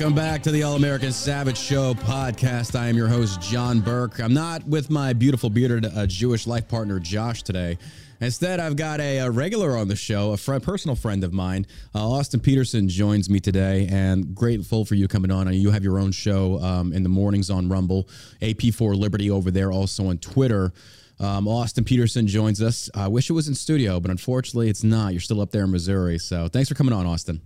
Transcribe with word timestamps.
welcome 0.00 0.16
back 0.16 0.42
to 0.42 0.50
the 0.50 0.62
All 0.62 0.76
American 0.76 1.12
Savage 1.12 1.58
Show 1.58 1.92
podcast. 1.92 2.74
I 2.74 2.88
am 2.88 2.96
your 2.96 3.06
host, 3.06 3.38
John 3.42 3.80
Burk. 3.80 4.18
I'm 4.18 4.32
not 4.32 4.66
with 4.66 4.88
my 4.88 5.12
beautiful 5.12 5.50
bearded 5.50 5.84
uh, 5.84 6.06
Jewish 6.06 6.46
life 6.46 6.66
partner, 6.68 6.98
Josh, 6.98 7.42
today. 7.42 7.76
Instead, 8.18 8.60
I've 8.60 8.76
got 8.76 8.98
a, 9.00 9.18
a 9.18 9.30
regular 9.30 9.76
on 9.76 9.88
the 9.88 9.96
show, 9.96 10.32
a 10.32 10.38
friend, 10.38 10.62
personal 10.62 10.96
friend 10.96 11.22
of 11.22 11.34
mine. 11.34 11.66
Uh, 11.94 12.12
Austin 12.12 12.40
Peterson 12.40 12.88
joins 12.88 13.28
me 13.28 13.40
today, 13.40 13.88
and 13.90 14.34
grateful 14.34 14.86
for 14.86 14.94
you 14.94 15.06
coming 15.06 15.30
on. 15.30 15.52
You 15.52 15.70
have 15.70 15.84
your 15.84 15.98
own 15.98 16.12
show 16.12 16.58
um, 16.60 16.94
in 16.94 17.02
the 17.02 17.10
mornings 17.10 17.50
on 17.50 17.68
Rumble, 17.68 18.08
AP4 18.40 18.96
Liberty 18.96 19.30
over 19.30 19.50
there, 19.50 19.70
also 19.70 20.06
on 20.06 20.16
Twitter. 20.16 20.72
Um, 21.18 21.46
Austin 21.46 21.84
Peterson 21.84 22.26
joins 22.26 22.62
us. 22.62 22.88
I 22.94 23.08
wish 23.08 23.28
it 23.28 23.34
was 23.34 23.48
in 23.48 23.54
studio, 23.54 24.00
but 24.00 24.10
unfortunately, 24.10 24.70
it's 24.70 24.82
not. 24.82 25.12
You're 25.12 25.20
still 25.20 25.42
up 25.42 25.50
there 25.50 25.64
in 25.64 25.70
Missouri. 25.70 26.18
So 26.18 26.48
thanks 26.48 26.70
for 26.70 26.74
coming 26.74 26.94
on, 26.94 27.04
Austin. 27.04 27.42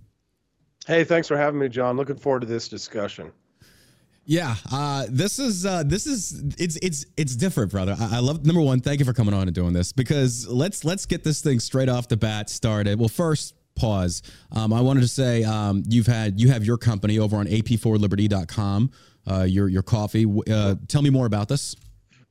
Hey, 0.85 1.03
thanks 1.03 1.27
for 1.27 1.37
having 1.37 1.59
me, 1.59 1.69
John. 1.69 1.97
Looking 1.97 2.15
forward 2.15 2.41
to 2.41 2.47
this 2.47 2.67
discussion. 2.67 3.31
Yeah, 4.27 4.55
uh, 4.71 5.05
this 5.09 5.37
is 5.37 5.65
uh, 5.65 5.83
this 5.83 6.07
is 6.07 6.43
it's 6.57 6.77
it's 6.77 7.05
it's 7.15 7.35
different, 7.35 7.71
brother. 7.71 7.95
I, 7.99 8.17
I, 8.17 8.19
love 8.19 8.43
number 8.43 8.61
one. 8.61 8.79
Thank 8.79 8.99
you 8.99 9.05
for 9.05 9.13
coming 9.13 9.35
on 9.35 9.43
and 9.43 9.53
doing 9.53 9.73
this 9.73 9.91
because 9.91 10.47
let's 10.47 10.83
let's 10.83 11.05
get 11.05 11.23
this 11.23 11.41
thing 11.41 11.59
straight 11.59 11.89
off 11.89 12.07
the 12.07 12.17
bat 12.17 12.49
started. 12.49 12.99
Well, 12.99 13.07
first 13.07 13.53
pause. 13.75 14.23
Um, 14.51 14.73
I 14.73 14.81
wanted 14.81 15.01
to 15.01 15.07
say 15.07 15.43
um, 15.43 15.83
you've 15.87 16.07
had 16.07 16.39
you 16.39 16.49
have 16.49 16.65
your 16.65 16.77
company 16.77 17.19
over 17.19 17.37
on 17.37 17.45
ap4liberty.com. 17.45 18.91
Uh, 19.29 19.43
your 19.43 19.67
your 19.67 19.83
coffee. 19.83 20.25
Uh, 20.49 20.75
tell 20.87 21.03
me 21.03 21.11
more 21.11 21.27
about 21.27 21.47
this. 21.47 21.75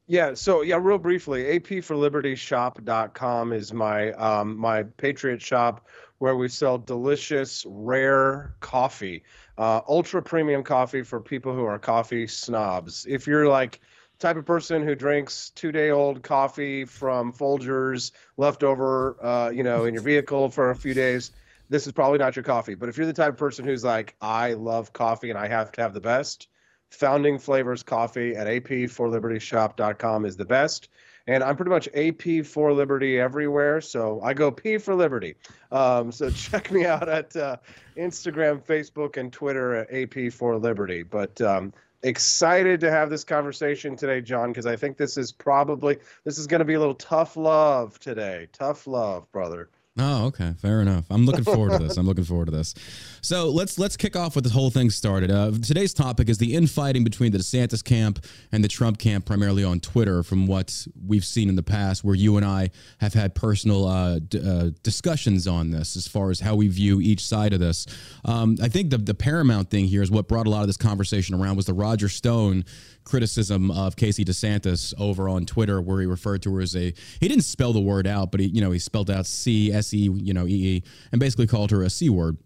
Yeah, 0.06 0.34
so 0.34 0.60
yeah, 0.60 0.78
real 0.80 0.98
briefly, 0.98 1.44
apforlibertyshop.com 1.58 3.52
is 3.54 3.72
my 3.72 4.12
um, 4.12 4.56
my 4.58 4.82
Patriot 4.82 5.40
shop 5.40 5.88
where 6.18 6.36
we 6.36 6.48
sell 6.48 6.76
delicious, 6.78 7.64
rare 7.66 8.54
coffee, 8.60 9.24
uh, 9.56 9.80
ultra 9.88 10.22
premium 10.22 10.62
coffee 10.62 11.02
for 11.02 11.20
people 11.20 11.54
who 11.54 11.64
are 11.64 11.78
coffee 11.78 12.26
snobs. 12.26 13.06
If 13.08 13.26
you're 13.26 13.48
like 13.48 13.80
type 14.18 14.36
of 14.36 14.44
person 14.44 14.82
who 14.86 14.94
drinks 14.94 15.50
two 15.50 15.72
day 15.72 15.90
old 15.90 16.22
coffee 16.22 16.84
from 16.84 17.32
Folgers 17.32 18.12
leftover, 18.36 19.16
uh, 19.24 19.50
you 19.50 19.62
know, 19.62 19.86
in 19.86 19.94
your 19.94 20.02
vehicle 20.02 20.50
for 20.50 20.70
a 20.70 20.76
few 20.76 20.92
days, 20.92 21.30
this 21.70 21.86
is 21.86 21.92
probably 21.92 22.18
not 22.18 22.36
your 22.36 22.42
coffee. 22.42 22.74
But 22.74 22.90
if 22.90 22.98
you're 22.98 23.06
the 23.06 23.12
type 23.14 23.32
of 23.32 23.38
person 23.38 23.64
who's 23.64 23.84
like, 23.84 24.16
I 24.20 24.52
love 24.52 24.92
coffee 24.92 25.30
and 25.30 25.38
I 25.38 25.48
have 25.48 25.72
to 25.72 25.80
have 25.82 25.94
the 25.94 26.00
best, 26.00 26.48
Founding 26.94 27.38
Flavors 27.38 27.82
Coffee 27.82 28.34
at 28.36 28.46
ap4libertyshop.com 28.46 30.24
is 30.24 30.36
the 30.36 30.44
best. 30.44 30.88
And 31.26 31.42
I'm 31.42 31.56
pretty 31.56 31.70
much 31.70 31.88
AP 31.94 32.44
for 32.44 32.72
Liberty 32.72 33.18
everywhere. 33.18 33.80
So 33.80 34.20
I 34.22 34.34
go 34.34 34.50
P 34.50 34.76
for 34.76 34.94
Liberty. 34.94 35.36
Um, 35.72 36.12
so 36.12 36.30
check 36.34 36.70
me 36.70 36.84
out 36.84 37.08
at 37.08 37.34
uh, 37.34 37.56
Instagram, 37.96 38.62
Facebook, 38.62 39.16
and 39.16 39.32
Twitter 39.32 39.74
at 39.74 39.92
AP 39.92 40.32
for 40.32 40.58
Liberty. 40.58 41.02
But 41.02 41.40
um, 41.40 41.72
excited 42.02 42.80
to 42.80 42.90
have 42.90 43.08
this 43.08 43.24
conversation 43.24 43.96
today, 43.96 44.20
John, 44.20 44.50
because 44.50 44.66
I 44.66 44.76
think 44.76 44.98
this 44.98 45.16
is 45.16 45.32
probably 45.32 45.98
this 46.24 46.38
is 46.38 46.46
going 46.46 46.58
to 46.58 46.64
be 46.64 46.74
a 46.74 46.78
little 46.78 46.94
tough 46.94 47.36
love 47.36 47.98
today. 47.98 48.48
Tough 48.52 48.86
love, 48.86 49.30
brother. 49.32 49.70
Oh, 49.96 50.26
okay, 50.26 50.54
fair 50.60 50.80
enough. 50.80 51.04
I'm 51.08 51.24
looking 51.24 51.44
forward 51.44 51.70
to 51.70 51.78
this. 51.78 51.96
I'm 51.96 52.04
looking 52.06 52.24
forward 52.24 52.46
to 52.46 52.50
this. 52.50 52.74
So 53.20 53.48
let's 53.50 53.78
let's 53.78 53.96
kick 53.96 54.16
off 54.16 54.34
with 54.34 54.42
this 54.42 54.52
whole 54.52 54.70
thing 54.70 54.90
started. 54.90 55.30
Uh, 55.30 55.52
today's 55.52 55.94
topic 55.94 56.28
is 56.28 56.36
the 56.36 56.54
infighting 56.54 57.04
between 57.04 57.30
the 57.30 57.38
DeSantis 57.38 57.82
camp 57.84 58.24
and 58.50 58.64
the 58.64 58.66
Trump 58.66 58.98
camp, 58.98 59.24
primarily 59.24 59.62
on 59.62 59.78
Twitter. 59.78 60.24
From 60.24 60.48
what 60.48 60.84
we've 61.06 61.24
seen 61.24 61.48
in 61.48 61.54
the 61.54 61.62
past, 61.62 62.02
where 62.02 62.16
you 62.16 62.36
and 62.36 62.44
I 62.44 62.70
have 62.98 63.14
had 63.14 63.36
personal 63.36 63.86
uh, 63.86 64.18
d- 64.18 64.40
uh, 64.44 64.70
discussions 64.82 65.46
on 65.46 65.70
this, 65.70 65.94
as 65.94 66.08
far 66.08 66.30
as 66.30 66.40
how 66.40 66.56
we 66.56 66.66
view 66.66 67.00
each 67.00 67.24
side 67.24 67.52
of 67.52 67.60
this. 67.60 67.86
Um, 68.24 68.56
I 68.60 68.68
think 68.68 68.90
the 68.90 68.98
the 68.98 69.14
paramount 69.14 69.70
thing 69.70 69.84
here 69.84 70.02
is 70.02 70.10
what 70.10 70.26
brought 70.26 70.48
a 70.48 70.50
lot 70.50 70.62
of 70.62 70.66
this 70.66 70.76
conversation 70.76 71.36
around 71.36 71.54
was 71.54 71.66
the 71.66 71.74
Roger 71.74 72.08
Stone 72.08 72.64
criticism 73.04 73.70
of 73.70 73.96
Casey 73.96 74.24
DeSantis 74.24 74.94
over 74.98 75.28
on 75.28 75.46
Twitter, 75.46 75.80
where 75.80 76.00
he 76.00 76.06
referred 76.06 76.42
to 76.42 76.54
her 76.54 76.60
as 76.60 76.74
a 76.74 76.92
he 77.20 77.28
didn't 77.28 77.44
spell 77.44 77.72
the 77.72 77.80
word 77.80 78.06
out, 78.06 78.30
but 78.30 78.40
he 78.40 78.46
you 78.46 78.60
know 78.60 78.70
he 78.70 78.78
spelled 78.78 79.10
out 79.10 79.26
C 79.26 79.72
S 79.72 79.94
E 79.94 80.10
you 80.12 80.34
know 80.34 80.46
E 80.46 80.76
E 80.76 80.82
and 81.12 81.20
basically 81.20 81.46
called 81.46 81.70
her 81.70 81.82
a 81.82 81.90
C 81.90 82.08
word 82.08 82.36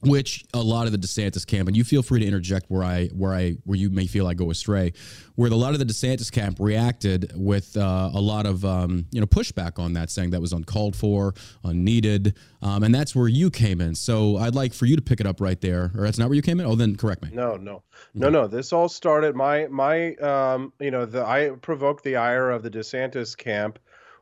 which 0.00 0.44
a 0.52 0.60
lot 0.60 0.86
of 0.86 0.92
the 0.92 0.98
DeSantis 0.98 1.46
camp, 1.46 1.68
and 1.68 1.76
you 1.76 1.84
feel 1.84 2.02
free 2.02 2.18
to 2.20 2.26
interject 2.26 2.66
where 2.68 2.82
I 2.82 3.06
where 3.08 3.32
I 3.32 3.52
where 3.64 3.78
you 3.78 3.88
may 3.88 4.06
feel 4.06 4.26
I 4.26 4.34
go 4.34 4.50
astray, 4.50 4.92
where 5.36 5.50
a 5.50 5.54
lot 5.54 5.74
of 5.74 5.78
the 5.78 5.84
DeSantis 5.84 6.30
camp 6.30 6.56
reacted 6.58 7.32
with 7.36 7.76
uh, 7.76 8.10
a 8.12 8.20
lot 8.20 8.46
of 8.46 8.64
um, 8.64 9.06
you 9.12 9.20
know 9.20 9.26
pushback 9.26 9.78
on 9.78 9.92
that, 9.92 10.10
saying 10.10 10.30
that 10.30 10.40
was 10.40 10.52
uncalled 10.52 10.96
for, 10.96 11.34
unneeded, 11.62 12.36
um, 12.62 12.82
and 12.82 12.92
that's 12.92 13.14
where 13.14 13.28
you 13.28 13.48
came 13.48 13.80
in. 13.80 13.94
So 13.94 14.36
I'd 14.38 14.56
like 14.56 14.74
for 14.74 14.86
you 14.86 14.96
to 14.96 15.02
pick 15.02 15.20
it 15.20 15.26
up 15.26 15.40
right 15.40 15.60
there, 15.60 15.92
or 15.94 16.02
that's 16.02 16.18
not 16.18 16.28
where 16.28 16.36
you 16.36 16.42
came 16.42 16.58
in. 16.58 16.66
Oh, 16.66 16.74
then 16.74 16.96
correct 16.96 17.22
me. 17.22 17.30
No, 17.32 17.56
no, 17.56 17.84
no, 18.12 18.28
no. 18.28 18.48
This 18.48 18.72
all 18.72 18.88
started 18.88 19.36
my 19.36 19.68
my 19.68 20.14
um, 20.16 20.72
you 20.80 20.90
know 20.90 21.06
the 21.06 21.24
I 21.24 21.50
provoked 21.60 22.02
the 22.02 22.16
ire 22.16 22.50
of 22.50 22.64
the 22.64 22.70
DeSantis 22.70 23.36
camp 23.36 23.78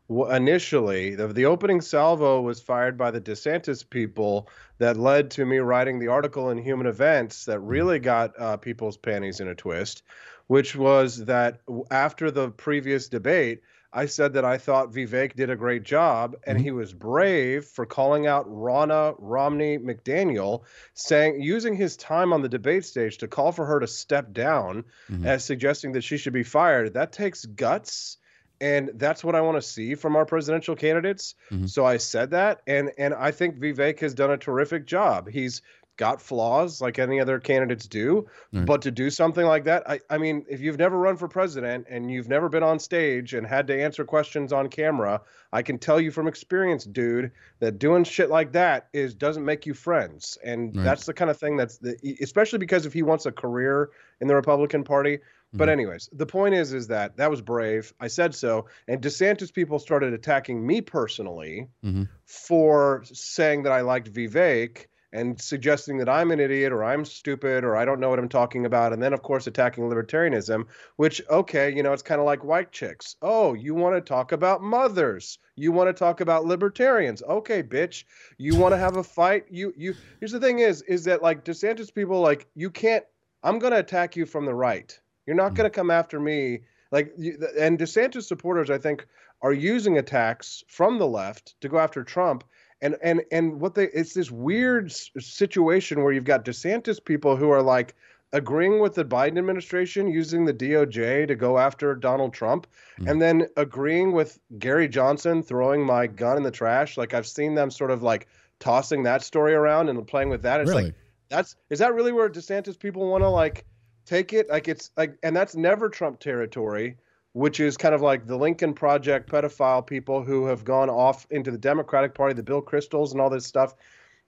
initially 0.09 1.15
the, 1.15 1.29
the 1.29 1.47
opening 1.47 1.81
salvo 1.81 2.41
was 2.41 2.61
fired 2.61 2.99
by 2.99 3.11
the 3.11 3.21
DeSantis 3.21 3.89
people 3.89 4.49
that 4.79 4.97
led 4.97 5.31
to 5.33 5.45
me 5.45 5.59
writing 5.59 5.99
the 5.99 6.09
article 6.09 6.51
in 6.51 6.59
Human 6.59 6.87
Events 6.87 7.47
that 7.47 7.59
mm-hmm. 7.59 7.67
really 7.67 7.99
got 7.99 8.39
uh, 8.39 8.56
people's 8.56 8.97
panties 8.97 9.41
in 9.41 9.49
a 9.49 9.55
twist, 9.55 10.03
which 10.47 10.77
was 10.77 11.25
that 11.25 11.61
after 11.91 12.31
the 12.31 12.51
previous 12.51 13.09
debate, 13.09 13.62
I 13.97 14.06
said 14.06 14.33
that 14.33 14.45
I 14.45 14.59
thought 14.59 14.93
Vivek 14.93 15.37
did 15.37 15.51
a 15.51 15.56
great 15.56 15.85
job, 15.85 16.35
and 16.45 16.59
mm-hmm. 16.59 16.65
he 16.65 16.71
was 16.73 16.93
brave 16.93 17.65
for 17.65 17.87
calling 17.87 18.27
out 18.27 18.51
Ronna 18.51 19.15
Romney 19.19 19.79
McDaniel, 19.79 20.65
saying 20.95 21.41
using 21.41 21.77
his 21.77 21.97
time 21.97 22.33
on 22.33 22.43
the 22.43 22.49
debate 22.49 22.85
stage 22.85 23.19
to 23.19 23.29
call 23.29 23.53
for 23.53 23.65
her 23.65 23.79
to 23.79 23.87
step 23.87 24.33
down, 24.33 24.85
mm-hmm. 25.09 25.25
as 25.25 25.45
suggesting 25.45 25.93
that 25.93 26.03
she 26.03 26.19
should 26.19 26.33
be 26.33 26.43
fired. 26.43 26.95
That 26.95 27.12
takes 27.12 27.45
guts 27.47 28.19
and 28.64 28.93
that's 28.94 29.22
what 29.22 29.34
I 29.34 29.43
want 29.43 29.58
to 29.58 29.62
see 29.62 29.94
from 29.94 30.16
our 30.16 30.25
presidential 30.25 30.75
candidates. 30.75 31.34
Mm-hmm. 31.50 31.66
So 31.66 31.84
I 31.84 31.99
said 31.99 32.31
that, 32.31 32.62
and 32.66 32.90
and 32.96 33.12
I 33.12 33.31
think 33.31 33.58
Vivek 33.58 34.00
has 34.00 34.14
done 34.14 34.31
a 34.31 34.38
terrific 34.38 34.87
job. 34.87 35.28
He's 35.28 35.61
got 35.96 36.20
flaws 36.20 36.81
like 36.81 36.99
any 36.99 37.20
other 37.20 37.38
candidates 37.38 37.87
do, 37.87 38.26
right. 38.52 38.64
but 38.64 38.82
to 38.82 38.90
do 38.90 39.11
something 39.11 39.46
like 39.46 39.64
that, 39.64 39.88
I, 39.88 40.00
I 40.11 40.19
mean, 40.19 40.44
if 40.49 40.61
you've 40.61 40.78
never 40.78 40.99
run 40.99 41.16
for 41.16 41.28
president 41.28 41.87
and 41.88 42.11
you've 42.11 42.28
never 42.28 42.49
been 42.49 42.64
on 42.64 42.81
stage 42.81 43.32
and 43.32 43.46
had 43.46 43.69
to 43.69 43.81
answer 43.81 44.05
questions 44.05 44.52
on 44.52 44.69
camera, 44.69 45.20
I 45.52 45.62
can 45.62 45.78
tell 45.78 46.00
you 46.00 46.10
from 46.10 46.26
experience, 46.26 46.84
dude, 46.84 47.31
that 47.60 47.78
doing 47.78 48.02
shit 48.02 48.28
like 48.28 48.50
that 48.52 48.88
is 48.93 49.14
doesn't 49.14 49.44
make 49.44 49.67
you 49.67 49.75
friends, 49.75 50.38
and 50.43 50.75
right. 50.75 50.84
that's 50.84 51.05
the 51.05 51.14
kind 51.14 51.31
of 51.31 51.38
thing 51.38 51.58
that's 51.58 51.76
the, 51.78 51.96
especially 52.22 52.60
because 52.60 52.87
if 52.87 52.94
he 52.94 53.02
wants 53.02 53.26
a 53.26 53.32
career 53.32 53.90
in 54.22 54.26
the 54.26 54.34
Republican 54.34 54.84
Party, 54.84 55.19
but 55.55 55.65
mm-hmm. 55.65 55.71
anyways, 55.71 56.11
the 56.12 56.27
point 56.27 56.55
is 56.55 56.73
is 56.73 56.89
that 56.89 57.17
that 57.17 57.31
was 57.31 57.41
brave. 57.41 57.93
I 58.01 58.09
said 58.09 58.35
so, 58.35 58.67
and 58.89 59.01
DeSantis 59.01 59.53
people 59.53 59.79
started 59.79 60.12
attacking 60.12 60.67
me 60.67 60.81
personally 60.81 61.69
mm-hmm. 61.85 62.05
for 62.27 63.03
saying 63.05 63.62
that 63.62 63.73
I 63.73 63.81
liked 63.81 64.12
Vivek 64.12 64.87
and 65.15 65.41
suggesting 65.41 65.99
that 65.99 66.09
I'm 66.09 66.33
an 66.33 66.41
idiot 66.41 66.73
or 66.73 66.83
I'm 66.83 67.05
stupid 67.05 67.62
or 67.62 67.77
I 67.77 67.85
don't 67.85 68.01
know 68.01 68.11
what 68.11 68.19
I'm 68.19 68.29
talking 68.29 68.67
about. 68.67 68.93
And 68.93 69.01
then, 69.01 69.12
of 69.12 69.23
course, 69.23 69.47
attacking 69.47 69.85
libertarianism, 69.85 70.65
which, 70.97 71.23
okay, 71.31 71.73
you 71.73 71.85
know, 71.85 71.93
it's 71.93 72.03
kind 72.03 72.21
of 72.21 72.27
like 72.27 72.43
white 72.43 72.73
chicks. 72.73 73.15
Oh, 73.23 73.55
you 73.55 73.77
want 73.77 73.95
to 73.95 74.01
talk 74.01 74.33
about 74.33 74.61
mothers. 74.61 75.39
You 75.55 75.71
want 75.71 75.89
to 75.89 75.93
talk 75.93 76.21
about 76.21 76.47
libertarians. 76.47 77.23
Okay, 77.23 77.62
bitch. 77.62 78.03
You 78.39 78.56
want 78.56 78.73
to 78.73 78.79
have 78.79 78.97
a 78.97 79.05
fight. 79.05 79.45
You, 79.51 79.73
you, 79.77 79.95
here's 80.19 80.33
the 80.33 80.41
thing 80.41 80.59
is, 80.59 80.83
is 80.83 81.05
that 81.05 81.23
like 81.23 81.45
DeSantis 81.45 81.95
people, 81.95 82.21
like, 82.21 82.49
you 82.56 82.69
can't, 82.69 83.05
I'm 83.45 83.61
going 83.61 83.73
to 83.73 83.79
attack 83.79 84.17
you 84.17 84.27
from 84.27 84.47
the 84.47 84.55
right. 84.55 84.99
You're 85.26 85.37
not 85.37 85.53
mm. 85.53 85.56
going 85.56 85.71
to 85.71 85.75
come 85.75 85.91
after 85.91 86.21
me. 86.21 86.61
Like, 86.91 87.12
and 87.59 87.79
DeSantis 87.79 88.25
supporters, 88.25 88.71
I 88.71 88.79
think, 88.79 89.06
are 89.43 89.53
using 89.53 89.99
attacks 89.99 90.65
from 90.69 90.99
the 90.99 91.06
left 91.06 91.61
to 91.61 91.69
go 91.69 91.79
after 91.79 92.05
Trump. 92.05 92.44
And 92.81 92.97
and 93.03 93.23
and 93.32 93.61
what 93.61 93.75
they 93.75 93.85
it's 93.85 94.15
this 94.15 94.31
weird 94.31 94.93
situation 94.93 96.03
where 96.03 96.12
you've 96.12 96.25
got 96.25 96.44
DeSantis 96.44 97.03
people 97.03 97.37
who 97.37 97.50
are 97.50 97.62
like 97.62 97.94
agreeing 98.32 98.81
with 98.81 98.94
the 98.94 99.05
Biden 99.05 99.38
administration 99.38 100.09
using 100.09 100.44
the 100.44 100.53
DOJ 100.53 101.29
to 101.29 101.37
go 101.37 101.56
after 101.56 101.94
Donald 101.94 102.35
Trump, 102.35 102.67
mm. 102.99 103.09
and 103.09 103.23
then 103.23 103.47
agreeing 103.56 104.12
with 104.12 104.38
Gary 104.59 104.88
Johnson 104.88 105.43
throwing 105.43 105.87
my 105.87 106.06
gun 106.09 106.37
in 106.37 106.43
the 106.43 106.50
trash. 106.50 106.99
Like 106.99 107.15
I've 107.15 107.29
seen 107.29 107.55
them 107.55 107.70
sort 107.70 107.91
of 107.91 108.03
like 108.03 108.27
tossing 108.59 109.05
that 109.05 109.23
story 109.23 109.55
around 109.55 109.88
and 109.88 110.06
playing 110.06 110.29
with 110.29 110.43
that. 110.43 110.61
It's 110.61 110.70
really? 110.70 110.85
like 110.85 110.94
that's 111.29 111.56
is 111.70 111.79
that 111.79 111.94
really 111.94 112.12
where 112.12 112.29
DeSantis 112.29 112.79
people 112.79 113.09
want 113.09 113.23
to 113.23 113.29
like 113.29 113.65
take 114.05 114.33
it 114.33 114.49
like 114.49 114.69
it's 114.69 114.91
like 114.97 115.17
and 115.23 115.35
that's 115.35 115.56
never 115.56 115.89
trump 115.89 116.21
territory 116.21 116.97
which 117.35 117.59
is 117.59 117.77
kind 117.77 117.95
of 117.95 118.01
like 118.01 118.27
the 118.27 118.37
lincoln 118.37 118.73
project 118.73 119.31
pedophile 119.31 119.85
people 119.85 120.23
who 120.23 120.47
have 120.47 120.65
gone 120.65 120.89
off 120.89 121.27
into 121.31 121.51
the 121.51 121.59
democratic 121.59 122.15
party 122.15 122.33
the 122.33 122.43
bill 122.43 122.62
kristols 122.62 123.12
and 123.12 123.21
all 123.21 123.31
this 123.31 123.47
stuff. 123.47 123.75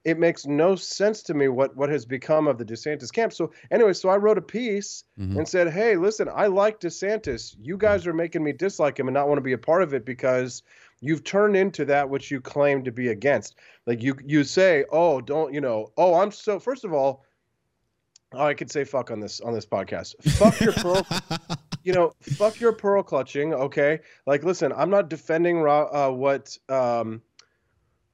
It 0.05 0.21
makes 0.21 0.47
no 0.47 0.77
sense 0.77 1.25
to 1.25 1.35
me 1.35 1.49
what 1.49 1.77
what 1.77 1.89
has 1.89 2.05
become 2.05 2.47
of 2.47 2.59
the 2.59 2.65
desantis 2.65 3.13
camp. 3.13 3.33
So 3.33 3.53
anyway 3.71 3.93
so 3.93 4.09
i 4.09 4.17
wrote 4.17 4.39
a 4.39 4.43
piece 4.43 5.05
mm-hmm. 5.19 5.39
and 5.39 5.49
said 5.49 5.73
hey 5.73 5.97
listen 5.97 6.29
i 6.33 6.47
like 6.47 6.81
desantis. 6.81 7.57
You 7.61 7.77
guys 7.77 8.07
are 8.07 8.13
making 8.13 8.45
me 8.45 8.53
dislike 8.53 8.99
him 8.99 9.09
and 9.09 9.15
not 9.15 9.29
want 9.29 9.39
to 9.39 9.43
be 9.43 9.53
a 9.53 9.59
part 9.59 9.83
of 9.83 9.95
it 9.95 10.05
because 10.05 10.63
you've 11.01 11.25
turned 11.25 11.57
into 11.57 11.85
that 11.87 12.09
which 12.09 12.31
you 12.31 12.41
claim 12.41 12.85
to 12.85 12.93
be 12.93 13.09
against. 13.09 13.57
Like 13.87 14.03
you 14.03 14.17
you 14.25 14.43
say 14.45 14.85
oh 14.91 15.21
don't 15.21 15.53
you 15.55 15.61
know 15.61 15.93
oh 15.97 16.15
i'm 16.15 16.33
so 16.33 16.59
first 16.59 16.85
of 16.85 16.93
all 16.93 17.25
Oh, 18.33 18.45
I 18.45 18.55
could 18.55 18.71
say 18.71 18.85
fuck 18.85 19.11
on 19.11 19.21
this 19.21 19.41
on 19.41 19.55
this 19.55 19.67
podcast. 19.67 20.15
Fuck 20.33 20.61
your 20.61 20.73
pearl. 20.73 21.07
you 21.85 21.93
know, 21.93 22.13
fuck 22.21 22.61
your 22.61 22.73
pearl 22.73 23.03
clutching. 23.03 23.55
Okay, 23.55 24.01
like 24.27 24.43
listen, 24.43 24.73
I'm 24.77 24.91
not 24.91 25.09
defending 25.09 25.65
uh, 25.67 26.11
what 26.11 26.57
um, 26.69 27.23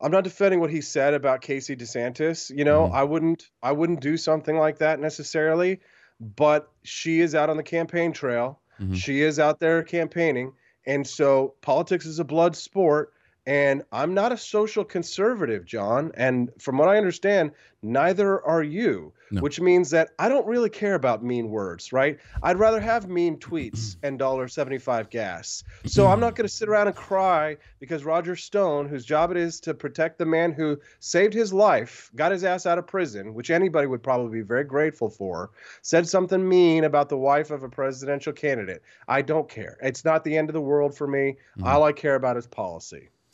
I'm 0.00 0.10
not 0.10 0.24
defending 0.24 0.60
what 0.60 0.70
he 0.70 0.80
said 0.80 1.14
about 1.14 1.40
Casey 1.40 1.76
DeSantis. 1.76 2.54
You 2.54 2.64
know, 2.64 2.84
mm-hmm. 2.84 2.94
I 2.94 3.04
wouldn't 3.04 3.48
I 3.62 3.72
wouldn't 3.72 4.00
do 4.00 4.16
something 4.16 4.56
like 4.56 4.78
that 4.78 5.00
necessarily. 5.00 5.80
But 6.20 6.70
she 6.84 7.20
is 7.20 7.34
out 7.34 7.50
on 7.50 7.56
the 7.56 7.62
campaign 7.62 8.12
trail. 8.12 8.60
Mm-hmm. 8.80 8.94
She 8.94 9.22
is 9.22 9.38
out 9.38 9.58
there 9.60 9.82
campaigning, 9.82 10.52
and 10.86 11.06
so 11.06 11.54
politics 11.62 12.06
is 12.06 12.18
a 12.18 12.24
blood 12.24 12.54
sport. 12.54 13.12
And 13.46 13.82
I'm 13.90 14.14
not 14.14 14.30
a 14.30 14.36
social 14.36 14.84
conservative, 14.84 15.64
John. 15.64 16.12
And 16.14 16.50
from 16.60 16.78
what 16.78 16.88
I 16.88 16.96
understand, 16.96 17.50
neither 17.82 18.40
are 18.46 18.62
you, 18.62 19.12
no. 19.32 19.40
which 19.40 19.60
means 19.60 19.90
that 19.90 20.10
I 20.16 20.28
don't 20.28 20.46
really 20.46 20.70
care 20.70 20.94
about 20.94 21.24
mean 21.24 21.50
words, 21.50 21.92
right? 21.92 22.20
I'd 22.40 22.58
rather 22.58 22.78
have 22.78 23.08
mean 23.08 23.38
tweets 23.38 23.96
and 24.04 24.20
$1.75 24.20 25.10
gas. 25.10 25.64
So 25.86 26.06
I'm 26.06 26.20
not 26.20 26.36
going 26.36 26.46
to 26.46 26.54
sit 26.54 26.68
around 26.68 26.86
and 26.86 26.94
cry 26.94 27.56
because 27.80 28.04
Roger 28.04 28.36
Stone, 28.36 28.88
whose 28.88 29.04
job 29.04 29.32
it 29.32 29.36
is 29.36 29.58
to 29.60 29.74
protect 29.74 30.18
the 30.18 30.26
man 30.26 30.52
who 30.52 30.78
saved 31.00 31.34
his 31.34 31.52
life, 31.52 32.12
got 32.14 32.30
his 32.30 32.44
ass 32.44 32.64
out 32.64 32.78
of 32.78 32.86
prison, 32.86 33.34
which 33.34 33.50
anybody 33.50 33.88
would 33.88 34.04
probably 34.04 34.38
be 34.38 34.46
very 34.46 34.64
grateful 34.64 35.10
for, 35.10 35.50
said 35.82 36.06
something 36.06 36.48
mean 36.48 36.84
about 36.84 37.08
the 37.08 37.18
wife 37.18 37.50
of 37.50 37.64
a 37.64 37.68
presidential 37.68 38.32
candidate. 38.32 38.82
I 39.08 39.22
don't 39.22 39.48
care. 39.48 39.78
It's 39.82 40.04
not 40.04 40.22
the 40.22 40.36
end 40.36 40.48
of 40.48 40.54
the 40.54 40.60
world 40.60 40.96
for 40.96 41.08
me. 41.08 41.38
Mm-hmm. 41.58 41.66
All 41.66 41.82
I 41.82 41.90
care 41.90 42.14
about 42.14 42.36
is 42.36 42.46
policy. 42.46 43.08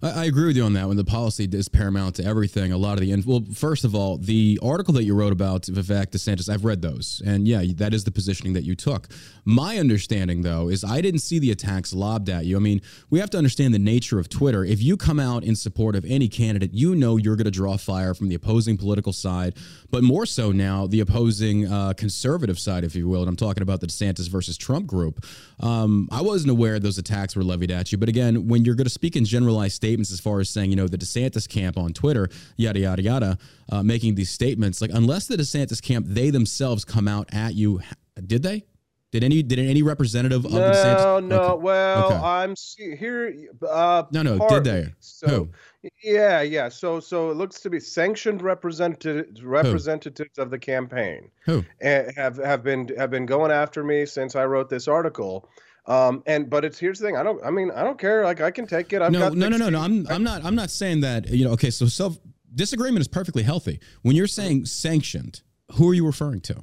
I, 0.00 0.26
agree 0.26 0.46
with 0.46 0.56
you 0.56 0.62
on 0.62 0.74
that. 0.74 0.86
When 0.86 0.96
the 0.96 1.04
policy 1.04 1.48
is 1.50 1.68
paramount 1.68 2.14
to 2.16 2.24
everything, 2.24 2.70
a 2.70 2.78
lot 2.78 2.92
of 2.92 3.00
the 3.00 3.20
well, 3.26 3.44
first 3.52 3.84
of 3.84 3.96
all, 3.96 4.16
the 4.16 4.56
article 4.62 4.94
that 4.94 5.02
you 5.02 5.12
wrote 5.12 5.32
about 5.32 5.62
Vivek 5.62 6.10
DeSantis, 6.10 6.48
I've 6.48 6.64
read 6.64 6.82
those, 6.82 7.20
and 7.26 7.48
yeah, 7.48 7.64
that 7.76 7.92
is 7.92 8.04
the 8.04 8.12
positioning 8.12 8.52
that 8.52 8.62
you 8.62 8.76
took. 8.76 9.08
My 9.44 9.78
understanding, 9.78 10.42
though, 10.42 10.68
is 10.68 10.84
I 10.84 11.00
didn't 11.00 11.20
see 11.20 11.40
the 11.40 11.50
attacks 11.50 11.92
lobbed 11.92 12.28
at 12.28 12.46
you. 12.46 12.56
I 12.56 12.60
mean, 12.60 12.80
we 13.10 13.18
have 13.18 13.30
to 13.30 13.38
understand 13.38 13.74
the 13.74 13.80
nature 13.80 14.20
of 14.20 14.28
Twitter. 14.28 14.64
If 14.64 14.80
you 14.80 14.96
come 14.96 15.18
out 15.18 15.42
in 15.42 15.56
support 15.56 15.96
of 15.96 16.04
any 16.04 16.28
candidate, 16.28 16.72
you 16.72 16.94
know 16.94 17.16
you're 17.16 17.36
going 17.36 17.46
to 17.46 17.50
draw 17.50 17.76
fire 17.76 18.14
from 18.14 18.28
the 18.28 18.36
opposing 18.36 18.76
political 18.76 19.12
side, 19.12 19.56
but 19.90 20.04
more 20.04 20.26
so 20.26 20.52
now 20.52 20.86
the 20.86 21.00
opposing 21.00 21.66
uh, 21.66 21.92
conservative 21.94 22.60
side, 22.60 22.84
if 22.84 22.94
you 22.94 23.08
will. 23.08 23.22
And 23.22 23.28
I'm 23.28 23.36
talking 23.36 23.64
about 23.64 23.80
the 23.80 23.88
DeSantis 23.88 24.28
versus 24.28 24.56
Trump 24.56 24.86
group. 24.86 25.26
Um, 25.58 26.08
I 26.12 26.22
wasn't 26.22 26.52
aware 26.52 26.78
those 26.78 26.98
attacks 26.98 27.34
were 27.34 27.42
levied 27.42 27.72
at 27.72 27.90
you, 27.90 27.98
but 27.98 28.08
again, 28.08 28.46
when 28.46 28.64
you're 28.64 28.76
going 28.76 28.84
to 28.84 28.90
speak 28.90 29.16
in 29.16 29.24
generalized 29.24 29.74
statements 29.74 29.87
statements 29.88 30.12
as 30.12 30.20
far 30.20 30.38
as 30.38 30.50
saying, 30.50 30.68
you 30.68 30.76
know, 30.76 30.86
the 30.86 30.98
DeSantis 30.98 31.48
camp 31.48 31.78
on 31.78 31.94
Twitter, 31.94 32.28
yada, 32.56 32.78
yada, 32.78 33.02
yada, 33.02 33.38
uh, 33.72 33.82
making 33.82 34.16
these 34.16 34.30
statements. 34.30 34.82
Like, 34.82 34.90
unless 34.92 35.26
the 35.26 35.36
DeSantis 35.36 35.80
camp, 35.80 36.04
they 36.06 36.28
themselves 36.28 36.84
come 36.84 37.08
out 37.08 37.26
at 37.32 37.54
you, 37.54 37.80
did 38.26 38.42
they? 38.42 38.64
Did 39.10 39.24
any 39.24 39.42
did 39.42 39.58
any 39.58 39.82
representative 39.82 40.44
of 40.44 40.52
no, 40.52 40.58
the 40.58 40.64
DeSantis? 40.64 41.26
No, 41.26 41.40
okay. 41.40 41.62
well, 41.62 42.06
okay. 42.08 42.16
I'm 42.16 42.54
here. 42.76 43.34
Uh, 43.66 44.02
no, 44.12 44.22
no, 44.22 44.46
did 44.50 44.64
they? 44.64 44.92
So, 45.00 45.26
Who? 45.26 45.90
Yeah, 46.04 46.42
yeah. 46.42 46.68
So, 46.68 47.00
so 47.00 47.30
it 47.30 47.38
looks 47.38 47.60
to 47.60 47.70
be 47.70 47.80
sanctioned 47.80 48.42
representatives 48.42 49.42
representatives 49.42 50.32
Who? 50.36 50.42
of 50.42 50.50
the 50.50 50.58
campaign. 50.58 51.30
Who 51.46 51.64
have 51.80 52.36
have 52.36 52.62
been 52.62 52.88
have 52.98 53.10
been 53.10 53.24
going 53.24 53.50
after 53.50 53.82
me 53.82 54.04
since 54.04 54.36
I 54.36 54.44
wrote 54.44 54.68
this 54.68 54.86
article. 54.86 55.48
Um, 55.88 56.22
and 56.26 56.48
but 56.50 56.64
it's 56.66 56.78
here's 56.78 56.98
the 56.98 57.06
thing. 57.06 57.16
I 57.16 57.22
don't. 57.22 57.42
I 57.44 57.50
mean, 57.50 57.70
I 57.70 57.82
don't 57.82 57.98
care. 57.98 58.22
Like 58.22 58.42
I 58.42 58.50
can 58.50 58.66
take 58.66 58.92
it. 58.92 59.00
I've 59.00 59.10
no, 59.10 59.30
no, 59.30 59.48
no, 59.48 59.56
no, 59.56 59.70
no. 59.70 59.80
I'm 59.80 60.06
I'm 60.08 60.22
not. 60.22 60.44
I'm 60.44 60.54
not 60.54 60.70
saying 60.70 61.00
that. 61.00 61.28
You 61.28 61.46
know. 61.46 61.52
Okay. 61.52 61.70
So 61.70 61.86
self 61.86 62.18
disagreement 62.54 63.00
is 63.00 63.08
perfectly 63.08 63.42
healthy. 63.42 63.80
When 64.02 64.14
you're 64.14 64.26
saying 64.26 64.66
sanctioned, 64.66 65.40
who 65.72 65.88
are 65.88 65.94
you 65.94 66.04
referring 66.04 66.42
to? 66.42 66.62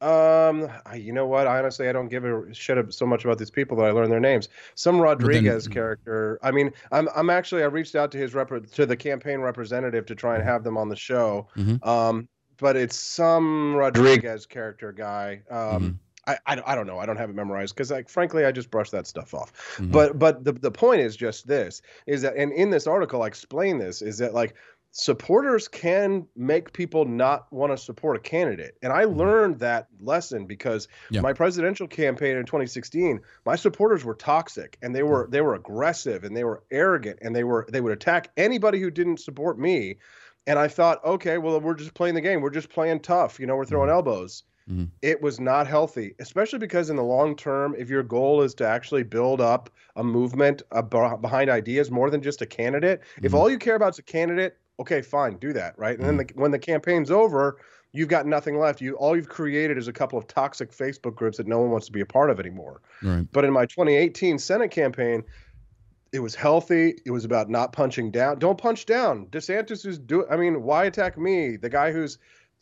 Um, 0.00 0.68
you 0.96 1.12
know 1.12 1.26
what? 1.26 1.46
Honestly, 1.46 1.88
I 1.88 1.92
don't 1.92 2.08
give 2.08 2.24
a 2.24 2.52
shit 2.52 2.92
so 2.92 3.06
much 3.06 3.24
about 3.24 3.38
these 3.38 3.52
people 3.52 3.76
that 3.76 3.84
I 3.84 3.92
learn 3.92 4.10
their 4.10 4.18
names. 4.18 4.48
Some 4.74 5.00
Rodriguez 5.00 5.64
then, 5.64 5.72
character. 5.72 6.40
I 6.42 6.50
mean, 6.50 6.72
I'm 6.90 7.08
I'm 7.14 7.30
actually 7.30 7.62
I 7.62 7.66
reached 7.66 7.94
out 7.94 8.10
to 8.10 8.18
his 8.18 8.34
rep 8.34 8.50
to 8.72 8.86
the 8.86 8.96
campaign 8.96 9.38
representative 9.38 10.04
to 10.06 10.16
try 10.16 10.34
and 10.34 10.42
have 10.42 10.64
them 10.64 10.76
on 10.76 10.88
the 10.88 10.96
show. 10.96 11.46
Mm-hmm. 11.56 11.88
Um, 11.88 12.28
but 12.58 12.74
it's 12.74 12.98
some 12.98 13.76
Rodriguez 13.76 14.46
character 14.46 14.90
guy. 14.90 15.42
Um. 15.48 15.58
Mm-hmm 15.58 15.88
I, 16.26 16.38
I, 16.46 16.62
I 16.66 16.74
don't 16.74 16.86
know. 16.86 16.98
I 16.98 17.06
don't 17.06 17.16
have 17.16 17.30
it 17.30 17.36
memorized 17.36 17.74
because, 17.74 17.90
like, 17.90 18.08
frankly, 18.08 18.44
I 18.44 18.52
just 18.52 18.70
brush 18.70 18.90
that 18.90 19.06
stuff 19.06 19.34
off. 19.34 19.52
Mm-hmm. 19.76 19.90
But 19.90 20.18
but 20.18 20.44
the 20.44 20.52
the 20.52 20.70
point 20.70 21.00
is 21.00 21.16
just 21.16 21.46
this: 21.46 21.82
is 22.06 22.22
that 22.22 22.36
and 22.36 22.52
in 22.52 22.70
this 22.70 22.86
article, 22.86 23.22
I 23.22 23.26
explain 23.26 23.78
this 23.78 24.02
is 24.02 24.18
that 24.18 24.34
like 24.34 24.54
supporters 24.92 25.68
can 25.68 26.26
make 26.36 26.72
people 26.74 27.06
not 27.06 27.50
want 27.50 27.72
to 27.72 27.78
support 27.78 28.14
a 28.14 28.20
candidate. 28.20 28.76
And 28.82 28.92
I 28.92 29.04
mm-hmm. 29.04 29.18
learned 29.18 29.58
that 29.60 29.88
lesson 30.00 30.46
because 30.46 30.86
yeah. 31.10 31.22
my 31.22 31.32
presidential 31.32 31.88
campaign 31.88 32.36
in 32.36 32.44
2016, 32.44 33.20
my 33.46 33.56
supporters 33.56 34.04
were 34.04 34.14
toxic 34.14 34.78
and 34.82 34.94
they 34.94 35.02
were 35.02 35.24
mm-hmm. 35.24 35.32
they 35.32 35.40
were 35.40 35.54
aggressive 35.54 36.24
and 36.24 36.36
they 36.36 36.44
were 36.44 36.62
arrogant 36.70 37.18
and 37.22 37.34
they 37.34 37.42
were 37.42 37.66
they 37.70 37.80
would 37.80 37.92
attack 37.92 38.30
anybody 38.36 38.80
who 38.80 38.90
didn't 38.90 39.18
support 39.18 39.58
me. 39.58 39.96
And 40.46 40.58
I 40.58 40.68
thought, 40.68 41.04
okay, 41.04 41.38
well, 41.38 41.60
we're 41.60 41.74
just 41.74 41.94
playing 41.94 42.14
the 42.14 42.20
game. 42.20 42.40
We're 42.40 42.50
just 42.50 42.68
playing 42.68 43.00
tough. 43.00 43.40
You 43.40 43.46
know, 43.46 43.56
we're 43.56 43.64
throwing 43.64 43.88
mm-hmm. 43.88 43.96
elbows. 43.96 44.42
Mm-hmm. 44.70 44.84
It 45.02 45.20
was 45.20 45.40
not 45.40 45.66
healthy, 45.66 46.14
especially 46.18 46.58
because 46.58 46.90
in 46.90 46.96
the 46.96 47.02
long 47.02 47.36
term, 47.36 47.74
if 47.76 47.88
your 47.88 48.02
goal 48.02 48.42
is 48.42 48.54
to 48.54 48.66
actually 48.66 49.02
build 49.02 49.40
up 49.40 49.70
a 49.96 50.04
movement 50.04 50.62
behind 50.90 51.50
ideas 51.50 51.90
more 51.90 52.10
than 52.10 52.22
just 52.22 52.42
a 52.42 52.46
candidate, 52.46 53.00
mm-hmm. 53.00 53.26
if 53.26 53.34
all 53.34 53.50
you 53.50 53.58
care 53.58 53.74
about 53.74 53.94
is 53.94 53.98
a 53.98 54.02
candidate, 54.02 54.56
okay, 54.80 55.02
fine, 55.02 55.36
do 55.38 55.52
that, 55.52 55.78
right? 55.78 55.98
And 55.98 56.06
mm-hmm. 56.06 56.16
then 56.16 56.26
the, 56.26 56.40
when 56.40 56.50
the 56.50 56.58
campaign's 56.58 57.10
over, 57.10 57.58
you've 57.92 58.08
got 58.08 58.26
nothing 58.26 58.58
left. 58.58 58.80
You 58.80 58.94
all 58.94 59.16
you've 59.16 59.28
created 59.28 59.78
is 59.78 59.88
a 59.88 59.92
couple 59.92 60.18
of 60.18 60.26
toxic 60.26 60.72
Facebook 60.72 61.14
groups 61.14 61.36
that 61.36 61.46
no 61.46 61.60
one 61.60 61.70
wants 61.70 61.86
to 61.86 61.92
be 61.92 62.00
a 62.00 62.06
part 62.06 62.30
of 62.30 62.40
anymore. 62.40 62.80
Right. 63.02 63.26
But 63.32 63.44
in 63.44 63.52
my 63.52 63.66
2018 63.66 64.38
Senate 64.38 64.70
campaign, 64.70 65.24
it 66.12 66.20
was 66.20 66.34
healthy. 66.34 66.98
It 67.06 67.10
was 67.10 67.24
about 67.24 67.48
not 67.48 67.72
punching 67.72 68.10
down. 68.10 68.38
Don't 68.38 68.58
punch 68.58 68.86
down. 68.86 69.26
DeSantis 69.26 69.86
is 69.86 69.98
do. 69.98 70.26
I 70.30 70.36
mean, 70.36 70.62
why 70.62 70.84
attack 70.84 71.16
me, 71.16 71.56
the 71.56 71.70
guy 71.70 71.92
who's 71.92 72.18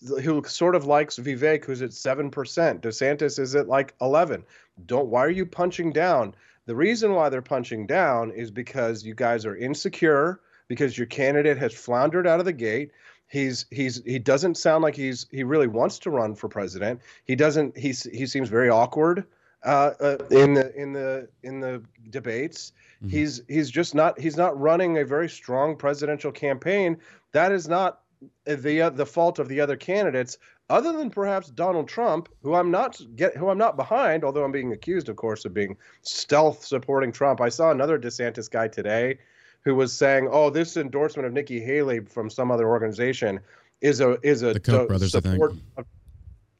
who 0.06 0.42
sort 0.46 0.74
of 0.74 0.86
likes 0.86 1.18
Vivek, 1.18 1.64
who's 1.64 1.82
at 1.82 1.92
seven 1.92 2.30
percent. 2.30 2.82
DeSantis 2.82 3.38
is 3.38 3.54
at 3.54 3.68
like 3.68 3.94
eleven. 4.00 4.44
Don't. 4.86 5.08
Why 5.08 5.24
are 5.24 5.30
you 5.30 5.46
punching 5.46 5.92
down? 5.92 6.34
The 6.66 6.76
reason 6.76 7.14
why 7.14 7.28
they're 7.28 7.42
punching 7.42 7.86
down 7.86 8.30
is 8.30 8.50
because 8.50 9.04
you 9.04 9.14
guys 9.14 9.44
are 9.44 9.56
insecure 9.56 10.40
because 10.68 10.96
your 10.96 11.06
candidate 11.06 11.58
has 11.58 11.74
floundered 11.74 12.26
out 12.26 12.38
of 12.38 12.46
the 12.46 12.52
gate. 12.52 12.92
He's 13.26 13.66
he's 13.70 14.02
he 14.04 14.18
doesn't 14.18 14.56
sound 14.56 14.82
like 14.82 14.96
he's 14.96 15.26
he 15.30 15.44
really 15.44 15.66
wants 15.66 16.00
to 16.00 16.10
run 16.10 16.34
for 16.34 16.48
president. 16.48 17.00
He 17.24 17.36
doesn't. 17.36 17.76
He's 17.76 18.02
he 18.04 18.26
seems 18.26 18.48
very 18.48 18.70
awkward 18.70 19.24
uh, 19.64 19.92
uh, 20.00 20.16
in 20.30 20.54
the 20.54 20.74
in 20.74 20.92
the 20.92 21.28
in 21.42 21.60
the 21.60 21.82
debates. 22.08 22.72
Mm-hmm. 23.02 23.16
He's 23.16 23.42
he's 23.48 23.70
just 23.70 23.94
not 23.94 24.18
he's 24.18 24.36
not 24.36 24.58
running 24.58 24.98
a 24.98 25.04
very 25.04 25.28
strong 25.28 25.76
presidential 25.76 26.32
campaign. 26.32 26.98
That 27.32 27.52
is 27.52 27.68
not 27.68 28.00
the 28.44 28.82
uh, 28.82 28.90
the 28.90 29.06
fault 29.06 29.38
of 29.38 29.48
the 29.48 29.60
other 29.60 29.76
candidates, 29.76 30.38
other 30.68 30.92
than 30.92 31.10
perhaps 31.10 31.48
Donald 31.48 31.88
Trump, 31.88 32.28
who 32.42 32.54
I'm 32.54 32.70
not 32.70 33.00
get 33.16 33.36
who 33.36 33.48
I'm 33.48 33.58
not 33.58 33.76
behind, 33.76 34.24
although 34.24 34.44
I'm 34.44 34.52
being 34.52 34.72
accused, 34.72 35.08
of 35.08 35.16
course, 35.16 35.44
of 35.44 35.54
being 35.54 35.76
stealth 36.02 36.64
supporting 36.64 37.12
Trump. 37.12 37.40
I 37.40 37.48
saw 37.48 37.70
another 37.70 37.98
DeSantis 37.98 38.50
guy 38.50 38.68
today 38.68 39.18
who 39.64 39.74
was 39.74 39.92
saying, 39.92 40.28
"Oh, 40.30 40.50
this 40.50 40.76
endorsement 40.76 41.26
of 41.26 41.32
Nikki 41.32 41.60
Haley 41.60 42.00
from 42.00 42.30
some 42.30 42.50
other 42.50 42.68
organization 42.68 43.40
is 43.80 44.00
a 44.00 44.18
is 44.22 44.42
a 44.42 44.54
the 44.54 44.60
Koch 44.60 44.88
brothers, 44.88 45.12
support." 45.12 45.52
Of, 45.76 45.86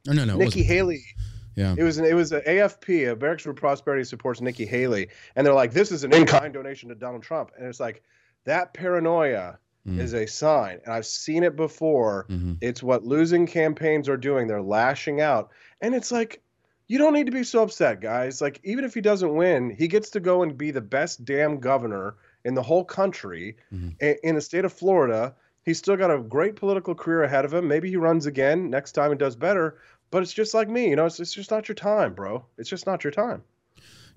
oh, 0.09 0.13
no, 0.13 0.25
no, 0.25 0.37
Nikki 0.37 0.63
Haley. 0.63 1.03
Yeah. 1.57 1.75
It 1.77 1.83
was 1.83 1.99
an, 1.99 2.05
it 2.05 2.15
was 2.15 2.33
an 2.33 2.43
AFP, 2.43 3.13
Americans 3.13 3.43
for 3.43 3.53
Prosperity 3.53 4.05
supports 4.05 4.41
Nikki 4.41 4.65
Haley, 4.65 5.09
and 5.35 5.47
they're 5.47 5.55
like, 5.55 5.73
"This 5.73 5.93
is 5.93 6.05
an 6.05 6.15
in-kind 6.15 6.55
donation 6.55 6.89
to 6.89 6.95
Donald 6.95 7.23
Trump," 7.23 7.51
and 7.59 7.67
it's 7.67 7.81
like 7.81 8.03
that 8.45 8.73
paranoia 8.73 9.59
mm. 9.87 9.99
is 9.99 10.15
a 10.15 10.27
sign. 10.27 10.81
And 10.85 10.95
I've 10.95 11.07
seen 11.07 11.43
it 11.43 11.57
before. 11.57 12.27
Mm-hmm. 12.29 12.55
It's 12.61 12.83
what 12.83 13.05
losing 13.05 13.47
campaigns 13.47 14.09
are 14.09 14.17
doing. 14.17 14.47
They're 14.47 14.63
lashing 14.63 15.21
out. 15.21 15.51
And 15.81 15.95
it's 15.95 16.13
like, 16.13 16.43
you 16.89 16.99
don't 16.99 17.15
need 17.15 17.27
to 17.27 17.33
be 17.33 17.45
so 17.45 17.63
upset, 17.63 18.01
guys. 18.01 18.41
Like, 18.41 18.61
even 18.65 18.85
if 18.85 18.95
he 18.95 19.01
doesn't 19.01 19.35
win, 19.35 19.71
he 19.71 19.87
gets 19.87 20.11
to 20.11 20.21
go 20.21 20.43
and 20.43 20.59
be 20.59 20.73
the 20.73 20.81
best 20.81 21.25
damn 21.25 21.61
governor 21.61 22.17
in 22.45 22.55
the 22.55 22.63
whole 22.63 22.85
country 22.85 23.57
mm-hmm. 23.73 23.91
in 24.25 24.35
the 24.35 24.41
state 24.41 24.65
of 24.65 24.73
Florida. 24.73 25.35
He's 25.65 25.79
still 25.79 25.97
got 25.97 26.11
a 26.11 26.19
great 26.19 26.57
political 26.57 26.95
career 26.95 27.23
ahead 27.23 27.45
of 27.45 27.55
him. 27.55 27.69
Maybe 27.69 27.91
he 27.91 27.97
runs 27.97 28.27
again 28.27 28.71
next 28.71 28.93
time 28.93 29.13
and 29.13 29.21
does 29.21 29.37
better. 29.37 29.79
But 30.11 30.25
it's 30.25 30.33
just 30.33 30.55
like 30.55 30.69
me, 30.69 30.89
you 30.89 30.97
know. 30.97 31.07
It's, 31.07 31.21
it's 31.21 31.33
just 31.33 31.53
not 31.53 31.69
your 31.69 31.77
time, 31.77 32.15
bro. 32.15 32.45
It's 32.59 32.69
just 32.69 32.87
not 32.87 33.05
your 33.05 33.13
time. 33.13 33.45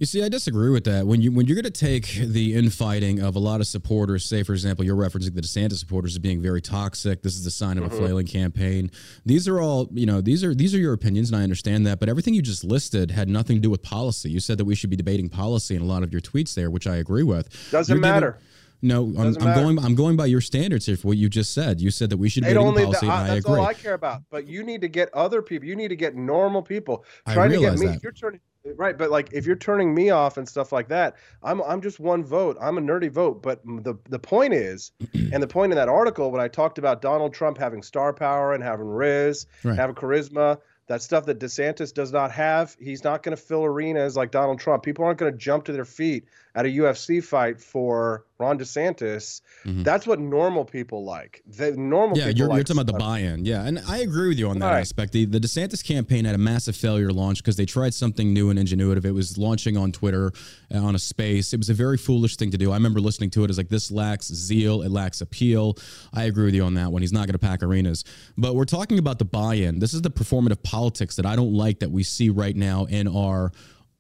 You 0.03 0.07
see, 0.07 0.21
I 0.21 0.27
disagree 0.27 0.69
with 0.69 0.83
that. 0.83 1.07
When 1.07 1.21
you 1.21 1.31
when 1.31 1.47
you're 1.47 1.55
going 1.55 1.63
to 1.63 1.71
take 1.71 2.15
the 2.15 2.55
infighting 2.55 3.21
of 3.21 3.37
a 3.37 3.39
lot 3.39 3.61
of 3.61 3.67
supporters, 3.67 4.25
say 4.25 4.43
for 4.43 4.51
example, 4.51 4.83
you're 4.83 4.97
referencing 4.97 5.33
the 5.33 5.39
DeSantis 5.39 5.77
supporters 5.77 6.15
as 6.15 6.19
being 6.19 6.41
very 6.41 6.59
toxic. 6.59 7.21
This 7.21 7.35
is 7.35 7.45
the 7.45 7.51
sign 7.51 7.77
of 7.77 7.85
mm-hmm. 7.85 7.93
a 7.93 7.97
flailing 7.99 8.27
campaign. 8.27 8.91
These 9.25 9.47
are 9.47 9.61
all, 9.61 9.87
you 9.93 10.05
know, 10.05 10.19
these 10.19 10.43
are 10.43 10.53
these 10.53 10.75
are 10.75 10.77
your 10.77 10.91
opinions, 10.91 11.29
and 11.29 11.39
I 11.39 11.43
understand 11.43 11.87
that. 11.87 12.01
But 12.01 12.09
everything 12.09 12.33
you 12.33 12.41
just 12.41 12.65
listed 12.65 13.11
had 13.11 13.29
nothing 13.29 13.55
to 13.55 13.61
do 13.61 13.69
with 13.69 13.81
policy. 13.81 14.29
You 14.29 14.41
said 14.41 14.57
that 14.57 14.65
we 14.65 14.75
should 14.75 14.89
be 14.89 14.97
debating 14.97 15.29
policy 15.29 15.73
in 15.73 15.81
a 15.81 15.85
lot 15.85 16.03
of 16.03 16.11
your 16.11 16.19
tweets 16.19 16.53
there, 16.53 16.69
which 16.69 16.85
I 16.85 16.97
agree 16.97 17.23
with. 17.23 17.71
Doesn't 17.71 17.95
you're 17.95 18.01
matter. 18.01 18.41
Giving, 18.81 18.89
No, 18.89 19.05
I'm, 19.17 19.37
I'm 19.37 19.55
going. 19.55 19.79
I'm 19.79 19.95
going 19.95 20.17
by 20.17 20.25
your 20.25 20.41
standards 20.41 20.85
here 20.85 20.97
for 20.97 21.07
what 21.07 21.17
you 21.17 21.29
just 21.29 21.53
said. 21.53 21.79
You 21.79 21.91
said 21.91 22.09
that 22.09 22.17
we 22.17 22.27
should 22.27 22.43
be 22.43 22.53
policy, 22.53 23.07
I, 23.07 23.27
that's 23.27 23.45
agree. 23.45 23.57
all 23.57 23.65
I 23.67 23.73
care 23.73 23.93
about. 23.93 24.23
But 24.29 24.47
you 24.47 24.63
need 24.63 24.81
to 24.81 24.89
get 24.89 25.13
other 25.13 25.41
people. 25.41 25.65
You 25.65 25.77
need 25.77 25.87
to 25.87 25.95
get 25.95 26.13
normal 26.13 26.61
people. 26.61 27.05
Trying 27.31 27.51
to 27.51 27.59
get 27.61 27.79
me. 27.79 27.85
That. 27.85 28.03
You're 28.03 28.11
turning 28.11 28.41
right, 28.75 28.97
but 28.97 29.11
like 29.11 29.29
if 29.33 29.45
you're 29.45 29.55
turning 29.55 29.93
me 29.93 30.09
off 30.09 30.37
and 30.37 30.47
stuff 30.47 30.71
like 30.71 30.87
that, 30.89 31.15
I'm 31.41 31.61
I'm 31.63 31.81
just 31.81 31.99
one 31.99 32.23
vote. 32.23 32.57
I'm 32.61 32.77
a 32.77 32.81
nerdy 32.81 33.11
vote. 33.11 33.41
But 33.41 33.63
the 33.65 33.95
the 34.09 34.19
point 34.19 34.53
is, 34.53 34.91
and 35.13 35.41
the 35.41 35.47
point 35.47 35.71
in 35.71 35.77
that 35.77 35.89
article 35.89 36.31
when 36.31 36.41
I 36.41 36.47
talked 36.47 36.77
about 36.77 37.01
Donald 37.01 37.33
Trump 37.33 37.57
having 37.57 37.83
star 37.83 38.13
power 38.13 38.53
and 38.53 38.63
having 38.63 38.87
riz, 38.87 39.45
right. 39.63 39.75
having 39.75 39.95
charisma 39.95 40.59
that 40.87 41.01
stuff 41.01 41.25
that 41.25 41.39
DeSantis 41.39 41.93
does 41.93 42.11
not 42.11 42.31
have. 42.31 42.75
He's 42.79 43.03
not 43.03 43.23
going 43.23 43.35
to 43.35 43.41
fill 43.41 43.63
arenas 43.63 44.15
like 44.15 44.31
Donald 44.31 44.59
Trump. 44.59 44.83
People 44.83 45.05
aren't 45.05 45.17
going 45.17 45.31
to 45.31 45.37
jump 45.37 45.65
to 45.65 45.71
their 45.71 45.85
feet 45.85 46.25
at 46.55 46.65
a 46.65 46.69
UFC 46.69 47.23
fight 47.23 47.59
for 47.59 48.25
Ron 48.37 48.59
DeSantis. 48.59 49.41
Mm-hmm. 49.65 49.83
That's 49.83 50.05
what 50.05 50.19
normal 50.19 50.65
people 50.65 51.03
like. 51.03 51.41
The 51.47 51.71
normal 51.71 52.17
yeah, 52.17 52.27
you're, 52.27 52.47
like 52.47 52.57
you're, 52.57 52.63
talking 52.63 52.81
about 52.81 52.91
the 52.91 52.99
buy-in. 52.99 53.45
Yeah, 53.45 53.63
and 53.63 53.79
I 53.87 53.99
agree 53.99 54.27
with 54.27 54.37
you 54.37 54.49
on 54.49 54.59
that 54.59 54.69
right. 54.69 54.79
aspect. 54.81 55.13
The, 55.13 55.25
the 55.25 55.39
DeSantis 55.39 55.83
campaign 55.83 56.25
had 56.25 56.35
a 56.35 56.39
massive 56.39 56.75
failure 56.75 57.11
launch 57.11 57.41
because 57.41 57.55
they 57.55 57.65
tried 57.65 57.93
something 57.93 58.33
new 58.33 58.49
and 58.49 58.59
ingenuitive. 58.59 59.05
It 59.05 59.13
was 59.13 59.37
launching 59.37 59.77
on 59.77 59.91
Twitter 59.91 60.31
uh, 60.73 60.77
on 60.77 60.93
a 60.93 60.99
space. 60.99 61.53
It 61.53 61.57
was 61.57 61.69
a 61.69 61.73
very 61.73 61.97
foolish 61.97 62.35
thing 62.35 62.51
to 62.51 62.57
do. 62.57 62.71
I 62.71 62.75
remember 62.75 62.99
listening 62.99 63.29
to 63.31 63.43
it 63.45 63.49
as 63.49 63.57
like 63.57 63.69
this 63.69 63.89
lacks 63.89 64.27
zeal, 64.27 64.81
it 64.81 64.89
lacks 64.89 65.21
appeal. 65.21 65.77
I 66.13 66.23
agree 66.25 66.45
with 66.45 66.55
you 66.55 66.63
on 66.63 66.73
that 66.75 66.91
one. 66.91 67.01
He's 67.01 67.13
not 67.13 67.25
going 67.25 67.33
to 67.33 67.39
pack 67.39 67.63
arenas. 67.63 68.03
But 68.37 68.55
we're 68.55 68.65
talking 68.65 68.99
about 68.99 69.17
the 69.19 69.25
buy-in. 69.25 69.79
This 69.79 69.93
is 69.93 70.01
the 70.01 70.11
performative 70.11 70.61
politics 70.73 71.17
that 71.17 71.25
I 71.27 71.35
don't 71.35 71.53
like 71.53 71.79
that 71.79 71.91
we 71.91 72.01
see 72.01 72.31
right 72.31 72.55
now 72.55 72.85
in 72.85 73.07
our 73.07 73.51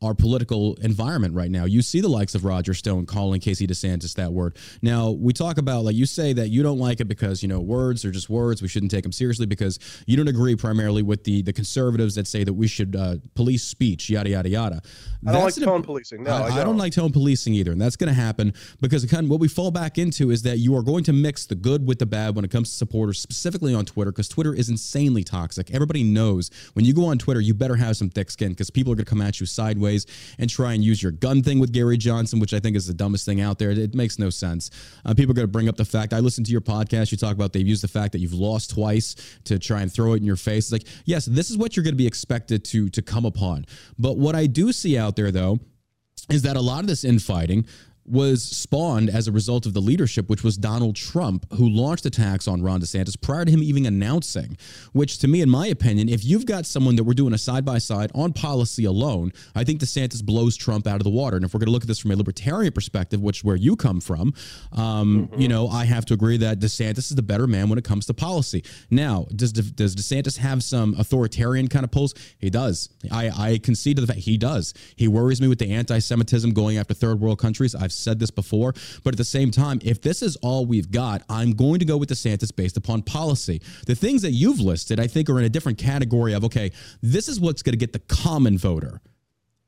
our 0.03 0.13
political 0.13 0.75
environment 0.81 1.33
right 1.33 1.49
now. 1.49 1.65
You 1.65 1.81
see 1.81 2.01
the 2.01 2.09
likes 2.09 2.35
of 2.35 2.45
Roger 2.45 2.73
Stone 2.73 3.05
calling 3.05 3.39
Casey 3.39 3.65
DeSantis 3.65 4.15
that 4.15 4.33
word. 4.33 4.57
Now, 4.81 5.11
we 5.11 5.33
talk 5.33 5.57
about, 5.57 5.85
like, 5.85 5.95
you 5.95 6.05
say 6.05 6.33
that 6.33 6.49
you 6.49 6.61
don't 6.61 6.77
like 6.77 6.99
it 6.99 7.05
because, 7.05 7.41
you 7.41 7.47
know, 7.47 7.59
words 7.59 8.03
are 8.03 8.11
just 8.11 8.29
words. 8.29 8.61
We 8.61 8.67
shouldn't 8.67 8.91
take 8.91 9.03
them 9.03 9.11
seriously 9.11 9.45
because 9.45 9.79
you 10.05 10.17
don't 10.17 10.27
agree 10.27 10.55
primarily 10.55 11.01
with 11.01 11.23
the, 11.23 11.41
the 11.41 11.53
conservatives 11.53 12.15
that 12.15 12.27
say 12.27 12.43
that 12.43 12.53
we 12.53 12.67
should 12.67 12.95
uh, 12.95 13.15
police 13.35 13.63
speech, 13.63 14.09
yada, 14.09 14.29
yada, 14.29 14.49
yada. 14.49 14.81
I 15.25 15.31
don't 15.31 15.43
like 15.43 15.55
tone 15.55 15.83
policing. 15.83 16.23
No, 16.23 16.31
I, 16.31 16.35
I, 16.35 16.39
don't. 16.49 16.57
I, 16.57 16.63
don't. 16.65 16.77
like 16.77 16.93
tone 16.93 17.11
policing 17.11 17.53
either. 17.53 17.71
And 17.71 17.81
that's 17.81 17.95
going 17.95 18.09
to 18.09 18.13
happen 18.13 18.53
because 18.81 19.05
kind 19.05 19.23
of 19.23 19.29
what 19.29 19.39
we 19.39 19.47
fall 19.47 19.71
back 19.71 19.97
into 19.97 20.31
is 20.31 20.41
that 20.41 20.57
you 20.57 20.75
are 20.75 20.83
going 20.83 21.03
to 21.05 21.13
mix 21.13 21.45
the 21.45 21.55
good 21.55 21.87
with 21.87 21.99
the 21.99 22.05
bad 22.05 22.35
when 22.35 22.43
it 22.43 22.51
comes 22.51 22.69
to 22.71 22.75
supporters, 22.75 23.19
specifically 23.19 23.73
on 23.73 23.85
Twitter, 23.85 24.11
because 24.11 24.27
Twitter 24.27 24.53
is 24.53 24.69
insanely 24.69 25.23
toxic. 25.23 25.71
Everybody 25.71 26.03
knows 26.03 26.51
when 26.73 26.83
you 26.83 26.93
go 26.93 27.05
on 27.05 27.17
Twitter, 27.17 27.39
you 27.39 27.53
better 27.53 27.75
have 27.75 27.95
some 27.95 28.09
thick 28.09 28.31
skin 28.31 28.49
because 28.49 28.69
people 28.69 28.91
are 28.91 28.95
going 28.95 29.05
to 29.05 29.09
come 29.09 29.21
at 29.21 29.39
you 29.39 29.45
sideways 29.45 29.92
ways 29.93 30.05
and 30.39 30.49
try 30.49 30.73
and 30.73 30.83
use 30.83 31.01
your 31.01 31.11
gun 31.11 31.43
thing 31.43 31.59
with 31.59 31.71
Gary 31.71 31.97
Johnson, 31.97 32.39
which 32.39 32.53
I 32.53 32.59
think 32.59 32.75
is 32.75 32.87
the 32.87 32.93
dumbest 32.93 33.25
thing 33.25 33.41
out 33.41 33.59
there. 33.59 33.71
It 33.71 33.93
makes 33.93 34.19
no 34.19 34.29
sense. 34.29 34.69
Uh, 35.05 35.13
people 35.13 35.31
are 35.31 35.35
going 35.35 35.47
to 35.47 35.51
bring 35.51 35.69
up 35.69 35.77
the 35.77 35.85
fact 35.85 36.13
I 36.13 36.19
listened 36.19 36.45
to 36.47 36.51
your 36.51 36.61
podcast. 36.61 37.11
You 37.11 37.17
talk 37.17 37.33
about 37.33 37.53
they've 37.53 37.67
used 37.67 37.83
the 37.83 37.87
fact 37.87 38.11
that 38.13 38.19
you've 38.19 38.33
lost 38.33 38.71
twice 38.71 39.15
to 39.45 39.59
try 39.59 39.81
and 39.81 39.91
throw 39.91 40.13
it 40.13 40.17
in 40.17 40.25
your 40.25 40.35
face. 40.35 40.65
It's 40.65 40.71
like, 40.71 40.87
yes, 41.05 41.25
this 41.25 41.49
is 41.49 41.57
what 41.57 41.75
you're 41.75 41.83
going 41.83 41.93
to 41.93 41.97
be 41.97 42.07
expected 42.07 42.63
to 42.65 42.89
to 42.89 43.01
come 43.01 43.25
upon. 43.25 43.65
But 43.97 44.17
what 44.17 44.35
I 44.35 44.47
do 44.47 44.71
see 44.71 44.97
out 44.97 45.15
there 45.15 45.31
though 45.31 45.59
is 46.29 46.43
that 46.43 46.55
a 46.55 46.61
lot 46.61 46.81
of 46.81 46.87
this 46.87 47.03
infighting 47.03 47.65
was 48.05 48.43
spawned 48.43 49.09
as 49.09 49.27
a 49.27 49.31
result 49.31 49.65
of 49.65 49.73
the 49.73 49.81
leadership, 49.81 50.29
which 50.29 50.43
was 50.43 50.57
Donald 50.57 50.95
Trump, 50.95 51.45
who 51.53 51.69
launched 51.69 52.05
attacks 52.05 52.47
on 52.47 52.61
Ron 52.61 52.81
DeSantis 52.81 53.19
prior 53.19 53.45
to 53.45 53.51
him 53.51 53.63
even 53.63 53.85
announcing. 53.85 54.57
Which, 54.91 55.19
to 55.19 55.27
me, 55.27 55.41
in 55.41 55.49
my 55.49 55.67
opinion, 55.67 56.09
if 56.09 56.25
you've 56.25 56.45
got 56.45 56.65
someone 56.65 56.95
that 56.97 57.03
we're 57.03 57.13
doing 57.13 57.33
a 57.33 57.37
side 57.37 57.63
by 57.63 57.77
side 57.77 58.11
on 58.13 58.33
policy 58.33 58.85
alone, 58.85 59.31
I 59.55 59.63
think 59.63 59.79
DeSantis 59.79 60.23
blows 60.23 60.57
Trump 60.57 60.85
out 60.85 60.97
of 60.97 61.03
the 61.03 61.09
water. 61.09 61.37
And 61.37 61.45
if 61.45 61.53
we're 61.53 61.59
going 61.59 61.67
to 61.67 61.71
look 61.71 61.83
at 61.83 61.87
this 61.87 61.99
from 61.99 62.11
a 62.11 62.15
libertarian 62.15 62.73
perspective, 62.73 63.21
which 63.21 63.39
is 63.39 63.43
where 63.43 63.55
you 63.55 63.75
come 63.75 64.01
from, 64.01 64.33
um, 64.73 65.29
mm-hmm. 65.29 65.39
you 65.39 65.47
know, 65.47 65.67
I 65.69 65.85
have 65.85 66.05
to 66.05 66.13
agree 66.13 66.37
that 66.37 66.59
DeSantis 66.59 66.97
is 66.97 67.15
the 67.15 67.21
better 67.21 67.47
man 67.47 67.69
when 67.69 67.79
it 67.79 67.85
comes 67.85 68.05
to 68.07 68.13
policy. 68.13 68.63
Now, 68.89 69.27
does 69.35 69.53
De- 69.53 69.61
does 69.71 69.95
DeSantis 69.95 70.37
have 70.37 70.61
some 70.61 70.95
authoritarian 70.97 71.69
kind 71.69 71.85
of 71.85 71.91
pulls? 71.91 72.13
He 72.37 72.49
does. 72.49 72.89
I, 73.11 73.29
I 73.29 73.57
concede 73.59 73.95
to 73.95 74.01
the 74.01 74.07
fact 74.07 74.19
he 74.19 74.37
does. 74.37 74.73
He 74.97 75.07
worries 75.07 75.39
me 75.39 75.47
with 75.47 75.59
the 75.59 75.71
anti-Semitism 75.71 76.51
going 76.51 76.77
after 76.77 76.93
third 76.93 77.21
world 77.21 77.39
countries. 77.39 77.75
I've 77.75 77.92
said 77.95 78.19
this 78.19 78.31
before, 78.31 78.73
but 79.03 79.13
at 79.13 79.17
the 79.17 79.23
same 79.23 79.51
time, 79.51 79.79
if 79.83 80.01
this 80.01 80.21
is 80.21 80.35
all 80.37 80.65
we've 80.65 80.91
got, 80.91 81.23
I'm 81.29 81.51
going 81.51 81.79
to 81.79 81.85
go 81.85 81.97
with 81.97 82.09
DeSantis 82.09 82.55
based 82.55 82.77
upon 82.77 83.01
policy. 83.01 83.61
The 83.85 83.95
things 83.95 84.21
that 84.21 84.31
you've 84.31 84.59
listed, 84.59 84.99
I 84.99 85.07
think, 85.07 85.29
are 85.29 85.39
in 85.39 85.45
a 85.45 85.49
different 85.49 85.77
category 85.77 86.33
of 86.33 86.43
okay, 86.43 86.71
this 87.01 87.27
is 87.27 87.39
what's 87.39 87.61
going 87.61 87.73
to 87.73 87.77
get 87.77 87.93
the 87.93 87.99
common 87.99 88.57
voter 88.57 89.01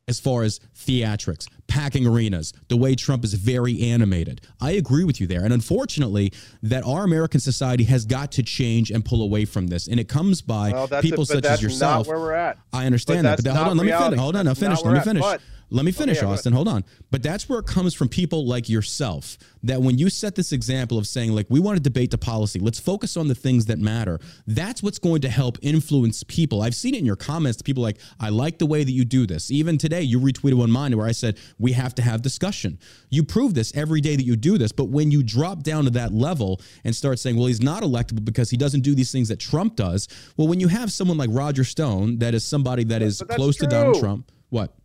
as 0.08 0.20
far 0.20 0.44
as 0.44 0.60
theatrics, 0.76 1.48
packing 1.68 2.06
arenas, 2.06 2.54
the 2.68 2.78
way 2.78 2.96
Trump 2.96 3.24
is 3.24 3.34
very 3.34 3.82
animated. 3.82 4.42
I 4.62 4.72
agree 4.72 5.04
with 5.04 5.20
you 5.20 5.28
there. 5.28 5.44
And 5.44 5.52
unfortunately, 5.54 6.32
that 6.62 6.86
our 6.86 7.04
American 7.04 7.40
society 7.40 7.86
has 7.86 8.06
got 8.06 8.32
to 8.34 8.44
change 8.44 8.92
and 8.92 9.04
pull 9.04 9.22
away 9.24 9.46
from 9.46 9.68
this. 9.68 9.88
And 9.88 10.00
it 10.00 10.08
comes 10.08 10.42
by 10.42 10.72
well, 10.72 10.88
people 11.02 11.24
a, 11.24 11.26
such 11.26 11.46
as 11.46 11.62
yourself. 11.62 12.08
where 12.08 12.20
we're 12.20 12.34
at. 12.34 12.60
I 12.72 12.86
understand 12.86 13.24
but 13.24 13.38
that. 13.38 13.44
But 13.44 13.56
hold 13.56 13.70
on, 13.70 13.78
let 13.78 13.86
me 13.86 13.92
finish. 13.92 14.20
Hold 14.20 14.36
on, 14.36 14.48
I'll 14.48 14.56
finish. 14.56 14.84
Let 14.84 14.94
me 14.94 15.00
finish. 15.00 15.22
But 15.24 15.42
let 15.70 15.84
me 15.84 15.92
finish, 15.92 16.18
okay, 16.20 16.28
Austin. 16.28 16.54
Hold 16.54 16.68
on. 16.68 16.84
But 17.12 17.24
that's 17.24 17.50
where 17.50 17.60
it 17.60 17.66
comes 17.66 17.94
from 17.94 18.08
people 18.08 18.46
like 18.46 18.70
yourself. 18.70 19.38
That 19.64 19.82
when 19.82 19.98
you 19.98 20.10
set 20.10 20.36
this 20.36 20.52
example 20.52 20.98
of 20.98 21.08
saying, 21.08 21.34
like, 21.34 21.48
we 21.50 21.60
want 21.60 21.78
to 21.78 21.82
debate 21.82 22.12
the 22.12 22.18
policy, 22.18 22.60
let's 22.60 22.80
focus 22.80 23.18
on 23.18 23.28
the 23.28 23.36
things 23.36 23.66
that 23.66 23.80
matter. 23.80 24.20
That's 24.46 24.84
what's 24.84 25.00
going 25.00 25.22
to 25.22 25.30
help 25.30 25.58
influence 25.62 26.24
people. 26.24 26.62
I've 26.62 26.76
seen 26.76 26.94
it 26.94 27.00
in 27.00 27.06
your 27.06 27.16
comments. 27.16 27.62
People 27.62 27.82
like, 27.82 27.98
I 28.20 28.30
like 28.30 28.60
the 28.60 28.68
way 28.68 28.84
that 28.84 28.92
you 28.92 29.06
do 29.06 29.26
this. 29.26 29.50
Even 29.50 29.78
today, 29.78 30.02
you 30.02 30.20
retweeted 30.20 30.54
one 30.54 30.70
mine 30.70 30.96
where 30.96 31.08
I 31.08 31.14
said, 31.14 31.40
we 31.58 31.72
have 31.72 31.96
to 31.96 32.02
have 32.04 32.22
discussion. 32.22 32.78
You 33.10 33.24
prove 33.24 33.56
this 33.56 33.76
every 33.76 34.02
day 34.02 34.16
that 34.16 34.26
you 34.26 34.36
do 34.36 34.58
this. 34.58 34.72
But 34.72 34.90
when 34.90 35.10
you 35.10 35.24
drop 35.24 35.64
down 35.64 35.86
to 35.86 35.90
that 35.92 36.14
level 36.14 36.62
and 36.84 36.96
start 36.96 37.18
saying, 37.18 37.38
well, 37.38 37.48
he's 37.48 37.62
not 37.62 37.82
electable 37.82 38.24
because 38.24 38.50
he 38.52 38.58
doesn't 38.58 38.82
do 38.82 38.94
these 38.94 39.12
things 39.12 39.30
that 39.30 39.40
Trump 39.40 39.76
does. 39.76 40.08
Well, 40.38 40.48
when 40.48 40.60
you 40.60 40.68
have 40.68 40.92
someone 40.92 41.18
like 41.18 41.30
Roger 41.32 41.64
Stone, 41.64 42.20
that 42.20 42.36
is 42.36 42.46
somebody 42.46 42.84
that 42.86 43.02
is 43.02 43.24
close 43.32 43.58
true. 43.58 43.68
to 43.68 43.72
Donald 43.72 44.00
Trump, 44.00 44.32
what? 44.50 44.76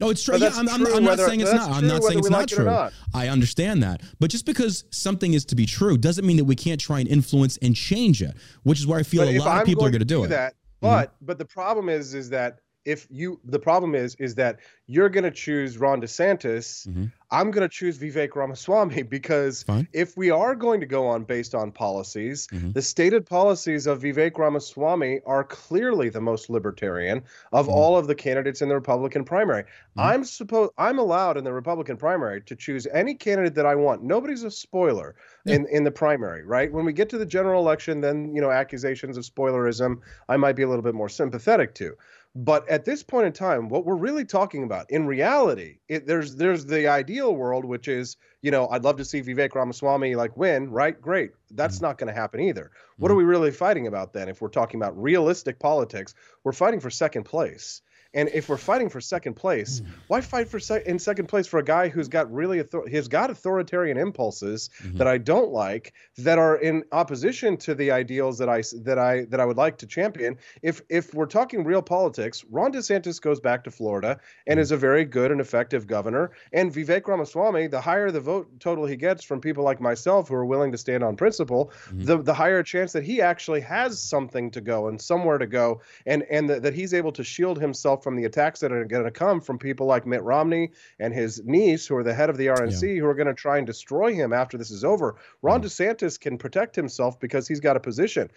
No, 0.00 0.10
it's 0.10 0.24
true. 0.24 0.36
Yeah, 0.36 0.50
I'm, 0.54 0.68
I'm, 0.68 0.86
I'm, 0.86 1.04
not 1.04 1.18
saying 1.18 1.40
it's 1.40 1.52
not. 1.52 1.70
I'm 1.70 1.86
not 1.86 2.02
saying 2.02 2.18
it's 2.18 2.30
not 2.30 2.48
true. 2.48 2.64
Not. 2.64 2.92
I 3.14 3.28
understand 3.28 3.82
that. 3.84 4.02
But 4.18 4.30
just 4.30 4.44
because 4.44 4.84
something 4.90 5.34
is 5.34 5.44
to 5.46 5.54
be 5.54 5.66
true 5.66 5.96
doesn't 5.96 6.26
mean 6.26 6.36
that 6.38 6.44
we 6.44 6.56
can't 6.56 6.80
try 6.80 6.98
and 6.98 7.08
influence 7.08 7.58
and 7.58 7.76
change 7.76 8.20
it, 8.20 8.36
which 8.64 8.80
is 8.80 8.86
where 8.86 8.98
I 8.98 9.04
feel 9.04 9.24
but 9.24 9.34
a 9.34 9.38
lot 9.38 9.60
of 9.60 9.66
people 9.66 9.84
are 9.84 9.90
going 9.90 10.00
to 10.00 10.04
do, 10.04 10.24
it. 10.24 10.28
That, 10.28 10.54
but 10.80 11.08
mm-hmm. 11.08 11.26
but 11.26 11.38
the 11.38 11.44
problem 11.44 11.88
is 11.88 12.12
is 12.12 12.28
that 12.30 12.58
if 12.84 13.06
you 13.10 13.40
the 13.44 13.58
problem 13.58 13.94
is 13.94 14.14
is 14.16 14.34
that 14.34 14.60
you're 14.86 15.08
going 15.08 15.24
to 15.24 15.30
choose 15.30 15.78
Ron 15.78 16.00
DeSantis, 16.02 16.86
mm-hmm. 16.86 17.06
I'm 17.30 17.50
going 17.50 17.66
to 17.66 17.74
choose 17.74 17.98
Vivek 17.98 18.36
Ramaswamy 18.36 19.02
because 19.18 19.62
Fine. 19.62 19.88
if 19.92 20.16
we 20.16 20.30
are 20.30 20.54
going 20.54 20.80
to 20.80 20.86
go 20.86 21.06
on 21.06 21.24
based 21.24 21.54
on 21.54 21.72
policies, 21.72 22.46
mm-hmm. 22.48 22.72
the 22.72 22.82
stated 22.82 23.24
policies 23.24 23.86
of 23.86 24.02
Vivek 24.02 24.36
Ramaswamy 24.36 25.20
are 25.24 25.44
clearly 25.44 26.10
the 26.10 26.20
most 26.20 26.50
libertarian 26.50 27.22
of 27.52 27.66
mm-hmm. 27.66 27.74
all 27.74 27.96
of 27.96 28.06
the 28.06 28.14
candidates 28.14 28.60
in 28.60 28.68
the 28.68 28.74
Republican 28.74 29.24
primary. 29.24 29.62
Mm-hmm. 29.62 30.00
I'm 30.00 30.24
supposed 30.24 30.72
I'm 30.76 30.98
allowed 30.98 31.38
in 31.38 31.44
the 31.44 31.52
Republican 31.52 31.96
primary 31.96 32.42
to 32.42 32.54
choose 32.54 32.86
any 32.92 33.14
candidate 33.14 33.54
that 33.54 33.66
I 33.66 33.74
want. 33.74 34.02
Nobody's 34.02 34.42
a 34.42 34.50
spoiler 34.50 35.14
yeah. 35.46 35.56
in 35.56 35.66
in 35.68 35.84
the 35.84 35.90
primary, 35.90 36.44
right? 36.44 36.70
When 36.70 36.84
we 36.84 36.92
get 36.92 37.08
to 37.10 37.18
the 37.18 37.26
general 37.26 37.62
election, 37.62 38.02
then 38.02 38.34
you 38.34 38.42
know 38.42 38.50
accusations 38.50 39.16
of 39.16 39.24
spoilerism, 39.24 40.00
I 40.28 40.36
might 40.36 40.56
be 40.56 40.62
a 40.62 40.68
little 40.68 40.82
bit 40.82 40.94
more 40.94 41.08
sympathetic 41.08 41.74
to. 41.76 41.96
But 42.36 42.68
at 42.68 42.84
this 42.84 43.04
point 43.04 43.26
in 43.26 43.32
time, 43.32 43.68
what 43.68 43.86
we're 43.86 43.94
really 43.94 44.24
talking 44.24 44.64
about, 44.64 44.90
in 44.90 45.06
reality, 45.06 45.78
it, 45.88 46.04
there's 46.04 46.34
there's 46.34 46.66
the 46.66 46.88
ideal 46.88 47.34
world, 47.34 47.64
which 47.64 47.86
is, 47.86 48.16
you 48.42 48.50
know, 48.50 48.66
I'd 48.68 48.82
love 48.82 48.96
to 48.96 49.04
see 49.04 49.22
Vivek 49.22 49.54
Ramaswamy 49.54 50.16
like 50.16 50.36
win, 50.36 50.68
right? 50.70 51.00
Great. 51.00 51.30
That's 51.52 51.76
mm-hmm. 51.76 51.84
not 51.84 51.98
going 51.98 52.12
to 52.12 52.20
happen 52.20 52.40
either. 52.40 52.64
Mm-hmm. 52.64 53.02
What 53.02 53.12
are 53.12 53.14
we 53.14 53.22
really 53.22 53.52
fighting 53.52 53.86
about 53.86 54.12
then? 54.12 54.28
If 54.28 54.40
we're 54.40 54.48
talking 54.48 54.80
about 54.80 55.00
realistic 55.00 55.60
politics, 55.60 56.14
we're 56.42 56.52
fighting 56.52 56.80
for 56.80 56.90
second 56.90 57.22
place. 57.22 57.82
And 58.14 58.30
if 58.32 58.48
we're 58.48 58.56
fighting 58.56 58.88
for 58.88 59.00
second 59.00 59.34
place, 59.34 59.80
mm. 59.80 59.86
why 60.06 60.20
fight 60.20 60.48
for 60.48 60.58
in 60.86 60.98
second 60.98 61.26
place 61.26 61.46
for 61.46 61.58
a 61.58 61.64
guy 61.64 61.88
who's 61.88 62.08
got 62.08 62.32
really 62.32 62.60
author- 62.60 62.88
he's 62.88 63.08
got 63.08 63.30
authoritarian 63.30 63.98
impulses 63.98 64.70
mm-hmm. 64.80 64.98
that 64.98 65.08
I 65.08 65.18
don't 65.18 65.50
like 65.50 65.92
that 66.18 66.38
are 66.38 66.56
in 66.56 66.84
opposition 66.92 67.56
to 67.58 67.74
the 67.74 67.90
ideals 67.90 68.38
that 68.38 68.48
I 68.48 68.62
that 68.82 68.98
I 68.98 69.24
that 69.26 69.40
I 69.40 69.44
would 69.44 69.56
like 69.56 69.78
to 69.78 69.86
champion. 69.86 70.38
If 70.62 70.80
if 70.88 71.12
we're 71.12 71.26
talking 71.26 71.64
real 71.64 71.82
politics, 71.82 72.44
Ron 72.50 72.72
DeSantis 72.72 73.20
goes 73.20 73.40
back 73.40 73.64
to 73.64 73.70
Florida 73.72 74.20
and 74.46 74.58
mm. 74.58 74.62
is 74.62 74.70
a 74.70 74.76
very 74.76 75.04
good 75.04 75.32
and 75.32 75.40
effective 75.40 75.86
governor. 75.86 76.30
And 76.52 76.72
Vivek 76.72 77.08
Ramaswamy, 77.08 77.66
the 77.66 77.80
higher 77.80 78.12
the 78.12 78.20
vote 78.20 78.60
total 78.60 78.86
he 78.86 78.96
gets 78.96 79.24
from 79.24 79.40
people 79.40 79.64
like 79.64 79.80
myself 79.80 80.28
who 80.28 80.36
are 80.36 80.46
willing 80.46 80.70
to 80.70 80.78
stand 80.78 81.02
on 81.02 81.16
principle, 81.16 81.72
mm-hmm. 81.86 82.04
the 82.04 82.18
the 82.18 82.34
higher 82.34 82.62
chance 82.62 82.92
that 82.92 83.02
he 83.02 83.20
actually 83.20 83.60
has 83.62 84.00
something 84.00 84.52
to 84.52 84.60
go 84.60 84.86
and 84.86 85.02
somewhere 85.02 85.38
to 85.38 85.46
go, 85.48 85.80
and 86.06 86.22
and 86.30 86.48
the, 86.48 86.60
that 86.60 86.74
he's 86.74 86.94
able 86.94 87.10
to 87.10 87.24
shield 87.24 87.60
himself 87.60 88.03
from 88.04 88.14
the 88.14 88.24
attacks 88.24 88.60
that 88.60 88.70
are 88.70 88.84
going 88.84 89.04
to 89.04 89.10
come 89.10 89.40
from 89.40 89.58
people 89.58 89.86
like 89.86 90.06
Mitt 90.06 90.22
Romney 90.22 90.70
and 91.00 91.12
his 91.12 91.42
niece, 91.44 91.86
who 91.86 91.96
are 91.96 92.04
the 92.04 92.14
head 92.14 92.30
of 92.30 92.36
the 92.36 92.46
RNC, 92.46 92.94
yeah. 92.94 93.00
who 93.00 93.06
are 93.06 93.14
going 93.14 93.26
to 93.26 93.34
try 93.34 93.58
and 93.58 93.66
destroy 93.66 94.14
him 94.14 94.32
after 94.32 94.56
this 94.56 94.70
is 94.70 94.84
over. 94.84 95.16
Ron 95.42 95.60
mm. 95.60 95.64
DeSantis 95.64 96.20
can 96.20 96.38
protect 96.38 96.76
himself 96.76 97.18
because 97.18 97.48
he's 97.48 97.60
got 97.60 97.76
a 97.76 97.80
position. 97.80 98.30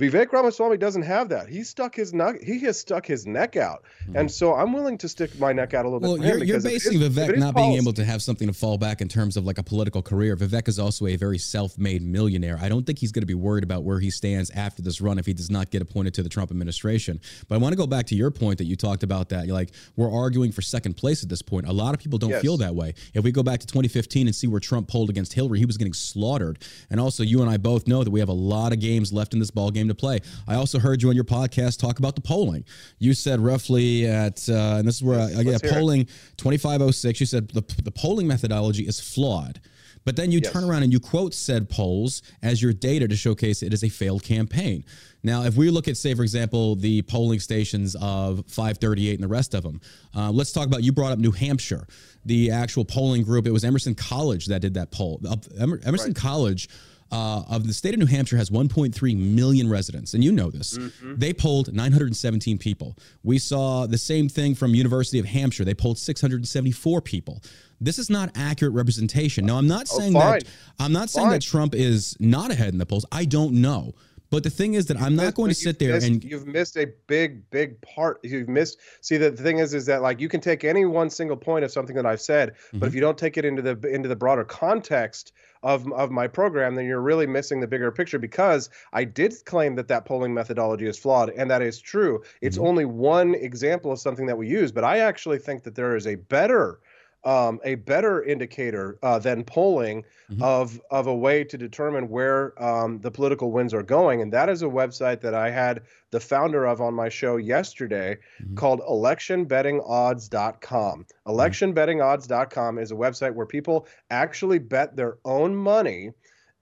Vivek 0.00 0.32
Ramaswamy 0.32 0.78
doesn't 0.78 1.02
have 1.02 1.28
that. 1.28 1.50
He 1.50 1.62
stuck 1.62 1.94
his 1.94 2.14
neck. 2.14 2.40
He 2.42 2.58
has 2.60 2.80
stuck 2.80 3.04
his 3.04 3.26
neck 3.26 3.56
out, 3.56 3.84
mm-hmm. 4.04 4.16
and 4.16 4.30
so 4.30 4.54
I'm 4.54 4.72
willing 4.72 4.96
to 4.96 5.08
stick 5.08 5.38
my 5.38 5.52
neck 5.52 5.74
out 5.74 5.84
a 5.84 5.90
little 5.90 6.00
well, 6.00 6.16
bit. 6.16 6.20
Well, 6.20 6.38
you're, 6.38 6.46
you're 6.46 6.62
basing 6.62 6.98
Vivek 6.98 7.36
not 7.36 7.54
being 7.54 7.74
able 7.74 7.92
to 7.92 8.04
have 8.04 8.22
something 8.22 8.48
to 8.48 8.54
fall 8.54 8.78
back 8.78 9.02
in 9.02 9.08
terms 9.08 9.36
of 9.36 9.44
like 9.44 9.58
a 9.58 9.62
political 9.62 10.00
career. 10.00 10.36
Vivek 10.36 10.68
is 10.68 10.78
also 10.78 11.06
a 11.06 11.16
very 11.16 11.36
self-made 11.36 12.02
millionaire. 12.02 12.58
I 12.62 12.70
don't 12.70 12.86
think 12.86 12.98
he's 12.98 13.12
going 13.12 13.20
to 13.20 13.26
be 13.26 13.34
worried 13.34 13.62
about 13.62 13.84
where 13.84 14.00
he 14.00 14.10
stands 14.10 14.50
after 14.52 14.80
this 14.80 15.02
run 15.02 15.18
if 15.18 15.26
he 15.26 15.34
does 15.34 15.50
not 15.50 15.70
get 15.70 15.82
appointed 15.82 16.14
to 16.14 16.22
the 16.22 16.30
Trump 16.30 16.50
administration. 16.50 17.20
But 17.46 17.56
I 17.56 17.58
want 17.58 17.74
to 17.74 17.76
go 17.76 17.86
back 17.86 18.06
to 18.06 18.14
your 18.14 18.30
point 18.30 18.56
that 18.56 18.64
you 18.64 18.76
talked 18.76 19.02
about 19.02 19.28
that 19.28 19.46
you're 19.46 19.54
like 19.54 19.72
we're 19.96 20.10
arguing 20.10 20.50
for 20.50 20.62
second 20.62 20.96
place 20.96 21.22
at 21.22 21.28
this 21.28 21.42
point. 21.42 21.66
A 21.66 21.72
lot 21.72 21.92
of 21.92 22.00
people 22.00 22.18
don't 22.18 22.30
yes. 22.30 22.40
feel 22.40 22.56
that 22.56 22.74
way. 22.74 22.94
If 23.12 23.22
we 23.22 23.32
go 23.32 23.42
back 23.42 23.60
to 23.60 23.66
2015 23.66 24.28
and 24.28 24.34
see 24.34 24.46
where 24.46 24.60
Trump 24.60 24.88
polled 24.88 25.10
against 25.10 25.34
Hillary, 25.34 25.58
he 25.58 25.66
was 25.66 25.76
getting 25.76 25.92
slaughtered. 25.92 26.58
And 26.88 26.98
also, 26.98 27.22
you 27.22 27.42
and 27.42 27.50
I 27.50 27.58
both 27.58 27.86
know 27.86 28.02
that 28.02 28.10
we 28.10 28.20
have 28.20 28.30
a 28.30 28.32
lot 28.32 28.72
of 28.72 28.80
games 28.80 29.12
left 29.12 29.34
in 29.34 29.40
this 29.40 29.50
ball 29.50 29.70
game 29.70 29.89
to 29.90 29.94
play. 29.94 30.20
I 30.48 30.54
also 30.54 30.78
heard 30.78 31.02
you 31.02 31.08
on 31.08 31.14
your 31.14 31.24
podcast 31.24 31.78
talk 31.78 31.98
about 31.98 32.14
the 32.14 32.20
polling. 32.20 32.64
You 32.98 33.14
said 33.14 33.40
roughly 33.40 34.06
at, 34.06 34.48
uh, 34.48 34.76
and 34.78 34.88
this 34.88 34.96
is 34.96 35.02
where 35.02 35.20
I, 35.20 35.40
I 35.40 35.42
get 35.42 35.62
polling 35.62 36.06
2506, 36.36 37.20
you 37.20 37.26
said 37.26 37.48
the, 37.50 37.62
the 37.82 37.90
polling 37.90 38.26
methodology 38.26 38.84
is 38.84 39.00
flawed. 39.00 39.60
But 40.04 40.16
then 40.16 40.32
you 40.32 40.40
yes. 40.42 40.52
turn 40.52 40.64
around 40.64 40.82
and 40.82 40.92
you 40.92 41.00
quote 41.00 41.34
said 41.34 41.68
polls 41.68 42.22
as 42.42 42.62
your 42.62 42.72
data 42.72 43.06
to 43.08 43.16
showcase 43.16 43.62
it 43.62 43.72
as 43.72 43.84
a 43.84 43.88
failed 43.88 44.22
campaign. 44.22 44.84
Now, 45.22 45.44
if 45.44 45.56
we 45.56 45.68
look 45.68 45.88
at, 45.88 45.96
say, 45.96 46.14
for 46.14 46.22
example, 46.22 46.74
the 46.74 47.02
polling 47.02 47.40
stations 47.40 47.94
of 48.00 48.44
538 48.46 49.14
and 49.14 49.22
the 49.22 49.28
rest 49.28 49.52
of 49.52 49.62
them, 49.62 49.80
uh, 50.16 50.30
let's 50.30 50.52
talk 50.52 50.66
about, 50.66 50.82
you 50.82 50.92
brought 50.92 51.12
up 51.12 51.18
New 51.18 51.32
Hampshire, 51.32 51.86
the 52.24 52.50
actual 52.50 52.84
polling 52.84 53.22
group. 53.22 53.46
It 53.46 53.50
was 53.50 53.64
Emerson 53.64 53.94
College 53.94 54.46
that 54.46 54.62
did 54.62 54.74
that 54.74 54.90
poll. 54.90 55.20
Emerson 55.58 56.08
right. 56.08 56.16
College 56.16 56.68
uh, 57.12 57.42
of 57.48 57.66
the 57.66 57.74
state 57.74 57.94
of 57.94 58.00
New 58.00 58.06
Hampshire 58.06 58.36
has 58.36 58.50
1.3 58.50 59.16
million 59.16 59.68
residents, 59.68 60.14
and 60.14 60.22
you 60.22 60.32
know 60.32 60.50
this. 60.50 60.78
Mm-hmm. 60.78 61.14
They 61.16 61.32
polled 61.32 61.72
917 61.72 62.58
people. 62.58 62.96
We 63.22 63.38
saw 63.38 63.86
the 63.86 63.98
same 63.98 64.28
thing 64.28 64.54
from 64.54 64.74
University 64.74 65.18
of 65.18 65.26
Hampshire. 65.26 65.64
They 65.64 65.74
polled 65.74 65.98
674 65.98 67.00
people. 67.00 67.42
This 67.80 67.98
is 67.98 68.10
not 68.10 68.30
accurate 68.34 68.74
representation. 68.74 69.46
Now, 69.46 69.56
I'm 69.56 69.66
not 69.66 69.88
oh, 69.92 69.98
saying 69.98 70.16
oh, 70.16 70.20
that 70.20 70.44
I'm 70.78 70.92
not 70.92 71.10
saying 71.10 71.28
fine. 71.28 71.32
that 71.32 71.42
Trump 71.42 71.74
is 71.74 72.16
not 72.20 72.50
ahead 72.50 72.72
in 72.72 72.78
the 72.78 72.86
polls. 72.86 73.06
I 73.10 73.24
don't 73.24 73.54
know. 73.54 73.94
But 74.30 74.44
the 74.44 74.50
thing 74.50 74.74
is 74.74 74.86
that 74.86 75.00
I'm 75.00 75.16
not 75.16 75.34
going 75.34 75.48
to 75.48 75.54
sit 75.54 75.80
there 75.80 75.94
missed, 75.94 76.06
and 76.06 76.22
you've 76.22 76.46
missed 76.46 76.76
a 76.76 76.86
big, 77.08 77.50
big 77.50 77.80
part. 77.80 78.20
You've 78.22 78.48
missed. 78.48 78.78
See, 79.00 79.16
the, 79.16 79.32
the 79.32 79.42
thing 79.42 79.58
is, 79.58 79.74
is 79.74 79.86
that 79.86 80.02
like 80.02 80.20
you 80.20 80.28
can 80.28 80.40
take 80.40 80.62
any 80.62 80.84
one 80.84 81.10
single 81.10 81.36
point 81.36 81.64
of 81.64 81.72
something 81.72 81.96
that 81.96 82.06
I've 82.06 82.20
said, 82.20 82.52
mm-hmm. 82.52 82.78
but 82.78 82.86
if 82.86 82.94
you 82.94 83.00
don't 83.00 83.18
take 83.18 83.36
it 83.36 83.44
into 83.44 83.60
the 83.60 83.76
into 83.88 84.08
the 84.08 84.14
broader 84.14 84.44
context 84.44 85.32
of 85.62 85.90
of 85.92 86.10
my 86.10 86.26
program, 86.26 86.74
then 86.74 86.86
you're 86.86 87.00
really 87.00 87.26
missing 87.26 87.60
the 87.60 87.66
bigger 87.66 87.90
picture. 87.90 88.18
Because 88.18 88.70
I 88.92 89.04
did 89.04 89.34
claim 89.44 89.74
that 89.76 89.88
that 89.88 90.04
polling 90.04 90.34
methodology 90.34 90.86
is 90.86 90.98
flawed, 90.98 91.30
and 91.30 91.50
that 91.50 91.62
is 91.62 91.78
true. 91.78 92.22
It's 92.40 92.56
mm-hmm. 92.56 92.66
only 92.66 92.84
one 92.84 93.34
example 93.34 93.92
of 93.92 93.98
something 93.98 94.26
that 94.26 94.38
we 94.38 94.48
use, 94.48 94.72
but 94.72 94.84
I 94.84 94.98
actually 94.98 95.38
think 95.38 95.62
that 95.64 95.74
there 95.74 95.96
is 95.96 96.06
a 96.06 96.16
better 96.16 96.80
um, 97.24 97.58
a 97.64 97.74
better 97.74 98.22
indicator 98.22 98.96
uh, 99.02 99.18
than 99.18 99.42
polling 99.44 100.04
mm-hmm. 100.30 100.42
of 100.42 100.80
of 100.90 101.06
a 101.06 101.14
way 101.14 101.44
to 101.44 101.58
determine 101.58 102.08
where 102.08 102.54
um, 102.62 102.98
the 103.00 103.10
political 103.10 103.52
winds 103.52 103.74
are 103.74 103.82
going, 103.82 104.22
and 104.22 104.32
that 104.32 104.48
is 104.48 104.62
a 104.62 104.66
website 104.66 105.20
that 105.20 105.34
I 105.34 105.50
had 105.50 105.82
the 106.10 106.20
founder 106.20 106.64
of 106.64 106.80
on 106.80 106.94
my 106.94 107.10
show 107.10 107.36
yesterday 107.36 108.16
mm-hmm. 108.42 108.54
called 108.54 108.80
electionbettingodds.com. 108.88 111.04
Mm-hmm. 111.04 111.30
Electionbettingodds.com 111.30 112.78
is 112.78 112.90
a 112.90 112.94
website 112.94 113.34
where 113.34 113.44
people 113.46 113.86
actually 114.10 114.58
bet 114.58 114.96
their 114.96 115.18
own 115.24 115.54
money 115.54 116.12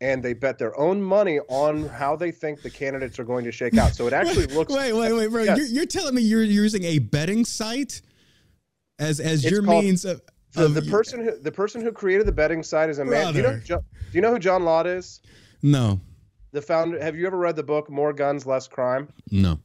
and 0.00 0.22
they 0.22 0.32
bet 0.32 0.58
their 0.58 0.78
own 0.78 1.02
money 1.02 1.40
on 1.48 1.88
how 1.88 2.14
they 2.14 2.30
think 2.30 2.62
the 2.62 2.70
candidates 2.70 3.18
are 3.18 3.24
going 3.24 3.44
to 3.44 3.52
shake 3.52 3.76
out. 3.76 3.94
So 3.94 4.06
it 4.06 4.12
actually 4.12 4.46
looks. 4.46 4.72
wait, 4.72 4.92
wait, 4.92 5.12
wait, 5.12 5.30
bro! 5.30 5.42
Yes. 5.42 5.58
You're, 5.58 5.66
you're, 5.66 5.86
telling 5.86 6.14
me 6.14 6.22
you're 6.22 6.42
using 6.42 6.84
a 6.84 6.98
betting 6.98 7.44
site 7.44 8.02
as 8.98 9.20
as 9.20 9.44
it's 9.44 9.52
your 9.52 9.62
called, 9.62 9.84
means 9.84 10.04
of 10.04 10.22
the, 10.52 10.66
um, 10.66 10.74
the 10.74 10.82
person 10.82 11.22
who 11.22 11.38
the 11.38 11.52
person 11.52 11.80
who 11.82 11.92
created 11.92 12.26
the 12.26 12.32
betting 12.32 12.62
site 12.62 12.90
is 12.90 12.98
a 12.98 13.04
man. 13.04 13.32
Do 13.32 13.38
you 13.38 13.42
know? 13.42 13.60
Do 13.66 13.80
you 14.12 14.20
know 14.20 14.32
who 14.32 14.38
John 14.38 14.64
Lott 14.64 14.86
is? 14.86 15.20
No. 15.62 16.00
The 16.52 16.62
founder. 16.62 17.02
Have 17.02 17.16
you 17.16 17.26
ever 17.26 17.36
read 17.36 17.56
the 17.56 17.62
book 17.62 17.90
More 17.90 18.12
Guns, 18.12 18.46
Less 18.46 18.66
Crime? 18.68 19.08
No. 19.30 19.58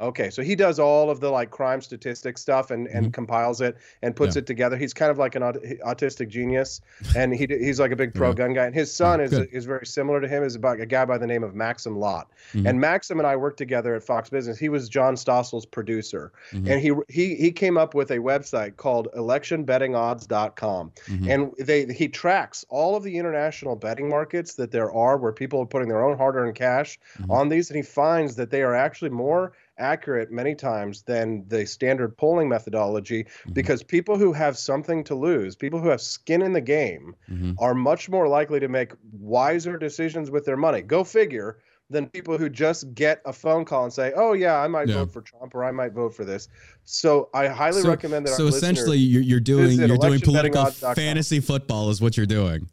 Okay, 0.00 0.28
so 0.28 0.42
he 0.42 0.56
does 0.56 0.80
all 0.80 1.08
of 1.08 1.20
the 1.20 1.30
like 1.30 1.50
crime 1.50 1.80
statistics 1.80 2.40
stuff 2.40 2.72
and, 2.72 2.88
and 2.88 3.06
mm-hmm. 3.06 3.12
compiles 3.12 3.60
it 3.60 3.76
and 4.02 4.14
puts 4.16 4.34
yeah. 4.34 4.40
it 4.40 4.46
together. 4.46 4.76
He's 4.76 4.92
kind 4.92 5.10
of 5.10 5.18
like 5.18 5.36
an 5.36 5.42
aut- 5.44 5.62
autistic 5.86 6.28
genius, 6.28 6.80
and 7.16 7.32
he 7.32 7.46
he's 7.46 7.78
like 7.78 7.92
a 7.92 7.96
big 7.96 8.12
pro 8.12 8.28
yeah. 8.30 8.34
gun 8.34 8.52
guy. 8.54 8.64
And 8.64 8.74
his 8.74 8.92
son 8.92 9.20
yeah, 9.20 9.26
is 9.26 9.32
is 9.32 9.64
very 9.66 9.86
similar 9.86 10.20
to 10.20 10.26
him. 10.26 10.42
Is 10.42 10.56
about 10.56 10.80
a 10.80 10.86
guy 10.86 11.04
by 11.04 11.16
the 11.16 11.28
name 11.28 11.44
of 11.44 11.54
Maxim 11.54 11.96
Lott. 11.96 12.28
Mm-hmm. 12.52 12.66
And 12.66 12.80
Maxim 12.80 13.20
and 13.20 13.26
I 13.26 13.36
worked 13.36 13.58
together 13.58 13.94
at 13.94 14.02
Fox 14.02 14.30
Business. 14.30 14.58
He 14.58 14.68
was 14.68 14.88
John 14.88 15.16
Stossel's 15.16 15.64
producer, 15.64 16.32
mm-hmm. 16.50 16.72
and 16.72 16.80
he 16.80 16.92
he 17.08 17.36
he 17.36 17.52
came 17.52 17.78
up 17.78 17.94
with 17.94 18.10
a 18.10 18.18
website 18.18 18.76
called 18.76 19.08
ElectionBettingOdds.com, 19.16 20.92
mm-hmm. 21.06 21.30
and 21.30 21.52
they 21.60 21.86
he 21.86 22.08
tracks 22.08 22.64
all 22.68 22.96
of 22.96 23.04
the 23.04 23.16
international 23.16 23.76
betting 23.76 24.08
markets 24.08 24.54
that 24.54 24.72
there 24.72 24.92
are 24.92 25.16
where 25.16 25.32
people 25.32 25.60
are 25.60 25.66
putting 25.66 25.88
their 25.88 26.04
own 26.04 26.16
hard-earned 26.16 26.56
cash 26.56 26.98
mm-hmm. 27.16 27.30
on 27.30 27.48
these, 27.48 27.70
and 27.70 27.76
he 27.76 27.82
finds 27.82 28.34
that 28.34 28.50
they 28.50 28.62
are 28.62 28.74
actually 28.74 29.10
more 29.10 29.52
accurate 29.78 30.30
many 30.30 30.54
times 30.54 31.02
than 31.02 31.44
the 31.48 31.66
standard 31.66 32.16
polling 32.16 32.48
methodology 32.48 33.24
mm-hmm. 33.24 33.52
because 33.52 33.82
people 33.82 34.18
who 34.18 34.32
have 34.32 34.56
something 34.56 35.04
to 35.04 35.14
lose, 35.14 35.56
people 35.56 35.80
who 35.80 35.88
have 35.88 36.00
skin 36.00 36.42
in 36.42 36.52
the 36.52 36.60
game, 36.60 37.14
mm-hmm. 37.30 37.52
are 37.58 37.74
much 37.74 38.08
more 38.08 38.28
likely 38.28 38.60
to 38.60 38.68
make 38.68 38.92
wiser 39.12 39.76
decisions 39.76 40.30
with 40.30 40.44
their 40.44 40.56
money. 40.56 40.82
Go 40.82 41.04
figure. 41.04 41.58
Than 41.90 42.08
people 42.08 42.38
who 42.38 42.48
just 42.48 42.94
get 42.94 43.20
a 43.26 43.32
phone 43.32 43.66
call 43.66 43.84
and 43.84 43.92
say, 43.92 44.14
"Oh 44.16 44.32
yeah, 44.32 44.58
I 44.58 44.66
might 44.68 44.88
yeah. 44.88 44.94
vote 44.94 45.12
for 45.12 45.20
Trump 45.20 45.54
or 45.54 45.64
I 45.64 45.70
might 45.70 45.92
vote 45.92 46.14
for 46.16 46.24
this." 46.24 46.48
So 46.84 47.28
I 47.34 47.46
highly 47.46 47.82
so, 47.82 47.90
recommend 47.90 48.26
that. 48.26 48.36
So 48.36 48.46
essentially, 48.46 48.96
you're, 48.96 49.22
you're 49.22 49.38
doing 49.38 49.78
you're 49.78 49.98
doing 49.98 50.18
political 50.20 50.64
fantasy 50.64 51.40
football 51.40 51.90
is 51.90 52.00
what 52.00 52.16
you're 52.16 52.24
doing. 52.24 52.70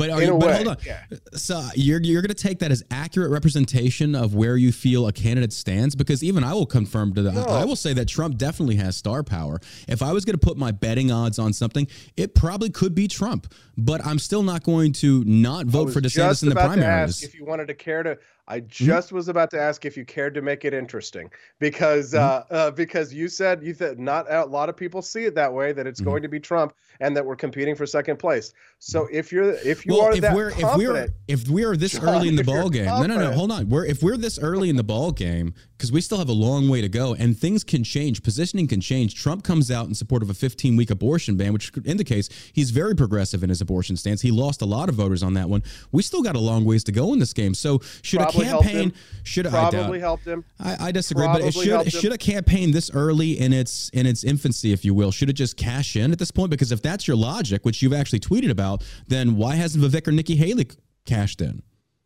But 0.00 0.08
are 0.08 0.22
you, 0.22 0.38
but 0.38 0.56
hold 0.56 0.68
on. 0.68 0.76
Yeah. 0.86 1.02
So 1.34 1.62
you're 1.74 2.00
you're 2.00 2.22
going 2.22 2.34
to 2.34 2.34
take 2.34 2.60
that 2.60 2.70
as 2.70 2.82
accurate 2.90 3.30
representation 3.30 4.14
of 4.14 4.34
where 4.34 4.56
you 4.56 4.72
feel 4.72 5.06
a 5.06 5.12
candidate 5.12 5.52
stands 5.52 5.94
because 5.94 6.24
even 6.24 6.42
I 6.42 6.54
will 6.54 6.64
confirm 6.64 7.12
to 7.14 7.22
the 7.22 7.32
no. 7.32 7.42
I 7.42 7.66
will 7.66 7.76
say 7.76 7.92
that 7.92 8.08
Trump 8.08 8.38
definitely 8.38 8.76
has 8.76 8.96
star 8.96 9.22
power. 9.22 9.60
If 9.88 10.02
I 10.02 10.14
was 10.14 10.24
going 10.24 10.38
to 10.38 10.46
put 10.46 10.56
my 10.56 10.70
betting 10.70 11.12
odds 11.12 11.38
on 11.38 11.52
something, 11.52 11.86
it 12.16 12.34
probably 12.34 12.70
could 12.70 12.94
be 12.94 13.08
Trump. 13.08 13.52
But 13.76 14.04
I'm 14.06 14.18
still 14.18 14.42
not 14.42 14.62
going 14.62 14.94
to 14.94 15.22
not 15.24 15.66
vote 15.66 15.92
for 15.92 16.00
DeSantis 16.00 16.42
in 16.44 16.48
the 16.48 16.54
primaries. 16.54 17.22
if 17.22 17.34
you 17.34 17.44
wanted 17.44 17.68
to 17.68 17.74
care 17.74 18.02
to 18.02 18.18
I 18.50 18.58
mm-hmm. 18.58 18.66
just 18.68 19.12
was 19.12 19.28
about 19.28 19.50
to 19.52 19.60
ask 19.60 19.84
if 19.84 19.96
you 19.96 20.04
cared 20.04 20.34
to 20.34 20.42
make 20.42 20.64
it 20.64 20.74
interesting 20.74 21.30
because 21.60 22.12
mm-hmm. 22.12 22.52
uh, 22.52 22.56
uh, 22.56 22.70
because 22.72 23.14
you 23.14 23.28
said 23.28 23.62
you 23.62 23.72
said 23.72 23.98
not 23.98 24.30
a 24.30 24.44
lot 24.44 24.68
of 24.68 24.76
people 24.76 25.02
see 25.02 25.24
it 25.24 25.36
that 25.36 25.52
way 25.52 25.72
that 25.72 25.86
it's 25.86 26.00
mm-hmm. 26.00 26.10
going 26.10 26.22
to 26.22 26.28
be 26.28 26.40
Trump 26.40 26.74
and 26.98 27.16
that 27.16 27.24
we're 27.24 27.36
competing 27.36 27.76
for 27.76 27.86
second 27.86 28.18
place. 28.18 28.52
So 28.80 29.08
if 29.12 29.30
you're 29.30 29.52
if 29.52 29.86
you 29.86 29.92
well, 29.92 30.06
are 30.06 30.12
if 30.12 30.20
that 30.22 30.34
we're 30.34 30.50
if 30.50 30.76
we're 30.76 31.08
if 31.28 31.48
we're 31.48 31.76
this 31.76 31.92
John, 31.92 32.08
early 32.08 32.28
in 32.28 32.36
the 32.36 32.44
ball 32.52 32.68
game, 32.68 32.86
no 32.86 33.06
no 33.06 33.18
no 33.18 33.32
hold 33.32 33.52
on, 33.52 33.68
we're 33.68 33.86
if 33.86 34.02
we're 34.02 34.16
this 34.16 34.38
early 34.38 34.68
in 34.68 34.76
the 34.76 34.84
ball 34.84 35.12
game 35.12 35.54
because 35.78 35.92
we 35.92 36.00
still 36.00 36.18
have 36.18 36.28
a 36.28 36.32
long 36.32 36.68
way 36.68 36.80
to 36.80 36.88
go 36.88 37.14
and 37.14 37.38
things 37.38 37.64
can 37.64 37.84
change, 37.84 38.22
positioning 38.22 38.66
can 38.66 38.80
change. 38.80 39.14
Trump 39.14 39.44
comes 39.44 39.70
out 39.70 39.86
in 39.86 39.94
support 39.94 40.22
of 40.22 40.28
a 40.28 40.34
15 40.34 40.76
week 40.76 40.90
abortion 40.90 41.36
ban, 41.36 41.52
which 41.52 41.72
indicates 41.86 42.28
he's 42.52 42.70
very 42.70 42.94
progressive 42.94 43.42
in 43.42 43.48
his 43.48 43.60
abortion 43.60 43.96
stance. 43.96 44.20
He 44.20 44.30
lost 44.30 44.60
a 44.60 44.66
lot 44.66 44.88
of 44.88 44.96
voters 44.96 45.22
on 45.22 45.34
that 45.34 45.48
one. 45.48 45.62
We 45.92 46.02
still 46.02 46.22
got 46.22 46.36
a 46.36 46.40
long 46.40 46.64
ways 46.64 46.84
to 46.84 46.92
go 46.92 47.12
in 47.12 47.18
this 47.18 47.32
game. 47.32 47.54
So 47.54 47.80
should 48.02 48.18
Probably 48.18 48.39
campaign 48.44 48.92
should 49.22 49.46
probably 49.46 49.98
I 49.98 50.00
helped 50.00 50.24
him. 50.26 50.44
I, 50.58 50.88
I 50.88 50.92
disagree, 50.92 51.24
probably 51.24 51.42
but 51.42 51.48
it 51.48 51.54
should 51.54 51.92
should 51.92 52.12
a 52.12 52.18
campaign 52.18 52.70
this 52.70 52.90
early 52.92 53.38
in 53.38 53.52
its 53.52 53.88
in 53.90 54.06
its 54.06 54.24
infancy, 54.24 54.72
if 54.72 54.84
you 54.84 54.94
will, 54.94 55.10
should 55.10 55.30
it 55.30 55.34
just 55.34 55.56
cash 55.56 55.96
in 55.96 56.12
at 56.12 56.18
this 56.18 56.30
point? 56.30 56.50
Because 56.50 56.72
if 56.72 56.82
that's 56.82 57.06
your 57.06 57.16
logic, 57.16 57.64
which 57.64 57.82
you've 57.82 57.92
actually 57.92 58.20
tweeted 58.20 58.50
about, 58.50 58.84
then 59.08 59.36
why 59.36 59.56
hasn't 59.56 59.84
Vivek 59.84 60.08
or 60.08 60.12
Nikki 60.12 60.36
Haley 60.36 60.68
cashed 61.06 61.40
in? 61.40 61.62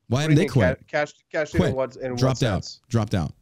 Why 0.09 0.23
haven't 0.23 0.37
they 0.37 0.47
quit? 0.47 0.87
Cash, 0.87 1.12
cash 1.33 1.51
quit. 1.51 1.70
in 1.70 1.75
what 1.75 1.97
in 1.97 2.16
dropped 2.16 2.42
what 2.42 2.51
out. 2.51 2.79
Dropped 2.88 3.14
out. 3.14 3.33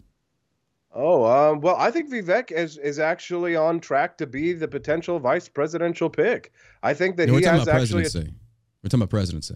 Oh, 0.95 1.25
um, 1.25 1.61
well, 1.61 1.77
I 1.77 1.91
think 1.91 2.11
Vivek 2.11 2.53
is 2.53 2.77
is 2.79 2.99
actually 2.99 3.57
on 3.57 3.81
track 3.81 4.19
to 4.19 4.27
be 4.27 4.53
the 4.53 4.69
potential 4.69 5.19
vice 5.19 5.49
presidential 5.49 6.11
pick. 6.11 6.53
I 6.83 6.93
think 6.95 7.17
that 7.17 7.29
yeah, 7.29 7.39
he 7.39 7.45
has 7.45 7.67
actually. 7.67 8.05
A, 8.05 8.33
we're 8.83 8.89
talking 8.89 9.01
about 9.01 9.11
presidency 9.11 9.55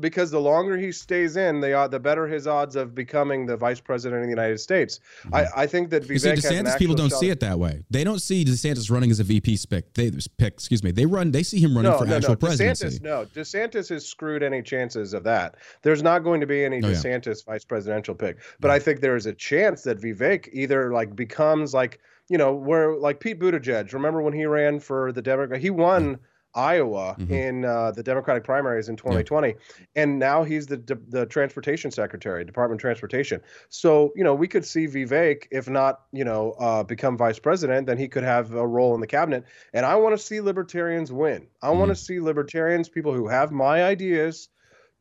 because 0.00 0.30
the 0.30 0.40
longer 0.40 0.76
he 0.76 0.92
stays 0.92 1.36
in, 1.36 1.60
the 1.60 1.88
the 1.90 2.00
better 2.00 2.26
his 2.26 2.46
odds 2.46 2.76
of 2.76 2.94
becoming 2.94 3.46
the 3.46 3.56
vice 3.56 3.80
president 3.80 4.22
of 4.22 4.26
the 4.26 4.30
United 4.30 4.58
States. 4.58 5.00
Mm-hmm. 5.24 5.34
I, 5.34 5.46
I 5.56 5.66
think 5.66 5.90
that 5.90 6.04
Vivek 6.04 6.10
you 6.10 6.18
see, 6.18 6.48
DeSantis 6.48 6.78
people 6.78 6.94
don't 6.94 7.12
see 7.12 7.30
it 7.30 7.40
that 7.40 7.58
way. 7.58 7.84
They 7.90 8.04
don't 8.04 8.20
see 8.20 8.44
DeSantis 8.44 8.90
running 8.90 9.10
as 9.10 9.20
a 9.20 9.24
VP 9.24 9.58
pick. 9.68 9.94
They 9.94 10.10
pick, 10.38 10.54
excuse 10.54 10.82
me. 10.82 10.90
They 10.90 11.06
run. 11.06 11.30
They 11.30 11.42
see 11.42 11.60
him 11.60 11.76
running 11.76 11.92
no, 11.92 11.98
for 11.98 12.06
no, 12.06 12.16
actual 12.16 12.32
no. 12.32 12.36
presidency. 12.36 12.98
DeSantis, 12.98 13.02
no, 13.02 13.26
DeSantis 13.34 13.88
has 13.90 14.06
screwed 14.06 14.42
any 14.42 14.62
chances 14.62 15.14
of 15.14 15.24
that. 15.24 15.56
There's 15.82 16.02
not 16.02 16.20
going 16.20 16.40
to 16.40 16.46
be 16.46 16.64
any 16.64 16.78
oh, 16.78 16.88
DeSantis 16.88 17.44
yeah. 17.46 17.52
vice 17.52 17.64
presidential 17.64 18.14
pick. 18.14 18.38
But 18.60 18.70
I 18.70 18.78
think 18.78 19.00
there 19.00 19.16
is 19.16 19.26
a 19.26 19.32
chance 19.32 19.82
that 19.82 20.00
Vivek 20.00 20.48
either 20.52 20.92
like 20.92 21.14
becomes 21.14 21.74
like 21.74 22.00
you 22.28 22.38
know 22.38 22.54
where 22.54 22.96
like 22.96 23.20
Pete 23.20 23.38
Buttigieg. 23.38 23.92
Remember 23.92 24.22
when 24.22 24.32
he 24.32 24.46
ran 24.46 24.80
for 24.80 25.12
the 25.12 25.22
Democrat? 25.22 25.60
He 25.60 25.70
won 25.70 26.18
Iowa 26.54 27.16
mm-hmm. 27.18 27.32
in 27.32 27.64
uh, 27.64 27.92
the 27.92 28.02
Democratic 28.02 28.44
primaries 28.44 28.88
in 28.88 28.96
2020, 28.96 29.48
yeah. 29.48 29.54
and 29.96 30.18
now 30.18 30.44
he's 30.44 30.66
the 30.66 30.76
the 31.08 31.26
transportation 31.26 31.90
secretary, 31.90 32.44
Department 32.44 32.78
of 32.78 32.82
Transportation. 32.82 33.40
So 33.68 34.12
you 34.16 34.24
know 34.24 34.34
we 34.34 34.48
could 34.48 34.64
see 34.64 34.86
Vivek, 34.86 35.46
if 35.50 35.68
not 35.68 36.02
you 36.12 36.24
know 36.24 36.52
uh, 36.52 36.82
become 36.82 37.16
vice 37.16 37.38
president, 37.38 37.86
then 37.86 37.98
he 37.98 38.08
could 38.08 38.24
have 38.24 38.52
a 38.52 38.66
role 38.66 38.94
in 38.94 39.00
the 39.00 39.06
cabinet. 39.06 39.44
And 39.72 39.86
I 39.86 39.96
want 39.96 40.16
to 40.16 40.22
see 40.22 40.40
libertarians 40.40 41.10
win. 41.10 41.46
I 41.60 41.68
mm-hmm. 41.68 41.78
want 41.78 41.88
to 41.90 41.96
see 41.96 42.20
libertarians, 42.20 42.88
people 42.88 43.14
who 43.14 43.28
have 43.28 43.50
my 43.50 43.84
ideas 43.84 44.48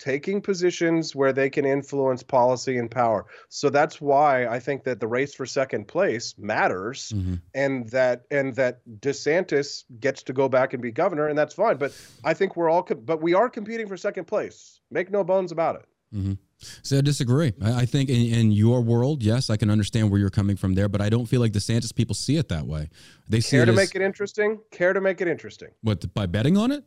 taking 0.01 0.41
positions 0.41 1.15
where 1.15 1.31
they 1.31 1.47
can 1.47 1.63
influence 1.63 2.23
policy 2.23 2.77
and 2.77 2.89
power. 2.89 3.27
So 3.49 3.69
that's 3.69 4.01
why 4.01 4.47
I 4.47 4.59
think 4.59 4.83
that 4.85 4.99
the 4.99 5.07
race 5.07 5.35
for 5.35 5.45
second 5.45 5.87
place 5.87 6.33
matters 6.39 7.13
mm-hmm. 7.15 7.35
and 7.53 7.87
that 7.89 8.23
and 8.31 8.55
that 8.55 8.81
DeSantis 8.99 9.83
gets 9.99 10.23
to 10.23 10.33
go 10.33 10.49
back 10.49 10.73
and 10.73 10.81
be 10.81 10.91
governor 10.91 11.27
and 11.27 11.37
that's 11.37 11.53
fine, 11.53 11.77
but 11.77 11.95
I 12.23 12.33
think 12.33 12.55
we're 12.55 12.69
all 12.69 12.81
but 12.81 13.21
we 13.21 13.35
are 13.35 13.47
competing 13.47 13.87
for 13.87 13.95
second 13.95 14.25
place. 14.25 14.79
Make 14.89 15.11
no 15.11 15.23
bones 15.23 15.51
about 15.51 15.75
it. 15.75 15.85
Mm-hmm. 16.15 16.33
So 16.81 16.97
I 16.97 17.01
disagree. 17.01 17.53
I, 17.61 17.85
think 17.85 18.09
in, 18.09 18.33
in, 18.33 18.51
your 18.51 18.81
world, 18.81 19.23
yes, 19.23 19.49
I 19.49 19.57
can 19.57 19.69
understand 19.69 20.11
where 20.11 20.19
you're 20.19 20.29
coming 20.29 20.55
from 20.55 20.75
there, 20.75 20.89
but 20.89 21.01
I 21.01 21.09
don't 21.09 21.25
feel 21.25 21.41
like 21.41 21.53
DeSantis 21.53 21.95
people 21.95 22.13
see 22.13 22.37
it 22.37 22.49
that 22.49 22.67
way. 22.67 22.89
They 23.29 23.39
see 23.39 23.57
it. 23.57 23.59
care 23.59 23.65
to 23.65 23.71
as, 23.71 23.77
make 23.77 23.95
it 23.95 24.01
interesting. 24.01 24.59
Care 24.71 24.93
to 24.93 25.01
make 25.01 25.21
it 25.21 25.27
interesting. 25.27 25.69
What 25.81 26.13
by 26.13 26.25
betting 26.25 26.57
on 26.57 26.71
it? 26.71 26.83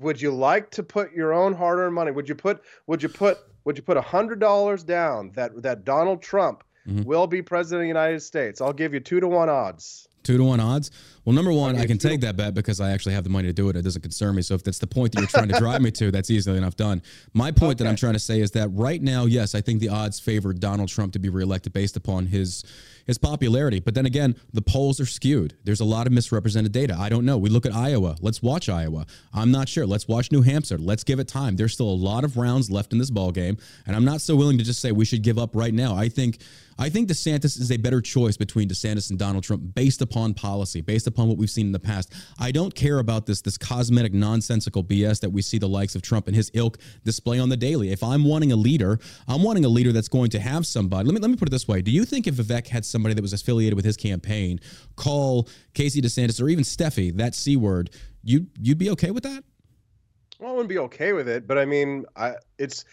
Would 0.00 0.20
you 0.20 0.32
like 0.32 0.70
to 0.72 0.82
put 0.82 1.12
your 1.12 1.32
own 1.32 1.52
hard-earned 1.52 1.94
money? 1.94 2.10
Would 2.10 2.28
you 2.28 2.34
put 2.34 2.62
would 2.86 3.02
you 3.02 3.08
put 3.08 3.38
would 3.64 3.76
you 3.76 3.82
put 3.82 3.96
a 3.96 4.02
hundred 4.02 4.40
dollars 4.40 4.82
down 4.82 5.30
that 5.34 5.62
that 5.62 5.84
Donald 5.84 6.22
Trump 6.22 6.64
mm-hmm. 6.86 7.02
will 7.02 7.26
be 7.26 7.42
president 7.42 7.82
of 7.82 7.84
the 7.84 7.88
United 7.88 8.20
States? 8.20 8.60
I'll 8.60 8.72
give 8.72 8.94
you 8.94 9.00
two 9.00 9.20
to 9.20 9.28
one 9.28 9.48
odds. 9.48 10.08
Two 10.22 10.36
to 10.36 10.44
one 10.44 10.60
odds. 10.60 10.90
Well, 11.24 11.34
number 11.34 11.52
one, 11.52 11.76
I 11.76 11.86
can 11.86 11.98
take 11.98 12.22
that 12.22 12.36
bet 12.36 12.54
because 12.54 12.80
I 12.80 12.92
actually 12.92 13.14
have 13.14 13.24
the 13.24 13.30
money 13.30 13.48
to 13.48 13.52
do 13.52 13.68
it. 13.68 13.76
It 13.76 13.82
doesn't 13.82 14.00
concern 14.00 14.34
me. 14.34 14.42
So 14.42 14.54
if 14.54 14.64
that's 14.64 14.78
the 14.78 14.86
point 14.86 15.12
that 15.12 15.20
you're 15.20 15.28
trying 15.28 15.48
to 15.48 15.58
drive 15.58 15.82
me 15.82 15.90
to, 15.92 16.10
that's 16.10 16.30
easily 16.30 16.56
enough 16.56 16.76
done. 16.76 17.02
My 17.34 17.50
point 17.50 17.74
okay. 17.74 17.84
that 17.84 17.90
I'm 17.90 17.96
trying 17.96 18.14
to 18.14 18.18
say 18.18 18.40
is 18.40 18.52
that 18.52 18.68
right 18.68 19.00
now, 19.02 19.26
yes, 19.26 19.54
I 19.54 19.60
think 19.60 19.80
the 19.80 19.90
odds 19.90 20.18
favor 20.18 20.54
Donald 20.54 20.88
Trump 20.88 21.12
to 21.12 21.18
be 21.18 21.28
reelected 21.28 21.72
based 21.72 21.96
upon 21.96 22.26
his 22.26 22.64
his 23.06 23.18
popularity. 23.18 23.80
But 23.80 23.94
then 23.94 24.06
again, 24.06 24.36
the 24.52 24.62
polls 24.62 25.00
are 25.00 25.06
skewed. 25.06 25.56
There's 25.64 25.80
a 25.80 25.84
lot 25.84 26.06
of 26.06 26.12
misrepresented 26.12 26.70
data. 26.70 26.96
I 26.98 27.08
don't 27.08 27.24
know. 27.24 27.38
We 27.38 27.50
look 27.50 27.66
at 27.66 27.74
Iowa. 27.74 28.16
Let's 28.20 28.40
watch 28.40 28.68
Iowa. 28.68 29.04
I'm 29.34 29.50
not 29.50 29.68
sure. 29.68 29.84
Let's 29.84 30.06
watch 30.06 30.30
New 30.30 30.42
Hampshire. 30.42 30.78
Let's 30.78 31.02
give 31.02 31.18
it 31.18 31.26
time. 31.26 31.56
There's 31.56 31.72
still 31.72 31.88
a 31.88 31.90
lot 31.90 32.24
of 32.24 32.36
rounds 32.36 32.70
left 32.70 32.92
in 32.92 32.98
this 32.98 33.10
ball 33.10 33.32
game, 33.32 33.56
and 33.86 33.96
I'm 33.96 34.04
not 34.04 34.20
so 34.20 34.36
willing 34.36 34.58
to 34.58 34.64
just 34.64 34.80
say 34.80 34.92
we 34.92 35.04
should 35.04 35.22
give 35.22 35.38
up 35.38 35.56
right 35.56 35.74
now. 35.74 35.96
I 35.96 36.08
think 36.08 36.38
I 36.78 36.88
think 36.88 37.10
DeSantis 37.10 37.60
is 37.60 37.70
a 37.70 37.76
better 37.76 38.00
choice 38.00 38.38
between 38.38 38.66
DeSantis 38.68 39.10
and 39.10 39.18
Donald 39.18 39.44
Trump 39.44 39.74
based 39.74 40.00
upon 40.00 40.32
policy, 40.32 40.80
based 40.80 41.06
upon 41.10 41.28
what 41.28 41.36
we've 41.36 41.50
seen 41.50 41.66
in 41.66 41.72
the 41.72 41.78
past. 41.78 42.12
I 42.38 42.52
don't 42.52 42.74
care 42.74 42.98
about 42.98 43.26
this 43.26 43.40
this 43.40 43.58
cosmetic 43.58 44.12
nonsensical 44.12 44.82
BS 44.82 45.20
that 45.20 45.30
we 45.30 45.42
see 45.42 45.58
the 45.58 45.68
likes 45.68 45.94
of 45.94 46.02
Trump 46.02 46.26
and 46.26 46.34
his 46.34 46.50
ilk 46.54 46.78
display 47.04 47.38
on 47.38 47.48
the 47.48 47.56
daily. 47.56 47.92
If 47.92 48.02
I'm 48.02 48.24
wanting 48.24 48.52
a 48.52 48.56
leader, 48.56 48.98
I'm 49.28 49.42
wanting 49.42 49.64
a 49.64 49.68
leader 49.68 49.92
that's 49.92 50.08
going 50.08 50.30
to 50.30 50.40
have 50.40 50.66
somebody. 50.66 51.06
Let 51.06 51.14
me 51.14 51.20
let 51.20 51.30
me 51.30 51.36
put 51.36 51.48
it 51.48 51.52
this 51.52 51.68
way. 51.68 51.82
Do 51.82 51.90
you 51.90 52.04
think 52.04 52.26
if 52.26 52.34
Vivek 52.36 52.68
had 52.68 52.84
somebody 52.84 53.14
that 53.14 53.22
was 53.22 53.32
affiliated 53.32 53.74
with 53.74 53.84
his 53.84 53.96
campaign 53.96 54.60
call 54.96 55.48
Casey 55.74 56.00
DeSantis 56.00 56.42
or 56.42 56.48
even 56.48 56.64
Steffi 56.64 57.16
that 57.16 57.34
C 57.34 57.56
word, 57.56 57.90
you 58.22 58.46
you'd 58.58 58.78
be 58.78 58.90
okay 58.90 59.10
with 59.10 59.24
that? 59.24 59.44
Well, 60.40 60.50
I 60.50 60.52
wouldn't 60.52 60.70
be 60.70 60.78
okay 60.78 61.12
with 61.12 61.28
it, 61.28 61.46
but 61.46 61.58
I 61.58 61.66
mean, 61.66 62.06
I 62.16 62.36
it's 62.58 62.86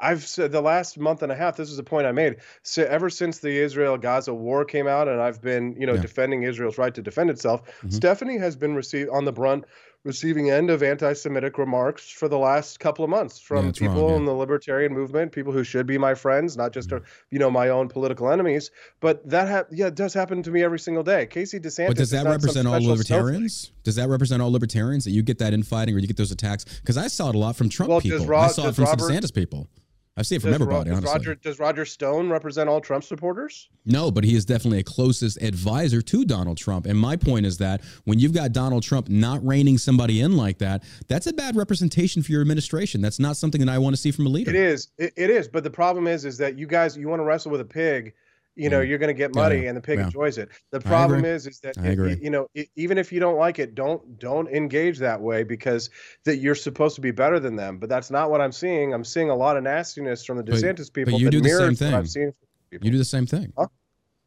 I've 0.00 0.26
said 0.26 0.52
the 0.52 0.60
last 0.60 0.98
month 0.98 1.22
and 1.22 1.30
a 1.30 1.34
half. 1.34 1.56
This 1.56 1.70
is 1.70 1.78
a 1.78 1.82
point 1.82 2.06
I 2.06 2.12
made. 2.12 2.36
So 2.62 2.84
ever 2.84 3.10
since 3.10 3.38
the 3.38 3.56
Israel-Gaza 3.58 4.34
war 4.34 4.64
came 4.64 4.86
out, 4.86 5.08
and 5.08 5.20
I've 5.20 5.40
been, 5.40 5.76
you 5.78 5.86
know, 5.86 5.94
yeah. 5.94 6.00
defending 6.00 6.42
Israel's 6.42 6.78
right 6.78 6.94
to 6.94 7.02
defend 7.02 7.30
itself. 7.30 7.62
Mm-hmm. 7.62 7.90
Stephanie 7.90 8.38
has 8.38 8.56
been 8.56 8.74
received 8.74 9.10
on 9.10 9.24
the 9.24 9.32
brunt, 9.32 9.64
receiving 10.04 10.50
end 10.50 10.70
of 10.70 10.82
anti-Semitic 10.82 11.58
remarks 11.58 12.10
for 12.10 12.28
the 12.28 12.38
last 12.38 12.80
couple 12.80 13.04
of 13.04 13.10
months 13.10 13.38
from 13.38 13.66
yeah, 13.66 13.72
people 13.72 13.96
wrong, 13.96 14.10
yeah. 14.10 14.16
in 14.16 14.24
the 14.24 14.32
libertarian 14.32 14.92
movement, 14.92 15.30
people 15.32 15.52
who 15.52 15.62
should 15.62 15.86
be 15.86 15.98
my 15.98 16.14
friends, 16.14 16.56
not 16.56 16.72
just, 16.72 16.88
mm-hmm. 16.88 17.04
you 17.30 17.38
know, 17.38 17.50
my 17.50 17.68
own 17.68 17.88
political 17.88 18.30
enemies. 18.30 18.70
But 19.00 19.28
that, 19.28 19.48
ha- 19.48 19.64
yeah, 19.70 19.88
it 19.88 19.94
does 19.94 20.14
happen 20.14 20.42
to 20.42 20.50
me 20.50 20.62
every 20.62 20.78
single 20.78 21.02
day. 21.02 21.26
Casey 21.26 21.60
DeSantis. 21.60 21.88
But 21.88 21.96
does 21.96 22.10
that 22.10 22.24
represent 22.24 22.66
all 22.66 22.80
libertarians? 22.80 23.54
Snowflake. 23.54 23.82
Does 23.84 23.96
that 23.96 24.08
represent 24.08 24.40
all 24.42 24.50
libertarians 24.50 25.04
that 25.04 25.10
you 25.10 25.22
get 25.22 25.38
that 25.38 25.52
infighting 25.52 25.94
or 25.94 25.98
you 25.98 26.06
get 26.06 26.16
those 26.16 26.32
attacks? 26.32 26.64
Because 26.80 26.96
I 26.96 27.08
saw 27.08 27.28
it 27.28 27.34
a 27.34 27.38
lot 27.38 27.56
from 27.56 27.68
Trump 27.68 27.90
well, 27.90 28.00
people. 28.00 28.34
I 28.34 28.48
saw 28.48 28.68
it 28.68 28.74
from 28.74 28.84
Robert, 28.84 29.10
DeSantis 29.10 29.34
people. 29.34 29.68
I 30.16 30.22
see 30.22 30.36
it 30.36 30.42
from 30.42 30.50
does 30.50 30.60
everybody. 30.60 30.90
Ro- 30.90 31.00
does 31.00 31.04
Roger 31.04 31.34
does 31.34 31.58
Roger 31.58 31.84
Stone 31.84 32.30
represent 32.30 32.68
all 32.68 32.80
Trump 32.80 33.04
supporters? 33.04 33.68
No, 33.86 34.10
but 34.10 34.24
he 34.24 34.34
is 34.34 34.44
definitely 34.44 34.80
a 34.80 34.84
closest 34.84 35.40
advisor 35.40 36.02
to 36.02 36.24
Donald 36.24 36.58
Trump. 36.58 36.86
And 36.86 36.98
my 36.98 37.16
point 37.16 37.46
is 37.46 37.58
that 37.58 37.82
when 38.04 38.18
you've 38.18 38.34
got 38.34 38.52
Donald 38.52 38.82
Trump 38.82 39.08
not 39.08 39.44
reining 39.46 39.78
somebody 39.78 40.20
in 40.20 40.36
like 40.36 40.58
that, 40.58 40.82
that's 41.08 41.26
a 41.26 41.32
bad 41.32 41.56
representation 41.56 42.22
for 42.22 42.32
your 42.32 42.40
administration. 42.40 43.00
That's 43.00 43.18
not 43.18 43.36
something 43.36 43.64
that 43.64 43.70
I 43.70 43.78
want 43.78 43.94
to 43.94 44.00
see 44.02 44.10
from 44.10 44.26
a 44.26 44.30
leader. 44.30 44.50
It 44.50 44.56
is. 44.56 44.88
it, 44.98 45.12
it 45.16 45.30
is. 45.30 45.48
But 45.48 45.64
the 45.64 45.70
problem 45.70 46.06
is, 46.06 46.24
is 46.24 46.36
that 46.38 46.58
you 46.58 46.66
guys 46.66 46.96
you 46.96 47.08
want 47.08 47.20
to 47.20 47.24
wrestle 47.24 47.52
with 47.52 47.60
a 47.60 47.64
pig 47.64 48.12
you 48.56 48.68
know, 48.68 48.80
you're 48.80 48.98
going 48.98 49.08
to 49.08 49.14
get 49.14 49.34
muddy, 49.34 49.60
yeah, 49.60 49.68
and 49.68 49.76
the 49.76 49.80
pig 49.80 49.98
yeah. 49.98 50.06
enjoys 50.06 50.38
it. 50.38 50.50
The 50.70 50.80
problem 50.80 51.24
is, 51.24 51.46
is 51.46 51.60
that 51.60 51.76
it, 51.78 52.22
you 52.22 52.30
know, 52.30 52.48
it, 52.54 52.68
even 52.76 52.98
if 52.98 53.12
you 53.12 53.20
don't 53.20 53.36
like 53.38 53.58
it, 53.58 53.74
don't 53.74 54.18
don't 54.18 54.48
engage 54.48 54.98
that 54.98 55.20
way 55.20 55.44
because 55.44 55.90
that 56.24 56.36
you're 56.36 56.54
supposed 56.54 56.94
to 56.96 57.00
be 57.00 57.10
better 57.10 57.38
than 57.40 57.56
them. 57.56 57.78
But 57.78 57.88
that's 57.88 58.10
not 58.10 58.30
what 58.30 58.40
I'm 58.40 58.52
seeing. 58.52 58.92
I'm 58.92 59.04
seeing 59.04 59.30
a 59.30 59.34
lot 59.34 59.56
of 59.56 59.62
nastiness 59.62 60.24
from 60.24 60.36
the 60.36 60.42
DeSantis 60.42 60.86
but, 60.86 60.94
people. 60.94 61.12
But 61.12 61.20
you 61.20 61.30
do 61.30 61.40
the 61.40 61.48
same 61.48 61.74
thing. 61.74 62.32
You 62.70 62.78
do 62.78 62.98
the 62.98 63.04
same 63.04 63.26
thing. 63.26 63.52
Huh? 63.56 63.68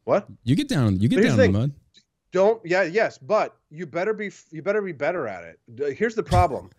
What? 0.05 0.27
You 0.43 0.55
get 0.55 0.67
down. 0.67 0.99
You 0.99 1.07
get 1.07 1.23
down 1.23 1.39
in 1.39 1.51
the 1.51 1.59
mud. 1.59 1.71
Don't. 2.31 2.59
Yeah. 2.65 2.83
Yes. 2.83 3.17
But 3.17 3.55
you 3.69 3.85
better 3.85 4.13
be. 4.13 4.31
You 4.49 4.63
better 4.63 4.81
be 4.81 4.91
better 4.91 5.27
at 5.27 5.43
it. 5.43 5.95
Here's 5.95 6.15
the 6.15 6.23
problem. 6.23 6.71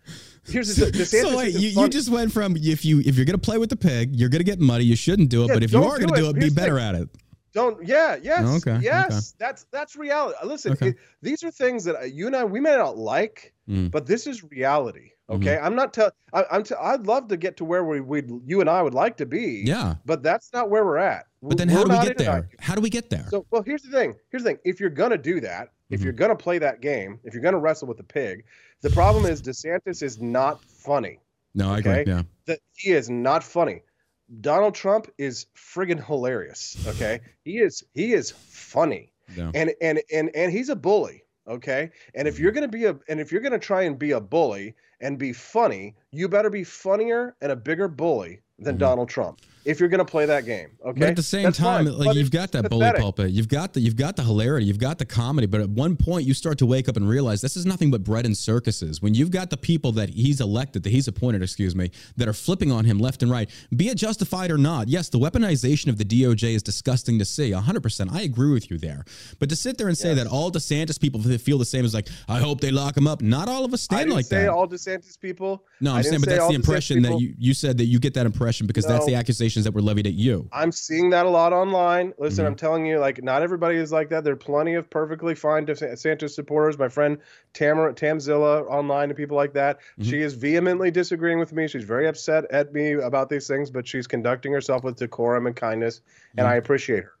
Here's 0.45 0.75
the 0.75 0.85
DeSantis. 0.91 1.21
so 1.21 1.37
wait, 1.37 1.53
you, 1.53 1.69
you 1.69 1.89
just 1.89 2.09
went 2.09 2.31
from 2.31 2.57
if 2.57 2.83
you 2.83 2.99
if 2.99 3.15
you're 3.15 3.25
gonna 3.25 3.37
play 3.37 3.57
with 3.57 3.69
the 3.69 3.77
pig, 3.77 4.15
you're 4.15 4.29
gonna 4.29 4.43
get 4.43 4.59
muddy. 4.59 4.85
You 4.85 4.95
shouldn't 4.95 5.29
do 5.29 5.43
it. 5.43 5.47
Yeah, 5.47 5.53
but 5.53 5.63
if 5.63 5.71
you 5.71 5.83
are 5.83 5.97
gonna 5.97 6.15
do 6.15 6.29
it, 6.29 6.33
do 6.33 6.39
it 6.39 6.41
be 6.41 6.49
better 6.49 6.77
at 6.77 6.95
it. 6.95 7.09
Don't. 7.55 7.87
Yeah. 7.87 8.17
Yes. 8.21 8.67
Okay. 8.67 8.83
Yes. 8.83 9.07
Okay. 9.07 9.35
That's 9.39 9.63
that's 9.71 9.95
reality. 9.95 10.35
Listen, 10.43 10.73
okay. 10.73 10.89
it, 10.89 10.97
these 11.21 11.41
are 11.41 11.49
things 11.49 11.85
that 11.85 12.11
you 12.11 12.27
and 12.27 12.35
I 12.35 12.43
we 12.43 12.59
may 12.59 12.75
not 12.75 12.97
like, 12.97 13.53
mm. 13.67 13.89
but 13.89 14.05
this 14.05 14.27
is 14.27 14.43
reality. 14.43 15.11
Okay. 15.29 15.55
Mm-hmm. 15.55 15.65
I'm 15.65 15.73
not 15.73 15.93
telling. 15.93 16.11
I'm. 16.33 16.63
T- 16.63 16.75
I'd 16.79 17.07
love 17.07 17.29
to 17.29 17.37
get 17.37 17.55
to 17.57 17.65
where 17.65 17.85
we 17.85 18.01
we 18.01 18.23
you 18.45 18.59
and 18.59 18.69
I 18.69 18.81
would 18.83 18.93
like 18.93 19.15
to 19.17 19.25
be. 19.25 19.63
Yeah. 19.65 19.95
But 20.05 20.21
that's 20.21 20.51
not 20.51 20.69
where 20.69 20.83
we're 20.83 20.97
at. 20.97 21.27
But 21.41 21.57
then, 21.57 21.69
we're 21.69 21.75
how 21.77 21.83
do 21.85 21.97
we 21.97 22.05
get 22.05 22.17
there? 22.17 22.49
How 22.59 22.75
do 22.75 22.81
we 22.81 22.89
get 22.89 23.09
there? 23.09 23.25
So, 23.29 23.45
well, 23.49 23.63
here's 23.63 23.83
the 23.83 23.91
thing. 23.91 24.15
Here's 24.31 24.43
the 24.43 24.49
thing. 24.49 24.59
If 24.65 24.81
you're 24.81 24.89
gonna 24.89 25.17
do 25.17 25.39
that, 25.39 25.69
if 25.89 25.99
mm-hmm. 25.99 26.03
you're 26.03 26.13
gonna 26.13 26.35
play 26.35 26.57
that 26.57 26.81
game, 26.81 27.21
if 27.23 27.33
you're 27.33 27.43
gonna 27.43 27.57
wrestle 27.57 27.87
with 27.87 27.97
the 27.97 28.03
pig, 28.03 28.43
the 28.81 28.89
problem 28.89 29.25
is 29.25 29.41
DeSantis 29.41 30.03
is 30.03 30.19
not 30.19 30.61
funny. 30.61 31.19
No, 31.53 31.71
I 31.71 31.77
agree. 31.77 32.03
Yeah. 32.05 32.23
That 32.47 32.59
he 32.73 32.91
is 32.91 33.09
not 33.09 33.45
funny. 33.45 33.81
Donald 34.41 34.75
Trump 34.75 35.07
is 35.17 35.47
friggin' 35.55 36.03
hilarious. 36.03 36.77
Okay, 36.87 37.21
he 37.43 37.59
is 37.59 37.83
he 37.93 38.13
is 38.13 38.31
funny, 38.31 39.11
yeah. 39.35 39.51
and 39.53 39.73
and 39.81 40.01
and 40.11 40.35
and 40.35 40.51
he's 40.51 40.69
a 40.69 40.75
bully. 40.75 41.23
Okay, 41.47 41.91
and 42.15 42.27
if 42.27 42.39
you're 42.39 42.51
gonna 42.51 42.67
be 42.67 42.85
a 42.85 42.97
and 43.07 43.19
if 43.19 43.31
you're 43.31 43.41
gonna 43.41 43.59
try 43.59 43.83
and 43.83 43.99
be 43.99 44.11
a 44.11 44.21
bully 44.21 44.75
and 44.99 45.19
be 45.19 45.31
funny, 45.31 45.95
you 46.11 46.27
better 46.27 46.49
be 46.49 46.63
funnier 46.63 47.35
and 47.41 47.51
a 47.51 47.55
bigger 47.55 47.87
bully 47.87 48.41
than 48.57 48.73
mm-hmm. 48.73 48.79
Donald 48.79 49.09
Trump 49.09 49.41
if 49.65 49.79
you're 49.79 49.89
going 49.89 49.99
to 49.99 50.05
play 50.05 50.27
that 50.27 50.45
game. 50.45 50.69
Okay. 50.85 50.99
But 50.99 51.09
at 51.09 51.15
the 51.15 51.23
same 51.23 51.43
That's 51.43 51.57
time, 51.57 51.85
fine. 51.85 51.97
like 51.97 52.05
but 52.05 52.15
you've 52.15 52.31
got 52.31 52.51
that 52.51 52.63
pathetic. 52.63 52.95
bully 52.95 53.01
pulpit, 53.01 53.31
you've 53.31 53.47
got 53.47 53.73
the 53.73 53.81
you've 53.81 53.95
got 53.95 54.15
the 54.15 54.23
hilarity, 54.23 54.67
you've 54.67 54.79
got 54.79 54.99
the 54.99 55.05
comedy, 55.05 55.47
but 55.47 55.59
at 55.59 55.69
one 55.69 55.95
point 55.95 56.25
you 56.25 56.33
start 56.33 56.59
to 56.59 56.65
wake 56.65 56.87
up 56.87 56.95
and 56.95 57.09
realize 57.09 57.41
this 57.41 57.57
is 57.57 57.65
nothing 57.65 57.89
but 57.89 58.03
bread 58.03 58.25
and 58.25 58.37
circuses. 58.37 59.01
When 59.01 59.15
you've 59.15 59.31
got 59.31 59.49
the 59.49 59.57
people 59.57 59.91
that 59.93 60.09
he's 60.09 60.39
elected, 60.39 60.83
that 60.83 60.91
he's 60.91 61.07
appointed, 61.07 61.41
excuse 61.41 61.75
me, 61.75 61.91
that 62.17 62.27
are 62.27 62.33
flipping 62.33 62.71
on 62.71 62.85
him 62.85 62.99
left 62.99 63.23
and 63.23 63.31
right, 63.31 63.49
be 63.75 63.89
it 63.89 63.95
justified 63.95 64.51
or 64.51 64.57
not. 64.57 64.87
Yes, 64.87 65.09
the 65.09 65.19
weaponization 65.19 65.87
of 65.87 65.97
the 65.97 66.05
DOJ 66.05 66.55
is 66.55 66.63
disgusting 66.63 67.17
to 67.19 67.25
see. 67.25 67.51
100%. 67.51 68.11
I 68.11 68.21
agree 68.21 68.51
with 68.51 68.69
you 68.69 68.77
there. 68.77 69.03
But 69.39 69.49
to 69.49 69.55
sit 69.55 69.77
there 69.77 69.87
and 69.87 69.97
say 69.97 70.09
yes. 70.13 70.23
that 70.23 70.27
all 70.27 70.51
DeSantis 70.51 70.99
people 70.99 71.21
feel 71.21 71.57
the 71.57 71.65
same 71.65 71.85
is 71.85 71.93
like, 71.93 72.07
I 72.27 72.39
hope 72.39 72.61
they 72.61 72.71
lock 72.71 72.95
him 72.95 73.07
up. 73.07 73.21
Not 73.21 73.49
all 73.49 73.65
of 73.65 73.73
us 73.73 73.81
stand 73.81 74.11
like 74.11 74.27
that. 74.29 74.49
all 74.49 74.67
DeSantis 74.67 75.19
people. 75.19 75.65
No, 75.81 75.93
I'm 75.93 76.03
saying, 76.03 76.21
but 76.21 76.29
that's 76.29 76.47
the 76.47 76.53
impression 76.53 77.01
that 77.03 77.19
you, 77.19 77.33
you 77.37 77.53
said 77.53 77.77
that 77.77 77.85
you 77.85 77.99
get 77.99 78.13
that 78.13 78.25
impression 78.25 78.67
because 78.67 78.85
no. 78.85 78.93
that's 78.93 79.05
the 79.05 79.15
that 79.63 79.73
were 79.73 79.81
levied 79.81 80.05
at 80.05 80.13
you. 80.13 80.49
I'm 80.51 80.71
seeing 80.71 81.09
that 81.11 81.25
a 81.25 81.29
lot 81.29 81.53
online. 81.53 82.13
Listen, 82.19 82.43
mm-hmm. 82.43 82.51
I'm 82.51 82.55
telling 82.55 82.85
you, 82.85 82.99
like, 82.99 83.23
not 83.23 83.41
everybody 83.41 83.77
is 83.77 83.91
like 83.91 84.09
that. 84.09 84.23
There 84.23 84.33
are 84.33 84.37
plenty 84.37 84.75
of 84.75 84.89
perfectly 84.89 85.33
fine 85.33 85.65
DeSantis 85.65 86.31
supporters. 86.31 86.77
My 86.77 86.89
friend 86.89 87.17
Tamara 87.53 87.93
Tamzilla 87.93 88.67
online 88.69 89.09
and 89.09 89.17
people 89.17 89.37
like 89.37 89.53
that. 89.53 89.79
Mm-hmm. 89.79 90.09
She 90.09 90.21
is 90.21 90.33
vehemently 90.33 90.91
disagreeing 90.91 91.39
with 91.39 91.53
me. 91.53 91.67
She's 91.67 91.85
very 91.85 92.07
upset 92.07 92.45
at 92.51 92.73
me 92.73 92.93
about 92.93 93.29
these 93.29 93.47
things, 93.47 93.71
but 93.71 93.87
she's 93.87 94.07
conducting 94.07 94.51
herself 94.51 94.83
with 94.83 94.97
decorum 94.97 95.47
and 95.47 95.55
kindness, 95.55 95.99
mm-hmm. 95.99 96.39
and 96.39 96.47
I 96.47 96.55
appreciate 96.55 97.05
her. 97.05 97.13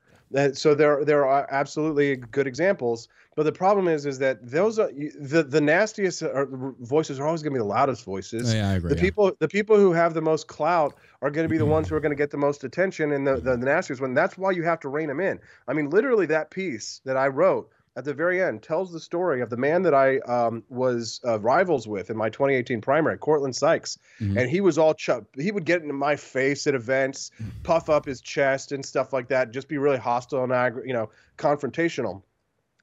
So 0.53 0.75
there, 0.75 1.05
there 1.05 1.25
are 1.25 1.47
absolutely 1.49 2.15
good 2.15 2.47
examples. 2.47 3.07
But 3.35 3.43
the 3.43 3.51
problem 3.51 3.89
is, 3.89 4.05
is 4.05 4.17
that 4.19 4.49
those 4.49 4.79
are 4.79 4.89
the 5.19 5.43
the 5.43 5.59
nastiest 5.59 6.23
are, 6.23 6.47
voices 6.79 7.19
are 7.19 7.25
always 7.25 7.43
going 7.43 7.51
to 7.51 7.59
be 7.59 7.59
the 7.59 7.65
loudest 7.65 8.05
voices. 8.05 8.53
Yeah, 8.53 8.69
I 8.69 8.73
agree. 8.75 8.89
The 8.89 8.95
yeah. 8.95 9.01
people, 9.01 9.31
the 9.39 9.47
people 9.49 9.75
who 9.75 9.91
have 9.91 10.13
the 10.13 10.21
most 10.21 10.47
clout 10.47 10.95
are 11.21 11.29
going 11.29 11.43
to 11.43 11.49
be 11.49 11.57
the 11.57 11.65
mm-hmm. 11.65 11.73
ones 11.73 11.89
who 11.89 11.95
are 11.95 11.99
going 11.99 12.13
to 12.13 12.15
get 12.15 12.31
the 12.31 12.37
most 12.37 12.63
attention, 12.63 13.11
and 13.11 13.27
the, 13.27 13.35
the 13.35 13.57
the 13.57 13.65
nastiest 13.65 14.01
one. 14.01 14.13
That's 14.13 14.37
why 14.37 14.51
you 14.51 14.63
have 14.63 14.79
to 14.81 14.89
rein 14.89 15.09
them 15.09 15.19
in. 15.19 15.39
I 15.67 15.73
mean, 15.73 15.89
literally, 15.89 16.25
that 16.27 16.49
piece 16.49 17.01
that 17.03 17.17
I 17.17 17.27
wrote 17.27 17.69
at 17.97 18.03
the 18.03 18.13
very 18.13 18.41
end 18.41 18.61
tells 18.61 18.91
the 18.91 18.99
story 18.99 19.41
of 19.41 19.49
the 19.49 19.57
man 19.57 19.81
that 19.83 19.93
I 19.93 20.17
um, 20.19 20.63
was 20.69 21.21
uh, 21.25 21.39
rivals 21.39 21.87
with 21.87 22.09
in 22.09 22.17
my 22.17 22.29
2018 22.29 22.81
primary, 22.81 23.17
Courtland 23.17 23.55
Sykes, 23.55 23.97
mm-hmm. 24.19 24.37
and 24.37 24.49
he 24.49 24.59
was 24.59 24.77
all 24.77 24.93
ch- 24.93 25.09
he 25.37 25.51
would 25.51 25.65
get 25.65 25.81
into 25.81 25.93
my 25.93 26.15
face 26.15 26.67
at 26.67 26.75
events, 26.75 27.31
puff 27.63 27.89
up 27.89 28.05
his 28.05 28.19
chest 28.19 28.71
and 28.71 28.85
stuff 28.85 29.13
like 29.13 29.29
that, 29.29 29.51
just 29.51 29.69
be 29.69 29.77
really 29.77 29.97
hostile 29.97 30.43
and 30.43 30.51
ag- 30.51 30.81
you 30.85 30.93
know 30.93 31.09
confrontational. 31.37 32.21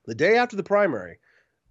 The 0.07 0.15
day 0.15 0.37
after 0.37 0.57
the 0.57 0.63
primary, 0.63 1.19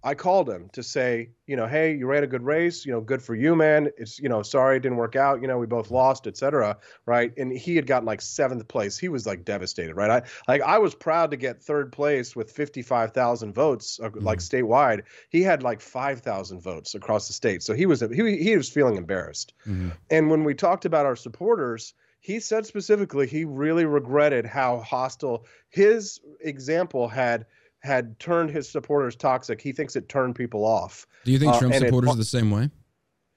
I 0.04 0.14
called 0.14 0.50
him 0.50 0.68
to 0.72 0.82
say, 0.82 1.30
you 1.46 1.54
know, 1.54 1.66
hey, 1.66 1.94
you 1.94 2.06
ran 2.06 2.24
a 2.24 2.26
good 2.26 2.42
race, 2.42 2.84
you 2.84 2.90
know, 2.90 3.00
good 3.00 3.22
for 3.22 3.36
you, 3.36 3.54
man. 3.54 3.88
It's, 3.96 4.18
you 4.18 4.28
know, 4.28 4.42
sorry 4.42 4.78
it 4.78 4.80
didn't 4.80 4.98
work 4.98 5.14
out, 5.14 5.40
you 5.40 5.46
know, 5.46 5.58
we 5.58 5.66
both 5.66 5.92
lost, 5.92 6.26
etc. 6.26 6.76
Right. 7.06 7.32
And 7.36 7.52
he 7.52 7.76
had 7.76 7.86
gotten 7.86 8.04
like 8.04 8.20
seventh 8.20 8.66
place. 8.66 8.98
He 8.98 9.08
was 9.08 9.26
like 9.26 9.44
devastated, 9.44 9.94
right? 9.94 10.10
I 10.10 10.22
like 10.48 10.62
I 10.62 10.78
was 10.78 10.94
proud 10.94 11.30
to 11.30 11.36
get 11.36 11.62
third 11.62 11.92
place 11.92 12.34
with 12.34 12.50
55,000 12.50 13.54
votes, 13.54 14.00
uh, 14.02 14.08
mm-hmm. 14.08 14.24
like 14.24 14.40
statewide. 14.40 15.02
He 15.30 15.42
had 15.42 15.62
like 15.62 15.80
5,000 15.80 16.60
votes 16.60 16.94
across 16.96 17.28
the 17.28 17.32
state. 17.32 17.62
So 17.62 17.72
he 17.72 17.86
was 17.86 18.00
he, 18.00 18.36
he 18.38 18.56
was 18.56 18.68
feeling 18.68 18.96
embarrassed. 18.96 19.54
Mm-hmm. 19.66 19.90
And 20.10 20.30
when 20.30 20.42
we 20.42 20.54
talked 20.54 20.84
about 20.84 21.06
our 21.06 21.16
supporters, 21.16 21.94
he 22.18 22.40
said 22.40 22.66
specifically 22.66 23.26
he 23.26 23.44
really 23.44 23.84
regretted 23.84 24.46
how 24.46 24.78
hostile 24.80 25.44
his 25.68 26.20
example 26.40 27.08
had 27.08 27.46
had 27.82 28.18
turned 28.18 28.50
his 28.50 28.68
supporters 28.68 29.16
toxic. 29.16 29.60
He 29.60 29.72
thinks 29.72 29.96
it 29.96 30.08
turned 30.08 30.36
people 30.36 30.64
off. 30.64 31.06
Do 31.24 31.32
you 31.32 31.38
think 31.38 31.56
Trump 31.58 31.74
uh, 31.74 31.78
supporters 31.78 32.10
it, 32.10 32.12
are 32.12 32.16
the 32.16 32.24
same 32.24 32.50
way? 32.50 32.70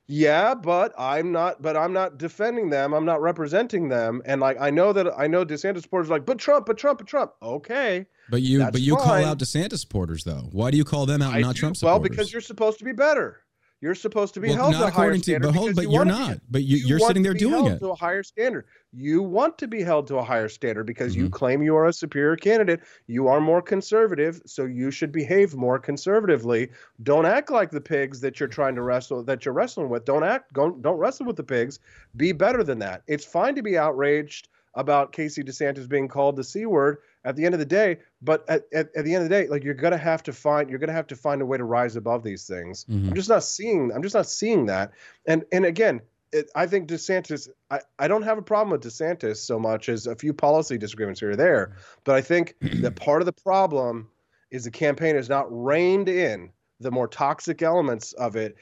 Yeah, 0.08 0.53
but 0.53 0.93
I'm 0.97 1.31
not. 1.31 1.62
But 1.62 1.75
I'm 1.75 1.91
not 1.91 2.19
defending 2.19 2.69
them. 2.69 2.93
I'm 2.93 3.05
not 3.05 3.21
representing 3.21 3.89
them. 3.89 4.21
And 4.25 4.39
like 4.39 4.58
I 4.60 4.69
know 4.69 4.93
that 4.93 5.08
I 5.17 5.25
know 5.25 5.43
DeSantis 5.43 5.81
supporters 5.81 6.10
are 6.10 6.13
like, 6.13 6.25
but 6.25 6.38
Trump, 6.38 6.67
but 6.67 6.77
Trump, 6.77 6.99
but 6.99 7.08
Trump. 7.08 7.31
Okay. 7.41 8.05
But 8.29 8.41
you, 8.41 8.60
but 8.60 8.81
you 8.81 8.95
fine. 8.95 9.03
call 9.03 9.15
out 9.15 9.39
DeSantis 9.39 9.79
supporters 9.79 10.23
though. 10.23 10.49
Why 10.51 10.69
do 10.69 10.77
you 10.77 10.84
call 10.84 11.05
them 11.05 11.21
out, 11.21 11.34
I 11.34 11.41
not 11.41 11.55
do, 11.55 11.60
Trump 11.60 11.75
supporters? 11.75 11.99
Well, 11.99 12.10
because 12.10 12.31
you're 12.31 12.41
supposed 12.41 12.77
to 12.79 12.86
be 12.86 12.91
better. 12.91 13.41
You're 13.81 13.95
supposed 13.95 14.34
to 14.36 14.39
be 14.39 14.49
well, 14.49 14.71
held 14.71 14.73
to 14.75 14.86
a 14.86 14.89
higher 14.89 15.17
standard. 15.17 15.47
To, 15.47 15.53
but 15.53 15.60
hold, 15.60 15.75
but 15.75 15.89
you 15.89 15.97
are 15.99 16.05
not. 16.05 16.39
But 16.49 16.63
you, 16.63 16.95
are 16.95 16.99
sitting 16.99 17.23
there 17.23 17.34
doing 17.34 17.65
it 17.65 17.79
to 17.79 17.89
a 17.89 17.95
higher 17.95 18.23
standard. 18.23 18.65
You 18.95 19.21
want 19.21 19.58
to 19.60 19.67
be 19.67 19.84
held 19.84 20.08
to 20.08 20.17
a 20.17 20.23
higher 20.23 20.47
standard 20.47 20.86
because 20.86 21.13
mm-hmm. 21.13 21.25
you 21.25 21.29
claim 21.29 21.62
you 21.62 21.75
are 21.75 21.88
a 21.88 21.93
superior 21.93 22.36
candidate. 22.36 22.81
You 23.08 23.27
are 23.27 23.41
more 23.41 23.62
conservative, 23.62 24.41
so 24.45 24.65
you 24.65 24.91
should 24.91 25.12
behave 25.12 25.55
more 25.55 25.79
conservatively. 25.79 26.69
Don't 27.03 27.25
act 27.25 27.51
like 27.51 27.71
the 27.71 27.81
pigs 27.81 28.21
that 28.21 28.39
you're 28.39 28.49
trying 28.49 28.75
to 28.75 28.81
wrestle 28.81 29.23
that 29.23 29.45
you're 29.45 29.53
wrestling 29.53 29.89
with. 29.89 30.05
Don't 30.05 30.23
act. 30.23 30.53
Don't 30.53 30.81
don't 30.81 30.97
wrestle 30.97 31.25
with 31.25 31.36
the 31.36 31.43
pigs. 31.43 31.79
Be 32.15 32.31
better 32.31 32.63
than 32.63 32.79
that. 32.79 33.03
It's 33.08 33.25
fine 33.25 33.55
to 33.55 33.62
be 33.62 33.77
outraged 33.77 34.47
about 34.75 35.12
Casey 35.12 35.43
DeSantis 35.43 35.88
being 35.88 36.08
called 36.08 36.36
the 36.36 36.43
c 36.43 36.65
word 36.65 36.97
at 37.25 37.36
the 37.36 37.43
end 37.43 37.53
of 37.53 37.60
the 37.60 37.65
day 37.65 37.97
but 38.21 38.47
at, 38.47 38.63
at, 38.73 38.95
at, 38.95 39.03
the 39.03 39.13
end 39.13 39.23
of 39.23 39.29
the 39.29 39.36
day 39.36 39.47
like 39.47 39.63
you're 39.63 39.73
gonna 39.73 39.97
have 39.97 40.23
to 40.23 40.31
find 40.31 40.69
you're 40.69 40.79
gonna 40.79 40.93
have 40.93 41.08
to 41.08 41.15
find 41.15 41.41
a 41.41 41.45
way 41.45 41.58
to 41.58 41.63
rise 41.63 41.95
above 41.95 42.23
these 42.23 42.47
things 42.47 42.86
mm-hmm. 42.86 43.10
i'm 43.10 43.15
just 43.15 43.29
not 43.29 43.43
seeing 43.43 43.91
i'm 43.93 44.03
just 44.03 44.15
not 44.15 44.27
seeing 44.27 44.65
that 44.65 44.91
and 45.25 45.43
and 45.51 45.65
again 45.65 45.99
it, 46.36 46.52
i 46.56 46.67
think 46.67 46.88
desantis 46.88 47.48
I, 47.71 47.80
I 47.98 48.08
don't 48.08 48.24
have 48.24 48.38
a 48.38 48.41
problem 48.41 48.71
with 48.71 48.84
desantis 48.84 49.38
so 49.38 49.58
much 49.58 49.89
as 49.89 50.08
a 50.08 50.15
few 50.15 50.34
policy 50.34 50.78
disagreements 50.78 51.19
here 51.19 51.32
or 51.32 51.36
there 51.36 51.78
but 52.04 52.15
i 52.15 52.21
think 52.21 52.56
that 52.62 52.95
part 52.95 53.21
of 53.21 53.26
the 53.26 53.34
problem 53.34 54.10
is 54.52 54.63
the 54.63 54.71
campaign 54.71 55.15
has 55.15 55.30
not 55.30 55.48
reined 55.50 56.10
in 56.10 56.52
the 56.80 56.91
more 56.91 57.08
toxic 57.08 57.62
elements 57.62 58.13
of 58.13 58.36
it 58.36 58.56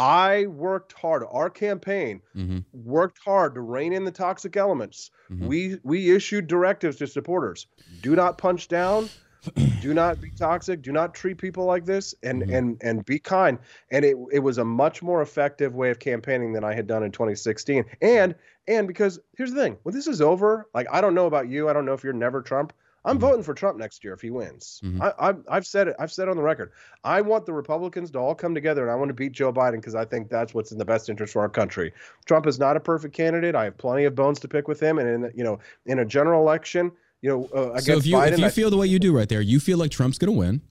I 0.00 0.46
worked 0.46 0.92
hard. 0.92 1.24
Our 1.28 1.50
campaign 1.50 2.22
mm-hmm. 2.34 2.58
worked 2.72 3.18
hard 3.18 3.56
to 3.56 3.60
rein 3.60 3.92
in 3.92 4.04
the 4.04 4.12
toxic 4.12 4.56
elements. 4.56 5.10
Mm-hmm. 5.28 5.46
We 5.48 5.78
we 5.82 6.14
issued 6.14 6.46
directives 6.46 6.98
to 6.98 7.08
supporters: 7.08 7.66
do 8.00 8.14
not 8.14 8.38
punch 8.38 8.68
down, 8.68 9.08
do 9.80 9.94
not 9.94 10.20
be 10.20 10.30
toxic, 10.30 10.82
do 10.82 10.92
not 10.92 11.14
treat 11.14 11.38
people 11.38 11.64
like 11.64 11.84
this, 11.84 12.14
and 12.22 12.42
mm-hmm. 12.42 12.54
and 12.54 12.76
and 12.82 13.04
be 13.04 13.18
kind. 13.18 13.58
And 13.90 14.04
it 14.04 14.16
it 14.32 14.40
was 14.40 14.58
a 14.58 14.64
much 14.64 15.02
more 15.02 15.22
effective 15.22 15.74
way 15.74 15.90
of 15.90 15.98
campaigning 15.98 16.52
than 16.52 16.64
I 16.64 16.74
had 16.74 16.86
done 16.86 17.02
in 17.02 17.12
2016. 17.12 17.84
And 18.00 18.34
and 18.66 18.88
because 18.88 19.18
here's 19.36 19.52
the 19.52 19.60
thing: 19.60 19.78
when 19.82 19.94
this 19.94 20.06
is 20.06 20.20
over, 20.20 20.68
like 20.74 20.86
I 20.90 21.00
don't 21.00 21.14
know 21.14 21.26
about 21.26 21.48
you, 21.48 21.68
I 21.68 21.72
don't 21.72 21.86
know 21.86 21.94
if 21.94 22.04
you're 22.04 22.12
never 22.12 22.42
Trump. 22.42 22.72
I'm 23.04 23.16
mm-hmm. 23.16 23.26
voting 23.26 23.42
for 23.44 23.54
Trump 23.54 23.78
next 23.78 24.02
year 24.02 24.12
if 24.12 24.20
he 24.20 24.30
wins. 24.30 24.80
Mm-hmm. 24.84 25.02
I, 25.48 25.54
have 25.54 25.66
said 25.66 25.88
it. 25.88 25.96
I've 25.98 26.12
said 26.12 26.26
it 26.28 26.30
on 26.30 26.36
the 26.36 26.42
record. 26.42 26.72
I 27.04 27.20
want 27.20 27.46
the 27.46 27.52
Republicans 27.52 28.10
to 28.10 28.18
all 28.18 28.34
come 28.34 28.54
together, 28.54 28.82
and 28.82 28.90
I 28.90 28.96
want 28.96 29.08
to 29.08 29.14
beat 29.14 29.32
Joe 29.32 29.52
Biden 29.52 29.76
because 29.76 29.94
I 29.94 30.04
think 30.04 30.28
that's 30.28 30.52
what's 30.52 30.72
in 30.72 30.78
the 30.78 30.84
best 30.84 31.08
interest 31.08 31.32
for 31.32 31.40
our 31.40 31.48
country. 31.48 31.92
Trump 32.26 32.46
is 32.46 32.58
not 32.58 32.76
a 32.76 32.80
perfect 32.80 33.14
candidate. 33.14 33.54
I 33.54 33.64
have 33.64 33.78
plenty 33.78 34.04
of 34.04 34.14
bones 34.14 34.40
to 34.40 34.48
pick 34.48 34.66
with 34.66 34.80
him, 34.80 34.98
and 34.98 35.08
in 35.08 35.32
you 35.34 35.44
know, 35.44 35.60
in 35.86 36.00
a 36.00 36.04
general 36.04 36.42
election, 36.42 36.92
you 37.20 37.30
know, 37.30 37.48
uh, 37.54 37.70
against 37.70 37.86
so 37.86 37.96
if 37.98 38.06
you 38.06 38.16
Biden, 38.16 38.32
if 38.32 38.38
you 38.38 38.46
I, 38.46 38.50
feel 38.50 38.70
the 38.70 38.76
way 38.76 38.86
you 38.86 38.98
do 38.98 39.16
right 39.16 39.28
there, 39.28 39.40
you 39.40 39.60
feel 39.60 39.78
like 39.78 39.90
Trump's 39.90 40.18
going 40.18 40.32
to 40.32 40.38
win. 40.38 40.62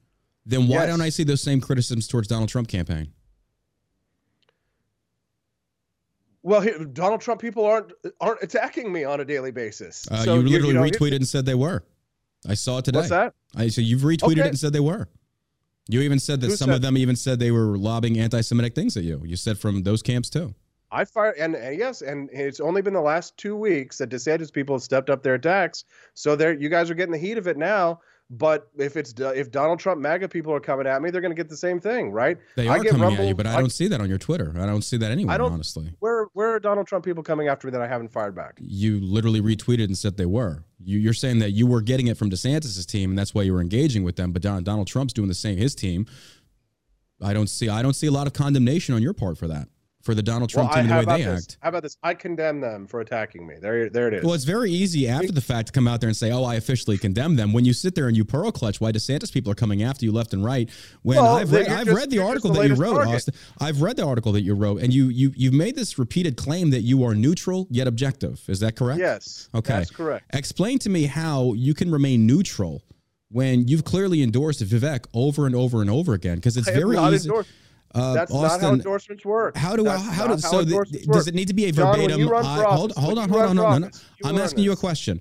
Then 0.45 0.67
why 0.67 0.75
yes. 0.75 0.87
don't 0.87 1.01
I 1.01 1.09
see 1.09 1.23
those 1.23 1.41
same 1.41 1.59
criticisms 1.59 2.07
towards 2.07 2.29
Donald 2.29 2.47
Trump 2.47 2.69
campaign? 2.69 3.11
Well, 6.41 6.65
Donald 6.93 7.19
Trump 7.19 7.41
people 7.41 7.65
aren't 7.65 7.91
aren't 8.21 8.41
attacking 8.41 8.91
me 8.91 9.03
on 9.03 9.19
a 9.19 9.25
daily 9.25 9.51
basis. 9.51 10.07
Uh, 10.09 10.23
so 10.23 10.35
you 10.35 10.43
literally 10.43 10.67
you 10.69 10.73
know, 10.75 10.83
retweeted 10.83 11.17
and 11.17 11.27
said 11.27 11.45
they 11.45 11.55
were. 11.55 11.83
I 12.47 12.53
saw 12.53 12.77
it 12.77 12.85
today. 12.85 12.99
What's 12.99 13.09
that? 13.09 13.33
I 13.53 13.67
so 13.67 13.81
you've 13.81 14.01
retweeted 14.01 14.31
okay. 14.31 14.41
it 14.41 14.47
and 14.47 14.59
said 14.59 14.71
they 14.71 14.79
were. 14.79 15.09
You 15.89 16.01
even 16.01 16.19
said 16.19 16.39
that 16.41 16.47
Who 16.47 16.55
some 16.55 16.67
said? 16.67 16.75
of 16.75 16.81
them 16.81 16.97
even 16.97 17.17
said 17.17 17.39
they 17.39 17.51
were 17.51 17.77
lobbing 17.77 18.17
anti-Semitic 18.19 18.75
things 18.75 18.95
at 18.97 19.03
you. 19.03 19.21
You 19.25 19.35
said 19.35 19.57
from 19.57 19.83
those 19.83 20.01
camps 20.01 20.29
too. 20.29 20.53
I 20.91 21.05
fired, 21.05 21.35
and, 21.37 21.55
and, 21.55 21.77
yes, 21.77 22.01
and 22.01 22.29
it's 22.31 22.59
only 22.59 22.81
been 22.81 22.93
the 22.93 23.01
last 23.01 23.35
two 23.37 23.55
weeks 23.55 23.97
that 23.97 24.09
DeSantis 24.09 24.51
people 24.51 24.75
have 24.75 24.83
stepped 24.83 25.09
up 25.09 25.21
their 25.21 25.33
attacks. 25.33 25.83
So 26.13 26.35
there, 26.35 26.53
you 26.53 26.69
guys 26.69 26.89
are 26.89 26.95
getting 26.95 27.11
the 27.11 27.17
heat 27.17 27.37
of 27.37 27.47
it 27.47 27.57
now. 27.57 27.99
But 28.29 28.69
if 28.77 28.97
it's 28.97 29.13
if 29.17 29.51
Donald 29.51 29.79
Trump 29.79 30.01
MAGA 30.01 30.27
people 30.27 30.53
are 30.53 30.59
coming 30.59 30.85
at 30.85 31.01
me, 31.01 31.09
they're 31.09 31.21
going 31.21 31.31
to 31.31 31.35
get 31.35 31.47
the 31.47 31.55
same 31.55 31.79
thing, 31.79 32.11
right? 32.11 32.37
They 32.57 32.67
are 32.67 32.83
coming 32.83 33.01
rumbled, 33.01 33.21
at 33.21 33.27
you, 33.29 33.35
but 33.35 33.47
I, 33.47 33.55
I 33.55 33.59
don't 33.61 33.69
see 33.69 33.87
that 33.87 34.01
on 34.01 34.09
your 34.09 34.17
Twitter. 34.17 34.53
I 34.57 34.65
don't 34.65 34.81
see 34.81 34.97
that 34.97 35.11
anywhere. 35.11 35.33
I 35.33 35.37
don't, 35.37 35.53
honestly. 35.53 35.93
Where 35.99 36.25
where 36.33 36.53
are 36.53 36.59
Donald 36.59 36.87
Trump 36.87 37.05
people 37.05 37.23
coming 37.23 37.47
after 37.47 37.67
me 37.67 37.71
that 37.71 37.81
I 37.81 37.87
haven't 37.87 38.11
fired 38.11 38.35
back? 38.35 38.57
You 38.59 38.99
literally 38.99 39.39
retweeted 39.39 39.85
and 39.85 39.97
said 39.97 40.17
they 40.17 40.25
were. 40.25 40.65
You, 40.83 40.99
you're 40.99 41.13
saying 41.13 41.39
that 41.39 41.51
you 41.51 41.67
were 41.67 41.79
getting 41.79 42.07
it 42.07 42.17
from 42.17 42.29
DeSantis's 42.29 42.85
team, 42.85 43.11
and 43.11 43.17
that's 43.17 43.33
why 43.33 43.43
you 43.43 43.53
were 43.53 43.61
engaging 43.61 44.03
with 44.03 44.17
them. 44.17 44.33
But 44.33 44.41
Don, 44.41 44.61
Donald 44.61 44.87
Trump's 44.87 45.13
doing 45.13 45.29
the 45.29 45.33
same. 45.33 45.57
His 45.57 45.73
team. 45.73 46.05
I 47.21 47.31
don't 47.31 47.49
see. 47.49 47.69
I 47.69 47.81
don't 47.81 47.95
see 47.95 48.07
a 48.07 48.11
lot 48.11 48.27
of 48.27 48.33
condemnation 48.33 48.93
on 48.93 49.01
your 49.01 49.13
part 49.13 49.37
for 49.37 49.47
that 49.47 49.69
for 50.07 50.15
the 50.15 50.23
Donald 50.23 50.49
Trump 50.49 50.71
well, 50.71 50.81
team 50.81 50.89
I, 50.89 51.01
the 51.01 51.07
way 51.09 51.17
they 51.17 51.23
this? 51.29 51.43
act. 51.43 51.57
How 51.61 51.67
about 51.67 51.83
this? 51.83 51.97
I 52.01 52.13
condemn 52.13 52.61
them 52.61 52.87
for 52.87 53.01
attacking 53.01 53.45
me. 53.45 53.55
There, 53.59 53.89
there 53.89 54.07
it 54.07 54.13
is. 54.13 54.23
Well, 54.23 54.35
it's 54.35 54.45
very 54.45 54.71
easy 54.71 55.05
after 55.09 55.33
the 55.33 55.41
fact 55.41 55.67
to 55.67 55.73
come 55.73 55.85
out 55.85 55.99
there 55.99 56.07
and 56.07 56.15
say, 56.15 56.31
"Oh, 56.31 56.45
I 56.45 56.55
officially 56.55 56.97
condemn 56.97 57.35
them." 57.35 57.51
When 57.51 57.65
you 57.65 57.73
sit 57.73 57.93
there 57.93 58.07
and 58.07 58.15
you 58.15 58.23
pearl 58.23 58.49
clutch 58.53 58.79
why 58.79 58.93
DeSantis 58.93 59.33
people 59.33 59.51
are 59.51 59.55
coming 59.55 59.83
after 59.83 60.05
you 60.05 60.13
left 60.13 60.31
and 60.31 60.45
right. 60.45 60.69
When 61.01 61.17
well, 61.17 61.35
I've 61.35 61.51
read, 61.51 61.67
I've 61.67 61.87
just, 61.87 61.97
read 61.97 62.09
the 62.09 62.19
article 62.19 62.53
the 62.53 62.61
that 62.61 62.67
you 62.69 62.75
wrote, 62.75 62.93
target. 62.93 63.15
Austin. 63.15 63.33
I've 63.59 63.81
read 63.81 63.97
the 63.97 64.05
article 64.05 64.31
that 64.31 64.43
you 64.43 64.53
wrote, 64.55 64.81
and 64.81 64.93
you 64.93 65.09
you 65.09 65.33
you've 65.35 65.53
made 65.53 65.75
this 65.75 65.99
repeated 65.99 66.37
claim 66.37 66.69
that 66.69 66.83
you 66.83 67.03
are 67.03 67.13
neutral 67.13 67.67
yet 67.69 67.87
objective. 67.87 68.41
Is 68.47 68.61
that 68.61 68.77
correct? 68.77 69.01
Yes. 69.01 69.49
Okay. 69.53 69.73
That's 69.73 69.91
correct. 69.91 70.33
Explain 70.33 70.79
to 70.79 70.89
me 70.89 71.03
how 71.03 71.51
you 71.51 71.73
can 71.73 71.91
remain 71.91 72.25
neutral 72.25 72.81
when 73.29 73.67
you've 73.67 73.83
clearly 73.83 74.23
endorsed 74.23 74.63
Vivek 74.63 75.05
over 75.13 75.45
and 75.45 75.53
over 75.53 75.81
and 75.81 75.89
over 75.89 76.13
again 76.13 76.35
because 76.35 76.55
it's 76.55 76.69
very 76.69 76.97
easy. 76.97 77.27
Endorsed. 77.27 77.49
Uh, 77.97 78.13
That's 78.13 78.31
Austin, 78.31 78.61
not 78.61 78.61
how 78.61 78.73
endorsements 78.73 79.25
work. 79.25 79.57
How 79.57 79.75
do 79.75 79.87
I, 79.87 79.97
how, 79.97 80.27
do 80.27 80.37
so 80.37 80.63
the, 80.63 81.07
does 81.11 81.27
it 81.27 81.33
need 81.33 81.47
to 81.47 81.53
be 81.55 81.65
a 81.65 81.71
verbatim? 81.71 82.27
John, 82.27 82.45
I, 82.45 82.63
hold, 82.63 82.91
hold 82.93 83.17
on, 83.17 83.27
hold 83.27 83.41
on, 83.43 83.55
no, 83.55 83.77
no. 83.79 83.89
I'm 84.23 84.37
asking 84.37 84.63
you 84.63 84.71
a 84.71 84.75
question. 84.75 85.19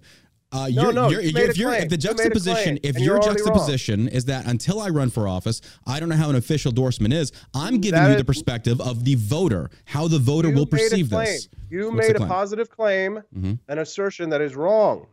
Uh, 0.52 0.68
no, 0.68 0.82
you're, 0.82 0.92
no, 0.92 1.08
you're, 1.08 1.20
you 1.22 1.38
if, 1.38 1.56
you're, 1.56 1.72
if 1.72 1.88
the 1.88 1.96
juxtaposition, 1.96 2.78
if 2.82 2.98
your 2.98 3.18
juxtaposition 3.18 4.08
is 4.08 4.26
that 4.26 4.46
until 4.46 4.80
I 4.80 4.90
run 4.90 5.10
for 5.10 5.26
office, 5.26 5.60
I 5.86 5.98
don't 5.98 6.08
know 6.10 6.16
how 6.16 6.28
an 6.28 6.36
official 6.36 6.70
endorsement 6.70 7.14
is. 7.14 7.32
I'm 7.54 7.80
giving 7.80 7.98
that 7.98 8.10
you 8.10 8.16
the 8.16 8.24
perspective 8.24 8.80
of 8.80 9.04
the 9.04 9.14
voter, 9.16 9.70
how 9.86 10.06
the 10.06 10.18
voter 10.18 10.50
will 10.50 10.66
perceive 10.66 11.08
this. 11.08 11.48
You 11.70 11.90
What's 11.90 12.08
made 12.08 12.16
a 12.16 12.26
positive 12.26 12.70
claim, 12.70 13.22
mm-hmm. 13.34 13.54
an 13.68 13.78
assertion 13.78 14.30
that 14.30 14.40
is 14.40 14.54
wrong. 14.54 15.06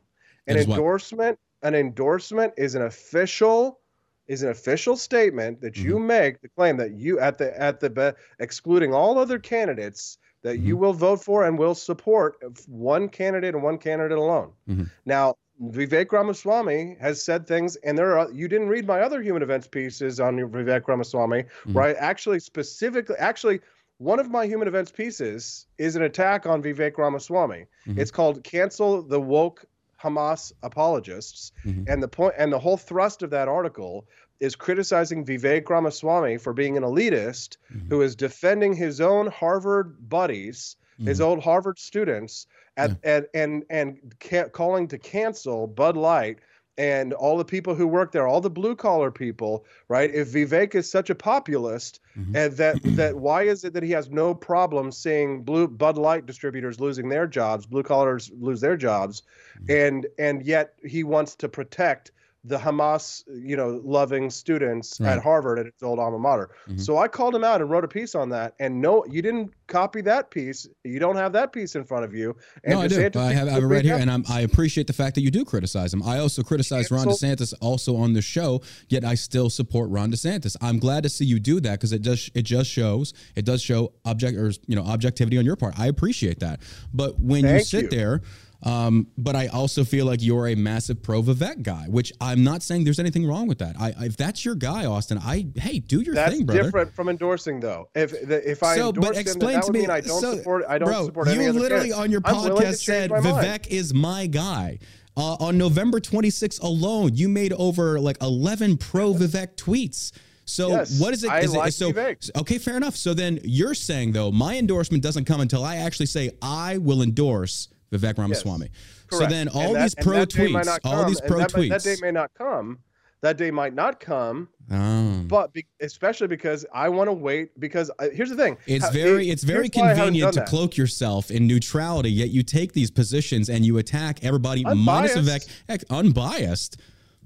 An 0.48 0.58
endorsement, 0.58 1.40
what? 1.62 1.68
an 1.68 1.76
endorsement 1.76 2.54
is 2.58 2.76
an 2.76 2.84
official 2.84 3.80
is 4.28 4.44
an 4.44 4.50
official 4.50 4.96
statement 4.96 5.62
that 5.62 5.78
you 5.78 5.96
mm-hmm. 5.96 6.08
make 6.08 6.42
the 6.42 6.50
claim 6.50 6.78
that 6.78 6.92
you 6.92 7.20
at 7.20 7.38
the 7.38 7.60
at 7.60 7.80
the 7.80 7.90
be, 7.90 8.12
excluding 8.40 8.94
all 8.94 9.18
other 9.18 9.40
candidates 9.40 10.18
that 10.44 10.58
mm-hmm. 10.58 10.68
you 10.68 10.78
will 10.78 10.94
vote 10.94 11.24
for 11.24 11.46
and 11.46 11.58
will 11.58 11.76
support 11.76 12.38
one 12.68 13.10
candidate 13.10 13.54
and 13.54 13.64
one 13.64 13.78
candidate 13.78 14.18
alone. 14.18 14.52
Mm-hmm. 14.70 14.84
Now, 15.06 15.36
Vivek 15.62 16.12
Ramaswamy 16.12 16.98
has 17.00 17.24
said 17.24 17.48
things, 17.48 17.76
and 17.78 17.98
there 17.98 18.18
are 18.18 18.32
you 18.32 18.48
didn't 18.48 18.70
read 18.70 18.88
my 18.88 19.02
other 19.02 19.22
human 19.22 19.44
events 19.44 19.68
pieces 19.68 20.20
on 20.20 20.38
Vivek 20.38 20.88
Ramaswamy, 20.88 21.44
mm-hmm. 21.44 21.74
where 21.74 21.86
I 21.86 21.94
actually 21.94 22.40
specifically 22.40 23.16
actually 23.18 23.60
one 23.98 24.20
of 24.20 24.30
my 24.30 24.46
human 24.46 24.68
events 24.68 24.92
pieces 24.92 25.68
is 25.78 25.96
an 25.96 26.02
attack 26.02 26.46
on 26.46 26.62
Vivek 26.62 26.98
Ramaswamy. 26.98 27.66
Mm-hmm. 27.88 28.00
It's 28.00 28.12
called 28.12 28.44
"Cancel 28.44 29.04
the 29.04 29.22
Woke 29.22 29.66
Hamas 30.04 30.52
apologists. 30.62 31.52
Mm-hmm. 31.66 31.86
And 31.88 32.04
the 32.04 32.08
point 32.08 32.36
and 32.38 32.52
the 32.52 32.60
whole 32.60 32.78
thrust 32.78 33.24
of 33.24 33.30
that 33.30 33.48
article 33.48 34.06
is 34.40 34.56
criticizing 34.56 35.26
Vivek 35.26 35.70
Ramaswamy 35.70 36.38
for 36.38 36.54
being 36.54 36.76
an 36.76 36.84
elitist 36.84 37.58
mm-hmm. 37.74 37.88
who 37.90 38.02
is 38.02 38.16
defending 38.16 38.74
his 38.74 39.00
own 39.00 39.28
Harvard 39.28 40.10
buddies, 40.10 40.76
mm-hmm. 40.96 41.08
his 41.08 41.22
old 41.22 41.42
Harvard 41.42 41.80
students, 41.80 42.48
at, 42.76 42.90
yeah. 42.90 43.12
at 43.12 43.30
and 43.34 43.64
and 43.70 44.14
ca- 44.20 44.50
calling 44.50 44.88
to 44.90 44.98
cancel 44.98 45.68
Bud 45.68 45.96
Light 45.96 46.40
and 46.78 47.14
all 47.14 47.38
the 47.38 47.46
people 47.46 47.76
who 47.76 47.88
work 47.88 48.12
there, 48.12 48.28
all 48.28 48.42
the 48.42 48.50
blue 48.50 48.76
collar 48.76 49.12
people, 49.12 49.66
right? 49.88 50.14
If 50.14 50.30
Vivek 50.30 50.74
is 50.74 50.90
such 50.90 51.10
a 51.10 51.16
populist, 51.16 52.00
mm-hmm. 52.18 52.36
and 52.36 52.54
that 52.54 52.80
that 52.84 53.18
why 53.18 53.44
is 53.44 53.64
it 53.64 53.74
that 53.74 53.84
he 53.84 53.92
has 53.92 54.10
no 54.10 54.34
problem 54.34 54.92
seeing 54.92 55.44
blue 55.44 55.68
Bud 55.68 55.98
Light 55.98 56.26
distributors 56.26 56.80
losing 56.80 57.10
their 57.10 57.28
jobs, 57.28 57.66
blue 57.66 57.84
collars 57.84 58.32
lose 58.34 58.62
their 58.62 58.78
jobs, 58.78 59.24
mm-hmm. 59.58 59.72
and 59.72 60.08
and 60.18 60.46
yet 60.46 60.74
he 60.84 61.04
wants 61.04 61.36
to 61.38 61.50
protect 61.50 62.12
the 62.46 62.58
Hamas, 62.58 63.24
you 63.28 63.56
know, 63.56 63.82
loving 63.84 64.30
students 64.30 65.00
right. 65.00 65.14
at 65.14 65.24
Harvard 65.24 65.60
at 65.60 65.66
his 65.66 65.82
old 65.82 65.98
alma 65.98 66.20
mater. 66.20 66.50
Mm-hmm. 66.68 66.78
So 66.78 66.98
I 66.98 67.08
called 67.08 67.34
him 67.34 67.44
out 67.44 67.62
and 67.62 67.70
wrote 67.70 67.86
a 67.86 67.88
piece 67.88 68.16
on 68.16 68.30
that. 68.30 68.54
And 68.60 68.82
no, 68.82 69.06
you 69.10 69.22
didn't 69.22 69.54
copy 69.68 70.02
that 70.02 70.30
piece. 70.30 70.68
You 70.84 71.00
don't 71.00 71.16
have 71.16 71.32
that 71.34 71.54
piece 71.54 71.76
in 71.76 71.86
front 71.86 72.04
of 72.04 72.14
you. 72.14 72.36
And 72.66 72.76
no, 72.76 72.82
I 72.82 72.88
do. 72.88 73.00
I 73.00 73.04
have, 73.32 73.48
I 73.48 73.52
have 73.52 73.64
it 73.64 73.68
right 73.68 73.86
here, 73.86 73.96
and 73.96 74.12
I'm, 74.12 74.26
i 74.30 74.42
appreciate 74.42 74.88
the 74.88 74.94
fact 74.94 75.16
that 75.16 75.22
you 75.22 75.32
do 75.32 75.46
criticize 75.46 75.94
him. 75.94 76.04
I 76.04 76.20
also 76.20 76.44
criticize 76.44 76.92
Ron 76.92 77.08
DeSantis 77.08 77.54
also 77.62 77.96
on 77.96 78.14
the 78.14 78.22
show, 78.22 78.62
yet 78.90 79.06
I 79.06 79.16
still 79.16 79.50
support 79.50 79.90
Ron 79.90 80.12
DeSantis. 80.12 80.58
I'm 80.62 80.80
glad 80.80 81.04
to 81.04 81.10
see 81.10 81.26
you 81.26 81.40
do 81.40 81.62
that 81.62 81.80
because 81.80 81.94
it 81.94 82.02
does 82.02 82.30
it 82.34 82.44
just 82.44 82.70
shows 82.70 83.14
it 83.36 83.46
does 83.46 83.62
show 83.62 83.94
object 84.06 84.38
or 84.38 84.52
you 84.68 84.76
know 84.76 84.84
objectivity 84.84 85.38
on 85.38 85.46
your 85.46 85.56
part. 85.56 85.80
I 85.80 85.88
appreciate 85.88 86.40
that. 86.40 86.60
But 86.94 87.20
when 87.20 87.44
Thank 87.44 87.60
you 87.60 87.64
sit 87.64 87.84
you. 87.84 87.90
there 87.90 88.22
um, 88.64 89.08
but 89.18 89.36
I 89.36 89.48
also 89.48 89.84
feel 89.84 90.06
like 90.06 90.22
you're 90.22 90.48
a 90.48 90.56
massive 90.56 91.04
pro 91.04 91.22
Vivek 91.22 91.64
guy, 91.64 91.86
which 91.90 92.14
I'm 92.22 92.44
not 92.44 92.64
saying 92.64 92.86
there's 92.86 93.00
anything 93.00 93.28
wrong 93.28 93.48
with 93.48 93.58
that. 93.60 93.76
I, 93.80 93.94
if 94.00 94.16
that's 94.16 94.46
your 94.46 94.56
guy, 94.56 94.86
Austin, 94.86 95.18
I 95.18 95.48
hey, 95.56 95.80
do 95.80 96.02
your 96.02 96.16
that's 96.16 96.34
thing, 96.34 96.46
brother. 96.46 96.64
different 96.64 96.94
from 96.94 97.10
endorsing 97.10 97.60
though. 97.60 97.90
If 97.94 98.14
if 98.14 98.64
I 98.64 98.78
so, 98.78 98.90
endorse 98.90 99.08
but 99.10 99.18
explain 99.18 99.56
him, 99.56 99.62
that, 99.62 99.66
to 99.68 99.74
me. 99.74 99.88
I 99.88 100.00
don't 100.00 100.22
so, 100.22 100.38
support. 100.38 100.64
I 100.68 100.78
don't 100.78 100.88
bro, 100.88 101.06
support 101.08 101.28
any 101.28 101.44
you 101.44 101.52
literally 101.52 101.92
on 101.92 102.10
your 102.10 102.22
podcast 102.22 102.84
said 102.84 103.12
Vivek 103.12 103.24
mind. 103.24 103.68
is 103.68 103.94
my 103.94 104.28
guy. 104.28 104.80
Uh, 105.16 105.36
on 105.40 105.60
November 105.60 106.00
26th 106.00 106.64
alone, 106.64 107.14
you 107.14 107.30
made 107.30 107.54
over 107.54 108.00
like 108.00 108.18
11 108.20 108.78
pro 108.78 109.14
Vivek 109.14 109.56
tweets. 109.58 110.12
So 110.46 110.70
yes, 110.70 111.00
what 111.00 111.14
is 111.14 111.24
it? 111.24 111.32
Is 111.44 111.54
like 111.54 111.70
it 111.70 111.74
so 111.74 111.92
Vivek. 111.92 112.32
okay? 112.38 112.58
Fair 112.58 112.78
enough. 112.78 112.96
So 112.96 113.14
then 113.14 113.40
you're 113.44 113.76
saying 113.76 114.14
though, 114.14 114.32
my 114.32 114.58
endorsement 114.58 115.04
doesn't 115.04 115.26
come 115.26 115.42
until 115.42 115.64
I 115.64 115.78
actually 115.78 116.08
say 116.08 116.32
I 116.42 116.78
will 116.78 117.02
endorse 117.02 117.68
Vivek 117.94 118.18
Ramaswamy. 118.18 118.70
Yes. 119.12 119.20
So 119.20 119.26
then 119.26 119.48
all 119.50 119.74
these 119.74 119.96
pro 119.96 120.26
tweets, 120.26 120.80
all 120.84 121.06
these 121.06 121.22
pro 121.22 121.40
that, 121.40 121.52
tweets. 121.52 121.70
That 121.70 121.84
day 121.84 121.96
may 122.02 122.12
not 122.12 122.34
come. 122.34 122.80
That 123.22 123.38
day 123.38 123.52
might 123.52 123.74
not 123.74 124.02
come. 124.02 124.50
Oh. 124.70 125.24
But 125.28 125.54
be, 125.54 125.66
especially 125.80 126.28
because 126.28 126.66
I 126.74 126.90
want 126.90 127.08
to 127.08 127.14
wait 127.14 127.58
because 127.58 127.90
uh, 128.00 128.10
here's 128.14 128.30
the 128.30 128.36
thing. 128.36 128.58
It's 128.68 128.90
very 128.90 129.30
it's 129.30 129.44
very 129.44 129.70
convenient 129.70 130.34
to 130.34 130.42
that. 130.42 130.50
cloak 130.50 130.76
yourself 130.76 131.32
in 131.32 131.48
neutrality 131.48 132.12
yet 132.12 132.32
you 132.32 132.44
take 132.44 132.74
these 132.74 132.92
positions 132.92 133.50
and 133.50 133.66
you 133.66 133.78
attack 133.78 134.24
everybody 134.26 134.66
minus 134.66 135.16
Vivek 135.16 135.84
unbiased. 135.90 136.82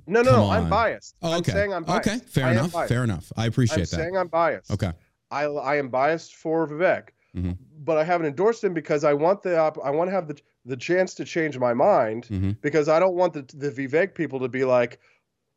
No, 0.06 0.22
no, 0.22 0.32
no 0.32 0.50
I'm 0.52 0.70
biased. 0.70 1.16
Oh, 1.24 1.38
okay. 1.40 1.52
I'm 1.52 1.58
saying 1.58 1.74
I'm 1.74 1.84
biased. 1.84 2.08
Okay, 2.08 2.20
fair 2.28 2.52
enough. 2.52 2.88
Fair 2.88 3.04
enough. 3.04 3.32
I 3.36 3.48
appreciate 3.48 3.78
I'm 3.78 3.82
that. 3.82 3.88
saying 3.88 4.18
I'm 4.18 4.28
biased. 4.28 4.70
Okay. 4.72 4.92
I 5.32 5.46
I 5.46 5.78
am 5.78 5.90
biased 5.90 6.36
for 6.36 6.68
Vivek. 6.68 7.10
Mm-hmm. 7.36 7.52
But 7.84 7.98
I 7.98 8.04
haven't 8.04 8.28
endorsed 8.28 8.64
him 8.64 8.74
because 8.74 9.04
I 9.04 9.14
want 9.14 9.42
the 9.42 9.58
op- 9.58 9.84
I 9.84 9.90
want 9.90 10.10
to 10.10 10.14
have 10.14 10.28
the 10.28 10.40
the 10.68 10.78
chance 10.78 11.14
to 11.16 11.26
change 11.26 11.58
my 11.58 11.74
mind 11.74 12.28
mm-hmm. 12.28 12.52
because 12.62 12.90
I 12.90 13.00
don't 13.00 13.16
want 13.16 13.34
the 13.34 13.44
the 13.56 13.72
Vivek 13.72 14.14
people 14.14 14.40
to 14.40 14.48
be 14.48 14.66
like, 14.66 15.00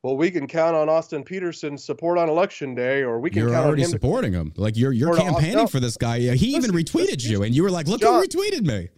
well, 0.02 0.16
we 0.16 0.30
can 0.30 0.46
count 0.46 0.74
on 0.74 0.88
Austin 0.88 1.22
Peterson's 1.22 1.84
support 1.84 2.16
on 2.16 2.28
election 2.28 2.74
day, 2.74 3.02
or 3.02 3.20
we 3.20 3.30
can 3.30 3.42
you're 3.42 3.50
count 3.50 3.66
already 3.66 3.84
supporting 3.84 4.32
him. 4.32 4.52
Like 4.56 4.76
you're 4.76 4.92
you're 4.92 5.16
campaigning 5.16 5.66
for 5.66 5.80
this 5.80 5.96
guy. 5.96 6.18
He 6.18 6.28
listen, 6.28 6.48
even 6.48 6.70
retweeted 6.70 7.16
listen, 7.16 7.32
you, 7.32 7.42
and 7.42 7.54
you 7.54 7.62
were 7.62 7.70
like, 7.70 7.86
"Look 7.86 8.00
John, 8.00 8.14
who 8.14 8.26
retweeted 8.26 8.62
me." 8.64 8.88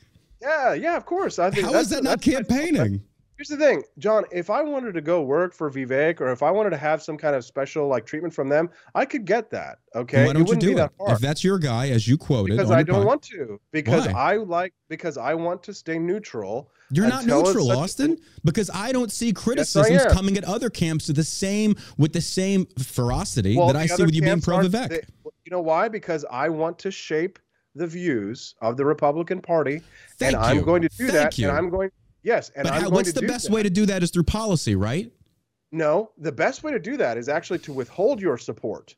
Yeah, 0.41 0.75
yeah, 0.75 0.97
of 0.97 1.07
course. 1.07 1.39
I 1.39 1.51
think 1.51 1.67
how 1.67 1.75
is 1.75 1.91
that 1.91 2.03
not 2.03 2.21
campaigning? 2.21 3.03
Here's 3.37 3.49
the 3.49 3.57
thing, 3.57 3.83
John. 3.99 4.25
If 4.31 4.51
I 4.51 4.63
wanted 4.63 4.93
to 4.93 5.01
go 5.01 5.23
work 5.23 5.55
for 5.55 5.71
Vivek, 5.71 6.21
or 6.21 6.31
if 6.31 6.43
I 6.43 6.51
wanted 6.51 6.71
to 6.71 6.77
have 6.77 7.03
some 7.03 7.17
kind 7.17 7.35
of 7.35 7.45
special 7.45 7.89
like 7.89 8.07
treatment 8.07 8.33
from 8.33 8.49
them, 8.49 8.71
I 8.95 9.05
could 9.05 9.25
get 9.25 9.51
that. 9.51 9.79
Okay, 9.95 10.27
why 10.27 10.33
don't 10.33 10.49
you 10.49 10.57
do 10.57 10.79
it? 10.79 10.91
If 11.09 11.19
that's 11.19 11.43
your 11.43 11.59
guy, 11.59 11.89
as 11.89 12.07
you 12.07 12.17
quoted, 12.17 12.57
because 12.57 12.71
I 12.71 12.83
don't 12.83 13.03
podcast. 13.03 13.07
want 13.07 13.23
to. 13.23 13.61
Because 13.73 14.07
why? 14.07 14.13
I 14.13 14.37
like 14.37 14.75
because 14.89 15.17
I 15.17 15.35
want 15.35 15.63
to 15.65 15.75
stay 15.75 15.99
neutral. 15.99 16.71
You're 16.91 17.09
not 17.09 17.25
neutral, 17.25 17.73
Austin, 17.73 18.19
because 18.45 18.71
I 18.73 18.93
don't 18.93 19.11
see 19.11 19.33
criticisms 19.33 19.91
yes, 19.91 20.13
coming 20.13 20.37
at 20.37 20.45
other 20.45 20.69
camps 20.69 21.07
to 21.07 21.15
the 21.15 21.25
same 21.25 21.75
with 21.97 22.13
the 22.13 22.21
same 22.21 22.67
ferocity 22.79 23.57
well, 23.57 23.69
that 23.69 23.77
I 23.77 23.87
see 23.87 24.05
with 24.05 24.15
you 24.15 24.23
being 24.23 24.43
pro 24.43 24.59
Vivek. 24.59 24.89
They, 24.89 25.01
you 25.45 25.51
know 25.51 25.61
why? 25.61 25.89
Because 25.89 26.25
I 26.31 26.51
want 26.51 26.79
to 26.81 26.91
shape 26.91 27.39
the 27.75 27.87
views 27.87 28.55
of 28.61 28.77
the 28.77 28.85
Republican 28.85 29.41
Party, 29.41 29.81
Thank 30.19 30.37
and 30.37 30.45
you. 30.45 30.61
I'm 30.61 30.65
going 30.65 30.83
to 30.83 30.89
do 30.89 31.09
Thank 31.09 31.13
that. 31.13 31.39
You. 31.39 31.49
And 31.49 31.57
I'm 31.57 31.71
going 31.71 31.91
Yes, 32.23 32.51
and 32.55 32.65
but 32.65 32.83
how, 32.83 32.91
what's 32.91 33.13
the 33.13 33.23
best 33.23 33.47
that. 33.47 33.53
way 33.53 33.63
to 33.63 33.71
do 33.71 33.87
that 33.87 34.03
is 34.03 34.11
through 34.11 34.25
policy, 34.25 34.77
right? 34.77 35.13
No, 35.73 36.11
the 36.19 36.33
best 36.33 36.63
way 36.63 36.73
to 36.73 36.79
do 36.79 36.97
that 36.99 37.17
is 37.17 37.29
actually 37.29 37.59
to 37.61 37.73
withhold 37.73 38.21
your 38.21 38.39
support. 38.39 38.95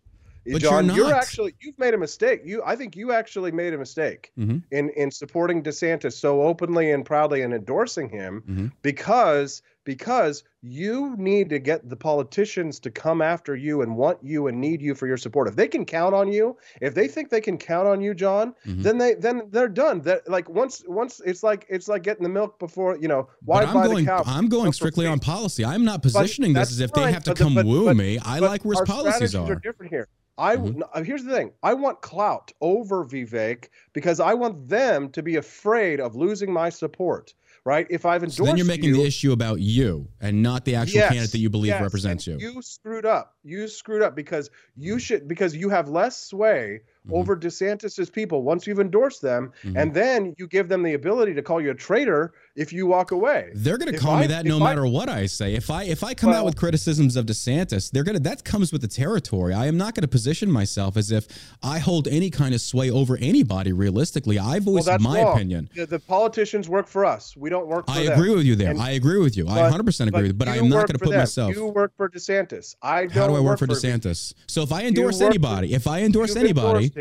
But 0.46 0.60
John, 0.60 0.86
you're, 0.86 0.96
you're, 0.96 1.14
actually 1.14 1.54
you've 1.60 1.78
made 1.78 1.94
a 1.94 1.98
mistake. 1.98 2.42
You, 2.44 2.62
I 2.66 2.76
think 2.76 2.96
you 2.96 3.12
actually 3.12 3.50
made 3.50 3.72
a 3.72 3.78
mistake 3.78 4.30
mm-hmm. 4.38 4.58
in 4.70 4.90
in 4.90 5.10
supporting 5.10 5.62
DeSantis 5.62 6.12
so 6.14 6.42
openly 6.42 6.90
and 6.90 7.04
proudly 7.04 7.42
and 7.42 7.54
endorsing 7.54 8.10
him 8.10 8.42
mm-hmm. 8.46 8.66
because 8.82 9.62
because 9.84 10.44
you 10.62 11.14
need 11.16 11.50
to 11.50 11.58
get 11.58 11.88
the 11.88 11.96
politicians 11.96 12.80
to 12.80 12.90
come 12.90 13.20
after 13.20 13.54
you 13.54 13.82
and 13.82 13.96
want 13.96 14.18
you 14.22 14.46
and 14.46 14.60
need 14.60 14.80
you 14.80 14.94
for 14.94 15.06
your 15.06 15.16
support. 15.16 15.46
If 15.46 15.56
they 15.56 15.68
can 15.68 15.84
count 15.84 16.14
on 16.14 16.32
you, 16.32 16.56
if 16.80 16.94
they 16.94 17.06
think 17.06 17.28
they 17.30 17.40
can 17.40 17.58
count 17.58 17.86
on 17.86 18.00
you, 18.00 18.14
John, 18.14 18.54
mm-hmm. 18.66 18.82
then 18.82 18.98
they 18.98 19.14
then 19.14 19.42
they're 19.50 19.68
done. 19.68 20.00
That 20.00 20.28
like 20.28 20.48
once 20.48 20.82
once 20.86 21.20
it's 21.24 21.42
like 21.42 21.66
it's 21.68 21.88
like 21.88 22.02
getting 22.02 22.22
the 22.22 22.28
milk 22.28 22.58
before 22.58 22.96
you 22.98 23.08
know 23.08 23.28
why 23.44 23.66
buy 23.66 23.88
the 23.88 24.04
cow? 24.04 24.22
I'm 24.26 24.48
going 24.48 24.72
strictly 24.72 25.06
on 25.06 25.18
policy. 25.20 25.64
I'm 25.64 25.84
not 25.84 26.02
positioning 26.02 26.54
this 26.54 26.70
as 26.70 26.80
if 26.80 26.90
fine, 26.90 27.06
they 27.06 27.12
have 27.12 27.24
to 27.24 27.34
come 27.34 27.54
the, 27.54 27.64
woo 27.64 27.84
but, 27.86 27.96
me. 27.96 28.18
I 28.18 28.38
like 28.38 28.64
where 28.64 28.80
his 28.80 28.88
policies 28.88 29.34
are. 29.34 29.52
are 29.52 29.56
different 29.56 29.92
here. 29.92 30.08
I 30.36 30.56
mm-hmm. 30.56 30.82
Uh, 30.92 31.02
here's 31.02 31.24
the 31.24 31.32
thing. 31.32 31.52
I 31.62 31.74
want 31.74 32.00
clout 32.00 32.52
over 32.60 33.04
Vivek 33.04 33.68
because 33.92 34.18
I 34.18 34.34
want 34.34 34.68
them 34.68 35.10
to 35.10 35.22
be 35.22 35.36
afraid 35.36 36.00
of 36.00 36.16
losing 36.16 36.52
my 36.52 36.70
support 36.70 37.34
right? 37.64 37.86
If 37.90 38.04
I've 38.04 38.22
endorsed 38.22 38.36
so 38.36 38.44
then 38.44 38.56
you're 38.56 38.66
making 38.66 38.90
you, 38.90 38.96
the 38.96 39.04
issue 39.04 39.32
about 39.32 39.60
you 39.60 40.08
and 40.20 40.42
not 40.42 40.64
the 40.64 40.74
actual 40.74 40.96
yes, 40.96 41.08
candidate 41.08 41.32
that 41.32 41.38
you 41.38 41.50
believe 41.50 41.70
yes, 41.70 41.82
represents 41.82 42.26
you. 42.26 42.36
You 42.38 42.60
screwed 42.62 43.06
up. 43.06 43.34
You 43.42 43.68
screwed 43.68 44.02
up 44.02 44.14
because 44.14 44.50
you 44.76 44.94
hmm. 44.94 44.98
should 44.98 45.28
because 45.28 45.56
you 45.56 45.70
have 45.70 45.88
less 45.88 46.18
sway 46.18 46.80
mm-hmm. 47.06 47.16
over 47.16 47.36
DeSantis's 47.36 48.10
people 48.10 48.42
once 48.42 48.66
you've 48.66 48.80
endorsed 48.80 49.22
them, 49.22 49.52
mm-hmm. 49.62 49.76
and 49.76 49.94
then 49.94 50.34
you 50.38 50.46
give 50.46 50.68
them 50.68 50.82
the 50.82 50.94
ability 50.94 51.34
to 51.34 51.42
call 51.42 51.60
you 51.60 51.70
a 51.70 51.74
traitor 51.74 52.32
if 52.56 52.72
you 52.72 52.86
walk 52.86 53.10
away. 53.10 53.50
They're 53.54 53.78
going 53.78 53.92
to 53.92 53.98
call 53.98 54.14
I, 54.14 54.22
me 54.22 54.26
that 54.28 54.44
no 54.44 54.58
I, 54.58 54.64
matter 54.64 54.86
what 54.86 55.08
I 55.08 55.26
say. 55.26 55.54
If 55.54 55.70
I 55.70 55.84
if 55.84 56.04
I 56.04 56.14
come 56.14 56.30
well, 56.30 56.40
out 56.40 56.44
with 56.46 56.56
criticisms 56.56 57.16
of 57.16 57.26
DeSantis, 57.26 57.90
they're 57.90 58.04
going 58.04 58.16
to 58.16 58.22
that 58.22 58.44
comes 58.44 58.72
with 58.72 58.80
the 58.80 58.88
territory. 58.88 59.52
I 59.52 59.66
am 59.66 59.76
not 59.76 59.94
going 59.94 60.02
to 60.02 60.08
position 60.08 60.50
myself 60.50 60.96
as 60.96 61.10
if 61.10 61.26
I 61.62 61.78
hold 61.78 62.08
any 62.08 62.30
kind 62.30 62.54
of 62.54 62.60
sway 62.60 62.90
over 62.90 63.16
anybody. 63.18 63.72
Realistically, 63.72 64.38
I 64.38 64.58
voice 64.60 64.86
well, 64.86 64.98
my 64.98 65.22
wrong. 65.22 65.34
opinion. 65.34 65.68
The, 65.74 65.86
the, 65.86 65.98
politicians 65.98 66.68
work 66.68 66.86
for 66.86 67.04
us. 67.04 67.36
We 67.36 67.50
don't 67.50 67.66
work. 67.66 67.86
I 67.88 68.04
them. 68.04 68.12
agree 68.12 68.34
with 68.34 68.44
you 68.44 68.56
there. 68.56 68.70
And, 68.70 68.80
I 68.80 68.90
agree 68.90 69.18
with 69.18 69.36
you. 69.36 69.44
But, 69.44 69.58
I 69.58 69.62
100 69.62 69.84
percent 69.84 70.08
agree 70.08 70.22
with 70.22 70.32
you. 70.32 70.34
But 70.34 70.48
I 70.48 70.56
am 70.56 70.68
not 70.68 70.86
going 70.86 70.98
to 70.98 70.98
put 70.98 71.10
them. 71.10 71.18
myself. 71.18 71.54
You 71.54 71.66
work 71.66 71.92
for 71.96 72.08
DeSantis. 72.08 72.76
I 72.82 73.02
don't. 73.02 73.12
How 73.12 73.26
do 73.26 73.36
I 73.36 73.40
work 73.40 73.58
for, 73.58 73.66
for 73.66 73.72
DeSantis? 73.72 74.34
So 74.46 74.62
if 74.62 74.72
I 74.72 74.84
endorse 74.84 75.20
anybody, 75.20 75.70
for, 75.70 75.76
if 75.76 75.86
I 75.86 76.02
endorse 76.02 76.36
anybody, 76.36 76.92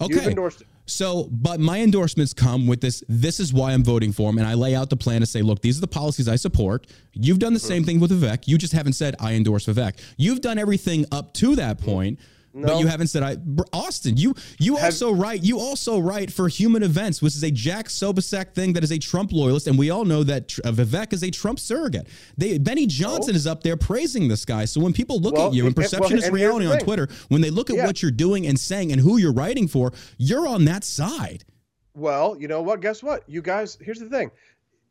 okay. 0.00 0.14
So, 0.86 1.28
but 1.30 1.60
my 1.60 1.80
endorsements 1.80 2.32
come 2.32 2.66
with 2.66 2.80
this. 2.80 3.04
This 3.08 3.38
is 3.38 3.52
why 3.52 3.72
I'm 3.72 3.84
voting 3.84 4.12
for 4.12 4.28
him, 4.28 4.38
and 4.38 4.46
I 4.46 4.54
lay 4.54 4.74
out 4.74 4.90
the 4.90 4.96
plan 4.96 5.20
to 5.20 5.26
say, 5.26 5.40
look, 5.42 5.62
these 5.62 5.78
are 5.78 5.80
the 5.80 5.86
policies 5.86 6.26
I 6.26 6.36
support. 6.36 6.86
You've 7.12 7.38
done 7.38 7.52
the 7.54 7.60
same 7.60 7.84
thing 7.84 8.00
with 8.00 8.10
Vivek. 8.10 8.48
You 8.48 8.58
just 8.58 8.72
haven't 8.72 8.94
said 8.94 9.14
I 9.20 9.34
endorse 9.34 9.66
Vivek. 9.66 10.00
You've 10.16 10.40
done 10.40 10.58
everything 10.58 11.06
up 11.12 11.32
to 11.34 11.54
that 11.56 11.78
point. 11.78 12.18
No. 12.52 12.66
But 12.66 12.78
you 12.80 12.88
haven't 12.88 13.06
said 13.06 13.22
I 13.22 13.36
Austin, 13.72 14.16
you 14.16 14.34
you 14.58 14.74
Have, 14.76 14.86
also 14.86 15.12
write 15.12 15.44
you 15.44 15.60
also 15.60 16.00
write 16.00 16.32
for 16.32 16.48
Human 16.48 16.82
Events, 16.82 17.22
which 17.22 17.36
is 17.36 17.44
a 17.44 17.50
Jack 17.50 17.86
Posobiec 17.86 18.54
thing 18.54 18.72
that 18.72 18.82
is 18.82 18.90
a 18.90 18.98
Trump 18.98 19.32
loyalist, 19.32 19.68
and 19.68 19.78
we 19.78 19.90
all 19.90 20.04
know 20.04 20.24
that 20.24 20.58
uh, 20.64 20.72
Vivek 20.72 21.12
is 21.12 21.22
a 21.22 21.30
Trump 21.30 21.60
surrogate. 21.60 22.08
They 22.36 22.58
Benny 22.58 22.86
Johnson 22.86 23.34
oh. 23.34 23.36
is 23.36 23.46
up 23.46 23.62
there 23.62 23.76
praising 23.76 24.26
this 24.26 24.44
guy. 24.44 24.64
So 24.64 24.80
when 24.80 24.92
people 24.92 25.20
look 25.20 25.34
well, 25.34 25.48
at 25.48 25.54
you, 25.54 25.66
and 25.66 25.76
perception 25.76 26.16
well, 26.16 26.24
is 26.24 26.30
reality 26.30 26.66
on 26.66 26.78
Twitter, 26.78 27.08
when 27.28 27.40
they 27.40 27.50
look 27.50 27.70
at 27.70 27.76
yeah. 27.76 27.86
what 27.86 28.02
you're 28.02 28.10
doing 28.10 28.46
and 28.48 28.58
saying 28.58 28.90
and 28.90 29.00
who 29.00 29.18
you're 29.18 29.32
writing 29.32 29.68
for, 29.68 29.92
you're 30.18 30.48
on 30.48 30.64
that 30.64 30.82
side. 30.82 31.44
Well, 31.94 32.36
you 32.38 32.48
know 32.48 32.62
what? 32.62 32.80
Guess 32.80 33.02
what? 33.02 33.28
You 33.28 33.42
guys, 33.42 33.76
here's 33.80 33.98
the 33.98 34.08
thing 34.08 34.30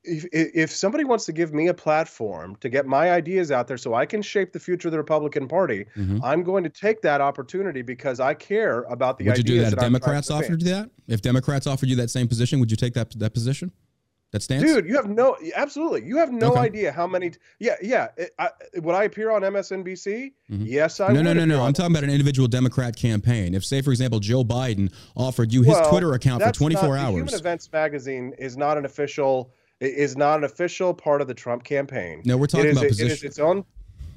if, 0.04 0.26
if 0.32 0.72
somebody 0.72 1.04
wants 1.04 1.26
to 1.26 1.34
give 1.34 1.54
me 1.54 1.68
a 1.68 1.74
platform 1.74 2.56
to 2.58 2.70
get 2.70 2.86
my 2.86 3.12
ideas 3.12 3.52
out 3.52 3.68
there 3.68 3.78
so 3.78 3.94
I 3.94 4.06
can 4.06 4.22
shape 4.22 4.54
the 4.54 4.60
future 4.60 4.88
of 4.88 4.94
the 4.94 4.98
Republican 4.98 5.48
Party, 5.48 5.86
mm-hmm. 5.96 6.24
I'm 6.24 6.44
going 6.44 6.64
to 6.64 6.70
take 6.70 7.02
that 7.02 7.22
opportunity 7.22 7.82
because 7.82 8.20
I 8.20 8.34
care 8.34 8.84
about 8.84 9.18
the 9.18 9.26
would 9.26 9.34
ideas. 9.34 9.44
Would 9.44 9.50
you 9.50 9.56
do 9.56 9.62
that, 9.64 9.70
that 9.72 9.78
if 9.78 9.84
Democrats 9.84 10.32
offered 10.32 10.62
you 10.62 10.70
that? 10.70 10.90
If 11.08 11.22
Democrats 11.22 11.68
offered 11.68 11.90
you 11.90 11.96
that 11.98 12.10
same 12.10 12.28
position, 12.28 12.60
would 12.60 12.72
you 12.72 12.78
take 12.78 12.94
that 12.94 13.12
that 13.20 13.34
position? 13.34 13.72
That 14.32 14.44
stance? 14.44 14.64
Dude, 14.64 14.88
you 14.88 14.96
have 14.96 15.10
no 15.10 15.36
absolutely. 15.56 16.06
You 16.06 16.18
have 16.18 16.32
no 16.32 16.52
okay. 16.52 16.60
idea 16.60 16.92
how 16.92 17.08
many. 17.08 17.32
Yeah, 17.58 17.76
yeah. 17.82 18.10
I, 18.38 18.50
would 18.76 18.94
I 18.94 19.06
appear 19.06 19.32
on 19.32 19.42
MSNBC? 19.42 20.34
Mm-hmm. 20.52 20.66
Yes, 20.66 21.00
I. 21.00 21.12
No, 21.12 21.24
no, 21.24 21.34
no, 21.34 21.46
no. 21.46 21.64
I'm 21.64 21.74
talking 21.74 21.92
about 21.92 22.04
an 22.04 22.12
individual 22.12 22.48
Democrat 22.48 22.96
campaign. 22.96 23.56
If, 23.56 23.66
say, 23.66 23.82
for 23.82 23.90
example, 23.90 24.20
Joe 24.20 24.44
Biden 24.44 24.94
offered 25.16 25.52
you 25.52 25.64
his 25.64 25.74
well, 25.74 25.90
Twitter 25.90 26.14
account 26.14 26.44
for 26.44 26.52
24 26.52 26.90
not, 26.90 26.98
hours. 27.00 27.16
Human 27.16 27.34
Events 27.34 27.72
magazine 27.74 28.36
is 28.38 28.56
not 28.56 28.78
an 28.78 28.86
official 28.86 29.52
is 29.80 30.18
not 30.18 30.40
an 30.40 30.44
official 30.44 30.94
part 30.94 31.22
of 31.22 31.28
the 31.28 31.34
Trump 31.34 31.64
campaign. 31.64 32.22
No, 32.26 32.38
we're 32.38 32.48
talking 32.48 32.68
it 32.68 32.70
is, 32.72 32.78
about 32.78 32.86
it 32.86 32.90
position. 32.90 33.12
is 33.12 33.24
its 33.24 33.40
own. 33.40 33.66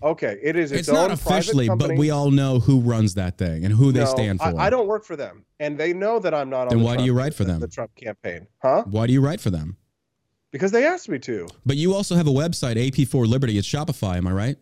Okay, 0.02 0.36
it 0.42 0.56
is 0.56 0.72
its, 0.72 0.80
it's 0.80 0.88
not 0.88 1.12
officially, 1.12 1.68
but 1.68 1.96
we 1.96 2.10
all 2.10 2.32
know 2.32 2.58
who 2.58 2.80
runs 2.80 3.14
that 3.14 3.38
thing 3.38 3.64
and 3.64 3.72
who 3.72 3.92
they 3.92 4.00
No, 4.00 4.06
stand 4.06 4.40
for. 4.40 4.46
I, 4.46 4.66
I 4.66 4.70
don't 4.70 4.88
work 4.88 5.04
for 5.04 5.14
them, 5.14 5.44
and 5.60 5.78
they 5.78 5.92
know 5.92 6.18
that 6.18 6.34
I'm 6.34 6.50
not 6.50 6.62
on. 6.62 6.68
Then 6.70 6.78
the 6.78 6.84
why 6.84 6.96
do 6.96 7.04
you 7.04 7.12
write 7.14 7.34
for 7.34 7.44
them? 7.44 7.60
The 7.60 7.68
Trump 7.68 7.94
campaign, 7.94 8.48
huh? 8.60 8.82
Why 8.86 9.06
do 9.06 9.12
you 9.12 9.20
write 9.20 9.40
for 9.40 9.50
them? 9.50 9.76
Because 10.50 10.72
they 10.72 10.84
asked 10.84 11.08
me 11.08 11.20
to. 11.20 11.46
But 11.64 11.76
you 11.76 11.94
also 11.94 12.16
have 12.16 12.26
a 12.26 12.32
website, 12.32 12.76
AP4 12.76 13.26
Liberty. 13.26 13.56
It's 13.58 13.66
Shopify, 13.66 14.16
am 14.16 14.26
I 14.26 14.32
right? 14.32 14.56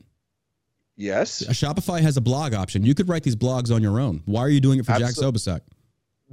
Yes, 0.97 1.41
A 1.41 1.53
Shopify 1.53 2.01
has 2.03 2.19
a 2.19 2.21
blog 2.21 2.53
option. 2.53 2.85
You 2.85 2.95
could 2.95 3.09
write 3.09 3.23
these 3.23 3.35
blogs 3.35 3.75
on 3.75 3.81
your 3.83 3.99
own. 3.99 4.23
Why 4.27 4.43
are 4.43 4.51
you 4.51 4.61
doing 4.61 4.79
it 4.79 4.85
for 4.85 4.93
Jack 4.99 5.15
Absol- 5.15 5.33
Sobasek? 5.33 5.61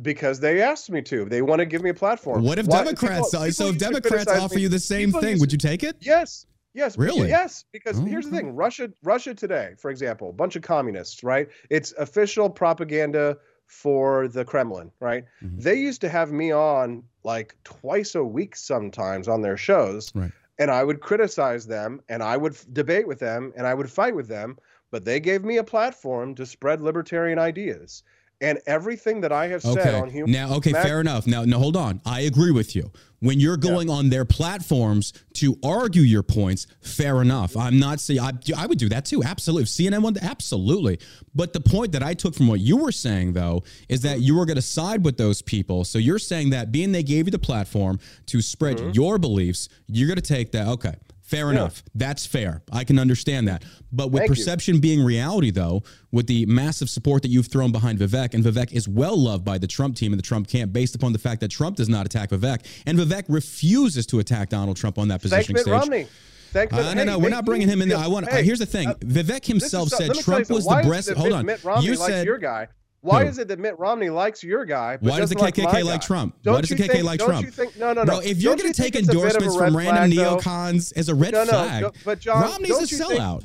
Because 0.01 0.39
they 0.39 0.61
asked 0.61 0.89
me 0.89 1.01
to. 1.03 1.25
They 1.25 1.41
want 1.41 1.59
to 1.59 1.65
give 1.65 1.81
me 1.81 1.89
a 1.89 1.93
platform. 1.93 2.43
What 2.43 2.59
if 2.59 2.67
Why- 2.67 2.83
Democrats? 2.83 3.31
people- 3.31 3.51
so 3.51 3.67
if 3.69 3.77
Democrats 3.77 4.27
offer 4.31 4.55
me- 4.55 4.61
you 4.63 4.69
the 4.69 4.79
same 4.79 5.11
thing, 5.11 5.31
used 5.31 5.41
would 5.41 5.51
you 5.51 5.57
take 5.57 5.83
it? 5.83 5.97
Yes. 6.01 6.45
Yes. 6.73 6.97
Really? 6.97 7.29
Yes. 7.29 7.65
Because 7.71 7.97
Oh, 7.99 8.03
here's 8.05 8.25
the 8.25 8.37
thing: 8.37 8.55
Russia, 8.55 8.91
Russia 9.03 9.33
today, 9.33 9.73
for 9.79 9.89
example, 9.89 10.29
a 10.29 10.33
bunch 10.33 10.55
of 10.55 10.61
communists, 10.61 11.23
right? 11.23 11.47
It's 11.71 11.91
official 11.97 12.49
propaganda 12.49 13.37
for 13.65 14.27
the 14.27 14.45
Kremlin, 14.45 14.91
right? 14.99 15.25
Mhm. 15.43 15.61
They 15.63 15.75
used 15.75 16.01
to 16.01 16.09
have 16.09 16.31
me 16.31 16.51
on 16.51 17.03
like 17.23 17.55
twice 17.63 18.13
a 18.15 18.23
week, 18.23 18.55
sometimes 18.55 19.27
on 19.27 19.41
their 19.41 19.57
shows, 19.57 20.11
Right. 20.15 20.31
and 20.59 20.69
I 20.71 20.83
would 20.83 21.01
criticize 21.01 21.65
them, 21.67 22.01
and 22.07 22.21
I 22.23 22.37
would 22.37 22.53
f- 22.53 22.65
debate 22.71 23.07
with 23.07 23.19
them, 23.19 23.51
and 23.57 23.65
I 23.67 23.73
would 23.73 23.89
fight 23.89 24.15
with 24.15 24.27
them. 24.27 24.57
But 24.89 25.03
they 25.03 25.19
gave 25.19 25.43
me 25.43 25.57
a 25.57 25.65
platform 25.65 26.33
to 26.35 26.45
spread 26.45 26.81
libertarian 26.81 27.39
ideas. 27.39 28.03
And 28.39 28.59
everything 28.67 29.21
that 29.21 29.31
I 29.31 29.47
have 29.47 29.63
said 29.63 29.79
Okay. 29.79 29.99
on 29.99 30.11
human 30.11 30.31
Now, 30.31 30.53
okay, 30.57 30.71
fair 30.71 31.01
enough. 31.01 31.25
Now, 31.25 31.43
now, 31.43 31.57
hold 31.57 31.75
on. 31.75 32.01
I 32.05 32.21
agree 32.21 32.51
with 32.51 32.75
you. 32.75 32.91
When 33.19 33.39
you're 33.39 33.57
going 33.57 33.89
on 33.89 34.09
their 34.09 34.25
platforms 34.25 35.11
to 35.35 35.57
argue 35.63 36.03
your 36.03 36.21
points, 36.21 36.67
fair 36.81 37.19
enough. 37.23 37.57
I'm 37.57 37.79
not 37.79 37.99
saying 37.99 38.19
I, 38.19 38.33
I 38.55 38.67
would 38.67 38.77
do 38.77 38.89
that 38.89 39.05
too. 39.05 39.23
Absolutely. 39.23 39.63
If 39.63 39.69
CNN 39.69 40.03
one, 40.03 40.17
absolutely. 40.21 40.99
But 41.33 41.53
the 41.53 41.59
point 41.59 41.93
that 41.93 42.03
I 42.03 42.13
took 42.13 42.35
from 42.35 42.47
what 42.47 42.59
you 42.59 42.77
were 42.77 42.91
saying, 42.91 43.33
though, 43.33 43.63
is 43.89 44.01
that 44.01 44.21
you 44.21 44.37
were 44.37 44.45
going 44.45 44.57
to 44.57 44.61
side 44.61 45.03
with 45.03 45.17
those 45.17 45.41
people. 45.41 45.83
So 45.83 45.97
you're 45.97 46.19
saying 46.19 46.51
that 46.51 46.71
being 46.71 46.91
they 46.91 47.01
gave 47.01 47.25
you 47.25 47.31
the 47.31 47.39
platform 47.39 47.99
to 48.27 48.39
spread 48.43 48.77
mm-hmm. 48.77 48.91
your 48.91 49.17
beliefs, 49.17 49.67
you're 49.87 50.07
going 50.07 50.17
to 50.17 50.21
take 50.21 50.51
that. 50.51 50.67
Okay. 50.67 50.93
Fair 51.27 51.51
enough. 51.51 51.83
That's 51.93 52.25
fair. 52.25 52.61
I 52.71 52.85
can 52.85 52.97
understand 52.97 53.49
that. 53.49 53.65
But 53.91 54.11
with 54.11 54.21
Thank 54.21 54.29
you. 54.29 54.35
perception 54.35 54.79
being 54.79 55.03
reality, 55.03 55.51
though, 55.51 55.83
with 56.09 56.25
the 56.27 56.45
massive 56.45 56.89
support 56.89 57.21
that 57.23 57.27
you've 57.27 57.47
thrown 57.47 57.73
behind 57.73 57.99
Vivek, 57.99 58.33
and 58.33 58.45
Vivek 58.45 58.71
is 58.71 58.87
well 58.87 59.17
loved 59.17 59.43
by 59.43 59.57
the 59.57 59.67
Trump 59.67 59.97
team 59.97 60.13
and 60.13 60.19
the 60.19 60.23
Trump 60.25 60.47
camp 60.47 60.71
based 60.71 60.95
upon 60.95 61.11
the 61.11 61.19
fact 61.19 61.41
that 61.41 61.49
Trump 61.51 61.75
does 61.75 61.89
not 61.89 62.05
attack 62.05 62.29
Vivek, 62.29 62.65
and 62.85 62.97
Vivek 62.97 63.25
refuses 63.27 64.05
to 64.05 64.19
attack 64.19 64.47
Donald 64.47 64.77
Trump 64.77 64.97
on 64.97 65.09
that 65.09 65.21
Mitt 65.21 65.45
stage. 65.45 65.67
Romney. 65.67 66.07
Thank 66.53 66.71
Uh, 66.71 66.93
no, 66.93 66.99
hey, 67.01 67.05
no, 67.05 67.19
we're 67.19 67.27
not 67.27 67.43
bringing 67.43 67.67
him 67.67 67.81
in 67.81 67.89
there. 67.89 67.97
I 67.97 68.07
want. 68.07 68.29
Hey, 68.29 68.43
here's 68.43 68.59
the 68.59 68.65
thing: 68.65 68.87
uh, 68.87 68.93
Vivek 68.95 69.45
himself 69.45 69.89
said 69.89 70.07
let 70.07 70.15
me 70.17 70.23
tell 70.23 70.39
you 70.39 70.45
Trump 70.45 70.49
was 70.49 70.65
the 70.65 70.81
breast. 70.87 71.11
Hold 71.11 71.33
on. 71.33 71.45
Mitt 71.45 71.61
Romney 71.61 71.87
You 71.87 71.95
said 71.97 72.25
your 72.25 72.37
guy. 72.37 72.69
Why 73.01 73.23
Who? 73.23 73.29
is 73.29 73.37
it 73.37 73.47
that 73.49 73.59
Mitt 73.59 73.77
Romney 73.77 74.09
likes 74.09 74.43
your 74.43 74.65
guy? 74.65 74.97
but 74.97 75.09
Why 75.11 75.19
does 75.19 75.29
the 75.29 75.35
doesn't 75.35 75.61
like 75.61 75.71
KKK 75.73 75.83
like? 75.85 76.01
Trump? 76.01 76.35
Don't 76.41 76.55
Why 76.55 76.61
does 76.61 76.69
the 76.69 76.75
KKK 76.75 76.87
think- 76.91 77.03
like 77.05 77.19
don't 77.19 77.29
Trump? 77.29 77.45
You 77.45 77.51
think, 77.51 77.77
no, 77.77 77.93
no, 77.93 78.01
no. 78.01 78.05
Bro, 78.05 78.19
if 78.21 78.39
you're 78.41 78.55
going 78.55 78.71
to 78.73 78.81
take 78.81 78.93
think 78.93 79.05
it's 79.07 79.09
a 79.09 79.11
bit 79.13 79.35
of 79.35 79.41
a 79.43 79.45
endorsements 79.45 79.55
from 79.57 79.77
random 79.77 80.15
though? 80.17 80.37
neocons 80.37 80.93
as 80.97 81.07
a 81.09 81.15
red 81.15 81.33
No, 81.33 81.43
no, 81.43 81.49
flag, 81.51 81.81
no, 81.83 81.91
but 82.03 82.19
John, 82.19 82.41
Romney's 82.41 82.77
a 82.77 82.81
you 82.81 82.87
think- 82.97 83.11
sellout. 83.19 83.43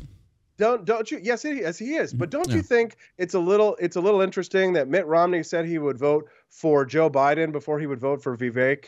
Don't 0.59 0.85
don't 0.85 1.11
you? 1.11 1.19
Yes, 1.21 1.43
he, 1.43 1.61
yes, 1.61 1.79
he 1.79 1.95
is. 1.95 2.13
But 2.13 2.31
don't 2.31 2.49
Yeah. 2.49 2.57
you 2.57 2.63
think 2.63 2.97
it's 3.19 3.35
a 3.35 3.39
little 3.39 3.75
it's 3.81 3.97
a 3.97 4.01
little 4.01 4.21
interesting 4.21 4.73
that 4.75 4.87
Mitt 4.87 5.07
Romney 5.07 5.43
said 5.43 5.65
he 5.67 5.79
would 5.79 5.99
vote 5.99 6.29
for 6.51 6.85
Joe 6.85 7.11
Biden 7.11 7.51
before 7.53 7.81
he 7.81 7.87
would 7.87 7.99
vote 7.99 8.23
for 8.23 8.37
Vivek? 8.37 8.85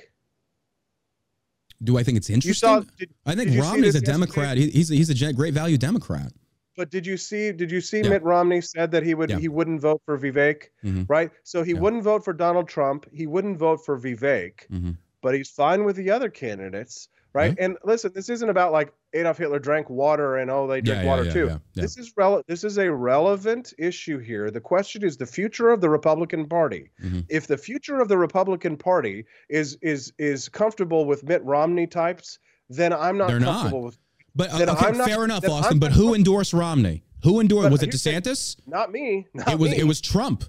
Do 1.82 1.98
I 1.98 2.02
think 2.02 2.16
it's 2.16 2.30
interesting? 2.30 2.68
saw? 2.68 2.82
Did, 2.98 3.10
I 3.26 3.34
think 3.34 3.50
Romney's 3.60 3.94
a 3.96 4.00
this 4.00 4.08
yesterday? 4.08 4.12
Democrat. 4.12 4.56
He's 4.56 4.90
a, 4.90 4.94
he's 4.94 5.10
a 5.22 5.32
great 5.32 5.54
value 5.54 5.76
Democrat. 5.76 6.32
But 6.76 6.90
did 6.90 7.06
you 7.06 7.16
see? 7.16 7.52
Did 7.52 7.70
you 7.70 7.80
see 7.80 8.00
Yeah. 8.02 8.10
Mitt 8.10 8.22
Romney 8.22 8.60
said 8.60 8.90
that 8.92 9.02
he 9.02 9.14
would 9.14 9.30
Yeah. 9.30 9.38
he 9.38 9.48
wouldn't 9.48 9.80
vote 9.80 10.02
for 10.04 10.18
Vivek, 10.18 10.64
Mhm. 10.84 11.06
right? 11.08 11.30
So 11.42 11.62
he 11.62 11.72
Yeah. 11.72 11.80
wouldn't 11.80 12.02
vote 12.02 12.24
for 12.24 12.32
Donald 12.32 12.68
Trump. 12.68 13.06
He 13.12 13.26
wouldn't 13.26 13.58
vote 13.58 13.84
for 13.84 13.98
Vivek. 13.98 14.66
Mhm. 14.70 14.96
but 15.22 15.34
he's 15.34 15.48
fine 15.48 15.84
with 15.84 15.96
the 15.96 16.10
other 16.10 16.28
candidates, 16.28 17.08
right? 17.32 17.54
And 17.58 17.78
listen, 17.82 18.12
this 18.14 18.28
isn't 18.28 18.50
about 18.50 18.72
like 18.72 18.92
Adolf 19.14 19.38
Hitler 19.38 19.58
drank 19.58 19.88
water 19.88 20.36
and 20.36 20.50
oh 20.50 20.66
they 20.66 20.82
yeah, 20.84 21.02
water 21.02 21.24
too. 21.32 21.58
This 21.74 21.96
is 21.96 22.12
rele- 22.12 22.42
this 22.46 22.62
is 22.62 22.76
a 22.76 22.92
relevant 22.92 23.72
issue 23.78 24.18
here. 24.18 24.50
The 24.50 24.60
question 24.60 25.02
is 25.02 25.16
the 25.16 25.24
future 25.24 25.70
of 25.70 25.80
the 25.80 25.88
Republican 25.88 26.46
Party. 26.46 26.90
Mhm. 27.02 27.24
If 27.30 27.46
the 27.46 27.56
future 27.56 28.00
of 28.02 28.08
the 28.08 28.18
Republican 28.18 28.76
Party 28.76 29.24
is 29.48 29.78
is 29.80 30.12
is 30.18 30.50
comfortable 30.50 31.06
with 31.06 31.24
Mitt 31.24 31.42
Romney 31.42 31.86
types, 31.86 32.38
then 32.68 32.92
I'm 32.92 33.16
not 33.16 33.28
They're 33.28 33.40
not. 33.40 33.52
comfortable 33.62 33.82
with 33.84 33.96
But 34.34 34.50
uh, 34.52 34.72
okay, 34.72 34.96
not- 34.96 35.08
fair 35.08 35.24
enough, 35.24 35.48
Austin. 35.48 35.74
I'm 35.74 35.78
But 35.78 35.92
who 35.92 36.14
endorsed 36.14 36.52
Romney? 36.52 37.02
Who 37.22 37.40
endorsed? 37.40 37.70
Was 37.70 37.82
it 37.82 37.90
DeSantis? 37.90 38.56
not 38.66 38.92
me. 38.92 39.26
Not 39.32 39.50
It 39.52 39.58
was. 39.58 39.70
me. 39.70 39.78
It 39.78 39.84
was 39.84 40.00
Trump. 40.00 40.44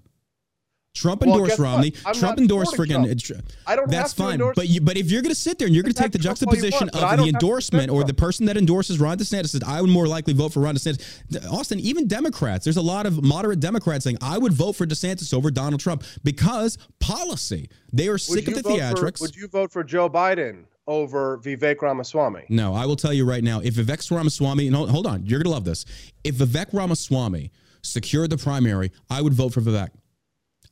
Trump 0.96 1.24
endorsed 1.24 1.60
what? 1.60 1.66
Romney. 1.66 1.92
Trump 2.14 2.40
endorsed 2.40 2.76
friggin' 2.76 3.44
I 3.68 3.76
don't 3.76 3.92
That's 3.92 4.18
have 4.18 4.40
fine. 4.40 4.54
But 4.56 4.70
you, 4.70 4.80
but 4.80 4.98
if 4.98 5.12
you're 5.12 5.22
going 5.22 5.34
to 5.34 5.40
sit 5.40 5.60
there 5.60 5.68
and 5.68 5.76
you're 5.76 5.84
going 5.84 5.94
to 5.94 6.02
take 6.02 6.14
the 6.14 6.18
Trump 6.18 6.40
juxtaposition 6.40 6.90
want, 6.94 7.12
of 7.14 7.20
the 7.20 7.30
endorsement 7.30 7.92
or 7.92 8.04
the 8.06 8.14
person 8.14 8.46
that 8.46 8.56
endorses 8.58 9.00
Ron 9.00 9.18
DeSantis 9.18 9.50
says, 9.50 9.62
I 9.68 9.82
would 9.82 9.90
more 9.90 10.08
likely 10.08 10.34
vote 10.34 10.54
for 10.54 10.62
Ron 10.62 10.76
DeSantis. 10.76 11.52
Austin, 11.52 11.82
even 11.82 12.08
Democrats, 12.08 12.64
there's 12.64 12.78
a 12.78 12.82
lot 12.82 13.06
of 13.06 13.24
moderate 13.24 13.60
Democrats 13.60 14.06
saying, 14.06 14.18
I 14.22 14.38
would 14.38 14.54
vote 14.54 14.74
for 14.74 14.86
DeSantis 14.86 15.34
over 15.34 15.52
Donald 15.52 15.82
Trump 15.82 16.04
because 16.24 16.78
policy. 17.00 17.70
They 17.92 18.08
are 18.08 18.18
sick 18.18 18.48
of 18.48 18.56
the 18.56 18.62
theatrics. 18.62 19.18
For, 19.18 19.26
would 19.26 19.36
you 19.36 19.50
vote 19.50 19.72
for 19.72 19.84
Joe 19.84 20.10
Biden 20.10 20.64
over 20.88 21.38
Vivek 21.40 21.82
Ramaswamy? 21.82 22.44
No, 22.50 22.74
I 22.74 22.86
will 22.86 22.96
tell 22.96 23.14
you 23.14 23.26
right 23.26 23.44
now. 23.44 23.60
If 23.62 23.76
Vivek 23.76 24.10
Ramaswamy, 24.12 24.70
no, 24.70 24.86
hold 24.86 25.08
on, 25.08 25.26
you're 25.26 25.40
gonna 25.42 25.54
love 25.54 25.66
this. 25.66 25.86
If 26.24 26.36
Vivek 26.36 26.74
Ramaswamy 26.74 27.52
secured 27.82 28.30
the 28.30 28.38
primary, 28.38 28.92
I 29.10 29.22
would 29.22 29.34
vote 29.34 29.54
for 29.54 29.62
Vivek. 29.62 29.90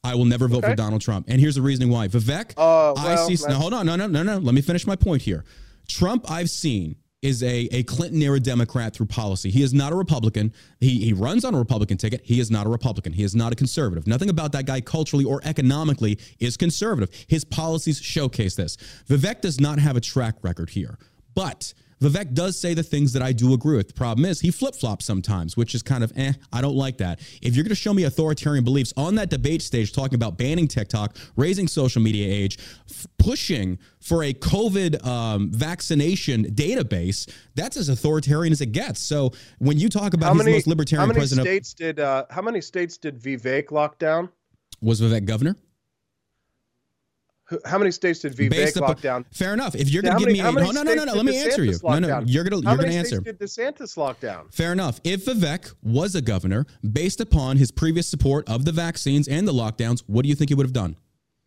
I 0.04 0.16
will 0.16 0.26
never 0.26 0.48
vote 0.50 0.64
for 0.66 0.76
Donald 0.76 1.02
Trump, 1.02 1.28
and 1.30 1.40
here's 1.40 1.56
the 1.56 1.62
reasoning 1.62 1.90
why. 1.90 2.08
Vivek, 2.10 2.54
Uh, 2.58 2.94
I 2.94 3.16
see. 3.16 3.36
that's- 3.36 3.48
No, 3.48 3.56
hold 3.56 3.74
on, 3.74 3.86
no, 3.86 3.96
no, 3.96 4.08
no, 4.08 4.22
no. 4.24 4.38
Let 4.38 4.54
me 4.54 4.62
finish 4.62 4.86
my 4.86 4.96
point 4.98 5.22
here. 5.22 5.46
Trump, 5.88 6.30
I've 6.30 6.50
seen. 6.50 6.96
Is 7.24 7.42
a, 7.42 7.70
a 7.72 7.84
Clinton 7.84 8.22
era 8.22 8.40
Democrat 8.40 8.94
through 8.94 9.06
policy. 9.06 9.50
He 9.50 9.64
is 9.64 9.74
not 9.74 9.94
a 9.94 9.96
Republican. 9.96 10.52
He, 10.82 11.06
he 11.06 11.14
runs 11.14 11.46
on 11.46 11.56
a 11.56 11.58
Republican 11.58 11.96
ticket. 11.98 12.20
He 12.26 12.42
is 12.42 12.52
not 12.52 12.68
a 12.68 12.70
Republican. 12.70 13.14
He 13.14 13.24
is 13.24 13.34
not 13.34 13.54
a 13.54 13.56
conservative. 13.56 14.06
Nothing 14.06 14.30
about 14.30 14.52
that 14.52 14.66
guy 14.66 14.82
culturally 14.82 15.24
or 15.24 15.40
economically 15.46 16.20
is 16.40 16.58
conservative. 16.58 17.10
His 17.28 17.46
policies 17.46 18.02
showcase 18.02 18.56
this. 18.56 18.76
Vivek 19.08 19.40
does 19.40 19.62
not 19.62 19.80
have 19.80 19.96
a 19.96 20.02
track 20.02 20.36
record 20.42 20.70
here, 20.72 21.00
but 21.34 21.74
Vivek 22.02 22.34
does 22.34 22.60
say 22.60 22.74
the 22.74 22.84
things 22.84 23.14
that 23.14 23.22
I 23.22 23.32
do 23.32 23.54
agree 23.54 23.78
with. 23.78 23.88
The 23.88 23.94
problem 23.94 24.26
is 24.26 24.40
he 24.40 24.52
flip 24.52 24.76
flops 24.76 25.06
sometimes, 25.06 25.56
which 25.58 25.76
is 25.76 25.82
kind 25.82 26.04
of 26.04 26.12
eh. 26.16 26.34
I 26.52 26.62
don't 26.62 26.76
like 26.76 26.98
that. 26.98 27.20
If 27.42 27.56
you're 27.56 27.64
going 27.64 27.70
to 27.70 27.76
show 27.76 27.94
me 27.94 28.04
authoritarian 28.04 28.64
beliefs 28.64 28.94
on 28.98 29.16
that 29.16 29.30
debate 29.30 29.62
stage, 29.62 29.94
talking 29.94 30.16
about 30.16 30.38
banning 30.38 30.68
TikTok, 30.68 31.16
raising 31.36 31.68
social 31.68 32.02
media 32.02 32.32
age, 32.32 32.58
f- 32.90 33.08
pushing 33.18 33.80
for 34.00 34.24
a 34.24 34.34
COVID 34.34 35.06
um, 35.06 35.52
vaccination 35.52 36.46
database, 36.46 37.32
that's 37.56 37.78
as 37.78 37.90
authoritarian 37.90 38.52
as 38.52 38.62
it 38.62 38.72
gets. 38.72 39.00
So 39.00 39.32
when 39.60 39.78
you 39.78 39.90
talk 39.90 40.14
about 40.14 40.28
How 40.28 40.34
many, 40.34 40.52
the 40.52 40.58
most 40.58 40.68
libertarian 40.68 41.02
how 41.02 41.08
many 41.08 41.20
president, 41.20 41.48
states 41.48 41.74
did 41.74 42.00
uh, 42.00 42.26
how 42.30 42.42
many 42.42 42.62
states 42.62 42.98
did 42.98 43.20
Vivek 43.20 43.72
lock 43.72 44.00
down? 44.00 44.30
was 44.82 45.02
Vivek 45.02 45.26
governor? 45.26 45.56
How 47.66 47.78
many 47.78 47.92
states 47.92 48.20
did 48.22 48.34
Vivek 48.36 48.80
lock 48.80 49.02
down? 49.02 49.26
Fair 49.32 49.54
enough. 49.54 49.76
If 49.76 49.90
you're 49.90 50.04
Yeah, 50.04 50.12
going 50.12 50.24
to 50.24 50.32
give 50.34 50.44
many- 50.46 50.56
me, 50.56 50.64
no, 50.66 50.72
no, 50.72 50.84
no, 50.84 50.94
no, 50.94 51.04
no. 51.06 51.14
Let 51.14 51.26
me 51.26 51.38
answer 51.38 51.64
you. 51.64 51.78
No, 51.84 52.00
no, 52.00 52.08
down? 52.08 52.28
you're 52.28 52.44
going 52.46 52.62
to 52.62 52.68
you're 52.68 52.78
going 52.78 52.90
to 52.90 52.96
answer. 52.96 53.18
states 53.22 53.38
did 53.38 53.40
DeSantis 53.40 53.98
lock 53.98 54.20
down? 54.22 54.48
Fair 54.50 54.72
enough. 54.72 55.00
If 55.04 55.26
Vivek 55.26 55.74
was 55.84 56.16
a 56.16 56.22
governor, 56.22 56.66
based 56.92 57.20
upon 57.20 57.58
his 57.58 57.70
previous 57.70 58.08
support 58.08 58.48
of 58.50 58.64
the 58.66 58.72
vaccines 58.72 59.28
and 59.28 59.48
the 59.48 59.52
lockdowns, 59.54 60.04
what 60.08 60.24
do 60.24 60.30
you 60.30 60.36
think 60.36 60.50
he 60.50 60.56
would 60.56 60.66
have 60.66 60.74
done? 60.74 60.96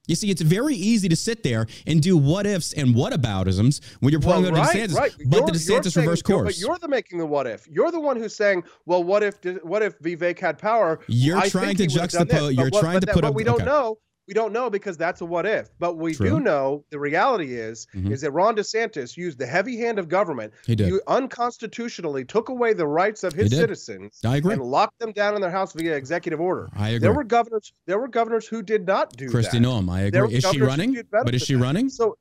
You 0.07 0.15
see, 0.15 0.31
it's 0.31 0.41
very 0.43 0.77
easy 0.77 1.09
to 1.09 1.17
sit 1.17 1.43
there 1.43 1.67
and 1.85 2.01
do 2.01 2.17
what 2.17 2.47
ifs 2.47 2.73
and 2.75 2.95
what 2.95 3.13
aboutisms 3.13 3.81
when 3.99 4.13
you're 4.13 4.21
Well, 4.21 4.35
pointing 4.35 4.57
out 4.57 4.67
right, 4.67 4.77
DeSantis, 4.89 4.95
right. 4.95 5.13
but 5.27 5.39
You're- 5.39 5.47
the 5.51 5.59
DeSantis 5.59 5.97
reverse 5.97 6.23
course. 6.23 6.45
But 6.45 6.59
you're 6.61 6.79
the 6.79 6.87
making 6.87 7.19
the 7.19 7.27
what 7.27 7.49
if. 7.49 7.67
You're 7.69 7.91
the 7.91 7.99
one 7.99 8.17
who's 8.17 8.37
saying, 8.37 8.63
well, 8.85 9.03
what 9.03 9.25
if 9.25 9.39
what 9.65 9.83
if 9.83 9.99
Vivek 9.99 10.39
had 10.39 10.59
power? 10.59 11.01
You're 11.09 11.39
I 11.39 11.49
trying 11.49 11.75
to 11.79 11.87
he 11.87 11.89
would've 11.99 12.11
done 12.11 12.27
this. 12.29 12.37
juxtapose- 12.39 12.57
you're 12.57 12.69
what- 12.69 12.81
trying 12.83 13.01
but 13.01 13.07
to 13.07 13.13
put 13.15 13.23
but 13.23 13.29
up- 13.29 13.35
we 13.35 13.43
don't 13.43 13.57
okay. 13.57 13.65
know. 13.65 13.99
We 14.29 14.35
don't 14.35 14.53
know 14.53 14.69
because 14.69 14.97
that's 14.97 15.21
a 15.21 15.25
what 15.25 15.47
if. 15.47 15.69
But 15.79 15.99
we 15.99 16.13
True. 16.15 16.29
do 16.31 16.41
know 16.41 16.85
the 16.91 16.99
reality 16.99 17.55
is 17.55 17.87
Mhm. 17.95 18.11
is 18.11 18.21
that 18.23 18.33
Ron 18.33 18.57
DeSantis 18.57 19.17
used 19.17 19.39
the 19.39 19.47
heavy 19.47 19.77
hand 19.77 20.01
of 20.01 20.09
government. 20.09 20.53
He 20.67 20.75
did. 20.75 20.89
You 20.89 21.01
unconstitutionally 21.07 22.25
took 22.25 22.49
away 22.49 22.73
the 22.73 22.87
rights 22.89 23.23
of 23.23 23.33
his 23.33 23.51
citizens 23.53 24.19
I 24.25 24.39
agree. 24.39 24.55
and 24.55 24.63
locked 24.63 24.99
them 24.99 25.13
down 25.13 25.37
in 25.37 25.41
their 25.41 25.51
house 25.51 25.73
via 25.75 25.95
executive 25.95 26.41
order. 26.41 26.69
I 26.75 26.89
agree. 26.91 26.99
There 27.01 27.13
were 27.13 27.23
governors. 27.25 27.73
There 27.87 27.99
were 28.01 28.09
governors 28.09 28.49
who 28.49 28.63
did 28.63 28.85
not 28.87 29.17
do 29.17 29.29
Kristi 29.29 29.53
that. 29.53 29.63
Noem, 29.63 29.89
I 29.91 30.03
agree. 30.03 30.35
Is 30.35 30.45
she 30.45 30.61
running? 30.61 31.01
But 31.11 31.35
is 31.35 31.43
she 31.43 31.55
running? 31.55 31.89
So, 31.89 32.17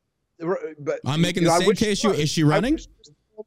but 0.80 1.00
I'm 1.06 1.22
making 1.22 1.42
you 1.44 1.50
the 1.50 1.54
know, 1.56 1.62
I 1.62 1.66
same 1.66 1.76
case 1.76 2.04
you- 2.04 2.12
is 2.14 2.30
she 2.30 2.44
running? 2.44 2.80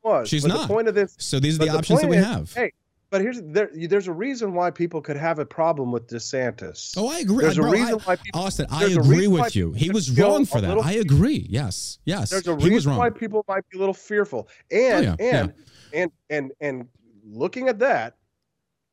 was. 0.03 0.29
She's 0.29 0.45
not. 0.45 0.63
The 0.69 0.75
point 0.75 0.87
of 0.89 0.95
this 0.95 1.15
So 1.19 1.41
these 1.41 1.55
are 1.55 1.59
the 1.61 1.65
the 1.67 1.79
options 1.79 2.01
that 2.03 2.11
we 2.11 2.17
is, 2.19 2.25
have. 2.25 2.53
Hey, 2.53 2.73
but 3.11 3.21
here's 3.21 3.41
there, 3.43 3.71
there's 3.75 4.09
a 4.09 4.13
reason 4.13 4.53
why 4.55 4.71
people 4.71 5.01
could 5.01 5.17
have 5.17 5.39
a 5.39 5.47
problem 5.47 5.93
with 5.93 6.09
DeSantis. 6.09 6.95
Oh, 6.97 7.09
I 7.09 7.19
agree. 7.19 7.45
There's 7.45 7.57
Bro, 7.57 7.69
a 7.69 7.73
reason 7.73 7.95
I, 7.95 8.05
why 8.05 8.17
people, 8.17 8.41
Austin, 8.41 8.67
I 8.71 8.85
agree 8.87 9.29
with 9.29 9.57
you. 9.57 9.73
He 9.73 9.91
was 9.91 10.11
wrong 10.19 10.45
for 10.45 10.61
that. 10.61 10.79
I 10.79 10.93
agree. 10.93 11.47
Yes, 11.49 11.99
yes. 12.05 12.31
there's 12.31 12.47
a 12.47 12.55
reason 12.55 12.97
why 12.97 13.11
people 13.11 13.45
might 13.49 13.69
be 13.71 13.79
a 13.79 13.81
little 13.81 13.95
fearful, 13.95 14.49
and 14.71 15.07
Oh, 15.07 15.17
yeah, 15.19 15.33
and 15.41 15.53
and 15.93 16.13
and 16.31 16.53
and 16.61 16.89
looking 17.25 17.69
at 17.69 17.79
that, 17.79 18.17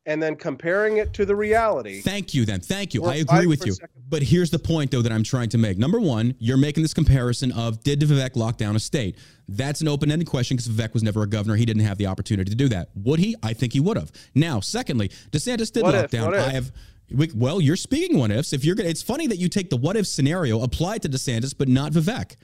and 0.06 0.22
then 0.22 0.36
comparing 0.36 0.98
it 0.98 1.14
to 1.14 1.26
the 1.26 1.36
reality. 1.36 2.02
Thank 2.02 2.34
you, 2.34 2.46
then. 2.46 2.60
Thank 2.60 2.94
you. 2.94 3.04
I 3.06 3.16
agree 3.16 3.48
with 3.48 3.66
you. 3.66 3.76
But 4.08 4.22
here's 4.22 4.52
the 4.52 4.60
point, 4.60 4.92
though, 4.92 5.02
that 5.02 5.12
I'm 5.12 5.24
trying 5.24 5.50
to 5.50 5.58
make. 5.58 5.78
Number 5.78 6.00
one, 6.00 6.36
you're 6.40 6.58
making 6.58 6.84
this 6.84 6.94
comparison 6.94 7.52
of 7.52 7.84
did 7.84 8.00
Vivek 8.02 8.36
lock 8.36 8.58
down 8.58 8.76
a 8.76 8.80
state? 8.80 9.18
That's 9.48 9.82
an 9.82 9.88
open 9.88 10.12
ended 10.12 10.28
question 10.28 10.58
because 10.58 10.72
Vivek 10.72 10.94
was 10.94 11.02
never 11.04 11.24
a 11.24 11.28
governor. 11.28 11.56
He 11.56 11.66
didn't 11.66 11.84
have 11.84 11.98
the 11.98 12.06
opportunity 12.08 12.50
to 12.50 12.56
do 12.56 12.68
that. 12.70 12.90
Would 12.96 13.20
he? 13.20 13.36
I 13.42 13.54
think 13.54 13.74
he 13.74 13.80
would 13.80 13.98
have. 13.98 14.12
Now, 14.36 14.60
secondly, 14.60 15.10
DeSantis 15.32 15.72
did 15.72 15.84
What 15.84 15.96
lock 15.96 16.06
if? 16.06 16.12
down. 16.12 16.34
I 16.36 16.50
have. 16.52 16.72
we- 17.12 17.32
Well, 17.36 17.60
you're 17.60 17.76
speaking 17.76 18.18
what 18.20 18.32
ifs. 18.32 18.54
If 18.54 18.64
you're 18.64 18.76
gonna, 18.76 18.90
it's 18.90 19.02
funny 19.02 19.26
that 19.28 19.38
you 19.38 19.50
take 19.50 19.70
the 19.72 19.78
what 19.78 19.98
if 19.98 20.06
scenario 20.06 20.62
applied 20.62 21.02
to 21.04 21.10
DeSantis, 21.10 21.56
but 21.58 21.68
not 21.68 21.92
Vivek. 21.94 22.36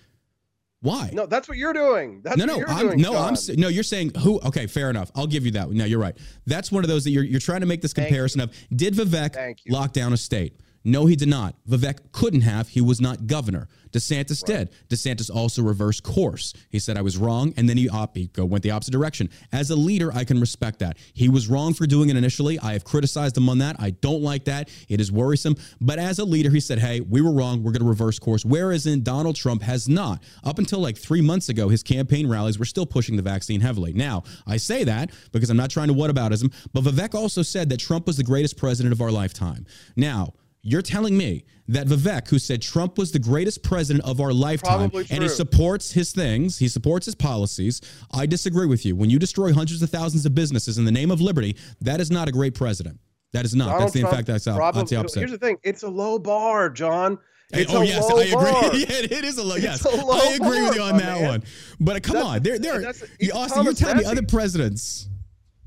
Why? 0.81 1.11
No, 1.13 1.27
that's 1.27 1.47
what 1.47 1.57
you're 1.57 1.73
doing. 1.73 2.21
That's 2.23 2.37
no, 2.37 2.45
what 2.45 2.51
no, 2.51 2.57
you're 2.57 2.69
I'm 2.69 2.79
doing. 2.87 3.01
no, 3.01 3.11
John. 3.13 3.35
I'm 3.49 3.55
no. 3.59 3.67
You're 3.67 3.83
saying 3.83 4.13
who? 4.17 4.39
Okay, 4.39 4.65
fair 4.65 4.89
enough. 4.89 5.11
I'll 5.13 5.27
give 5.27 5.45
you 5.45 5.51
that. 5.51 5.69
No, 5.69 5.85
you're 5.85 5.99
right. 5.99 6.17
That's 6.47 6.71
one 6.71 6.83
of 6.83 6.89
those 6.89 7.03
that 7.03 7.11
you're 7.11 7.23
you're 7.23 7.39
trying 7.39 7.61
to 7.61 7.67
make 7.67 7.81
this 7.81 7.93
comparison 7.93 8.41
of 8.41 8.51
did 8.75 8.95
Vivek 8.95 9.57
lock 9.69 9.93
down 9.93 10.11
a 10.13 10.17
state? 10.17 10.59
No, 10.83 11.05
he 11.05 11.15
did 11.15 11.27
not. 11.27 11.55
Vivek 11.69 12.11
couldn't 12.11 12.41
have. 12.41 12.69
He 12.69 12.81
was 12.81 12.99
not 12.99 13.27
governor. 13.27 13.67
DeSantis 13.91 14.43
did. 14.43 14.69
DeSantis 14.89 15.29
also 15.33 15.61
reversed 15.61 16.03
course. 16.03 16.53
He 16.69 16.79
said 16.79 16.97
I 16.97 17.01
was 17.01 17.17
wrong, 17.17 17.53
and 17.57 17.67
then 17.67 17.77
he, 17.77 17.89
op- 17.89 18.15
he 18.15 18.29
went 18.37 18.63
the 18.63 18.71
opposite 18.71 18.91
direction. 18.91 19.29
As 19.51 19.69
a 19.69 19.75
leader, 19.75 20.11
I 20.13 20.23
can 20.23 20.39
respect 20.39 20.79
that. 20.79 20.97
He 21.13 21.29
was 21.29 21.49
wrong 21.49 21.73
for 21.73 21.85
doing 21.85 22.09
it 22.09 22.15
initially. 22.15 22.57
I 22.59 22.73
have 22.73 22.83
criticized 22.83 23.37
him 23.37 23.49
on 23.49 23.59
that. 23.59 23.75
I 23.79 23.91
don't 23.91 24.21
like 24.21 24.45
that. 24.45 24.69
It 24.87 25.01
is 25.01 25.11
worrisome. 25.11 25.55
But 25.79 25.99
as 25.99 26.19
a 26.19 26.25
leader, 26.25 26.49
he 26.49 26.59
said, 26.59 26.79
"Hey, 26.79 27.01
we 27.01 27.21
were 27.21 27.31
wrong. 27.31 27.63
We're 27.63 27.71
going 27.71 27.83
to 27.83 27.89
reverse 27.89 28.17
course." 28.17 28.45
Whereas 28.45 28.87
in 28.87 29.03
Donald 29.03 29.35
Trump 29.35 29.61
has 29.61 29.89
not. 29.89 30.23
Up 30.43 30.57
until 30.57 30.79
like 30.79 30.97
three 30.97 31.21
months 31.21 31.49
ago, 31.49 31.69
his 31.69 31.83
campaign 31.83 32.27
rallies 32.27 32.57
were 32.57 32.65
still 32.65 32.85
pushing 32.85 33.17
the 33.17 33.21
vaccine 33.21 33.61
heavily. 33.61 33.93
Now, 33.93 34.23
I 34.47 34.57
say 34.57 34.83
that 34.85 35.11
because 35.31 35.49
I'm 35.49 35.57
not 35.57 35.69
trying 35.69 35.89
to 35.89 35.93
whataboutism, 35.93 36.53
but 36.73 36.83
Vivek 36.83 37.13
also 37.13 37.41
said 37.41 37.69
that 37.69 37.79
Trump 37.79 38.07
was 38.07 38.17
the 38.17 38.23
greatest 38.23 38.57
president 38.57 38.93
of 38.93 39.01
our 39.01 39.11
lifetime. 39.11 39.65
Now. 39.95 40.33
You're 40.63 40.81
telling 40.83 41.17
me 41.17 41.45
that 41.69 41.87
Vivek, 41.87 42.27
who 42.29 42.37
said 42.37 42.61
Trump 42.61 42.97
was 42.97 43.11
the 43.11 43.19
greatest 43.19 43.63
president 43.63 44.05
of 44.05 44.21
our 44.21 44.31
lifetime, 44.31 44.91
and 44.93 45.23
he 45.23 45.27
supports 45.29 45.91
his 45.93 46.11
things, 46.11 46.59
he 46.59 46.67
supports 46.67 47.05
his 47.05 47.15
policies. 47.15 47.81
I 48.13 48.25
disagree 48.27 48.67
with 48.67 48.85
you. 48.85 48.95
When 48.95 49.09
you 49.09 49.17
destroy 49.17 49.53
hundreds 49.53 49.81
of 49.81 49.89
thousands 49.89 50.25
of 50.25 50.35
businesses 50.35 50.77
in 50.77 50.85
the 50.85 50.91
name 50.91 51.09
of 51.09 51.19
liberty, 51.19 51.55
that 51.81 51.99
is 51.99 52.11
not 52.11 52.27
a 52.29 52.31
great 52.31 52.53
president. 52.53 52.99
That 53.33 53.45
is 53.45 53.55
not. 53.55 53.65
Donald 53.67 53.81
that's 53.83 53.93
the 53.93 54.01
in 54.01 54.07
fact 54.07 54.27
that's, 54.27 54.45
probably- 54.45 54.81
that's 54.81 54.89
the 54.91 54.97
opposite. 54.97 55.19
Here's 55.19 55.31
the 55.31 55.37
thing: 55.39 55.57
it's 55.63 55.83
a 55.83 55.89
low 55.89 56.19
bar, 56.19 56.69
John. 56.69 57.17
It's 57.53 57.73
oh 57.73 57.81
a 57.81 57.85
yes, 57.85 58.09
low 58.09 58.19
I 58.19 58.23
agree. 58.23 58.79
yeah, 58.87 59.17
it 59.17 59.25
is 59.25 59.37
a 59.37 59.43
low. 59.43 59.55
It's 59.55 59.63
Yes, 59.63 59.83
a 59.85 59.89
low 60.05 60.13
I 60.17 60.33
agree 60.35 60.61
with 60.61 60.75
you 60.75 60.81
on 60.81 60.97
that 60.97 61.19
man. 61.21 61.27
one. 61.27 61.43
But 61.79 62.03
come 62.03 62.13
That's- 62.15 62.35
on, 62.35 62.43
there, 62.43 62.59
there. 62.59 62.87
Austin, 63.33 63.63
you're 63.63 63.73
telling 63.73 63.97
me 63.97 64.05
other 64.05 64.21
presidents. 64.23 65.07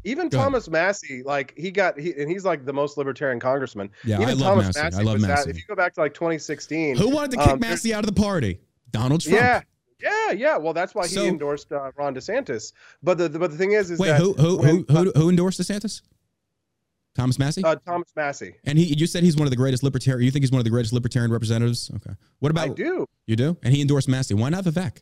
Even 0.04 0.28
Go 0.28 0.38
ahead. 0.38 0.46
Thomas 0.46 0.68
Massie, 0.68 1.22
like 1.24 1.54
he 1.56 1.70
got, 1.70 1.98
he, 1.98 2.12
and 2.14 2.30
he's 2.30 2.44
like 2.44 2.64
the 2.64 2.72
most 2.72 2.96
libertarian 2.98 3.40
congressman. 3.40 3.90
Yeah, 4.04 4.16
Even 4.16 4.28
I 4.28 4.32
love 4.32 4.40
Thomas 4.60 4.76
Massie. 4.76 4.98
I 4.98 5.02
love 5.02 5.20
Massie. 5.20 5.44
That, 5.44 5.48
if 5.50 5.56
you 5.56 5.62
go 5.66 5.74
back 5.74 5.94
to 5.94 6.00
like 6.00 6.14
2016, 6.14 6.96
Who 6.96 7.08
wanted 7.08 7.32
to 7.32 7.36
kick 7.38 7.48
um, 7.48 7.60
Massie 7.60 7.94
out 7.94 8.04
of 8.08 8.14
the 8.14 8.20
party? 8.20 8.60
Donald 8.90 9.22
Trump. 9.22 9.38
Yeah, 9.40 9.62
yeah, 10.00 10.30
yeah. 10.32 10.56
Well, 10.56 10.72
that's 10.72 10.94
why 10.94 11.06
he 11.06 11.14
So- 11.14 11.24
endorsed 11.26 11.72
uh, 11.72 11.90
Ron 11.96 12.14
DeSantis. 12.14 12.72
But 13.02 13.18
the, 13.18 13.28
the 13.28 13.38
but 13.38 13.50
the 13.50 13.56
thing 13.56 13.72
is, 13.72 13.90
is 13.90 13.98
Wait, 13.98 14.08
that 14.08 14.20
who 14.20 14.34
who, 14.34 14.58
when, 14.58 14.84
who 14.88 15.04
who 15.04 15.12
who 15.16 15.28
endorsed 15.30 15.60
DeSantis? 15.60 16.02
Thomas 17.14 17.38
Massie. 17.38 17.62
uh, 17.62 17.76
Thomas 17.86 18.08
Massie. 18.16 18.56
and 18.64 18.76
he, 18.76 18.86
you 18.96 19.06
said 19.06 19.22
he's 19.22 19.36
one 19.36 19.46
of 19.46 19.50
the 19.50 19.56
greatest 19.56 19.84
libertarian. 19.84 20.24
You 20.24 20.32
think 20.32 20.42
he's 20.42 20.50
one 20.50 20.58
of 20.58 20.64
the 20.64 20.70
greatest 20.70 20.92
libertarian 20.92 21.30
representatives? 21.30 21.90
Okay. 21.96 22.10
What 22.40 22.50
about 22.50 22.70
I 22.70 22.72
do, 22.74 23.06
you? 23.26 23.36
Do 23.36 23.56
and 23.62 23.72
he 23.72 23.80
endorsed 23.80 24.08
Massie. 24.08 24.34
Why 24.34 24.48
not 24.48 24.64
Vivek? 24.64 24.98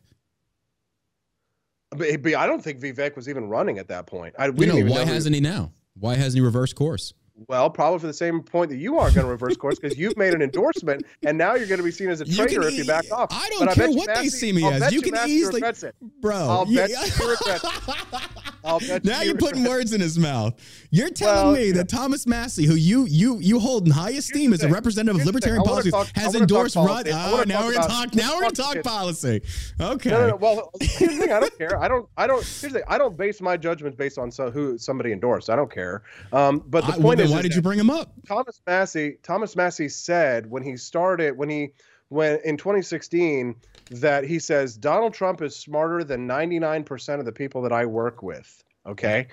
But, 1.97 2.21
but 2.21 2.35
I 2.35 2.47
don't 2.47 2.63
think 2.63 2.79
Vivek 2.79 3.15
was 3.15 3.27
even 3.29 3.47
running 3.49 3.77
at 3.79 3.87
that 3.89 4.05
point. 4.07 4.35
I, 4.37 4.49
we 4.49 4.65
You 4.65 4.73
know 4.85 4.91
why 4.91 5.03
know 5.05 5.11
hasn't 5.13 5.35
he 5.35 5.41
now? 5.41 5.71
Why 5.99 6.15
hasn't 6.15 6.35
he 6.39 6.41
reversed 6.41 6.75
course? 6.75 7.13
Well, 7.47 7.67
probably 7.71 7.97
for 7.99 8.05
the 8.07 8.13
same 8.13 8.43
point 8.43 8.69
that 8.69 8.77
you 8.77 8.99
aren't 8.99 9.15
going 9.15 9.25
to 9.25 9.31
reverse 9.31 9.57
course 9.57 9.79
because 9.79 9.97
you've 9.97 10.15
made 10.17 10.35
an 10.35 10.43
endorsement, 10.43 11.03
and 11.25 11.35
now 11.35 11.55
you're 11.55 11.65
going 11.67 11.79
to 11.79 11.83
be 11.83 11.89
seen 11.91 12.09
as 12.09 12.21
a 12.21 12.25
You 12.27 12.35
traitor 12.35 12.61
can 12.61 12.69
if 12.69 12.73
you 12.77 12.85
back 12.85 13.05
off. 13.11 13.29
I 13.31 13.49
don't 13.49 13.65
But 13.65 13.73
care 13.73 13.85
bet 13.87 13.91
you 13.93 13.97
what 13.97 14.15
they 14.15 14.27
see 14.29 14.53
me 14.53 14.63
I'll 14.63 14.83
as. 14.83 14.93
You 14.93 15.01
can 15.01 15.13
Massie 15.13 15.31
easily- 15.31 15.61
it. 15.61 15.95
Bro, 16.21 16.35
I'll 16.35 16.67
you- 16.67 16.77
bet 16.77 16.89
you 16.91 16.97
regrets 17.29 17.63
bet 17.63 18.21
now 18.63 19.21
you 19.21 19.29
you're 19.29 19.37
putting 19.37 19.63
words 19.63 19.93
in 19.93 20.01
his 20.01 20.17
mouth. 20.17 20.53
You're 20.89 21.09
telling 21.09 21.51
Well, 21.53 21.61
me 21.61 21.71
that 21.73 21.89
Thomas 21.89 22.25
Massie, 22.25 22.65
who 22.65 22.75
you 22.75 23.05
you 23.05 23.39
you 23.39 23.59
hold 23.59 23.85
in 23.85 23.91
high 23.91 24.11
esteem 24.11 24.53
as 24.53 24.63
a 24.63 24.69
representative 24.69 25.19
of 25.21 25.25
libertarian 25.25 25.63
policies, 25.63 25.91
talk- 25.91 26.09
has 26.15 26.35
endorsed 26.35 26.75
Rod. 26.75 27.07
Oh, 27.11 27.43
now 27.47 27.65
we're 27.65 27.73
gonna 27.73 27.87
talk. 27.87 28.15
Now 28.15 28.35
we're 28.35 28.41
gonna 28.41 28.53
talk 28.53 28.81
policy. 28.83 29.41
Okay. 29.79 30.09
No, 30.09 30.21
no, 30.21 30.27
no. 30.29 30.35
Well, 30.37 30.71
here's 30.81 31.11
the 31.11 31.17
thing. 31.19 31.31
I 31.31 31.39
don't 31.39 31.57
care. 31.57 31.77
I 31.79 31.87
don't. 31.87 32.07
I 32.17 32.27
don't. 32.27 32.43
Here's 32.43 32.61
the 32.61 32.69
thing. 32.69 32.83
I 32.87 32.97
don't 32.97 33.17
base 33.17 33.41
my 33.41 33.57
judgments 33.57 33.97
based 33.97 34.17
on 34.17 34.31
so, 34.31 34.49
who 34.51 34.77
somebody 34.77 35.11
endorsed. 35.11 35.49
I 35.49 35.55
don't 35.55 35.71
care. 35.71 36.03
Um, 36.31 36.63
but 36.67 36.85
the 36.85 36.93
I- 36.93 36.95
point 36.95 37.03
well, 37.03 37.19
is, 37.21 37.31
why 37.31 37.37
is 37.37 37.43
did 37.43 37.55
you 37.55 37.61
bring 37.61 37.79
him 37.79 37.89
up? 37.89 38.13
Thomas 38.27 38.61
Massie. 38.65 39.17
Thomas 39.23 39.55
Massie 39.55 39.89
said 39.89 40.49
when 40.49 40.63
he 40.63 40.77
started 40.77 41.37
when 41.37 41.49
he 41.49 41.73
when 42.13 42.39
in 42.45 42.57
2016 42.57 43.55
that 43.91 44.23
he 44.23 44.39
says 44.39 44.77
Donald 44.77 45.13
Trump 45.13 45.41
is 45.41 45.55
smarter 45.55 46.03
than 46.03 46.27
99% 46.27 47.19
of 47.19 47.25
the 47.25 47.31
people 47.31 47.61
that 47.63 47.71
I 47.73 47.85
work 47.85 48.21
with. 48.23 48.63
Okay, 48.85 49.27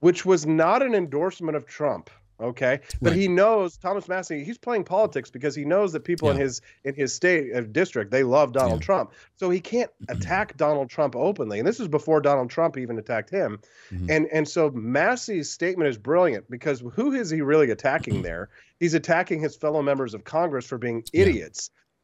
which 0.00 0.26
was 0.26 0.46
not 0.46 0.82
an 0.82 0.94
endorsement 0.94 1.56
of 1.56 1.64
Trump. 1.66 2.10
Okay, 2.38 2.80
but 3.00 3.10
Right. 3.12 3.18
he 3.18 3.28
knows 3.28 3.78
Thomas 3.78 4.08
Massie. 4.08 4.44
He's 4.44 4.58
playing 4.58 4.84
politics 4.84 5.30
because 5.30 5.54
he 5.54 5.64
knows 5.64 5.92
that 5.94 6.00
people 6.04 6.30
in 6.30 6.36
his 6.36 6.60
in 6.84 6.94
his 6.94 7.14
state 7.14 7.54
uh, 7.54 7.62
district 7.62 8.10
they 8.10 8.24
love 8.24 8.52
Donald 8.52 8.80
Yeah. 8.82 8.84
Trump. 8.86 9.12
So 9.36 9.48
he 9.48 9.58
can't 9.58 9.90
attack 10.10 10.54
Donald 10.58 10.90
Trump 10.90 11.16
openly, 11.16 11.58
and 11.60 11.66
this 11.66 11.80
is 11.80 11.88
before 11.88 12.20
Donald 12.20 12.50
Trump 12.50 12.76
even 12.76 12.98
attacked 12.98 13.30
him. 13.30 13.58
Mhm. 13.90 14.10
And 14.10 14.26
and 14.32 14.46
so 14.46 14.70
Massie's 14.70 15.50
statement 15.50 15.88
is 15.88 15.96
brilliant 15.96 16.50
because 16.50 16.82
who 16.92 17.12
is 17.14 17.30
he 17.30 17.40
really 17.40 17.70
attacking 17.70 18.20
there? 18.28 18.50
He's 18.80 18.92
attacking 18.92 19.40
his 19.40 19.56
fellow 19.56 19.80
members 19.82 20.12
of 20.12 20.24
Congress 20.24 20.66
for 20.66 20.76
being 20.76 21.04
Yeah. 21.14 21.24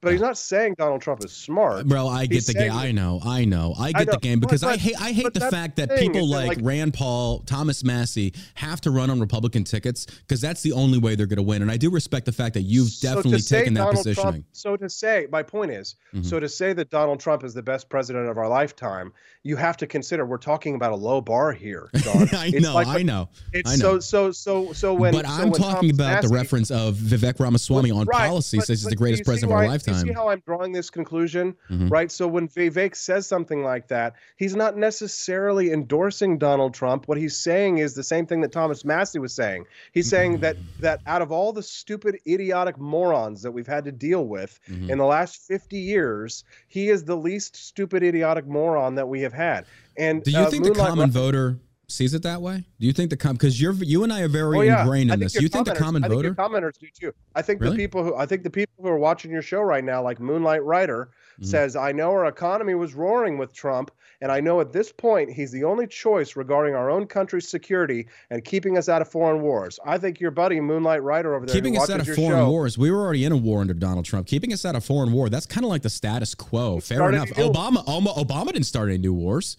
But 0.02 0.10
he's 0.10 0.20
not 0.20 0.36
saying 0.36 0.74
Donald 0.78 1.00
Trump 1.00 1.24
is 1.24 1.30
smart. 1.30 1.86
Bro, 1.86 2.08
I 2.08 2.26
get 2.26 2.44
the 2.44 2.54
game. 2.54 2.72
I 2.72 2.90
know, 2.90 3.20
I 3.24 3.44
know, 3.44 3.72
I 3.78 3.92
get 3.92 4.08
know, 4.08 4.12
the 4.14 4.18
game 4.18 4.40
but- 4.40 4.48
because 4.48 4.64
I 4.64 4.76
hate, 4.76 5.00
I 5.00 5.12
hate 5.12 5.32
the 5.32 5.48
fact 5.48 5.76
that 5.76 5.96
people 5.96 6.28
like, 6.28 6.48
like- 6.48 6.58
Rand 6.60 6.92
Paul, 6.94 7.38
Thomas 7.46 7.84
Massie 7.84 8.34
have 8.54 8.80
to 8.80 8.90
run 8.90 9.10
on 9.10 9.20
Republican 9.20 9.62
tickets 9.62 10.06
because 10.06 10.40
that's 10.40 10.60
the 10.62 10.72
only 10.72 10.98
way 10.98 11.14
they're 11.14 11.26
going 11.26 11.36
to 11.36 11.42
win. 11.44 11.62
And 11.62 11.70
I 11.70 11.76
do 11.76 11.88
respect 11.88 12.26
the 12.26 12.32
fact 12.32 12.54
that 12.54 12.62
you've 12.62 12.90
definitely 13.00 13.38
say 13.38 13.58
taken 13.60 13.74
that 13.74 13.80
Donald 13.80 13.96
positioning. 13.98 14.32
Trump, 14.32 14.44
so 14.50 14.76
to 14.76 14.90
say, 14.90 15.28
my 15.30 15.44
point 15.44 15.70
is, 15.70 15.94
Mhm. 16.12 16.26
so 16.26 16.40
to 16.40 16.48
say 16.48 16.72
that 16.72 16.90
Donald 16.90 17.20
Trump 17.20 17.44
is 17.44 17.54
the 17.54 17.62
best 17.62 17.88
president 17.88 18.28
of 18.28 18.36
our 18.38 18.48
lifetime, 18.48 19.12
you 19.44 19.54
have 19.56 19.76
to 19.76 19.86
consider 19.86 20.26
we're 20.26 20.36
talking 20.36 20.74
about 20.74 20.90
a 20.90 20.96
low 20.96 21.20
bar 21.20 21.52
here. 21.52 21.90
I 22.32 22.50
know, 22.58 22.74
like 22.74 22.88
I 22.88 23.02
know. 23.02 23.28
It's 23.52 23.70
I 23.70 23.76
know. 23.76 24.00
so 24.00 24.32
so 24.32 24.32
so 24.32 24.72
so 24.72 24.94
when. 24.94 25.12
but 25.14 25.26
so 25.26 25.32
I'm 25.32 25.50
when 25.50 25.60
talking 25.60 25.90
Thomas 25.90 25.94
about 25.94 26.22
the 26.22 26.28
reference 26.28 26.72
of 26.72 26.96
Vivek 26.96 27.38
Ramaswamy 27.38 27.92
on 27.92 28.06
Right, 28.06 28.28
policy 28.28 28.56
but- 28.58 28.66
says 28.66 28.82
he's 28.82 28.90
the 28.90 28.96
greatest 28.96 29.24
president 29.24 29.52
of 29.52 29.56
our 29.58 29.64
why- 29.66 29.74
You 30.00 30.08
see 30.08 30.12
how 30.12 30.28
I'm 30.28 30.42
drawing 30.46 30.72
this 30.72 30.90
conclusion, 30.90 31.54
Mhm. 31.70 31.90
right? 31.90 32.10
So 32.10 32.26
when 32.28 32.48
Vivek 32.48 32.96
says 32.96 33.26
something 33.26 33.62
like 33.62 33.88
that, 33.88 34.14
he's 34.36 34.54
not 34.56 34.76
necessarily 34.76 35.72
endorsing 35.72 36.38
Donald 36.38 36.74
Trump. 36.74 37.08
What 37.08 37.18
he's 37.18 37.36
saying 37.36 37.78
is 37.78 37.94
the 37.94 38.02
same 38.04 38.26
thing 38.26 38.40
that 38.42 38.52
Thomas 38.52 38.84
Massie 38.84 39.18
was 39.18 39.32
saying. 39.34 39.64
He's 39.92 40.08
saying 40.08 40.38
that 40.38 40.56
that 40.80 41.00
out 41.06 41.22
of 41.22 41.30
all 41.32 41.52
the 41.52 41.62
stupid, 41.62 42.18
idiotic 42.26 42.78
morons 42.78 43.42
that 43.42 43.52
we've 43.52 43.66
had 43.66 43.84
to 43.84 43.92
deal 43.92 44.26
with 44.26 44.58
Mhm. 44.68 44.90
in 44.90 44.98
the 44.98 45.04
last 45.04 45.36
50 45.46 45.78
years, 45.78 46.44
he 46.68 46.88
is 46.88 47.04
the 47.04 47.16
least 47.16 47.56
stupid, 47.56 48.02
idiotic 48.02 48.46
moron 48.46 48.94
that 48.96 49.08
we 49.08 49.20
have 49.22 49.32
had. 49.32 49.64
And 49.96 50.22
Do 50.22 50.30
you 50.30 50.38
uh, 50.38 50.50
think 50.50 50.64
the 50.64 50.70
common 50.72 50.98
Rising- 50.98 51.12
voter 51.12 51.58
sees 51.92 52.14
it 52.14 52.22
that 52.22 52.42
way? 52.42 52.64
Do 52.80 52.86
you 52.86 52.92
think 52.92 53.10
the 53.10 53.16
com 53.16 53.34
because 53.34 53.60
you're 53.60 53.72
you 53.74 54.02
and 54.04 54.12
I 54.12 54.22
are 54.22 54.28
very 54.28 54.58
Oh, 54.58 54.60
yeah. 54.62 54.82
ingrained 54.82 55.10
in 55.12 55.20
this? 55.20 55.34
You 55.34 55.48
think 55.48 55.66
the 55.66 55.74
common 55.74 56.02
I 56.04 56.08
think 56.08 56.22
voter? 56.22 56.34
commenters 56.34 56.78
do 56.78 56.86
too. 56.98 57.12
I 57.34 57.42
think 57.42 57.60
Really? 57.60 57.76
the 57.76 57.82
people 57.82 58.02
who 58.04 58.14
I 58.16 58.26
think 58.26 58.42
the 58.42 58.50
people 58.50 58.72
who 58.82 58.88
are 58.88 58.98
watching 58.98 59.30
your 59.30 59.42
show 59.42 59.60
right 59.60 59.84
now, 59.84 60.02
like 60.02 60.18
Moonlight 60.20 60.64
Writer, 60.64 61.10
Mhm. 61.40 61.46
says, 61.46 61.76
"I 61.76 61.92
know 61.92 62.10
our 62.10 62.26
economy 62.26 62.74
was 62.74 62.94
roaring 62.94 63.38
with 63.38 63.52
Trump, 63.54 63.90
and 64.20 64.30
I 64.30 64.40
know 64.40 64.60
at 64.60 64.72
this 64.72 64.92
point 64.92 65.30
he's 65.30 65.50
the 65.50 65.64
only 65.64 65.86
choice 65.86 66.36
regarding 66.36 66.74
our 66.74 66.90
own 66.90 67.06
country's 67.06 67.48
security 67.48 68.06
and 68.30 68.44
keeping 68.44 68.76
us 68.76 68.88
out 68.88 69.00
of 69.02 69.08
foreign 69.08 69.40
wars." 69.42 69.78
I 69.84 69.98
think 69.98 70.20
your 70.20 70.30
buddy 70.30 70.60
Moonlight 70.60 71.02
Writer 71.02 71.34
over 71.34 71.46
there, 71.46 71.54
Keeping 71.54 71.76
us 71.78 71.88
out 71.90 72.00
of 72.00 72.06
foreign 72.14 72.30
show, 72.38 72.50
wars. 72.50 72.76
We 72.76 72.90
were 72.90 73.00
already 73.00 73.24
in 73.24 73.32
a 73.32 73.36
war 73.36 73.60
under 73.60 73.74
Donald 73.74 74.04
Trump. 74.04 74.26
Keeping 74.26 74.52
us 74.52 74.64
out 74.64 74.76
of 74.76 74.84
foreign 74.84 75.12
war. 75.12 75.28
That's 75.30 75.46
kind 75.46 75.64
of 75.64 75.70
like 75.70 75.82
the 75.82 75.90
status 75.90 76.34
quo. 76.34 76.80
Fair 76.80 77.08
enough. 77.08 77.30
Obama, 77.30 77.84
Obama, 77.86 78.16
Obama 78.16 78.46
didn't 78.52 78.64
start 78.64 78.88
any 78.88 78.98
new 78.98 79.14
wars. 79.14 79.56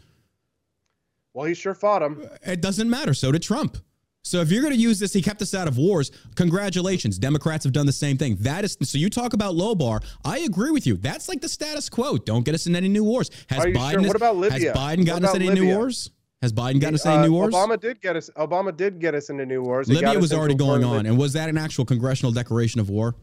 Well, 1.34 1.46
he 1.46 1.54
sure 1.54 1.74
fought 1.74 2.02
him. 2.02 2.28
It 2.46 2.62
doesn't 2.62 2.90
matter. 2.90 3.14
So 3.14 3.32
did 3.32 3.44
Trump. 3.44 3.78
So 4.26 4.40
if 4.40 4.50
you're 4.52 4.62
going 4.62 4.74
to 4.74 4.80
use 4.80 5.00
this, 5.00 5.12
he 5.12 5.22
kept 5.22 5.42
us 5.42 5.54
out 5.54 5.68
of 5.68 5.78
wars. 5.78 6.10
Congratulations, 6.36 7.18
Democrats 7.18 7.66
have 7.66 7.74
done 7.74 7.86
the 7.86 7.92
same 7.92 8.18
thing. 8.18 8.38
That 8.40 8.64
is 8.64 8.78
so. 8.82 8.98
You 8.98 9.10
talk 9.10 9.34
about 9.34 9.54
low 9.56 9.76
bar. 9.76 10.00
I 10.24 10.40
agree 10.40 10.72
with 10.72 10.88
you. 10.88 10.96
That's 10.96 11.28
like 11.28 11.42
the 11.42 11.50
status 11.50 11.90
quo. 11.90 12.18
Don't 12.18 12.46
get 12.46 12.56
us 12.56 12.66
in 12.66 12.76
any 12.76 12.88
new 12.88 13.04
wars. 13.04 13.30
Has 13.50 13.66
Biden? 13.66 13.92
sure? 13.92 14.02
What 14.04 14.16
about 14.16 14.38
Libya? 14.38 14.72
Has 14.74 14.78
Biden 14.78 15.06
gotten 15.06 15.26
us 15.26 15.36
in 15.36 15.42
any 15.42 15.60
new 15.60 15.76
wars? 15.76 16.10
Has 16.42 16.54
Biden 16.54 16.80
gotten 16.80 16.96
us 16.96 17.06
any 17.06 17.18
Uh, 17.18 17.26
new 17.26 17.34
wars? 17.34 17.54
Obama 17.54 17.80
did 17.80 18.02
get 18.02 18.16
us. 18.16 18.30
Obama 18.38 18.76
did 18.76 19.00
get 19.00 19.14
us 19.14 19.30
into 19.30 19.46
new 19.46 19.62
wars. 19.62 19.90
Libya 19.90 20.18
was 20.20 20.32
already 20.32 20.56
going 20.56 20.86
on, 20.86 21.06
and 21.06 21.18
was 21.18 21.34
that 21.34 21.50
an 21.50 21.58
actual 21.58 21.84
congressional 21.84 22.32
declaration 22.32 22.80
of 22.80 22.90
war? 22.90 23.16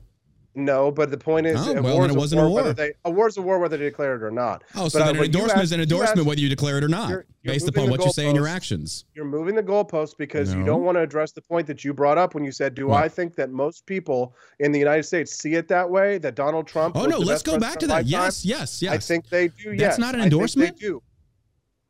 No, 0.56 0.90
but 0.90 1.12
the 1.12 1.16
point 1.18 1.46
is, 1.46 1.56
Oh, 1.68 1.76
a 1.76 1.80
well, 1.80 1.94
war 1.94 2.06
is 2.06 2.12
it 2.12 2.18
wasn't 2.18 2.40
a 2.42 2.44
war. 2.44 2.54
Whether 2.56 2.72
they, 2.72 2.92
a 3.04 3.10
war 3.10 3.28
is 3.28 3.36
a 3.36 3.42
war 3.42 3.60
whether 3.60 3.76
they 3.76 3.84
declare 3.84 4.16
it 4.16 4.22
or 4.22 4.32
not. 4.32 4.64
Oh, 4.74 4.88
so 4.88 4.98
But, 4.98 5.16
an 5.16 5.22
endorsement 5.22 5.62
is 5.62 5.70
an 5.70 5.80
endorsement 5.80 6.26
whether 6.26 6.40
you 6.40 6.48
declare 6.48 6.78
it 6.78 6.82
or 6.82 6.88
not, 6.88 7.08
You're- 7.08 7.22
you're 7.42 7.54
based 7.54 7.68
upon 7.68 7.88
what 7.88 8.04
you 8.04 8.10
say 8.10 8.28
in 8.28 8.34
your 8.34 8.48
actions. 8.48 9.04
You're 9.14 9.24
moving 9.26 9.54
the 9.54 9.62
goalposts 9.62 10.16
because 10.16 10.52
you 10.52 10.64
don't 10.64 10.82
want 10.82 10.96
to 10.96 11.02
address 11.02 11.30
the 11.32 11.40
point 11.40 11.68
that 11.68 11.84
you 11.84 11.94
brought 11.94 12.18
up 12.18 12.34
when 12.34 12.44
you 12.44 12.50
said, 12.50 12.74
"Do 12.74 12.88
What? 12.88 13.02
I 13.02 13.08
think 13.08 13.36
that 13.36 13.50
most 13.50 13.86
people 13.86 14.34
in 14.58 14.72
the 14.72 14.78
United 14.78 15.04
States 15.04 15.38
see 15.38 15.54
it 15.54 15.68
that 15.68 15.88
way? 15.88 16.18
That 16.18 16.34
Donald 16.34 16.66
Trump?" 16.66 16.96
Oh 16.96 17.06
no, 17.06 17.18
let's 17.18 17.42
go 17.42 17.58
back 17.58 17.78
to 17.78 17.86
that. 17.86 18.06
Yes, 18.06 18.44
yes, 18.44 18.82
yes. 18.82 18.92
I 18.92 18.98
think 18.98 19.28
they 19.28 19.48
do. 19.48 19.70
That's 19.70 19.80
yes. 19.80 19.98
not 19.98 20.14
an 20.14 20.20
endorsement? 20.22 20.76
they 20.80 20.86
do. 20.86 21.02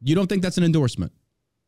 you 0.03 0.15
don't 0.15 0.27
think 0.29 0.43
that's 0.43 0.59
an 0.59 0.65
endorsement? 0.65 1.13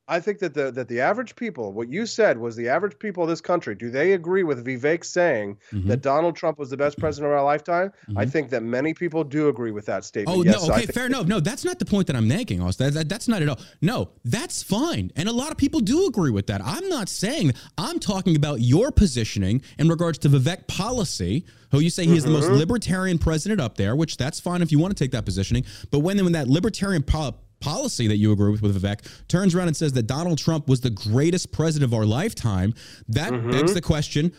I 0.09 0.19
think 0.19 0.41
that 0.41 0.53
the 0.53 0.73
that 0.73 0.89
the 0.89 1.01
average 1.01 1.37
people, 1.37 1.73
what 1.73 1.89
you 1.89 2.07
said 2.07 2.37
was 2.37 2.57
the 2.57 2.69
average 2.69 2.99
people 2.99 3.23
of 3.23 3.29
this 3.29 3.41
country, 3.41 3.75
do 3.77 3.89
they 3.89 4.13
agree 4.15 4.43
with 4.43 4.65
Vivek 4.67 5.05
saying 5.05 5.59
Mhm. 5.73 5.87
that 5.87 6.03
Donald 6.03 6.35
Trump 6.35 6.59
was 6.59 6.71
the 6.71 6.77
best 6.77 6.99
president 6.99 7.33
of 7.33 7.39
our 7.39 7.45
lifetime? 7.45 7.93
I 8.17 8.25
Mhm. 8.27 8.31
think 8.33 8.51
that 8.51 8.65
many 8.65 8.95
people 8.95 9.23
do 9.23 9.49
agree 9.49 9.71
with 9.71 9.87
that 9.87 10.05
statement. 10.05 10.37
Oh 10.37 10.43
yes, 10.43 10.67
no, 10.67 10.75
okay, 10.75 10.87
fair. 10.87 11.07
enough. 11.07 11.27
no, 11.29 11.39
that's 11.39 11.65
not 11.65 11.79
the 11.79 11.85
point 11.85 12.09
that 12.09 12.17
I'm 12.17 12.27
making, 12.27 12.61
Austin. 12.61 12.87
That, 12.87 12.95
that- 12.95 13.09
that's 13.09 13.29
not 13.29 13.43
at 13.43 13.49
all. 13.49 13.61
No, 13.81 14.11
that's 14.25 14.61
fine, 14.63 15.13
and 15.15 15.29
a 15.29 15.33
lot 15.33 15.53
of 15.53 15.57
people 15.57 15.81
do 15.81 16.07
agree 16.07 16.33
with 16.33 16.49
that. 16.49 16.61
I'm 16.65 16.89
not 16.89 17.09
saying. 17.09 17.53
I'm 17.79 18.01
talking 18.01 18.35
about 18.35 18.61
your 18.61 18.91
positioning 18.91 19.63
in 19.79 19.89
regards 19.89 20.19
to 20.19 20.29
Vivek 20.29 20.67
policy, 20.67 21.45
who 21.71 21.79
you 21.79 21.91
say 21.91 22.07
he 22.07 22.17
is 22.17 22.25
the 22.25 22.31
most 22.31 22.49
Mhm. 22.51 22.59
libertarian 22.59 23.19
president 23.19 23.61
up 23.61 23.77
there, 23.77 23.95
which 23.95 24.17
that's 24.17 24.41
fine 24.41 24.63
if 24.63 24.73
you 24.73 24.81
want 24.81 24.97
to 24.97 25.03
take 25.05 25.13
that 25.13 25.25
positioning. 25.25 25.65
But 25.93 26.01
when 26.01 26.23
when 26.25 26.33
that 26.33 26.49
libertarian 26.49 27.03
po- 27.05 27.37
policy 27.63 28.07
that 28.09 28.17
you 28.19 28.33
agree 28.33 28.51
with 28.51 28.61
with 28.63 28.81
Vivek 28.83 29.07
turns 29.29 29.55
around 29.55 29.69
and 29.69 29.77
says 29.77 29.93
that 29.95 30.07
Donald 30.07 30.39
Trump 30.39 30.69
was 30.69 30.81
the 30.81 30.91
greatest 30.91 31.53
president 31.53 31.91
of 31.91 31.95
our 31.99 32.05
lifetime, 32.05 32.75
that 33.09 33.33
Mhm. 33.33 33.53
begs 33.53 33.73
the 33.75 33.81
question, 33.81 34.33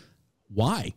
why? 0.48 0.92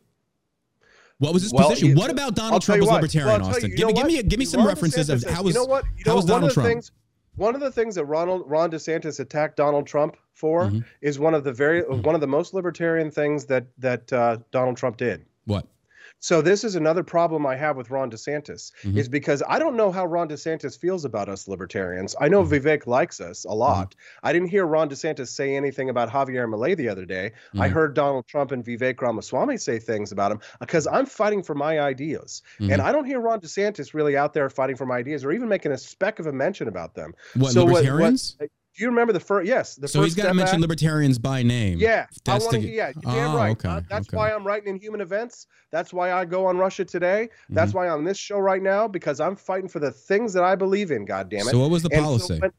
What 1.19 1.33
was 1.33 1.41
his 1.43 1.51
Well, 1.53 1.69
position? 1.69 1.95
What 1.95 2.11
about 2.11 2.35
Donald 2.35 2.61
Trump 2.61 2.81
was 2.81 2.89
what. 2.89 2.95
libertarian, 3.01 3.41
Well, 3.41 3.49
Austin? 3.49 3.71
you, 3.71 3.77
you 3.87 3.93
give 3.93 4.05
me, 4.05 4.13
give 4.13 4.23
me, 4.23 4.29
give 4.29 4.39
me 4.39 4.45
some 4.45 4.59
Ron 4.59 4.67
references 4.67 5.09
of 5.09 5.23
how 5.23 5.41
was 5.43 5.55
you 5.55 5.61
know 5.61 5.65
what? 5.65 5.83
You 5.97 6.03
how 6.05 6.11
know, 6.11 6.15
was 6.17 6.25
one 6.25 6.29
Donald 6.41 6.49
of 6.51 6.55
the 6.55 6.61
Trump? 6.61 6.69
things 6.69 6.91
one 7.35 7.53
of 7.55 7.61
the 7.61 7.71
things 7.71 7.93
that 7.95 8.05
Ronald 8.05 8.43
Ron 8.47 8.71
DeSantis 8.71 9.19
attacked 9.19 9.57
Donald 9.57 9.85
Trump 9.87 10.15
for 10.33 10.65
Mhm. 10.71 10.83
is 11.01 11.19
one 11.19 11.33
of 11.35 11.43
the 11.43 11.53
very 11.53 11.81
one 11.83 12.13
of 12.15 12.21
the 12.21 12.27
most 12.27 12.53
libertarian 12.53 13.09
things 13.11 13.45
that 13.45 13.65
that 13.79 14.11
uh, 14.13 14.37
Donald 14.51 14.77
Trump 14.77 14.97
did. 14.97 15.25
what? 15.45 15.65
So 16.19 16.41
this 16.41 16.63
is 16.63 16.75
another 16.75 17.03
problem 17.03 17.45
I 17.45 17.55
have 17.55 17.77
with 17.77 17.91
Ron 17.91 18.09
DeSantis 18.09 18.71
Mhm. 18.83 18.97
is 18.97 19.07
because 19.07 19.43
I 19.47 19.59
don't 19.59 19.75
know 19.75 19.91
how 19.91 20.05
Ron 20.05 20.27
DeSantis 20.27 20.77
feels 20.77 21.05
about 21.05 21.29
us 21.29 21.47
libertarians. 21.47 22.15
I 22.19 22.27
know 22.27 22.43
Mhm. 22.43 22.49
Vivek 22.59 22.87
likes 22.87 23.21
us 23.21 23.45
a 23.45 23.53
lot. 23.53 23.93
I 24.23 24.33
didn't 24.33 24.47
hear 24.49 24.65
Ron 24.65 24.89
DeSantis 24.89 25.27
say 25.27 25.55
anything 25.55 25.89
about 25.89 26.09
Javier 26.09 26.49
Milei 26.49 26.75
the 26.75 26.89
other 26.89 27.05
day. 27.05 27.33
I 27.59 27.69
Mhm. 27.69 27.71
heard 27.71 27.93
Donald 27.93 28.25
Trump 28.27 28.51
and 28.51 28.65
Vivek 28.65 28.99
Ramaswamy 29.01 29.57
say 29.57 29.77
things 29.77 30.11
about 30.11 30.31
him 30.31 30.39
because 30.59 30.87
I'm 30.87 31.05
fighting 31.05 31.43
for 31.43 31.53
my 31.53 31.79
ideas. 31.79 32.41
And 32.59 32.81
I 32.81 32.91
don't 32.91 33.05
hear 33.05 33.19
Ron 33.19 33.39
DeSantis 33.39 33.93
really 33.93 34.17
out 34.17 34.33
there 34.33 34.49
fighting 34.49 34.75
for 34.75 34.85
my 34.87 34.97
ideas 34.97 35.23
or 35.23 35.31
even 35.31 35.47
making 35.47 35.71
a 35.71 35.77
speck 35.77 36.19
of 36.19 36.25
a 36.25 36.33
mention 36.33 36.67
about 36.67 36.95
them. 36.95 37.13
What 37.35 37.51
so 37.51 37.63
what- 37.63 37.73
what- 37.73 37.83
libertarians? 37.83 38.37
Do 38.77 38.83
you 38.83 38.89
remember 38.89 39.11
the 39.11 39.19
first? 39.19 39.47
Yes, 39.47 39.75
the 39.75 39.87
so 39.87 39.99
first 39.99 40.15
he's 40.15 40.23
got 40.23 40.29
to 40.29 40.35
mention 40.35 40.55
Act? 40.57 40.61
libertarians 40.61 41.17
by 41.17 41.41
name. 41.41 41.79
Yeah, 41.79 42.05
That's 42.25 42.45
I 42.45 42.47
want 42.47 42.63
to. 42.63 42.69
Yeah, 42.69 42.91
you're 43.03 43.13
damn 43.13 43.31
Oh, 43.31 43.37
right. 43.37 43.51
okay, 43.51 43.69
Uh, 43.69 43.81
that's 43.89 44.07
okay. 44.07 44.17
why 44.17 44.31
I'm 44.31 44.45
writing 44.45 44.69
in 44.69 44.79
Human 44.79 45.01
Events. 45.01 45.47
That's 45.71 45.91
why 45.91 46.11
I 46.13 46.25
go 46.25 46.45
on 46.45 46.57
Russia 46.59 46.85
Today. 46.85 47.29
That's 47.49 47.69
Mm-hmm. 47.71 47.77
why 47.77 47.87
I'm 47.87 47.93
on 47.99 48.03
this 48.03 48.17
show 48.19 48.37
right 48.37 48.61
now 48.61 48.87
because 48.87 49.19
I'm 49.19 49.35
fighting 49.35 49.67
for 49.67 49.79
the 49.79 49.89
things 49.91 50.31
that 50.33 50.43
I 50.43 50.55
believe 50.55 50.91
in. 50.91 51.05
God 51.05 51.27
damn 51.29 51.41
it. 51.41 51.45
So 51.51 51.59
what 51.59 51.71
was 51.71 51.81
the 51.81 51.89
And 51.91 51.97
so 52.01 52.03
policy? 52.05 52.39
when- 52.39 52.51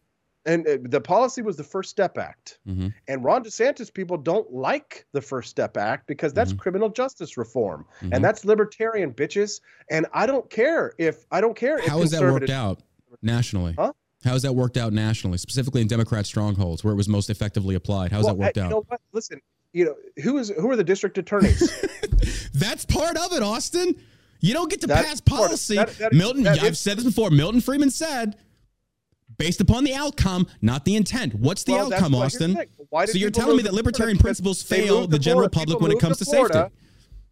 and 0.47 0.67
uh, 0.67 0.79
the 0.83 1.01
policy 1.01 1.43
was 1.43 1.57
the 1.57 1.63
First 1.65 1.91
Step 1.91 2.17
Act. 2.19 2.59
Mhm. 2.67 2.93
And 3.07 3.23
Ron 3.23 3.45
DeSantis 3.45 3.93
people 3.93 4.17
don't 4.17 4.51
like 4.53 5.05
the 5.13 5.21
First 5.21 5.51
Step 5.51 5.77
Act 5.77 6.07
because 6.09 6.33
that's 6.33 6.53
Mhm. 6.53 6.59
criminal 6.59 6.89
justice 6.89 7.37
reform, 7.37 7.85
and 8.13 8.25
that's 8.25 8.45
libertarian 8.45 9.13
bitches. 9.13 9.61
And 9.91 10.07
I 10.15 10.27
don't 10.27 10.49
care 10.51 10.95
if 10.99 11.27
I 11.31 11.41
don't 11.41 11.55
care. 11.57 11.79
if 11.79 11.87
How 11.87 12.01
has 12.01 12.11
that 12.13 12.23
worked 12.23 12.51
out 12.51 12.81
nationally? 13.23 13.75
Huh? 13.79 13.93
How 14.25 14.33
has 14.33 14.43
that 14.43 14.53
worked 14.55 14.77
out 14.77 14.93
nationally, 14.93 15.39
specifically 15.39 15.81
in 15.81 15.87
Democrat 15.87 16.27
strongholds 16.27 16.83
where 16.83 16.93
it 16.93 16.97
was 16.97 17.09
most 17.09 17.31
effectively 17.31 17.75
applied? 17.77 18.11
How's 18.11 18.25
Well, 18.25 18.35
that 18.35 18.41
worked 18.41 18.59
I- 18.59 18.63
out? 18.63 18.65
You 18.65 18.71
know 18.71 18.85
what? 18.89 19.01
Listen, 19.13 19.41
you 19.73 19.85
know 19.85 19.95
who 20.23 20.39
is 20.39 20.49
who 20.51 20.71
are 20.71 20.77
the 20.77 20.85
district 20.85 21.19
attorneys? 21.19 21.71
That's 22.55 22.85
part 22.85 23.17
of 23.17 23.33
it, 23.33 23.43
Austin. 23.43 23.95
You 24.41 24.55
don't 24.55 24.71
get 24.71 24.81
to 24.83 24.87
That- 24.89 25.05
pass 25.07 25.21
policy. 25.21 25.77
that- 25.77 25.97
that- 25.99 26.13
Milton, 26.13 26.47
I've 26.47 26.63
is- 26.73 26.81
said 26.81 26.97
this 26.97 27.05
before. 27.05 27.31
Milton 27.31 27.61
Friedman 27.61 27.91
said, 27.91 28.37
based 29.37 29.61
upon 29.61 29.85
the 29.85 29.95
outcome, 29.95 30.49
not 30.63 30.85
the 30.85 30.97
intent. 30.97 31.35
What's 31.35 31.63
the 31.63 31.73
Well, 31.73 31.93
outcome, 31.93 32.13
the 32.13 32.19
Austin? 32.19 32.57
So 33.07 33.13
you're 33.19 33.31
telling 33.31 33.57
me 33.57 33.63
that 33.63 33.69
to 33.71 33.75
libertarian 33.75 34.19
principles 34.19 34.63
fail 34.63 35.01
moved 35.03 35.13
the 35.13 35.19
general 35.19 35.49
public 35.49 35.81
when 35.81 35.93
it 35.93 36.01
comes 36.01 36.17
to 36.19 36.25
Florida. 36.25 36.71
safety? 36.73 36.75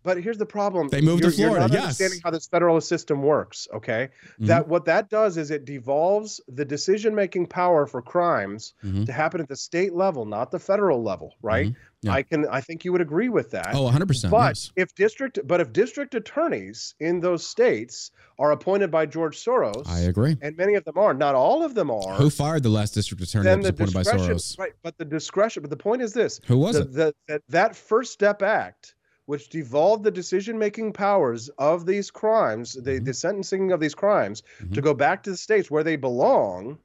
But 0.06 0.22
here's 0.22 0.38
the 0.38 0.46
problem. 0.46 0.86
They 0.88 1.00
moved 1.00 1.24
to 1.24 1.30
you're, 1.30 1.36
you're 1.36 1.48
Florida, 1.48 1.66
not 1.66 1.72
yes. 1.72 1.82
understanding 1.82 2.20
how 2.22 2.30
this 2.30 2.46
federal 2.46 2.80
system 2.80 3.22
works. 3.24 3.66
Okay, 3.74 4.08
Mhm. 4.40 4.46
that 4.46 4.68
what 4.68 4.84
that 4.84 5.10
does 5.10 5.36
is 5.36 5.50
it 5.50 5.64
devolves 5.64 6.40
the 6.46 6.64
decision-making 6.64 7.46
power 7.46 7.86
for 7.86 8.00
crimes 8.00 8.72
Mhm. 8.84 9.04
to 9.06 9.12
happen 9.12 9.40
at 9.40 9.48
the 9.48 9.56
state 9.56 9.94
level, 9.94 10.24
not 10.24 10.52
the 10.52 10.60
federal 10.60 11.02
level. 11.02 11.34
Right? 11.42 11.66
Mhm. 11.70 11.76
Yeah. 12.02 12.12
I 12.12 12.22
can. 12.22 12.46
I 12.46 12.60
think 12.60 12.84
you 12.84 12.92
would 12.92 13.00
agree 13.00 13.28
with 13.28 13.50
that. 13.50 13.70
Oh, 13.72 13.82
100%. 13.88 14.30
But 14.30 14.50
yes. 14.50 14.70
if 14.76 14.94
district, 14.94 15.40
but 15.44 15.60
if 15.60 15.72
district 15.72 16.14
attorneys 16.14 16.94
in 17.00 17.18
those 17.18 17.44
states 17.44 18.12
are 18.38 18.52
appointed 18.52 18.92
by 18.92 19.06
George 19.06 19.42
Soros, 19.44 19.88
I 19.88 20.00
agree. 20.00 20.36
and 20.40 20.56
many 20.56 20.74
of 20.74 20.84
them 20.84 20.98
are, 20.98 21.14
not 21.14 21.34
all 21.34 21.64
of 21.64 21.74
them 21.74 21.90
are. 21.90 22.14
Who 22.14 22.30
fired 22.30 22.62
the 22.62 22.68
last 22.68 22.94
district 22.94 23.24
attorney 23.24 23.44
that 23.44 23.50
then 23.50 23.58
was 23.58 23.92
the 23.92 23.98
appointed 24.00 24.20
by 24.20 24.28
Soros? 24.28 24.56
right? 24.58 24.72
But 24.84 24.96
the 24.98 25.04
discretion. 25.04 25.62
But 25.62 25.70
the 25.70 25.76
point 25.76 26.00
is 26.00 26.12
this: 26.12 26.40
Who 26.46 26.58
was 26.58 26.76
the, 26.76 26.82
it? 26.82 26.92
the, 26.92 27.14
that 27.28 27.42
that 27.48 27.74
First 27.76 28.12
Step 28.12 28.40
Act, 28.42 28.94
which 29.26 29.48
devolved 29.48 30.04
the 30.04 30.10
decision-making 30.10 30.92
powers 30.92 31.48
of 31.58 31.84
these 31.86 32.10
crimes, 32.10 32.72
the, 32.74 33.00
Mhm. 33.00 33.04
the 33.04 33.14
sentencing 33.14 33.72
of 33.72 33.80
these 33.80 33.94
crimes, 33.94 34.42
Mhm. 34.60 34.74
to 34.74 34.80
go 34.80 34.94
back 34.94 35.22
to 35.24 35.30
the 35.30 35.36
states 35.36 35.70
where 35.70 35.84
they 35.84 35.96
belong, 35.96 36.78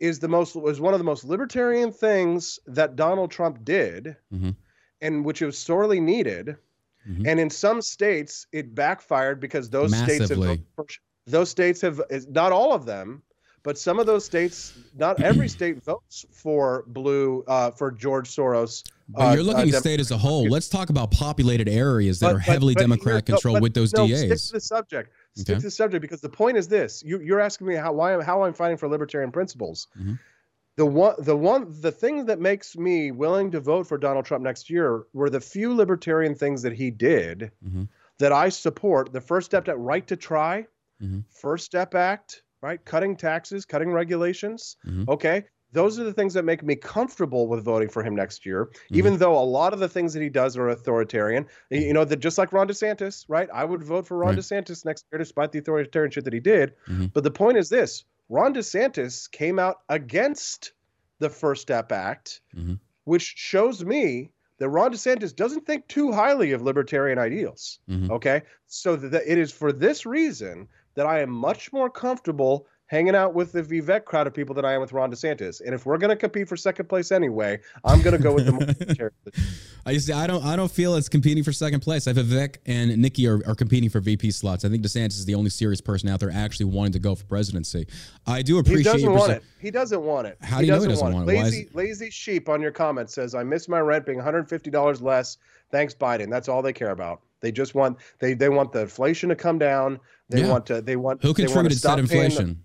is 0.00 0.18
the 0.18 0.28
most 0.28 0.54
was 0.56 0.80
one 0.80 0.94
of 0.94 1.00
the 1.00 1.04
most 1.04 1.24
libertarian 1.24 1.90
things 1.92 2.58
that 2.66 2.96
Donald 2.96 3.30
Trump 3.30 3.64
did, 3.64 4.16
Mhm. 4.32 4.54
and 5.00 5.24
which 5.24 5.40
was 5.40 5.58
sorely 5.58 6.00
needed. 6.00 6.56
Mhm. 7.08 7.26
And 7.26 7.40
in 7.40 7.50
some 7.50 7.82
states, 7.82 8.46
it 8.52 8.74
backfired 8.74 9.40
because 9.40 9.68
those 9.70 9.96
states 9.96 10.28
have 10.30 10.58
those 11.26 11.50
states 11.50 11.80
have 11.82 12.00
not 12.30 12.52
all 12.52 12.72
of 12.72 12.86
them, 12.86 13.22
but 13.62 13.76
some 13.76 13.98
of 13.98 14.06
those 14.06 14.24
states, 14.24 14.72
not 14.96 15.20
every 15.20 15.48
state 15.58 15.82
votes 15.84 16.24
for 16.32 16.84
blue 16.86 17.44
uh, 17.46 17.70
for 17.72 17.90
George 17.90 18.34
Soros. 18.34 18.84
But 19.08 19.20
uh, 19.30 19.34
you're 19.34 19.42
looking 19.42 19.60
uh, 19.64 19.66
at 19.66 19.70
Dem- 19.72 19.80
state 19.80 20.00
as 20.00 20.10
a 20.10 20.18
whole. 20.18 20.44
Let's 20.48 20.68
talk 20.68 20.90
about 20.90 21.10
populated 21.10 21.68
areas 21.68 22.20
that 22.20 22.26
but- 22.28 22.36
are 22.36 22.38
heavily 22.38 22.74
but 22.74 22.80
here- 22.82 22.88
Democrat 22.88 23.28
no, 23.28 23.34
controlled 23.34 23.56
but 23.56 23.62
with 23.62 23.74
those 23.74 23.92
no, 23.94 24.06
DAs. 24.06 24.18
Stick 24.20 24.38
to 24.38 24.52
the 24.54 24.60
subject. 24.60 25.12
Stick 25.34 25.54
Okay. 25.54 25.60
to 25.60 25.66
the 25.66 25.70
subject 25.70 26.02
because 26.02 26.20
the 26.20 26.28
point 26.28 26.56
is 26.58 26.68
this: 26.68 27.02
you, 27.04 27.20
you're 27.20 27.40
asking 27.40 27.66
me 27.68 27.74
how 27.74 27.92
why 27.92 28.10
I'm- 28.12 28.20
how 28.20 28.42
I'm 28.42 28.52
fighting 28.52 28.76
for 28.76 28.88
libertarian 28.88 29.30
principles. 29.32 29.88
Mhm. 29.98 30.18
The 30.76 30.86
one, 30.86 31.14
the 31.18 31.36
one, 31.36 31.74
the 31.80 31.90
thing 31.90 32.26
that 32.26 32.38
makes 32.38 32.76
me 32.76 33.10
willing 33.10 33.50
to 33.50 33.60
vote 33.60 33.86
for 33.88 33.98
Donald 33.98 34.24
Trump 34.26 34.44
next 34.44 34.70
year 34.70 35.04
were 35.12 35.28
the 35.30 35.40
few 35.40 35.74
libertarian 35.74 36.34
things 36.36 36.62
that 36.62 36.72
he 36.72 36.90
did 36.90 37.50
Mhm. 37.66 37.88
that 38.18 38.30
I 38.32 38.48
support. 38.50 39.12
The 39.12 39.20
first 39.20 39.46
step, 39.46 39.64
that 39.64 39.76
right 39.78 40.06
to 40.06 40.16
try, 40.16 40.66
Mhm. 41.02 41.24
First 41.30 41.64
Step 41.64 41.94
Act, 41.94 42.42
right? 42.62 42.84
Cutting 42.84 43.16
taxes, 43.16 43.64
cutting 43.64 43.90
regulations. 43.90 44.76
Mhm. 44.86 45.08
Okay. 45.08 45.44
Those 45.72 45.98
are 45.98 46.04
the 46.04 46.12
things 46.12 46.34
that 46.34 46.44
make 46.44 46.62
me 46.62 46.76
comfortable 46.76 47.46
with 47.46 47.62
voting 47.64 47.88
for 47.88 48.02
him 48.02 48.14
next 48.16 48.46
year, 48.46 48.66
Mm-hmm. 48.66 48.94
even 48.96 49.16
though 49.18 49.38
a 49.38 49.44
lot 49.44 49.72
of 49.72 49.80
the 49.80 49.88
things 49.88 50.14
that 50.14 50.22
he 50.22 50.28
does 50.30 50.56
are 50.56 50.68
authoritarian. 50.68 51.46
You 51.70 51.92
know, 51.92 52.04
that 52.04 52.16
just 52.20 52.38
like 52.38 52.52
Ron 52.52 52.68
DeSantis, 52.68 53.24
right? 53.28 53.48
I 53.52 53.64
would 53.64 53.82
vote 53.82 54.06
for 54.06 54.16
Ron 54.16 54.30
Right. 54.30 54.38
DeSantis 54.38 54.84
next 54.84 55.04
year 55.12 55.18
despite 55.18 55.52
the 55.52 55.58
authoritarian 55.58 56.10
shit 56.10 56.24
that 56.24 56.32
he 56.32 56.40
did. 56.40 56.72
Mhm. 56.86 57.12
But 57.12 57.24
the 57.24 57.30
point 57.30 57.58
is 57.58 57.68
this 57.68 58.04
Ron 58.30 58.54
DeSantis 58.54 59.30
came 59.30 59.58
out 59.58 59.76
against 59.88 60.72
the 61.18 61.28
First 61.30 61.62
Step 61.62 61.92
Act, 61.92 62.40
Mhm. 62.56 62.78
which 63.04 63.34
shows 63.36 63.84
me 63.84 64.30
that 64.58 64.68
Ron 64.70 64.92
DeSantis 64.92 65.34
doesn't 65.36 65.66
think 65.66 65.86
too 65.88 66.12
highly 66.12 66.52
of 66.52 66.62
libertarian 66.62 67.18
ideals. 67.18 67.78
Mhm. 67.88 68.10
Okay. 68.10 68.42
So 68.66 68.96
that 68.96 69.22
it 69.30 69.38
is 69.38 69.52
for 69.52 69.72
this 69.72 70.04
reason 70.06 70.68
that 70.94 71.06
I 71.06 71.20
am 71.20 71.30
much 71.30 71.72
more 71.72 71.88
comfortable 71.90 72.66
hanging 72.88 73.14
out 73.14 73.34
with 73.34 73.52
the 73.52 73.62
Vivek 73.62 74.04
crowd 74.04 74.26
of 74.26 74.34
people 74.34 74.54
than 74.54 74.64
I 74.64 74.72
am 74.72 74.80
with 74.80 74.92
Ron 74.92 75.10
DeSantis. 75.12 75.60
And 75.64 75.74
if 75.74 75.86
we're 75.86 75.98
going 75.98 76.10
to 76.10 76.16
compete 76.16 76.48
for 76.48 76.56
second 76.56 76.88
place 76.88 77.12
anyway, 77.12 77.60
I'm 77.84 78.02
going 78.02 78.16
to 78.16 78.22
go 78.22 78.34
with 78.34 78.46
the 78.46 78.52
more. 78.52 79.12
I 79.86 79.96
see. 79.98 80.12
I 80.12 80.26
don't. 80.26 80.44
I 80.44 80.56
don't 80.56 80.70
feel 80.70 80.96
it's 80.96 81.08
competing 81.08 81.44
for 81.44 81.52
second 81.52 81.80
place. 81.80 82.06
I 82.06 82.12
Vivek 82.12 82.56
and 82.66 82.96
Nikki 82.98 83.26
are, 83.28 83.40
are 83.46 83.54
competing 83.54 83.88
for 83.88 84.00
VP 84.00 84.30
slots. 84.32 84.64
I 84.64 84.68
think 84.68 84.84
DeSantis 84.84 85.18
is 85.18 85.24
the 85.24 85.34
only 85.34 85.50
serious 85.50 85.80
person 85.80 86.08
out 86.08 86.20
there 86.20 86.30
actually 86.30 86.66
wanting 86.66 86.92
to 86.92 86.98
go 86.98 87.14
for 87.14 87.24
presidency. 87.24 87.86
I 88.26 88.42
do 88.42 88.58
appreciate. 88.58 88.78
He 88.78 88.84
doesn't 88.84 89.12
want 89.12 89.32
it. 89.32 89.42
He 89.60 89.70
doesn't 89.70 90.02
want 90.02 90.26
it. 90.26 90.36
How 90.42 90.58
do 90.58 90.66
you 90.66 90.72
know 90.72 90.80
he 90.80 90.88
doesn't 90.88 91.12
want 91.12 91.28
it? 91.30 91.34
Why 91.34 91.42
is 91.42 91.52
Lazy, 91.52 91.68
lazy 91.72 92.10
sheep 92.10 92.48
on 92.48 92.60
your 92.60 92.72
comment 92.72 93.10
says, 93.10 93.34
"I 93.34 93.44
miss 93.44 93.68
my 93.68 93.80
rent 93.80 94.04
being 94.06 94.18
150 94.18 94.70
dollars 94.70 95.00
less. 95.00 95.38
Thanks, 95.70 95.94
Biden." 95.94 96.28
That's 96.30 96.48
all 96.48 96.62
they 96.62 96.72
care 96.72 96.90
about. 96.90 97.22
They 97.40 97.52
just 97.52 97.74
want 97.74 97.98
they 98.18 98.34
they 98.34 98.48
want 98.48 98.72
the 98.72 98.80
inflation 98.80 99.28
to 99.28 99.36
come 99.36 99.58
down. 99.58 100.00
They 100.28 100.40
Yeah. 100.42 100.50
want 100.50 100.66
to 100.66 100.80
they 100.82 100.96
want 100.96 101.22
Who 101.22 101.28
they 101.28 101.28
want 101.28 101.36
to 101.36 101.42
contributed 101.44 101.76
to 101.76 101.78
stop 101.78 101.96
that 101.96 102.02
inflation? 102.02 102.64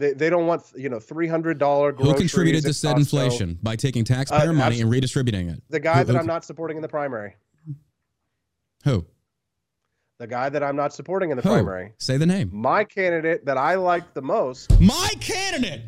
They, 0.00 0.14
they 0.14 0.30
don't 0.30 0.46
want 0.46 0.62
you 0.76 0.88
know 0.88 0.98
three 0.98 1.28
hundred 1.28 1.58
dollar. 1.58 1.92
Who 1.92 2.14
contributed 2.14 2.64
to 2.64 2.74
said 2.74 2.96
inflation 2.96 3.58
by 3.62 3.76
taking 3.76 4.02
taxpayer 4.04 4.50
uh, 4.50 4.54
money 4.54 4.80
and 4.80 4.90
redistributing 4.90 5.50
it? 5.50 5.62
The 5.68 5.78
guy 5.78 5.98
who, 5.98 6.04
that 6.04 6.12
who, 6.14 6.18
I'm 6.18 6.26
not 6.26 6.44
supporting 6.44 6.76
in 6.78 6.82
the 6.82 6.88
primary. 6.88 7.36
Who? 8.84 9.04
The 10.18 10.26
guy 10.26 10.48
that 10.48 10.62
I'm 10.62 10.76
not 10.76 10.92
supporting 10.94 11.30
in 11.30 11.36
the 11.36 11.42
who? 11.42 11.50
primary. 11.50 11.92
Say 11.98 12.16
the 12.16 12.26
name. 12.26 12.50
My 12.52 12.82
candidate 12.84 13.44
that 13.44 13.58
I 13.58 13.74
like 13.76 14.14
the 14.14 14.22
most. 14.22 14.80
My 14.80 15.10
candidate. 15.20 15.82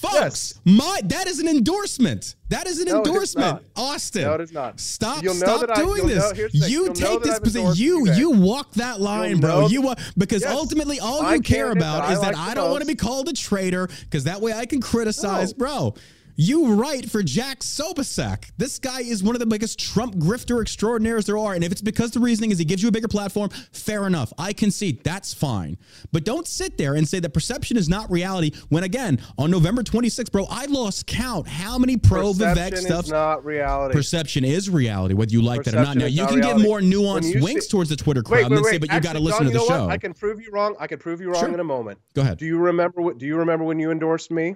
Folks, 0.00 0.14
yes. 0.14 0.60
my 0.64 1.00
that 1.06 1.26
is 1.26 1.40
an 1.40 1.48
endorsement. 1.48 2.36
That 2.50 2.68
is 2.68 2.78
an 2.78 2.86
no, 2.86 2.98
endorsement. 2.98 3.64
Austin. 3.74 4.22
No, 4.22 4.34
it 4.34 4.40
is 4.40 4.52
not. 4.52 4.78
Stop 4.78 5.24
stop 5.24 5.74
doing 5.74 6.04
I, 6.04 6.06
this. 6.06 6.54
you 6.70 6.92
take 6.92 7.20
this 7.22 7.40
position. 7.40 7.72
You 7.74 8.12
you 8.12 8.30
walk 8.30 8.70
that 8.74 9.00
line, 9.00 9.30
you'll 9.30 9.40
bro. 9.40 9.66
You 9.66 9.94
because 10.16 10.42
yes. 10.42 10.52
ultimately 10.52 11.00
all 11.00 11.34
you 11.34 11.40
care 11.40 11.72
about 11.72 12.12
is 12.12 12.20
that 12.20 12.36
I, 12.36 12.54
don't 12.54 12.70
want 12.70 12.82
to 12.82 12.86
be 12.86 12.94
called 12.94 13.28
a 13.28 13.32
traitor 13.32 13.88
because 14.04 14.22
that 14.24 14.40
way 14.40 14.52
I 14.52 14.66
can 14.66 14.80
criticize, 14.80 15.50
no. 15.52 15.58
bro. 15.58 15.94
You 16.40 16.74
write 16.74 17.10
for 17.10 17.20
Jack 17.20 17.62
Posobiec. 17.62 18.52
This 18.56 18.78
guy 18.78 19.00
is 19.00 19.24
one 19.24 19.34
of 19.34 19.40
the 19.40 19.46
biggest 19.46 19.76
Trump 19.80 20.14
grifter 20.14 20.62
extraordinaires 20.62 21.26
there 21.26 21.36
are. 21.36 21.54
And 21.54 21.64
if 21.64 21.72
it's 21.72 21.80
because 21.80 22.12
the 22.12 22.20
reasoning 22.20 22.52
is 22.52 22.60
he 22.60 22.64
gives 22.64 22.80
you 22.80 22.88
a 22.88 22.92
bigger 22.92 23.08
platform, 23.08 23.50
fair 23.72 24.06
enough. 24.06 24.32
I 24.38 24.52
concede. 24.52 25.02
That's 25.02 25.34
fine. 25.34 25.78
But 26.12 26.22
don't 26.22 26.46
sit 26.46 26.78
there 26.78 26.94
and 26.94 27.08
say 27.08 27.18
that 27.18 27.34
perception 27.34 27.76
is 27.76 27.88
not 27.88 28.08
reality 28.08 28.52
when, 28.68 28.84
again, 28.84 29.20
on 29.36 29.50
November 29.50 29.82
26th, 29.82 30.30
bro, 30.30 30.46
I 30.48 30.66
lost 30.66 31.08
count 31.08 31.48
how 31.48 31.76
many 31.76 31.96
pro 31.96 32.32
Vivek 32.32 32.54
stuff. 32.54 32.70
Perception 32.70 32.98
is 32.98 33.10
not 33.10 33.44
reality. 33.44 33.94
Perception 33.94 34.44
is 34.44 34.70
reality, 34.70 35.14
whether 35.14 35.32
you 35.32 35.42
like 35.42 35.64
perception 35.64 35.82
that 35.82 35.90
or 35.90 35.94
not. 35.94 35.96
Now, 35.96 36.06
you 36.06 36.24
can 36.28 36.36
reality. 36.36 36.62
get 36.62 36.68
more 36.68 36.78
nuanced 36.78 37.42
winks 37.42 37.64
see, 37.64 37.70
towards 37.72 37.90
the 37.90 37.96
Twitter 37.96 38.22
crowd 38.22 38.44
wait, 38.44 38.44
wait, 38.44 38.50
wait. 38.50 38.58
and 38.58 38.66
say, 38.66 38.78
but 38.78 38.92
you 38.92 39.00
got 39.00 39.14
to 39.14 39.18
listen 39.18 39.46
to 39.46 39.50
the 39.50 39.58
show. 39.66 39.86
What? 39.86 39.90
I 39.90 39.98
can 39.98 40.14
prove 40.14 40.40
you 40.40 40.52
wrong. 40.52 40.76
I 40.78 40.86
can 40.86 41.00
prove 41.00 41.20
you 41.20 41.32
wrong 41.32 41.46
sure. 41.46 41.52
in 41.52 41.58
a 41.58 41.64
moment. 41.64 41.98
Go 42.14 42.22
ahead. 42.22 42.38
Do 42.38 42.46
you 42.46 42.58
remember 42.58 43.02
what? 43.02 43.18
Do 43.18 43.26
you 43.26 43.38
remember 43.38 43.64
when 43.64 43.80
you 43.80 43.90
endorsed 43.90 44.30
me? 44.30 44.54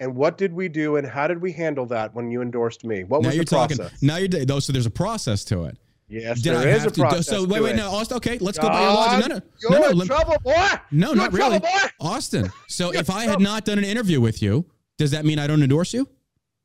And 0.00 0.14
what 0.14 0.38
did 0.38 0.52
we 0.52 0.68
do 0.68 0.96
and 0.96 1.06
how 1.06 1.26
did 1.26 1.40
we 1.40 1.52
handle 1.52 1.86
that 1.86 2.14
when 2.14 2.30
you 2.30 2.42
endorsed 2.42 2.84
me? 2.84 3.04
What 3.04 3.22
now 3.22 3.28
was 3.28 3.38
the 3.38 3.44
talking, 3.44 3.76
process? 3.76 4.02
Now 4.02 4.16
you're 4.16 4.28
though, 4.28 4.60
so 4.60 4.72
there's 4.72 4.86
a 4.86 4.90
process 4.90 5.44
to 5.46 5.64
it. 5.64 5.78
Yes, 6.08 6.42
Did 6.42 6.54
there 6.54 6.68
I 6.68 6.76
is 6.76 6.84
a 6.84 6.90
process. 6.90 7.26
So 7.26 7.44
wait, 7.46 7.62
wait, 7.62 7.72
it. 7.72 7.76
no, 7.76 7.90
Austin. 7.90 8.18
Okay, 8.18 8.38
let's 8.38 8.58
go 8.58 8.68
by 8.68 8.82
your 8.82 8.92
logic. 8.92 9.28
No, 9.28 9.36
no, 9.36 9.42
you're 9.62 9.94
no, 9.94 10.00
in 10.02 10.06
trouble, 10.06 10.36
boy. 10.44 10.66
No, 10.90 11.08
you're 11.08 11.16
not 11.16 11.32
really, 11.32 11.60
trouble, 11.60 11.88
Austin. 11.98 12.52
So 12.68 12.92
if 12.92 13.08
I 13.08 13.24
had 13.24 13.40
not 13.40 13.64
done 13.64 13.78
an 13.78 13.84
interview 13.84 14.20
with 14.20 14.42
you, 14.42 14.66
does 14.98 15.12
that 15.12 15.24
mean 15.24 15.38
I 15.38 15.46
don't 15.46 15.62
endorse 15.62 15.94
you? 15.94 16.08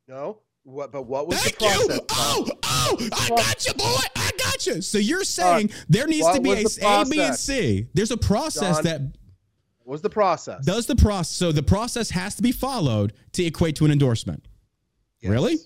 No. 0.07 0.39
What? 0.63 0.91
But 0.91 1.03
what 1.03 1.27
was 1.27 1.41
Thank 1.41 1.57
the 1.57 1.65
process? 1.65 1.95
You. 1.95 2.05
Oh, 2.11 2.47
oh, 2.63 3.09
I 3.13 3.29
got 3.29 3.65
you, 3.65 3.73
boy. 3.73 4.01
I 4.15 4.31
got 4.37 4.67
you. 4.67 4.81
So 4.81 4.97
you're 4.97 5.23
saying 5.23 5.71
uh, 5.71 5.75
there 5.87 6.05
needs 6.05 6.29
to 6.31 6.41
be 6.41 6.51
a 6.51 6.65
A, 6.85 7.05
B, 7.05 7.21
and 7.21 7.35
C. 7.35 7.87
There's 7.93 8.11
a 8.11 8.17
process 8.17 8.75
John, 8.77 8.83
that 8.83 9.01
was 9.89 10.01
the 10.01 10.09
process. 10.09 10.63
Does 10.65 10.85
the 10.85 10.95
process 10.95 11.35
so 11.35 11.51
the 11.51 11.63
process 11.63 12.11
has 12.11 12.35
to 12.35 12.41
be 12.41 12.51
followed 12.51 13.13
to 13.33 13.43
equate 13.43 13.75
to 13.77 13.85
an 13.85 13.91
endorsement? 13.91 14.47
Yes. 15.19 15.31
Really? 15.31 15.57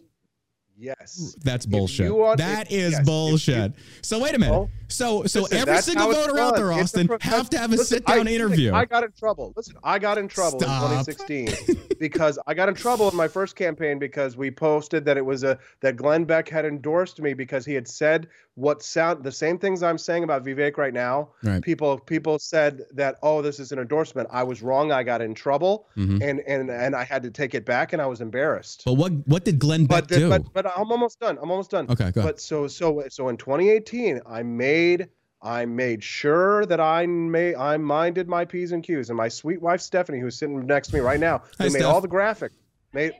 Yes. 0.78 1.36
That's 1.44 1.66
bullshit. 1.66 2.12
That 2.38 2.68
if, 2.68 2.72
is 2.72 2.92
yes, 2.94 3.06
bullshit. 3.06 3.72
You, 3.72 3.84
so 4.02 4.20
wait 4.20 4.36
a 4.36 4.40
minute. 4.40 4.52
Well, 4.52 4.70
so 4.88 5.24
so 5.26 5.42
listen, 5.42 5.58
every 5.58 5.82
single 5.82 6.12
voter 6.12 6.40
out 6.40 6.56
there, 6.56 6.72
Austin, 6.72 7.10
have 7.22 7.50
to 7.52 7.58
have 7.58 7.74
a 7.74 7.78
sit 7.78 8.06
down 8.06 8.28
interview. 8.28 8.74
I 8.74 8.86
got 8.86 9.04
in 9.04 9.12
trouble. 9.12 9.54
Listen, 9.56 9.76
I 9.84 10.00
got 10.00 10.18
in 10.18 10.28
trouble 10.28 10.60
Stop. 10.60 10.92
in 10.92 11.16
2016 11.16 11.98
because 12.00 12.38
I 12.48 12.54
got 12.54 12.70
in 12.70 12.76
trouble 12.76 13.10
in 13.10 13.16
my 13.16 13.28
first 13.28 13.56
campaign 13.56 13.98
because 13.98 14.38
we 14.38 14.52
posted 14.52 15.06
that 15.06 15.18
it 15.18 15.26
was 15.26 15.44
a 15.44 15.58
that 15.82 15.96
Glenn 15.96 16.26
Beck 16.26 16.48
had 16.50 16.66
endorsed 16.66 17.22
me 17.22 17.34
because 17.34 17.66
he 17.66 17.74
had 17.74 17.88
said 17.88 18.28
what 18.56 18.84
sound 18.84 19.24
the 19.24 19.32
same 19.32 19.58
things 19.58 19.82
I'm 19.82 19.98
saying 19.98 20.24
about 20.24 20.44
Vivek 20.44 20.78
right 20.78 20.94
now. 20.94 21.30
Right. 21.42 21.62
People 21.62 21.98
people 22.00 22.38
said 22.38 22.84
that 22.94 23.18
oh 23.24 23.42
this 23.42 23.60
is 23.60 23.72
an 23.72 23.80
endorsement. 23.80 24.30
I 24.32 24.44
was 24.44 24.62
wrong. 24.62 24.92
I 24.92 25.04
got 25.04 25.22
in 25.22 25.34
trouble 25.34 25.88
mm-hmm. 25.98 26.22
and 26.22 26.40
and 26.42 26.70
and 26.70 26.96
I 26.96 27.04
had 27.04 27.24
to 27.24 27.32
take 27.32 27.56
it 27.56 27.66
back 27.66 27.94
and 27.94 28.02
I 28.02 28.06
was 28.06 28.22
embarrassed. 28.22 28.84
But 28.86 28.94
what 28.94 29.12
what 29.26 29.44
did 29.44 29.58
Glenn 29.58 29.86
Beck 29.86 30.08
but, 30.08 30.18
do? 30.18 30.30
But, 30.30 30.54
but 30.54 30.73
I'm 30.76 30.92
almost 30.92 31.20
done. 31.20 31.38
I'm 31.42 31.52
almost 31.52 31.72
done. 31.72 31.88
Okay, 31.90 32.12
go 32.12 32.24
But 32.24 32.40
so 32.40 32.68
so 32.68 33.04
so 33.10 33.30
in 33.30 33.38
2018 33.38 34.22
I 34.26 34.44
made 34.44 35.10
I 35.42 35.66
made 35.66 36.04
sure 36.04 36.66
that 36.66 36.80
I 36.80 37.06
made 37.06 37.56
I 37.56 37.78
minded 37.78 38.28
my 38.28 38.46
p's 38.46 38.72
and 38.72 38.84
q's, 38.84 39.10
and 39.10 39.18
my 39.18 39.28
sweet 39.28 39.62
wife 39.62 39.82
Stephanie, 39.82 40.20
who's 40.20 40.38
sitting 40.38 40.66
next 40.66 40.90
to 40.90 40.96
me 40.96 41.02
right 41.02 41.20
now, 41.20 41.42
who 41.58 41.66
made 41.66 41.72
Steph. 41.72 41.86
all 41.86 42.02
the 42.02 42.08
graphics, 42.08 42.52
made 42.94 43.14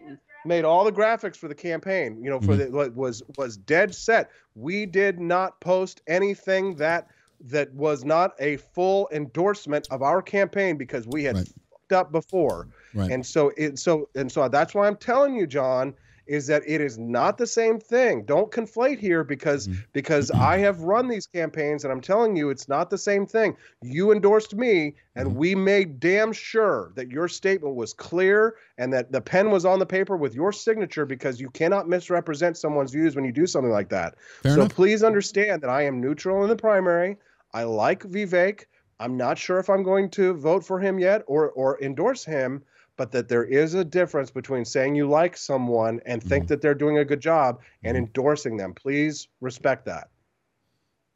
made 0.46 0.66
all 0.66 0.84
the 0.84 0.92
graphics 0.92 1.36
for 1.36 1.48
the 1.48 1.56
campaign. 1.56 2.22
You 2.24 2.30
know, 2.30 2.40
for 2.40 2.56
mm-hmm. 2.56 2.76
the 2.76 2.92
was 2.92 3.24
was 3.38 3.58
dead 3.58 3.94
set. 3.94 4.30
We 4.56 4.86
did 4.86 5.20
not 5.20 5.60
post 5.60 6.02
anything 6.08 6.76
that 6.76 7.08
that 7.42 7.74
was 7.74 8.06
not 8.06 8.34
a 8.40 8.58
full 8.58 9.10
endorsement 9.12 9.88
of 9.92 10.02
our 10.02 10.22
campaign 10.22 10.78
because 10.78 11.06
we 11.08 11.24
had 11.24 11.36
right. 11.36 11.48
fucked 11.72 11.94
up 11.94 12.12
before. 12.12 12.70
Right. 12.94 13.12
And 13.12 13.26
so 13.26 13.52
it 13.58 13.80
so 13.80 14.10
and 14.16 14.32
so 14.32 14.48
that's 14.48 14.74
why 14.74 14.88
I'm 14.88 14.96
telling 14.96 15.36
you, 15.36 15.46
John, 15.46 15.94
is 16.26 16.48
that 16.48 16.64
it 16.66 16.82
is 16.82 16.98
not 16.98 17.38
the 17.38 17.48
same 17.48 17.80
thing. 17.80 18.24
Don't 18.24 18.52
conflate 18.52 19.00
here 19.00 19.24
because 19.24 19.68
mm-hmm. 19.68 19.82
because 19.92 20.32
I 20.32 20.58
have 20.58 20.82
run 20.82 21.08
these 21.08 21.28
campaigns 21.28 21.84
and 21.84 21.92
I'm 21.92 22.02
telling 22.02 22.36
you 22.36 22.50
it's 22.50 22.68
not 22.68 22.90
the 22.90 22.98
same 22.98 23.26
thing. 23.26 23.56
You 23.82 24.12
endorsed 24.12 24.56
me 24.56 24.96
and 25.16 25.30
mm-hmm. 25.30 25.38
we 25.38 25.56
made 25.56 26.00
damn 26.00 26.34
sure 26.34 26.92
that 26.96 27.12
your 27.12 27.28
statement 27.28 27.76
was 27.76 27.94
clear 27.94 28.56
and 28.78 28.94
that 28.94 29.12
the 29.12 29.22
pen 29.22 29.52
was 29.52 29.66
on 29.66 29.80
the 29.80 29.86
paper 29.86 30.18
with 30.18 30.34
your 30.34 30.52
signature 30.52 31.06
because 31.06 31.40
you 31.40 31.50
cannot 31.50 31.88
misrepresent 31.88 32.58
someone's 32.58 32.92
views 32.92 33.16
when 33.16 33.26
you 33.26 33.32
do 33.32 33.48
something 33.48 33.72
like 33.72 33.90
that. 33.90 34.16
Fair 34.42 34.54
so 34.54 34.62
enough. 34.62 34.74
please 34.74 35.04
understand 35.04 35.62
that 35.62 35.70
I 35.70 35.84
am 35.84 36.02
neutral 36.02 36.44
in 36.44 36.50
the 36.50 36.56
primary. 36.56 37.18
I 37.54 37.64
like 37.64 38.04
Vivek. 38.04 38.66
I'm 39.00 39.18
not 39.18 39.38
sure 39.38 39.60
if 39.60 39.70
I'm 39.70 39.84
going 39.84 40.10
to 40.12 40.34
vote 40.34 40.64
for 40.64 40.80
him 40.80 41.00
yet 41.00 41.24
or 41.28 41.50
or 41.52 41.82
endorse 41.82 42.24
him 42.24 42.64
but 42.98 43.12
that 43.12 43.28
there 43.28 43.44
is 43.44 43.74
a 43.74 43.84
difference 43.84 44.30
between 44.30 44.66
saying 44.66 44.96
you 44.96 45.08
like 45.08 45.36
someone 45.36 46.00
and 46.06 46.22
think 46.22 46.46
mm 46.46 46.48
that 46.48 46.62
they're 46.62 46.76
doing 46.76 46.98
a 46.98 47.06
good 47.06 47.22
job 47.22 47.62
and 47.84 47.96
mm 47.96 48.00
endorsing 48.00 48.58
them. 48.58 48.74
Please 48.74 49.28
respect 49.42 49.86
that. 49.86 50.10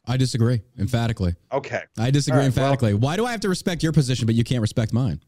I 0.06 0.16
disagree 0.16 0.62
emphatically. 0.80 1.36
Okay. 1.52 1.82
I 1.98 2.12
disagree 2.12 2.40
right, 2.40 2.46
emphatically. 2.46 2.94
Well, 2.94 3.02
Why 3.02 3.16
do 3.18 3.26
I 3.26 3.32
have 3.32 3.42
to 3.42 3.50
respect 3.50 3.84
your 3.84 3.92
position, 3.92 4.26
but 4.26 4.36
you 4.36 4.46
can't 4.46 4.62
respect 4.62 4.94
mine? 4.94 5.22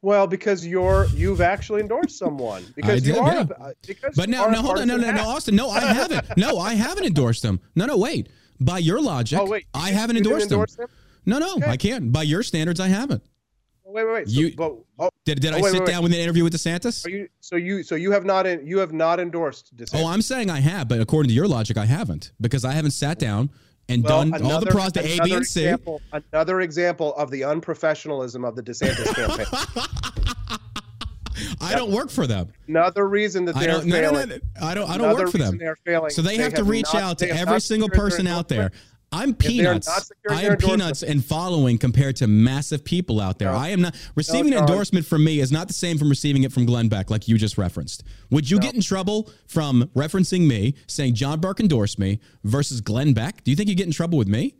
Well, 0.00 0.26
because 0.26 0.66
you're 0.66 1.06
you've 1.14 1.40
actually 1.40 1.80
endorsed 1.82 2.18
someone 2.18 2.64
because 2.76 3.02
did, 3.02 3.14
you 3.14 3.20
are. 3.20 3.34
Yeah. 3.34 3.72
Because 3.86 4.14
but 4.16 4.28
now, 4.28 4.46
no, 4.46 4.62
hold 4.62 4.78
on, 4.78 4.88
no, 4.88 4.96
no, 4.96 5.10
no, 5.10 5.28
Austin, 5.28 5.54
no, 5.54 5.70
I 5.70 5.80
haven't. 5.80 6.36
No, 6.36 6.58
I 6.58 6.74
haven't 6.74 7.04
endorsed 7.04 7.42
them. 7.42 7.60
No, 7.74 7.86
no, 7.86 7.96
wait. 7.96 8.28
By 8.60 8.78
your 8.78 9.00
logic, 9.00 9.38
oh, 9.38 9.46
wait, 9.46 9.66
I 9.74 9.90
haven't 9.90 10.16
endorsed 10.16 10.48
them. 10.48 10.64
them. 10.76 10.88
No, 11.26 11.38
no, 11.38 11.54
okay. 11.56 11.70
I 11.70 11.76
can't. 11.76 12.12
By 12.12 12.22
your 12.22 12.42
standards, 12.42 12.80
I 12.80 12.88
haven't 12.88 13.22
wait, 13.94 14.04
wait, 14.04 14.12
wait. 14.12 14.28
So, 14.28 14.40
you 14.40 14.54
but, 14.56 14.76
oh, 14.98 15.10
did 15.24 15.40
did 15.40 15.54
oh, 15.54 15.58
I 15.58 15.60
wait, 15.60 15.70
sit 15.70 15.80
wait, 15.80 15.86
down 15.86 16.02
with 16.02 16.12
an 16.12 16.18
interview 16.18 16.44
with 16.44 16.52
DeSantis? 16.52 17.08
You, 17.10 17.28
so 17.40 17.56
you 17.56 17.82
so 17.82 17.94
you 17.94 18.10
have 18.12 18.24
not 18.24 18.46
you 18.64 18.78
have 18.78 18.92
not 18.92 19.20
endorsed 19.20 19.74
DeSantis. 19.76 19.94
Oh, 19.94 20.06
I'm 20.06 20.22
saying 20.22 20.50
I 20.50 20.60
have, 20.60 20.88
but 20.88 21.00
according 21.00 21.28
to 21.28 21.34
your 21.34 21.48
logic, 21.48 21.78
I 21.78 21.86
haven't 21.86 22.32
because 22.40 22.64
I 22.64 22.72
haven't 22.72 22.90
sat 22.90 23.18
down 23.18 23.50
and 23.88 24.02
well, 24.02 24.18
done 24.18 24.34
another, 24.34 24.54
all 24.54 24.60
the 24.60 24.66
pros 24.66 24.92
to 24.92 25.00
A, 25.00 25.20
B, 25.22 25.34
and 25.34 25.46
C. 25.46 25.64
Example, 25.64 26.00
another 26.12 26.60
example 26.60 27.14
of 27.14 27.30
the 27.30 27.42
unprofessionalism 27.42 28.46
of 28.46 28.56
the 28.56 28.62
DeSantis 28.62 29.14
campaign. 29.14 29.46
I 31.60 31.70
yep. 31.70 31.78
don't 31.78 31.90
work 31.90 32.10
for 32.10 32.26
them. 32.26 32.52
Another 32.68 33.08
reason 33.08 33.44
that 33.46 33.56
they're 33.56 33.80
failing. 33.80 33.88
No, 33.88 34.00
no, 34.12 34.24
no, 34.24 34.38
I 34.62 34.74
don't. 34.74 34.88
I 34.88 34.96
don't 34.96 35.16
work 35.16 35.30
for 35.30 35.38
them. 35.38 35.58
They're 35.58 35.76
failing. 35.84 36.10
So 36.10 36.22
they, 36.22 36.36
they 36.36 36.42
have, 36.42 36.52
have, 36.52 36.60
to 36.60 36.64
reach 36.64 36.86
not, 36.92 37.02
out 37.02 37.18
to 37.18 37.28
every 37.28 37.60
single 37.60 37.88
person 37.88 38.26
out 38.26 38.48
there. 38.48 38.70
I'm 39.14 39.34
peanuts. 39.34 40.10
I 40.28 40.42
am 40.42 40.56
peanuts 40.56 41.02
and 41.02 41.24
following 41.24 41.78
compared 41.78 42.16
to 42.16 42.26
massive 42.26 42.84
people 42.84 43.20
out 43.20 43.38
there. 43.38 43.52
No. 43.52 43.56
I 43.56 43.68
am 43.68 43.82
not 43.82 43.96
receiving 44.16 44.50
no, 44.50 44.58
an 44.58 44.64
endorsement 44.64 45.06
from 45.06 45.24
me 45.24 45.40
is 45.40 45.52
not 45.52 45.68
the 45.68 45.74
same 45.74 45.98
from 45.98 46.08
receiving 46.08 46.42
it 46.42 46.52
from 46.52 46.66
Glenn 46.66 46.88
Beck, 46.88 47.10
like 47.10 47.28
you 47.28 47.38
just 47.38 47.56
referenced. 47.56 48.02
Would 48.30 48.50
you 48.50 48.56
no. 48.56 48.62
get 48.62 48.74
in 48.74 48.80
trouble 48.80 49.30
from 49.46 49.90
referencing 49.94 50.46
me, 50.46 50.74
saying 50.86 51.14
John 51.14 51.40
Burk 51.40 51.60
endorsed 51.60 51.98
me 51.98 52.20
versus 52.42 52.80
Glenn 52.80 53.12
Beck? 53.12 53.44
Do 53.44 53.50
you 53.50 53.56
think 53.56 53.68
you 53.68 53.76
get 53.76 53.86
in 53.86 53.92
trouble 53.92 54.18
with 54.18 54.28
me? 54.28 54.56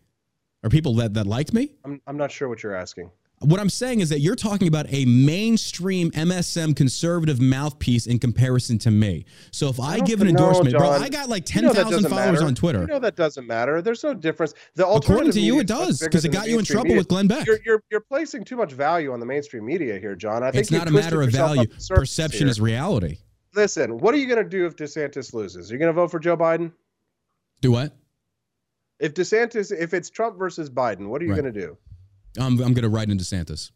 Or 0.62 0.70
people 0.70 0.94
that, 0.94 1.12
that 1.14 1.26
liked 1.26 1.52
me? 1.52 1.72
I'm, 1.84 2.00
I'm 2.06 2.16
not 2.16 2.32
sure 2.32 2.48
what 2.48 2.62
you're 2.62 2.74
asking. 2.74 3.10
What 3.44 3.60
I'm 3.60 3.70
saying 3.70 4.00
is 4.00 4.08
that 4.08 4.20
you're 4.20 4.34
talking 4.34 4.68
about 4.68 4.86
a 4.88 5.04
mainstream 5.04 6.10
MSM 6.12 6.74
conservative 6.74 7.40
mouthpiece 7.40 8.06
in 8.06 8.18
comparison 8.18 8.78
to 8.78 8.90
me. 8.90 9.26
So 9.50 9.68
if 9.68 9.78
I, 9.78 9.94
I 9.94 10.00
give 10.00 10.22
an 10.22 10.28
endorsement, 10.28 10.76
bro, 10.76 10.90
I 10.90 11.08
got 11.08 11.28
like 11.28 11.44
10,000 11.44 11.76
you 11.76 12.00
know 12.00 12.08
followers 12.08 12.40
matter. 12.40 12.46
on 12.46 12.54
Twitter. 12.54 12.80
You 12.80 12.86
know 12.86 12.98
that 12.98 13.16
doesn't 13.16 13.46
matter. 13.46 13.82
There's 13.82 14.02
no 14.02 14.14
difference. 14.14 14.54
The 14.74 14.86
According 14.86 15.32
to 15.32 15.40
you, 15.40 15.60
it 15.60 15.66
does 15.66 16.00
because 16.00 16.24
it 16.24 16.30
got 16.30 16.48
you 16.48 16.58
in 16.58 16.64
trouble 16.64 16.84
media. 16.84 16.98
with 16.98 17.08
Glenn 17.08 17.26
Beck. 17.26 17.46
You're, 17.46 17.58
you're, 17.64 17.82
you're, 17.90 18.00
placing 18.00 18.44
too 18.44 18.56
much 18.56 18.72
value 18.72 19.12
on 19.12 19.20
the 19.20 19.26
mainstream 19.26 19.64
media 19.64 19.98
here, 19.98 20.14
John. 20.14 20.42
I 20.42 20.50
think 20.50 20.62
it's 20.62 20.70
not 20.70 20.88
a 20.88 20.90
matter 20.90 21.22
of 21.22 21.30
value. 21.30 21.66
Perception 21.88 22.42
here. 22.42 22.48
is 22.48 22.60
reality. 22.60 23.18
Listen, 23.54 23.98
what 23.98 24.14
are 24.14 24.18
you 24.18 24.26
going 24.26 24.42
to 24.42 24.48
do 24.48 24.66
if 24.66 24.76
DeSantis 24.76 25.32
loses? 25.32 25.70
Are 25.70 25.74
you 25.74 25.78
going 25.78 25.88
to 25.88 25.92
vote 25.92 26.10
for 26.10 26.18
Joe 26.18 26.36
Biden? 26.36 26.72
Do 27.60 27.70
what? 27.70 27.96
If 28.98 29.14
DeSantis, 29.14 29.76
if 29.76 29.94
it's 29.94 30.10
Trump 30.10 30.38
versus 30.38 30.70
Biden, 30.70 31.08
what 31.08 31.20
are 31.20 31.24
you 31.24 31.32
right. 31.32 31.42
going 31.42 31.52
to 31.52 31.60
do? 31.60 31.76
I'm, 32.38 32.60
I'm 32.60 32.74
going 32.74 32.82
to 32.82 32.88
write 32.88 33.10
into 33.10 33.24
DeSantis. 33.24 33.70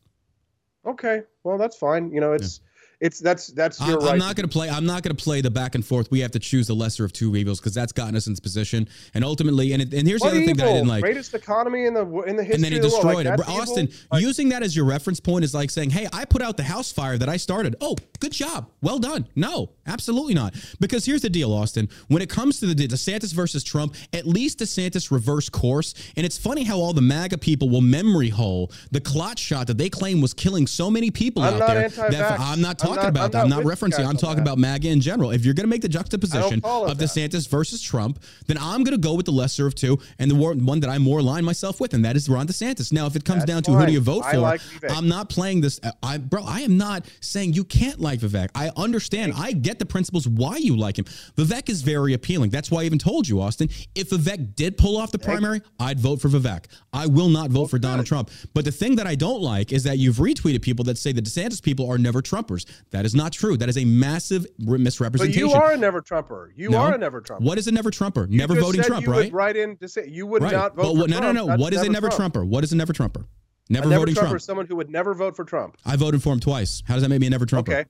Okay, 0.86 1.22
well 1.44 1.58
that's 1.58 1.76
fine. 1.76 2.10
You 2.12 2.20
know, 2.20 2.32
it's 2.32 2.60
it's 3.00 3.20
that's 3.20 3.48
that's 3.48 3.80
your 3.80 3.98
I'm, 4.00 4.04
right. 4.04 4.12
I'm 4.12 4.18
not 4.18 4.34
going 4.34 4.48
to 4.48 4.52
play. 4.52 4.68
I'm 4.68 4.84
not 4.84 5.02
going 5.02 5.14
to 5.14 5.22
play 5.22 5.40
the 5.40 5.50
back 5.50 5.74
and 5.76 5.86
forth. 5.86 6.10
We 6.10 6.20
have 6.20 6.32
to 6.32 6.38
choose 6.38 6.66
the 6.66 6.74
lesser 6.74 7.04
of 7.04 7.12
two 7.12 7.36
evils 7.36 7.60
because 7.60 7.72
that's 7.74 7.92
gotten 7.92 8.16
us 8.16 8.26
in 8.26 8.32
this 8.32 8.40
position. 8.40 8.88
And 9.14 9.24
ultimately, 9.24 9.72
and 9.72 9.82
it, 9.82 9.94
and 9.94 10.06
here's 10.06 10.20
What 10.20 10.30
the 10.30 10.38
other 10.38 10.46
thing 10.46 10.56
that 10.56 10.66
I 10.66 10.72
didn't 10.72 10.88
like. 10.88 11.02
Greatest 11.02 11.32
economy 11.34 11.86
in 11.86 11.94
the 11.94 12.00
in 12.22 12.36
the 12.36 12.42
history 12.42 12.54
and 12.54 12.64
then 12.64 12.72
he 12.72 12.78
of 12.78 12.82
the 12.82 12.88
world. 12.88 13.04
destroyed 13.04 13.26
Like, 13.26 13.40
it. 13.40 13.48
Austin, 13.48 13.88
evil? 13.88 14.20
Using 14.20 14.48
that 14.48 14.62
as 14.62 14.74
your 14.74 14.84
reference 14.84 15.20
point 15.20 15.44
is 15.44 15.54
like 15.54 15.70
saying, 15.70 15.90
"Hey, 15.90 16.08
I 16.12 16.24
put 16.24 16.42
out 16.42 16.56
the 16.56 16.64
house 16.64 16.90
fire 16.90 17.16
that 17.18 17.28
I 17.28 17.36
started. 17.36 17.76
Oh, 17.80 17.96
good 18.18 18.32
job, 18.32 18.68
well 18.82 18.98
done." 18.98 19.28
No, 19.36 19.70
absolutely 19.86 20.34
not. 20.34 20.54
Because 20.80 21.04
here's 21.04 21.22
the 21.22 21.30
deal, 21.30 21.52
Austin. 21.52 21.88
When 22.08 22.20
it 22.20 22.28
comes 22.28 22.58
to 22.60 22.66
the 22.66 22.88
DeSantis 22.88 23.32
versus 23.32 23.62
Trump, 23.62 23.94
at 24.12 24.26
least 24.26 24.58
DeSantis 24.58 25.12
reversed 25.12 25.52
course. 25.52 25.94
And 26.16 26.26
it's 26.26 26.36
funny 26.36 26.64
how 26.64 26.78
all 26.78 26.92
the 26.92 27.02
MAGA 27.02 27.38
people 27.38 27.70
will 27.70 27.80
memory 27.80 28.30
hole 28.30 28.72
the 28.90 29.00
clot 29.00 29.38
shot 29.38 29.68
that 29.68 29.78
they 29.78 29.88
claim 29.88 30.20
was 30.20 30.34
killing 30.34 30.66
so 30.66 30.90
many 30.90 31.10
people 31.12 31.42
I'm 31.42 31.54
out 31.62 31.68
there. 31.68 31.84
anti-vax. 31.84 32.10
That 32.10 32.40
I'm 32.40 32.60
not 32.60 32.78
talking 32.96 33.02
not- 33.02 33.08
about 33.08 33.24
I'm 33.24 33.30
that. 33.30 33.42
I'm 33.42 33.48
not 33.48 33.56
not 33.56 33.64
with 33.64 33.80
you 33.80 33.88
referencing. 33.88 34.06
I'm 34.06 34.16
talking 34.16 34.36
that. 34.36 34.42
about 34.42 34.58
MAGA 34.58 34.88
in 34.88 35.00
general. 35.00 35.30
If 35.30 35.44
you're 35.44 35.54
going 35.54 35.64
to 35.64 35.70
make 35.70 35.82
the 35.82 35.88
juxtaposition 35.88 36.60
of 36.64 36.98
that. 36.98 37.04
DeSantis 37.04 37.48
versus 37.48 37.82
Trump, 37.82 38.22
then 38.46 38.58
I'm 38.58 38.84
going 38.84 38.96
to 38.96 39.00
go 39.00 39.14
with 39.14 39.26
the 39.26 39.32
lesser 39.32 39.66
of 39.66 39.74
two 39.74 39.98
and 40.18 40.30
the 40.30 40.34
one 40.34 40.80
that 40.80 40.90
I 40.90 40.98
more 40.98 41.20
align 41.20 41.44
myself 41.44 41.80
with, 41.80 41.94
and 41.94 42.04
that 42.04 42.16
is 42.16 42.28
Ron 42.28 42.46
DeSantis. 42.46 42.92
Now, 42.92 43.06
if 43.06 43.16
it 43.16 43.24
comes 43.24 43.44
That's 43.44 43.50
down 43.50 43.62
to 43.64 43.72
who 43.72 43.86
do 43.86 43.92
you 43.92 44.00
vote 44.00 44.24
I 44.24 44.32
for, 44.32 44.38
like 44.38 44.60
I'm 44.90 45.08
not 45.08 45.28
playing 45.28 45.60
this. 45.60 45.80
I, 46.02 46.18
bro, 46.18 46.42
I 46.44 46.60
am 46.60 46.76
not 46.76 47.06
saying 47.20 47.52
you 47.54 47.64
can't 47.64 48.00
like 48.00 48.20
Vivek. 48.20 48.48
I 48.54 48.70
understand. 48.76 49.32
I 49.36 49.52
get 49.52 49.78
the 49.78 49.86
principles 49.86 50.26
why 50.26 50.56
you 50.56 50.76
like 50.76 50.98
him. 50.98 51.04
Vivek 51.36 51.68
is 51.68 51.82
very 51.82 52.14
appealing. 52.14 52.50
That's 52.50 52.70
why 52.70 52.82
I 52.82 52.84
even 52.84 52.98
told 52.98 53.28
you, 53.28 53.40
Austin. 53.40 53.68
If 53.94 54.10
Vivek 54.10 54.54
did 54.54 54.76
pull 54.76 54.96
off 54.96 55.12
the 55.12 55.18
primary, 55.18 55.60
I'd 55.78 56.00
vote 56.00 56.20
for 56.20 56.28
Vivek. 56.28 56.66
I 56.92 57.06
will 57.06 57.28
not 57.28 57.50
vote 57.50 57.66
for 57.66 57.78
Donald 57.78 58.06
Trump. 58.06 58.30
But 58.54 58.64
the 58.64 58.72
thing 58.72 58.96
that 58.96 59.06
I 59.06 59.14
don't 59.14 59.42
like 59.42 59.72
is 59.72 59.84
that 59.84 59.98
you've 59.98 60.16
retweeted 60.16 60.62
people 60.62 60.84
that 60.86 60.98
say 60.98 61.12
the 61.12 61.22
DeSantis 61.22 61.62
people 61.62 61.90
are 61.90 61.98
never 61.98 62.22
Trumpers. 62.22 62.66
That 62.90 63.04
is 63.04 63.14
not 63.14 63.32
true. 63.32 63.56
That 63.56 63.68
is 63.68 63.76
a 63.78 63.84
massive 63.84 64.42
re- 64.60 64.78
but 64.78 64.80
misrepresentation. 64.80 65.48
you 65.48 65.52
are 65.52 65.72
a 65.72 65.76
never 65.76 66.00
Trumper. 66.00 66.52
You 66.56 66.70
No. 66.70 66.78
are 66.78 66.94
a 66.94 66.98
never 66.98 67.20
Trumper. 67.20 67.44
What 67.44 67.58
is 67.58 67.66
a 67.66 67.72
never 67.72 67.90
Trumper? 67.90 68.26
You 68.30 68.38
never 68.38 68.54
voting 68.60 68.82
Trump, 68.82 69.06
you 69.06 69.12
right? 69.12 69.32
Write 69.32 69.56
in 69.56 69.76
to 69.78 69.88
say 69.88 70.06
you 70.08 70.26
would 70.26 70.42
right. 70.42 70.52
not 70.52 70.76
vote 70.76 70.82
but 70.82 70.88
for 70.92 70.98
what, 70.98 71.10
no, 71.10 71.18
Trump. 71.18 71.34
no, 71.36 71.42
no. 71.44 71.46
That's 71.48 71.60
What 71.60 71.72
is 71.74 71.82
a 71.82 71.88
never 71.88 72.08
Trump. 72.08 72.16
Trumper? 72.34 72.44
What 72.44 72.64
is 72.64 72.72
a 72.72 72.76
never 72.76 72.92
Trumper? 72.92 73.26
Never, 73.70 73.86
A 73.86 73.90
never 73.90 74.00
voting 74.00 74.14
Trumper 74.14 74.28
Trump. 74.30 74.36
is 74.40 74.44
someone 74.44 74.66
who 74.66 74.76
would 74.76 74.90
never 74.90 75.12
vote 75.14 75.36
for 75.36 75.44
Trump. 75.44 75.76
I 75.84 75.96
voted 75.96 76.22
for 76.22 76.32
him 76.32 76.40
twice. 76.40 76.82
How 76.86 76.94
does 76.94 77.02
that 77.02 77.08
make 77.10 77.20
me 77.20 77.26
a 77.26 77.30
never 77.30 77.44
Trumper? 77.46 77.72
Okay, 77.72 77.84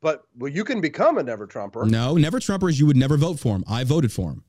but 0.00 0.22
well, 0.38 0.50
you 0.52 0.62
can 0.64 0.80
become 0.80 1.18
a 1.18 1.22
never 1.22 1.46
Trumper. 1.46 1.84
No, 1.86 2.14
never 2.14 2.38
Trumper 2.38 2.68
is 2.68 2.78
you 2.78 2.86
would 2.86 2.96
never 2.96 3.16
vote 3.16 3.40
for 3.40 3.56
him. 3.56 3.64
I 3.68 3.82
voted 3.84 4.12
for 4.12 4.30
him. 4.30 4.44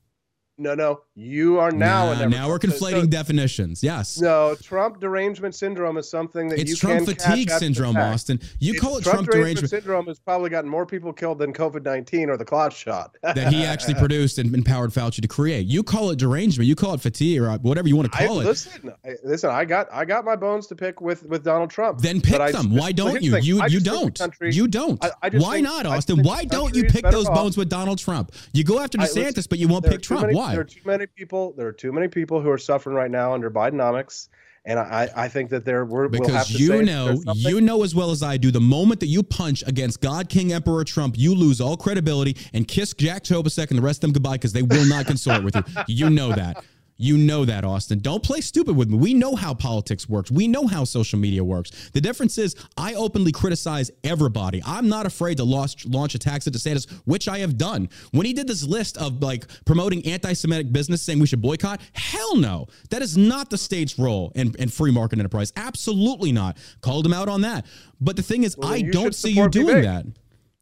No, 0.58 0.74
no, 0.74 1.00
you 1.14 1.58
are 1.58 1.70
now 1.70 2.14
Nah, 2.14 2.24
now 2.28 2.48
we're 2.48 2.58
Trumper. 2.58 2.78
So- 2.78 2.86
conflating 2.86 3.10
definitions. 3.10 3.82
Yes. 3.82 4.18
No, 4.18 4.54
Trump 4.62 5.00
derangement 5.00 5.54
syndrome 5.54 5.98
is 5.98 6.08
something 6.08 6.48
that 6.48 6.58
it's 6.58 6.70
you 6.70 6.76
Trump 6.76 7.04
can 7.06 7.14
fatigue 7.14 7.50
syndrome. 7.50 7.94
Austin. 7.98 8.40
You 8.58 8.72
It's 8.72 8.80
call 8.80 8.96
it 8.96 9.02
Trump, 9.02 9.16
Trump 9.18 9.26
derangement 9.30 9.56
derangement 9.56 9.70
syndrome 9.70 10.06
has 10.06 10.18
probably 10.18 10.48
gotten 10.48 10.70
more 10.70 10.86
people 10.86 11.12
killed 11.12 11.40
than 11.40 11.52
COVID 11.52 11.84
nineteen 11.84 12.30
or 12.30 12.38
the 12.38 12.44
clot 12.46 12.72
shot. 12.72 13.16
that 13.22 13.52
he 13.52 13.64
actually 13.66 13.94
produced 14.06 14.38
and 14.38 14.54
empowered 14.54 14.92
Fauci 14.92 15.20
to 15.20 15.28
create. 15.28 15.66
You 15.66 15.82
call 15.82 16.08
it 16.10 16.18
derangement. 16.18 16.66
You 16.66 16.74
call 16.74 16.94
it 16.94 17.02
fatigue 17.02 17.38
or 17.42 17.52
whatever 17.58 17.88
you 17.88 17.96
want 17.96 18.10
to 18.10 18.18
I, 18.18 18.26
call 18.26 18.40
it. 18.40 18.44
listen, 18.46 18.92
I, 19.04 19.10
listen. 19.24 19.50
I 19.50 19.66
got 19.66 19.88
I 19.92 20.06
got 20.06 20.24
my 20.24 20.36
bones 20.36 20.66
to 20.68 20.74
pick 20.74 21.02
with 21.02 21.22
with 21.24 21.44
Donald 21.44 21.68
Trump. 21.68 22.00
Then 22.00 22.22
pick 22.22 22.40
I 22.40 22.50
them. 22.52 22.74
Why 22.74 22.92
don't 22.92 23.20
you? 23.22 23.32
thing, 23.32 23.42
You 23.42 23.56
you 23.56 23.60
just 23.68 23.72
think 23.72 23.84
the 23.84 23.90
don't. 23.90 24.18
country- 24.18 24.54
you 24.54 24.68
don't. 24.68 25.04
I- 25.04 25.10
I 25.22 25.28
Why 25.36 25.54
think- 25.56 25.64
not, 25.64 25.84
Austin? 25.84 26.22
Why 26.22 26.44
don't 26.44 26.74
you 26.74 26.84
pick 26.84 27.02
those 27.10 27.26
off- 27.26 27.34
bones 27.34 27.56
with 27.58 27.68
Donald 27.68 27.98
Trump? 27.98 28.32
You 28.54 28.64
go 28.64 28.80
after 28.80 28.96
DeSantis, 28.96 29.36
listen, 29.36 29.44
but 29.50 29.58
you 29.58 29.68
won't 29.68 29.84
pick 29.84 30.00
Trump. 30.00 30.22
many- 30.22 30.45
Why? 30.46 30.52
There 30.52 30.60
are 30.60 30.64
too 30.64 30.80
many 30.84 31.06
people. 31.06 31.54
There 31.56 31.66
are 31.66 31.72
too 31.72 31.92
many 31.92 32.08
people 32.08 32.40
who 32.40 32.50
are 32.50 32.58
suffering 32.58 32.96
right 32.96 33.10
now 33.10 33.34
under 33.34 33.50
Bidenomics, 33.50 34.28
and 34.64 34.78
I 34.78 35.08
I 35.14 35.28
think 35.28 35.50
that 35.50 35.64
there 35.64 35.84
we're 35.84 36.08
we'll 36.08 36.28
have 36.28 36.46
Because 36.46 36.46
to 36.48 36.52
say 36.54 36.76
you 36.76 36.82
know, 36.84 37.22
you 37.34 37.60
know 37.60 37.82
as 37.82 37.94
well 37.94 38.10
as 38.10 38.22
I 38.22 38.36
do, 38.36 38.50
the 38.50 38.60
moment 38.60 39.00
that 39.00 39.06
you 39.06 39.22
punch 39.22 39.62
against 39.66 40.00
God, 40.00 40.28
King, 40.28 40.52
Emperor 40.52 40.84
Trump, 40.84 41.16
you 41.18 41.34
lose 41.34 41.60
all 41.60 41.76
credibility 41.76 42.36
and 42.52 42.66
kiss 42.66 42.94
Jack 42.94 43.24
Tobasek 43.24 43.70
and 43.70 43.78
the 43.78 43.82
rest 43.82 43.98
of 43.98 44.08
them 44.08 44.12
goodbye 44.12 44.34
because 44.34 44.52
they 44.52 44.62
will 44.62 44.86
not 44.86 45.06
consort 45.06 45.44
with 45.44 45.56
you. 45.56 45.62
You 45.88 46.10
know 46.10 46.32
that. 46.32 46.64
You 46.98 47.18
know 47.18 47.44
that, 47.44 47.64
Austin. 47.64 47.98
Don't 47.98 48.22
play 48.22 48.40
stupid 48.40 48.74
with 48.74 48.88
me. 48.88 48.96
We 48.96 49.12
know 49.12 49.36
how 49.36 49.52
politics 49.52 50.08
works. 50.08 50.30
We 50.30 50.48
know 50.48 50.66
how 50.66 50.84
social 50.84 51.18
media 51.18 51.44
works. 51.44 51.90
The 51.92 52.00
difference 52.00 52.38
is 52.38 52.56
I 52.76 52.94
openly 52.94 53.32
criticize 53.32 53.90
everybody. 54.02 54.62
I'm 54.64 54.88
not 54.88 55.04
afraid 55.04 55.36
to 55.36 55.44
launch, 55.44 55.84
launch 55.86 56.14
attacks 56.14 56.46
at 56.46 56.54
DeSantis, 56.54 56.90
which 57.04 57.28
I 57.28 57.38
have 57.40 57.58
done. 57.58 57.90
When 58.12 58.24
he 58.24 58.32
did 58.32 58.46
this 58.46 58.64
list 58.64 58.96
of 58.96 59.22
like 59.22 59.46
promoting 59.66 60.06
anti-Semitic 60.06 60.72
business 60.72 61.02
saying 61.02 61.18
we 61.18 61.26
should 61.26 61.42
boycott, 61.42 61.82
hell 61.92 62.36
no. 62.36 62.66
That 62.90 63.02
is 63.02 63.16
not 63.16 63.50
the 63.50 63.58
state's 63.58 63.98
role 63.98 64.32
in, 64.34 64.54
in 64.58 64.70
free 64.70 64.90
market 64.90 65.18
enterprise. 65.18 65.52
Absolutely 65.56 66.32
not. 66.32 66.56
Called 66.80 67.04
him 67.04 67.12
out 67.12 67.28
on 67.28 67.42
that. 67.42 67.66
But 68.00 68.16
the 68.16 68.22
thing 68.22 68.42
is, 68.42 68.56
Well, 68.56 68.72
I 68.72 68.80
don't 68.82 69.14
see 69.14 69.32
you 69.32 69.48
doing 69.48 69.82
that. 69.82 70.06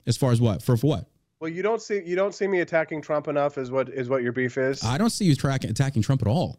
As 0.07 0.17
far 0.17 0.33
as 0.33 0.41
what? 0.41 0.63
For, 0.63 0.77
for 0.77 0.87
what? 0.87 1.09
Well, 1.45 1.53
you 1.53 1.63
don't 1.63 1.83
see 1.83 2.01
you 2.07 2.17
don't 2.17 2.35
see 2.35 2.47
me 2.47 2.61
attacking 2.61 3.03
Trump 3.03 3.29
enough. 3.29 3.59
Is 3.59 3.71
what 3.71 3.91
is 3.91 4.09
what 4.09 4.23
your 4.23 4.33
beef 4.33 4.57
is? 4.57 4.83
I 4.83 4.97
don't 4.97 5.11
see 5.11 5.27
you 5.27 5.37
track, 5.37 5.65
attacking 5.65 6.01
Trump 6.01 6.23
at 6.23 6.29
all. 6.29 6.59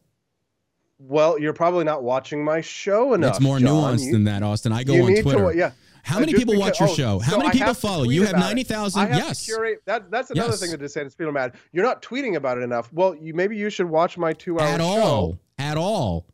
well, 0.99 1.39
you're 1.39 1.53
probably 1.53 1.83
not 1.83 2.03
watching 2.03 2.43
my 2.45 2.61
show 2.61 3.15
enough. 3.15 3.31
it's 3.37 3.39
more 3.41 3.57
John. 3.57 3.97
nuanced 3.97 4.05
You- 4.05 4.11
than 4.11 4.25
that, 4.25 4.43
Austin. 4.43 4.71
I 4.71 4.83
go 4.83 4.93
on 4.93 5.15
Twitter. 5.23 5.51
To, 5.51 5.57
yeah. 5.57 5.71
How 6.03 6.19
many 6.19 6.35
people 6.35 6.55
watch 6.59 6.79
your 6.79 6.89
oh, 6.89 6.93
show? 6.93 7.17
How 7.17 7.31
so 7.31 7.37
many 7.39 7.49
people 7.49 7.73
follow? 7.73 8.03
You 8.03 8.27
have 8.27 8.37
90,000? 8.37 9.07
Yes. 9.07 9.43
Curate, 9.43 9.81
that, 9.85 10.11
that's 10.11 10.29
another 10.29 10.51
Yes. 10.51 10.59
thing 10.59 10.69
that 10.69 10.79
DeSantis 10.79 11.17
people 11.17 11.29
are 11.29 11.33
mad. 11.33 11.55
You're 11.71 11.83
not 11.83 12.03
tweeting 12.03 12.35
about 12.35 12.59
it 12.59 12.61
enough. 12.61 12.93
Well, 12.93 13.15
you 13.15 13.33
maybe 13.33 13.57
you 13.57 13.71
should 13.71 13.89
watch 13.89 14.15
my 14.19 14.33
two 14.33 14.59
hour 14.59 14.67
At 14.67 14.81
show. 14.81 14.85
all. 14.85 15.39
At 15.57 15.77
all. 15.77 16.27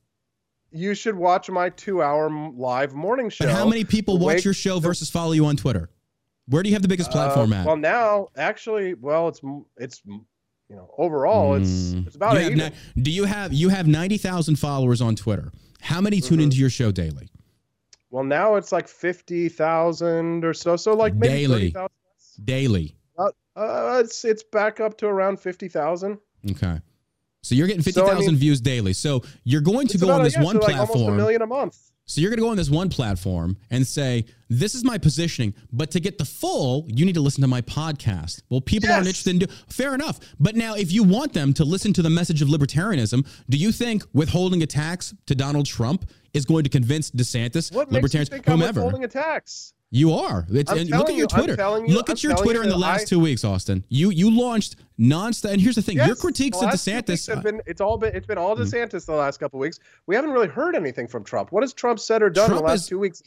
You 0.74 0.94
should 0.94 1.16
watch 1.16 1.50
my 1.50 1.70
two 1.70 2.02
hour 2.02 2.30
live 2.54 2.94
morning 2.94 3.30
show. 3.30 3.46
But 3.46 3.54
how 3.54 3.66
many 3.66 3.86
people 3.86 4.18
watch 4.18 4.36
Wake- 4.36 4.44
your 4.44 4.54
show 4.54 4.80
versus 4.82 5.10
follow 5.10 5.32
you 5.32 5.46
on 5.46 5.56
Twitter? 5.56 5.90
Where 6.52 6.62
do 6.64 6.70
you 6.70 6.76
have 6.76 6.82
the 6.84 6.88
biggest 6.88 7.12
platform 7.12 7.52
Uh, 7.54 7.58
at? 7.58 7.66
Well, 7.66 7.78
now 7.78 8.28
actually, 8.36 8.94
well, 8.94 9.28
it's 9.30 9.42
it's 9.78 10.02
you 10.06 10.76
know 10.76 10.94
overall 10.98 11.56
it's 11.56 11.70
Mm. 11.94 12.06
it's 12.08 12.16
about 12.16 12.34
You 12.36 12.40
a 12.40 12.46
even. 12.52 12.58
ni- 12.58 13.04
do 13.04 13.10
you 13.12 13.24
have 13.26 13.52
you 13.54 13.70
have 13.70 13.88
90,000 13.88 14.58
followers 14.58 15.02
on 15.02 15.16
Twitter? 15.16 15.52
How 15.82 16.00
many 16.02 16.22
tune 16.22 16.40
Mhm. 16.40 16.44
into 16.44 16.58
your 16.58 16.70
show 16.70 16.92
daily? 16.92 17.30
Well, 18.12 18.24
now 18.26 18.56
it's 18.56 18.72
like 18.72 18.88
fifty 18.90 19.48
thousand 19.50 20.44
or 20.46 20.54
so. 20.54 20.76
So 20.76 20.94
like 20.94 21.16
maybe 21.16 21.34
Daily. 21.34 21.54
thirty 21.54 21.72
thousand. 21.72 22.46
Daily. 22.46 22.96
Uh, 23.54 24.02
it's 24.04 24.24
it's 24.24 24.44
back 24.44 24.80
up 24.80 24.98
to 25.00 25.08
around 25.08 25.40
fifty 25.40 25.68
thousand. 25.68 26.20
Okay. 26.52 26.80
So 27.44 27.56
you're 27.56 27.68
getting 27.68 27.82
So, 27.84 27.90
I 28.06 28.10
50,000 28.12 28.32
mean- 28.34 28.40
views 28.40 28.62
daily. 28.62 28.94
So 28.94 29.24
you're 29.44 29.62
going 29.62 29.88
to 29.88 29.98
go 29.98 30.10
on 30.12 30.22
a- 30.22 30.24
this 30.24 30.36
yeah, 30.36 30.44
one 30.44 30.56
so 30.62 30.68
like 30.68 30.78
almost 30.78 30.96
a 31.08 31.12
million 31.12 31.42
a 31.42 31.48
month. 31.48 31.91
So 32.12 32.20
you're 32.20 32.30
going 32.30 32.40
to 32.40 32.44
go 32.44 32.50
on 32.50 32.58
this 32.58 32.70
one 32.70 32.90
platform 32.90 33.56
and 33.70 33.88
say, 33.88 34.26
"This 34.50 34.76
is 34.76 34.84
my 34.84 34.98
positioning," 34.98 35.54
but 35.72 35.92
to 35.92 36.02
get 36.02 36.18
the 36.18 36.26
full, 36.26 36.86
you 36.90 37.06
need 37.06 37.16
to 37.16 37.22
listen 37.22 37.40
to 37.40 37.48
my 37.48 37.62
podcast. 37.62 38.42
Well, 38.50 38.60
people 38.60 38.92
aren't 38.92 39.08
interested 39.08 39.30
in 39.30 39.40
do. 39.40 39.46
Fair 39.70 39.96
enough, 39.96 40.20
but 40.38 40.58
now 40.58 40.76
if 40.76 40.92
you 40.92 41.04
want 41.04 41.32
them 41.32 41.54
to 41.54 41.64
listen 41.64 41.94
to 41.94 42.02
the 42.02 42.10
message 42.10 42.42
of 42.42 42.50
libertarianism, 42.50 43.26
do 43.50 43.56
you 43.56 43.72
think 43.72 44.04
withholding 44.12 44.62
a 44.62 44.68
tax 44.68 45.14
to 45.28 45.36
Donald 45.36 45.68
Trump 45.68 46.04
is 46.34 46.44
going 46.44 46.66
to 46.66 46.70
convince 46.70 47.12
DeSantis, 47.12 47.74
What 47.74 47.90
makes 47.90 48.14
you 48.14 48.20
libertarians, 48.20 48.28
think 48.28 48.50
I'm 48.50 48.60
withholding 48.60 49.06
a 49.06 49.08
tax? 49.08 49.72
You 49.94 50.14
are. 50.14 50.46
It's, 50.50 50.72
and 50.72 50.90
look 50.90 51.10
at 51.10 51.16
your 51.16 51.28
Twitter. 51.28 51.54
you- 51.86 51.94
look 51.94 52.08
I'm 52.10 52.14
at 52.14 52.24
your 52.24 52.34
Twitter 52.36 52.64
in 52.64 52.70
the 52.70 52.78
last 52.78 53.02
I- 53.02 53.06
two 53.06 53.20
weeks, 53.20 53.44
Austin. 53.44 53.84
You 53.90 54.10
you 54.10 54.32
launched 54.32 54.78
nonstop. 54.98 55.52
And 55.52 55.60
here's 55.62 55.76
the 55.76 55.82
thing: 55.82 55.98
your 55.98 56.16
critiques 56.16 56.58
of 56.62 56.70
DeSantis. 56.70 57.28
have 57.28 57.44
been 57.44 57.62
it's 57.68 57.82
all 57.82 57.98
been 57.98 58.16
it's 58.16 58.26
been 58.26 58.38
all 58.38 58.56
Mm. 58.56 58.62
DeSantis 58.62 59.06
the 59.06 59.12
last 59.14 59.40
couple 59.42 59.60
weeks. 59.60 59.80
We 60.08 60.16
haven't 60.16 60.32
really 60.32 60.48
heard 60.48 60.76
anything 60.78 61.08
from 61.10 61.26
Trump. 61.26 61.52
What 61.52 61.62
has 61.64 61.74
Trump 61.74 62.00
said 62.00 62.24
or 62.24 62.30
done 62.30 62.52
in 62.52 62.58
the 62.58 62.64
last 62.64 62.82
is- 62.84 62.88
two 62.88 63.00
weeks? 63.00 63.22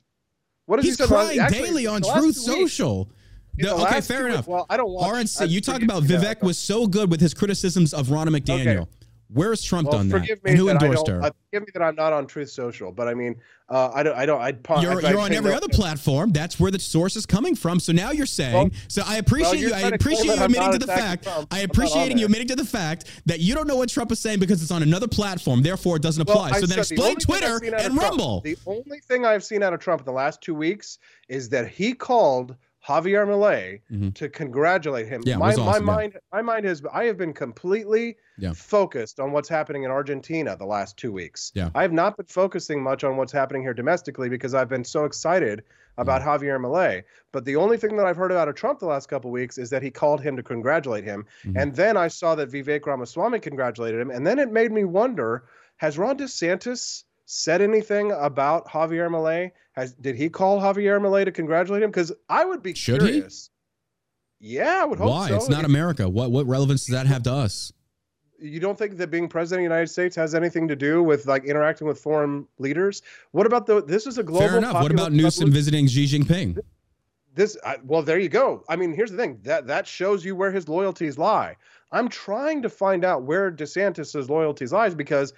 What 0.65 0.79
has 0.79 0.87
he's 0.87 0.97
he 0.99 1.05
said? 1.05 1.11
in 1.11 1.17
last- 1.19 1.39
actually, 1.39 1.61
daily 1.69 1.87
on 1.87 2.01
Truth 2.01 2.37
Social. 2.37 3.11
The- 3.59 3.75
okay, 3.75 4.01
fair 4.01 4.21
two 4.21 4.25
weeks- 4.25 4.35
enough. 4.35 4.49
Well, 4.49 4.67
I 4.71 4.79
don't 4.79 4.91
watch. 4.91 5.12
RNC, 5.12 5.43
I- 5.43 5.45
you 5.45 5.61
talk 5.61 5.83
about 5.83 6.05
that, 6.09 6.23
Vivek 6.23 6.43
was 6.43 6.59
so 6.59 6.87
good 6.87 7.11
with 7.11 7.21
his 7.21 7.35
criticisms 7.35 7.93
of 7.93 8.07
Ronna 8.09 8.35
McDaniel. 8.35 8.89
Where's 9.35 9.62
Trump 9.62 9.89
Well, 9.89 9.99
done 9.99 10.09
that? 10.09 10.20
forgive 10.20 10.43
me 10.45 10.51
And 10.53 10.59
who 10.59 10.66
that 10.66 10.80
endorsed 10.82 11.09
her? 11.09 11.20
uh, 11.22 11.30
forgive 11.51 11.66
me 11.66 11.72
that 11.74 11.82
I'm 11.82 11.97
not 11.97 12.12
on 12.12 12.26
Truth 12.26 12.51
Social, 12.51 12.93
but 12.93 13.09
I 13.09 13.14
mean, 13.14 13.35
uh, 13.68 13.91
I 13.95 14.03
don't. 14.03 14.16
I 14.16 14.26
don't. 14.26 14.41
I'd. 14.41 14.62
pa- 14.62 14.80
You're, 14.80 14.93
I'd- 14.99 15.07
I'd 15.07 15.11
you're 15.11 15.20
on 15.20 15.32
every 15.32 15.51
no- 15.51 15.57
other 15.57 15.68
platform. 15.68 16.30
That's 16.32 16.61
where 16.61 16.70
the 16.70 16.78
source 16.78 17.16
is 17.16 17.26
coming 17.26 17.55
from. 17.57 17.80
So 17.80 17.93
now 17.93 18.11
you're 18.12 18.26
saying. 18.26 18.55
Well- 18.55 18.70
so 18.89 19.03
I 19.07 19.16
appreciate 19.16 19.59
you're 19.59 19.70
you. 19.70 19.74
I 19.74 19.80
trying 19.80 19.93
to 19.93 19.99
claim 19.99 20.14
appreciate 20.16 20.37
you 20.39 20.45
admitting 20.45 20.72
to 20.72 20.78
the 20.78 20.87
fact. 20.87 21.24
Trump. 21.24 21.49
I 21.53 21.59
I'm 21.61 21.64
appreciating 21.66 22.18
you 22.18 22.26
admitting 22.26 22.49
to 22.49 22.57
the 22.57 22.64
fact 22.64 23.07
that 23.26 23.41
you 23.41 23.55
don't 23.55 23.66
know 23.66 23.76
what 23.76 23.89
Trump 23.89 24.12
is 24.12 24.20
saying 24.20 24.39
because 24.39 24.62
it's 24.62 24.70
on 24.70 24.82
another 24.82 25.09
platform. 25.09 25.62
Therefore, 25.62 25.97
it 25.97 26.03
doesn't 26.03 26.26
Well, 26.28 26.37
apply. 26.37 26.51
I 26.57 26.61
so 26.61 26.66
then 26.66 26.76
the 26.76 26.80
explain 26.82 27.12
I've 27.16 27.18
Twitter 27.18 27.57
and 27.64 27.95
Trump- 27.97 28.01
Rumble. 28.01 28.41
The 28.43 28.57
only 28.66 29.01
thing 29.01 29.24
I've 29.24 29.43
seen 29.45 29.62
out 29.62 29.72
of 29.72 29.80
Trump 29.80 30.01
in 30.03 30.05
the 30.05 30.12
last 30.12 30.43
two 30.43 30.55
weeks 30.55 30.99
is 31.28 31.49
that 31.49 31.66
he 31.68 31.95
called 31.95 32.55
Javier 32.89 33.26
Milei 33.26 33.80
Mhm. 33.91 34.14
to 34.14 34.28
congratulate 34.28 35.07
him. 35.09 35.22
Yeah, 35.24 35.37
my 35.39 35.51
awesome, 35.53 35.64
yeah. 35.64 35.70
my 35.70 35.78
mind 35.80 36.18
my 36.32 36.43
mind 36.43 36.66
has 36.66 36.82
I 36.93 37.05
have 37.05 37.16
been 37.16 37.32
completely 37.32 38.16
Yeah. 38.39 38.53
focused 38.55 39.20
on 39.20 39.32
what's 39.32 39.49
happening 39.49 39.85
in 39.85 39.91
Argentina 39.91 40.57
the 40.57 40.66
last 40.66 40.97
two 40.97 41.12
weeks. 41.12 41.51
Yeah. 41.55 41.70
I 41.74 41.82
have 41.82 41.93
not 41.93 42.16
been 42.16 42.26
focusing 42.26 42.82
much 42.82 43.03
on 43.05 43.16
what's 43.16 43.32
happening 43.32 43.62
here 43.62 43.74
domestically 43.74 44.28
because 44.28 44.55
I've 44.55 44.68
been 44.68 44.85
so 44.85 45.05
excited 45.05 45.62
about 45.97 46.22
Mm. 46.22 46.26
Javier 46.26 46.61
Milei. 46.61 47.05
But 47.32 47.45
the 47.45 47.57
only 47.57 47.76
thing 47.76 47.97
that 47.97 48.05
I've 48.07 48.16
heard 48.16 48.32
out 48.32 48.49
of 48.49 48.55
Trump 48.57 48.80
the 48.80 48.87
last 48.87 49.09
couple 49.09 49.30
weeks 49.30 49.59
is 49.59 49.70
that 49.70 49.82
he 49.82 49.91
called 49.91 50.20
him 50.20 50.37
to 50.37 50.43
congratulate 50.43 51.05
him. 51.05 51.24
Mhm. 51.45 51.61
And 51.62 51.74
then 51.76 51.97
I 51.97 52.09
saw 52.09 52.35
that 52.35 52.51
Vivek 52.51 52.85
Ramaswamy 52.87 53.39
congratulated 53.41 54.01
him. 54.01 54.11
And 54.11 54.26
then 54.26 54.39
it 54.41 54.51
made 54.53 54.72
me 54.72 54.85
wonder 54.85 55.45
has 55.78 55.97
Ron 55.99 56.18
DeSantis 56.18 57.05
said 57.27 57.61
anything 57.62 58.12
about 58.12 58.66
Javier 58.68 59.09
Milei? 59.09 59.51
Has 59.72 59.95
did 59.95 60.16
he 60.16 60.29
call 60.29 60.61
Javier 60.61 61.01
Milei 61.01 61.25
to 61.25 61.33
congratulate 61.33 61.83
him? 61.83 61.91
Because 61.91 62.12
I 62.29 62.45
would 62.45 62.62
be 62.62 62.75
Should 62.75 63.01
curious. 63.01 63.51
He? 64.41 64.57
Yeah, 64.57 64.83
I 64.83 64.85
would 64.85 64.99
hope 64.99 65.11
Why? 65.11 65.29
so. 65.29 65.37
It's 65.37 65.49
not 65.49 65.61
If- 65.61 65.66
America. 65.66 66.09
What 66.09 66.31
what 66.31 66.47
relevance 66.47 66.87
does 66.87 66.95
that 66.95 67.07
have 67.07 67.22
to 67.25 67.33
us? 67.33 67.72
you 68.41 68.61
don't 68.61 68.77
think 68.77 68.97
that 68.99 69.11
being 69.11 69.27
president 69.29 69.61
of 69.64 69.70
the 69.70 69.75
United 69.75 69.91
States 69.91 70.14
has 70.16 70.35
anything 70.35 70.68
to 70.68 70.77
do 70.77 71.03
with 71.03 71.25
like 71.25 71.45
interacting 71.45 71.87
with 71.87 71.99
foreign 71.99 72.47
leaders? 72.59 73.01
What 73.31 73.47
about 73.47 73.64
the 73.66 73.83
this 73.83 74.07
is 74.07 74.18
a 74.18 74.22
global 74.22 74.47
Fair 74.49 74.59
enough. 74.59 74.83
What 74.83 74.91
about 74.91 75.12
Newsom 75.12 75.45
revolution. 75.47 75.51
visiting 75.53 75.87
Xi 75.87 76.05
Jinping? 76.07 76.59
this 77.35 77.57
I, 77.64 77.79
well 77.83 78.03
there 78.03 78.18
you 78.20 78.29
go 78.29 78.62
i 78.68 78.77
mean 78.77 78.93
here's 78.95 79.11
the 79.11 79.16
thing 79.16 79.41
that 79.43 79.66
that 79.66 79.89
shows 79.89 80.25
you 80.25 80.37
where 80.37 80.53
his 80.53 80.68
loyalties 80.68 81.18
lie 81.18 81.57
i'm 81.91 82.09
trying 82.09 82.62
to 82.62 82.68
find 82.68 83.05
out 83.05 83.25
where 83.25 83.51
desantis's 83.51 84.31
loyalties 84.31 84.72
lies 84.72 84.95
because 84.95 85.33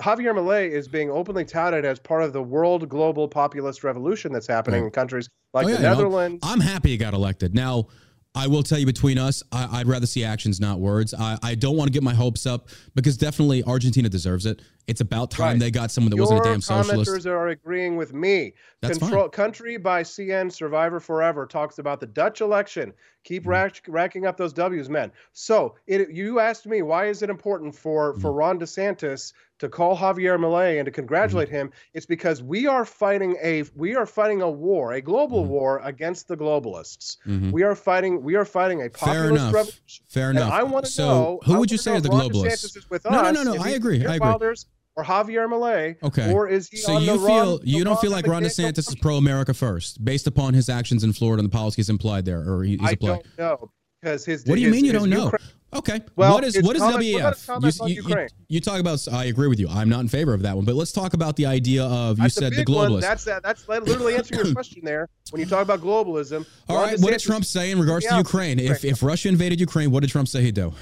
javier 0.00 0.34
Milei 0.34 0.70
is 0.70 0.88
being 0.88 1.10
openly 1.10 1.44
touted 1.44 1.84
as 1.84 1.98
part 1.98 2.22
of 2.22 2.32
the 2.32 2.42
world 2.42 2.88
global 2.88 3.28
populist 3.28 3.84
revolution 3.84 4.32
that's 4.32 4.46
happening 4.46 4.80
Right. 4.82 4.86
in 4.86 4.92
countries 4.92 5.28
like 5.54 5.66
Oh, 5.66 5.68
the 5.68 5.74
yeah, 5.74 5.78
you 5.78 5.82
know, 5.84 5.90
netherlands 5.94 6.40
I'm 6.42 6.60
happy 6.60 6.90
he 6.90 6.96
got 6.96 7.14
elected. 7.14 7.54
Now, 7.54 7.88
I 8.34 8.46
will 8.46 8.62
tell 8.62 8.78
you 8.78 8.86
between 8.86 9.18
us, 9.18 9.42
I, 9.50 9.80
I'd 9.80 9.88
rather 9.88 10.06
see 10.06 10.22
actions, 10.22 10.60
not 10.60 10.78
words. 10.78 11.12
I, 11.14 11.38
I 11.42 11.54
don't 11.56 11.76
want 11.76 11.88
to 11.88 11.92
get 11.92 12.02
my 12.04 12.14
hopes 12.14 12.46
up 12.46 12.68
because 12.94 13.16
definitely 13.16 13.64
Argentina 13.64 14.08
deserves 14.08 14.46
it. 14.46 14.60
It's 14.86 15.00
about 15.00 15.30
time 15.30 15.52
Right. 15.52 15.58
they 15.60 15.70
got 15.70 15.90
someone 15.90 16.10
that 16.10 16.16
Your 16.16 16.26
wasn't 16.26 16.40
a 16.42 16.44
damn 16.44 16.60
socialist. 16.60 17.10
commenters 17.10 17.26
are 17.26 17.48
agreeing 17.48 17.96
with 17.96 18.12
me. 18.12 18.52
That's 18.80 18.98
Control 18.98 19.28
Country 19.28 19.76
by 19.78 20.02
CN 20.02 20.52
Survivor 20.52 21.00
Forever 21.00 21.46
talks 21.46 21.78
about 21.78 22.00
the 22.00 22.06
Dutch 22.06 22.40
election. 22.40 22.92
Keep 23.24 23.42
Mm-hmm. 23.42 23.50
rack, 23.50 23.82
racking 23.88 24.26
up 24.26 24.36
those 24.36 24.52
W's, 24.52 24.88
men. 24.88 25.10
So 25.32 25.74
it, 25.86 26.10
you 26.10 26.38
asked 26.38 26.66
me 26.66 26.82
why 26.82 27.06
is 27.06 27.22
it 27.22 27.30
important 27.30 27.74
for 27.74 28.12
for 28.20 28.28
Mm-hmm. 28.28 28.38
Ron 28.38 28.58
DeSantis 28.60 29.32
to 29.58 29.68
call 29.68 29.96
Javier 29.96 30.38
Milei 30.38 30.78
and 30.78 30.86
to 30.86 30.90
congratulate 30.90 31.48
him? 31.48 31.70
It's 31.94 32.06
because 32.06 32.42
we 32.42 32.66
are 32.66 32.84
fighting 32.84 33.36
a 33.42 33.64
we 33.74 33.94
are 33.96 34.06
fighting 34.06 34.42
a 34.42 34.50
war, 34.50 34.92
a 34.92 35.00
global 35.00 35.42
Mm-hmm. 35.42 35.50
war 35.52 35.80
against 35.84 36.28
the 36.28 36.36
globalists. 36.36 37.16
Mhm. 37.26 37.52
We 37.52 37.62
are 37.62 37.74
fighting 37.74 38.22
we 38.22 38.34
are 38.36 38.44
fighting 38.44 38.82
a 38.82 38.90
Fair 38.90 39.30
enough. 39.30 39.52
revolution. 39.54 40.04
Fair 40.08 40.30
enough. 40.30 40.52
I 40.52 40.62
want 40.62 40.84
to 40.86 40.90
so, 40.90 41.06
know 41.08 41.40
who 41.44 41.58
would 41.58 41.70
you 41.70 41.78
say 41.78 41.92
are 41.96 42.00
the 42.00 42.08
globalists? 42.08 42.76
No, 43.10 43.22
no, 43.22 43.30
no, 43.32 43.42
no, 43.54 43.62
I 43.62 43.70
agree, 43.70 44.04
I 44.06 44.16
agree. 44.16 44.54
Or 44.96 45.04
Javier 45.04 45.46
Milei, 45.48 45.94
Okay. 46.02 46.32
or 46.32 46.48
is 46.48 46.68
he 46.68 46.78
So 46.78 46.94
on 46.96 47.02
you 47.02 47.16
the 47.18 47.24
feel 47.24 47.60
you 47.62 47.84
don't 47.84 48.00
feel 48.00 48.10
like 48.10 48.26
Ron 48.26 48.42
DeSantis 48.42 48.88
is 48.88 48.96
pro 48.96 49.14
America 49.16 49.54
first, 49.54 50.04
based 50.04 50.26
upon 50.26 50.54
his 50.54 50.68
actions 50.68 51.04
in 51.04 51.12
Florida 51.12 51.38
and 51.40 51.48
the 51.48 51.54
policies 51.56 51.88
implied 51.88 52.24
there, 52.24 52.40
or 52.40 52.64
he- 52.64 52.72
he's 52.78 52.80
I 52.88 52.90
applied. 52.92 53.22
don't 53.22 53.38
know 53.38 53.70
because 54.02 54.24
his. 54.24 54.44
What 54.44 54.56
do 54.56 54.60
you 54.60 54.66
his- 54.66 54.74
mean 54.74 54.84
you 54.84 54.92
don't 54.92 55.08
know? 55.08 55.30
Okay. 55.70 56.00
Well, 56.16 56.32
what 56.32 56.44
is 56.44 56.60
what 56.62 56.76
is 56.76 56.82
comment- 56.82 57.12
what 57.12 57.20
about 57.20 57.34
his 57.34 57.42
WEF? 57.42 57.46
comments 57.46 57.80
on 57.80 57.88
you, 57.90 58.02
you, 58.06 58.26
you 58.48 58.60
talk 58.60 58.80
about. 58.80 59.06
I 59.12 59.26
agree 59.26 59.48
with 59.48 59.60
you. 59.60 59.68
I'm 59.68 59.90
not 59.90 60.00
in 60.00 60.08
favor 60.08 60.32
of 60.32 60.42
that 60.42 60.56
one. 60.56 60.64
But 60.64 60.76
let's 60.76 60.92
talk 60.92 61.12
about 61.12 61.36
the 61.36 61.44
idea 61.44 61.84
of 61.84 62.16
you 62.18 62.22
That's 62.24 62.34
said 62.34 62.54
the 62.54 62.64
globalist. 62.64 62.90
one. 62.90 63.00
That's 63.00 63.24
that. 63.24 63.42
That's 63.42 63.68
literally 63.68 64.14
answering 64.14 64.46
your 64.46 64.54
question 64.54 64.82
there. 64.82 65.08
When 65.30 65.40
you 65.40 65.46
talk 65.46 65.62
about 65.62 65.80
globalism, 65.80 66.46
All 66.68 66.76
right. 66.82 66.98
What 66.98 67.10
did 67.10 67.20
Trump 67.20 67.44
say 67.44 67.70
in 67.70 67.78
regards 67.78 68.06
to 68.06 68.16
Ukraine? 68.16 68.58
If 68.58 68.84
if 68.84 69.02
Russia 69.02 69.28
invaded 69.28 69.60
Ukraine, 69.60 69.90
what 69.90 70.00
did 70.00 70.10
Trump 70.10 70.28
say 70.28 70.42
he'd 70.42 70.54
do? 70.54 70.72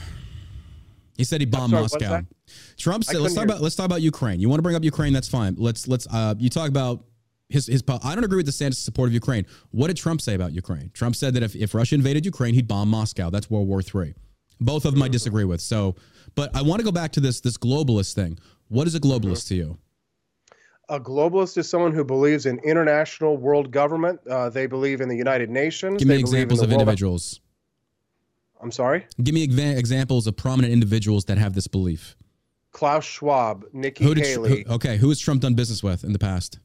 He 1.16 1.24
said 1.24 1.40
he 1.40 1.46
bombed 1.46 1.70
sorry, 1.70 1.82
Moscow. 1.82 2.22
Trump 2.76 3.02
said, 3.02 3.16
"Let's 3.16 3.34
talk 3.34 3.44
about 3.44 3.60
let's 3.60 3.74
talk 3.74 3.86
about 3.86 4.02
Ukraine. 4.02 4.38
You 4.38 4.48
want 4.48 4.58
to 4.58 4.62
bring 4.62 4.76
up 4.76 4.84
Ukraine? 4.84 5.12
That's 5.12 5.28
fine. 5.28 5.56
Let's 5.58 5.88
let's. 5.88 6.06
Uh, 6.06 6.34
you 6.38 6.50
talk 6.50 6.68
about 6.68 7.04
his 7.48 7.66
his. 7.66 7.82
I 7.88 8.14
don't 8.14 8.24
agree 8.24 8.36
with 8.36 8.46
the 8.46 8.52
DeSantis' 8.52 8.76
support 8.76 9.08
of 9.08 9.14
Ukraine. 9.14 9.46
What 9.70 9.88
did 9.88 9.96
Trump 9.96 10.20
say 10.20 10.34
about 10.34 10.52
Ukraine? 10.52 10.90
Trump 10.92 11.16
said 11.16 11.34
that 11.34 11.42
if, 11.42 11.56
if 11.56 11.74
Russia 11.74 11.94
invaded 11.96 12.24
Ukraine, 12.24 12.54
he'd 12.54 12.68
bomb 12.68 12.88
Moscow. 12.88 13.30
That's 13.30 13.50
World 13.50 13.66
War 13.66 13.82
Three. 13.82 14.14
Both 14.60 14.84
of 14.84 14.94
them 14.94 15.02
I 15.02 15.08
disagree 15.08 15.44
with. 15.44 15.60
So, 15.60 15.96
but 16.34 16.54
I 16.56 16.62
want 16.62 16.80
to 16.80 16.84
go 16.84 16.92
back 16.92 17.12
to 17.12 17.20
this 17.20 17.40
this 17.40 17.56
globalist 17.56 18.14
thing. 18.14 18.38
What 18.68 18.86
is 18.86 18.94
a 18.94 19.00
globalist 19.00 19.48
to 19.48 19.54
you? 19.54 19.78
a 20.88 21.00
globalist 21.00 21.58
is 21.58 21.68
someone 21.68 21.92
who 21.92 22.04
believes 22.04 22.46
in 22.46 22.58
international 22.60 23.36
world 23.36 23.70
government. 23.72 24.20
Uh, 24.26 24.48
they 24.48 24.66
believe 24.66 25.00
in 25.00 25.08
the 25.08 25.16
United 25.16 25.50
Nations. 25.50 25.98
Give 25.98 26.06
me 26.06 26.14
They 26.14 26.20
in 26.20 26.26
examples 26.26 26.60
the 26.60 26.66
of 26.66 26.72
individuals. 26.72 27.40
I'm 28.62 28.70
sorry. 28.70 29.04
Give 29.22 29.34
me 29.34 29.46
exa- 29.46 29.76
examples 29.76 30.26
of 30.26 30.36
prominent 30.36 30.72
individuals 30.72 31.24
that 31.26 31.38
have 31.38 31.54
this 31.54 31.66
belief. 31.66 32.16
Klaus 32.72 33.04
Schwab, 33.04 33.64
Nikki 33.72 34.04
Who 34.04 34.14
did 34.14 34.26
Haley. 34.26 34.64
who, 34.66 34.74
okay? 34.74 34.96
Who 34.96 35.08
has 35.08 35.18
Trump 35.18 35.42
done 35.42 35.54
business 35.54 35.82
with 35.82 36.04
in 36.04 36.12
the 36.12 36.18
past? 36.18 36.58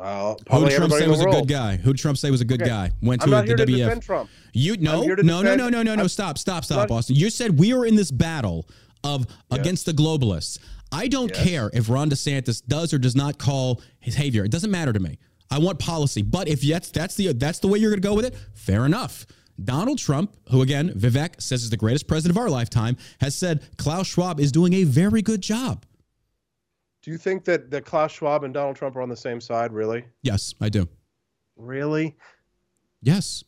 Uh, 0.00 0.34
Who 0.50 0.68
Trump 0.70 0.92
say 0.92 1.06
was 1.08 1.20
a 1.20 1.24
good 1.26 1.48
guy? 1.48 1.76
Who 1.76 1.92
Trump 1.94 2.18
say 2.18 2.30
was 2.30 2.40
a 2.40 2.44
good 2.44 2.62
Okay. 2.62 2.70
guy? 2.70 2.92
Went 3.02 3.22
to 3.22 3.28
the 3.30 3.36
WF. 3.66 4.00
Trump. 4.04 4.30
You 4.52 4.76
no 4.76 5.02
here 5.02 5.16
no 5.22 5.42
no 5.42 5.56
no 5.56 5.68
no 5.68 5.82
no 5.82 5.94
no 5.94 6.06
stop 6.06 6.38
stop 6.38 6.64
stop 6.64 6.88
not- 6.88 6.96
Austin. 6.96 7.16
You 7.16 7.30
said 7.30 7.58
we 7.58 7.72
are 7.72 7.84
in 7.84 7.96
this 7.96 8.10
battle 8.10 8.68
of 9.04 9.26
against 9.50 9.86
the 9.86 9.92
globalists. 9.92 10.58
I 10.90 11.06
don't 11.08 11.30
Yes. 11.34 11.44
care 11.46 11.70
if 11.74 11.88
Ron 11.90 12.08
DeSantis 12.10 12.62
does 12.66 12.94
or 12.94 12.98
does 12.98 13.14
not 13.14 13.38
call 13.38 13.82
his 14.00 14.14
behavior. 14.14 14.44
It 14.44 14.50
doesn't 14.50 14.70
matter 14.70 14.92
to 14.92 15.00
me. 15.00 15.18
I 15.50 15.58
want 15.58 15.78
policy. 15.78 16.22
But 16.22 16.48
if 16.48 16.60
that's 16.62 16.90
that's 16.90 17.14
the 17.14 17.32
that's 17.34 17.58
the 17.58 17.68
way 17.68 17.78
you're 17.78 17.90
going 17.90 18.00
to 18.02 18.08
go 18.08 18.14
with 18.14 18.24
it, 18.24 18.34
fair 18.54 18.86
enough. 18.86 19.26
Donald 19.62 19.98
Trump, 19.98 20.36
who 20.50 20.62
again 20.62 20.90
Vivek 20.90 21.40
says 21.42 21.62
is 21.64 21.70
the 21.70 21.76
greatest 21.76 22.06
president 22.06 22.36
of 22.38 22.42
our 22.42 22.48
lifetime, 22.48 22.96
has 23.20 23.34
said 23.34 23.64
Klaus 23.76 24.06
Schwab 24.06 24.38
is 24.40 24.52
doing 24.52 24.72
a 24.74 24.84
very 24.84 25.20
good 25.22 25.40
job. 25.40 25.84
Do 27.08 27.12
you 27.12 27.16
think 27.18 27.46
that, 27.46 27.70
that 27.70 27.86
Klaus 27.86 28.12
Schwab 28.12 28.44
and 28.44 28.52
Donald 28.52 28.76
Trump 28.76 28.94
are 28.94 29.00
on 29.00 29.08
the 29.08 29.16
same 29.16 29.40
side? 29.40 29.72
Really? 29.72 30.04
Yes, 30.20 30.54
I 30.60 30.68
do. 30.68 30.86
Really? 31.56 32.14
Yes. 33.00 33.42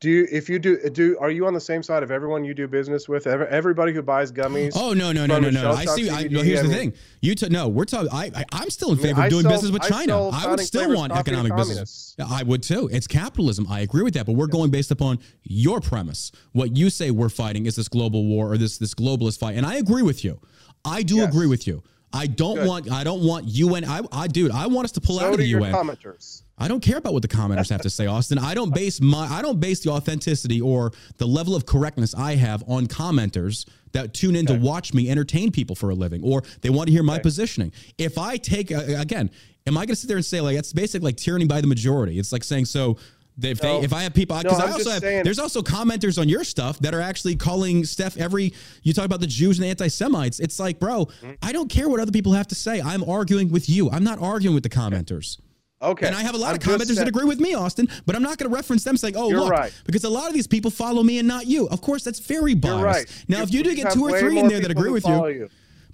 Do 0.00 0.10
you, 0.10 0.28
if 0.30 0.50
you 0.50 0.58
do, 0.58 0.76
do 0.90 1.16
are 1.18 1.30
you 1.30 1.46
on 1.46 1.54
the 1.54 1.60
same 1.60 1.82
side 1.82 2.02
of 2.02 2.10
everyone 2.10 2.44
you 2.44 2.52
do 2.52 2.68
business 2.68 3.08
with? 3.08 3.26
Ever, 3.26 3.46
everybody 3.46 3.94
who 3.94 4.02
buys 4.02 4.30
gummies? 4.30 4.72
Oh 4.76 4.92
no 4.92 5.12
no 5.12 5.24
no 5.24 5.38
no 5.38 5.48
no! 5.48 5.70
I 5.70 5.86
see. 5.86 6.10
I, 6.10 6.24
no, 6.24 6.42
here's 6.42 6.60
the 6.60 6.68
thing. 6.68 6.92
You 7.22 7.34
t- 7.34 7.48
no, 7.48 7.68
we're 7.68 7.86
talking. 7.86 8.10
I, 8.12 8.30
I 8.34 8.44
I'm 8.52 8.68
still 8.68 8.92
in 8.92 8.98
I 8.98 9.02
mean, 9.02 9.14
favor 9.14 9.24
of 9.24 9.30
doing 9.30 9.42
sell- 9.44 9.52
business 9.52 9.72
with 9.72 9.84
I 9.84 9.88
China. 9.88 10.28
I 10.28 10.46
would 10.48 10.60
still 10.60 10.94
want 10.94 11.12
economic 11.12 11.56
business. 11.56 12.14
I 12.18 12.42
would 12.42 12.62
too. 12.62 12.90
It's 12.92 13.06
capitalism. 13.06 13.66
I 13.70 13.80
agree 13.80 14.02
with 14.02 14.12
that, 14.12 14.26
but 14.26 14.32
we're 14.32 14.46
going 14.48 14.70
based 14.70 14.90
upon 14.90 15.20
your 15.44 15.80
premise. 15.80 16.32
What 16.50 16.76
you 16.76 16.90
say 16.90 17.10
we're 17.12 17.30
fighting 17.30 17.64
is 17.64 17.76
this 17.76 17.88
global 17.88 18.26
war 18.26 18.52
or 18.52 18.58
this 18.58 18.76
this 18.76 18.92
globalist 18.92 19.38
fight, 19.38 19.56
and 19.56 19.64
I 19.64 19.76
agree 19.76 20.02
with 20.02 20.22
you. 20.22 20.38
I 20.84 21.02
do 21.02 21.16
Yes. 21.16 21.28
agree 21.28 21.46
with 21.46 21.66
you. 21.66 21.82
I 22.12 22.26
don't 22.26 22.56
Good. 22.56 22.68
want. 22.68 22.90
I 22.90 23.04
don't 23.04 23.24
want 23.24 23.46
UN. 23.48 23.84
I, 23.84 24.02
I, 24.12 24.26
dude. 24.26 24.50
I 24.50 24.66
want 24.66 24.84
us 24.84 24.92
to 24.92 25.00
pull 25.00 25.20
out 25.20 25.32
of 25.32 25.38
the 25.38 25.46
UN. 25.46 25.72
commenters. 25.72 26.42
I 26.58 26.68
don't 26.68 26.80
care 26.80 26.98
about 26.98 27.12
what 27.12 27.22
the 27.22 27.28
commenters 27.28 27.70
have 27.70 27.80
to 27.82 27.90
say, 27.90 28.06
Austin. 28.06 28.38
I 28.38 28.54
don't 28.54 28.72
base 28.72 29.00
my 29.00 29.26
I 29.26 29.42
don't 29.42 29.58
base 29.58 29.80
the 29.80 29.90
authenticity 29.90 30.60
or 30.60 30.92
the 31.16 31.26
level 31.26 31.56
of 31.56 31.66
correctness 31.66 32.14
I 32.14 32.36
have 32.36 32.62
on 32.68 32.86
commenters 32.86 33.66
that 33.92 34.14
tune 34.14 34.36
in 34.36 34.46
to 34.46 34.54
watch 34.54 34.94
me 34.94 35.10
entertain 35.10 35.50
people 35.50 35.74
for 35.74 35.90
a 35.90 35.94
living 35.94 36.22
or 36.22 36.42
they 36.60 36.70
want 36.70 36.86
to 36.88 36.92
hear 36.92 37.02
my 37.02 37.18
positioning. 37.18 37.72
If 37.98 38.16
I 38.16 38.36
take 38.36 38.70
again, 38.70 39.30
am 39.66 39.76
I 39.76 39.80
going 39.80 39.88
to 39.88 39.96
sit 39.96 40.08
there 40.08 40.18
and 40.18 40.24
say 40.24 40.40
like 40.40 40.56
that's 40.56 40.72
basically 40.72 41.06
like 41.06 41.16
tyranny 41.16 41.46
by 41.46 41.60
the 41.60 41.66
majority? 41.66 42.18
It's 42.18 42.32
like 42.32 42.44
saying 42.44 42.66
so 42.66 42.96
if 43.40 43.60
they 43.60 43.68
No. 43.68 43.82
if 43.82 43.92
I 43.92 44.02
have 44.02 44.14
people 44.14 44.36
because 44.38 44.58
I 44.60 44.66
I'm 44.66 44.72
also 44.72 44.90
have 44.90 45.00
saying- 45.00 45.24
there's 45.24 45.38
also 45.38 45.62
commenters 45.62 46.18
on 46.20 46.28
your 46.28 46.44
stuff 46.44 46.78
that 46.80 46.94
are 46.94 47.00
actually 47.00 47.36
calling 47.36 47.84
Steph 47.84 48.16
every 48.16 48.52
you 48.82 48.92
talk 48.92 49.04
about 49.04 49.20
the 49.20 49.26
Jews 49.26 49.58
and 49.58 49.64
the 49.64 49.70
anti-Semites. 49.70 50.40
It's 50.40 50.58
like, 50.58 50.78
bro, 50.78 51.06
Mm-hmm. 51.06 51.32
I 51.42 51.52
don't 51.52 51.68
care 51.68 51.88
what 51.88 52.00
other 52.00 52.12
people 52.12 52.32
have 52.32 52.46
to 52.48 52.54
say. 52.54 52.80
I'm 52.80 53.02
arguing 53.08 53.50
with 53.50 53.68
you. 53.68 53.90
I'm 53.90 54.04
not 54.04 54.20
arguing 54.20 54.54
with 54.54 54.62
the 54.62 54.68
commenters. 54.68 55.38
Okay. 55.80 56.06
And 56.06 56.14
I 56.14 56.20
have 56.22 56.34
a 56.34 56.38
lot 56.38 56.50
I'm 56.50 56.56
of 56.56 56.60
commenters 56.80 56.94
that 56.96 57.08
agree 57.08 57.24
with 57.24 57.40
me, 57.40 57.54
Austin, 57.54 57.88
but 58.06 58.14
I'm 58.14 58.22
not 58.22 58.38
going 58.38 58.48
to 58.48 58.54
reference 58.54 58.84
them 58.84 58.96
saying, 58.96 59.16
oh, 59.16 59.30
You're 59.30 59.40
look, 59.40 59.50
right. 59.50 59.72
because 59.84 60.04
a 60.04 60.08
lot 60.08 60.28
of 60.28 60.34
these 60.34 60.46
people 60.46 60.70
follow 60.70 61.02
me 61.02 61.18
and 61.18 61.26
not 61.26 61.46
you. 61.48 61.66
Of 61.68 61.80
course, 61.80 62.04
that's 62.04 62.20
very 62.20 62.54
biased. 62.54 62.76
You're 62.78 62.86
right. 62.86 63.24
Now, 63.28 63.42
if 63.42 63.52
you 63.52 63.64
do 63.64 63.74
get 63.74 63.92
two 63.92 64.04
or 64.04 64.16
three 64.18 64.38
in 64.38 64.46
there 64.46 64.60
that 64.60 64.70
agree 64.70 64.90
with 64.90 65.04
you, 65.06 65.26
you. 65.26 65.48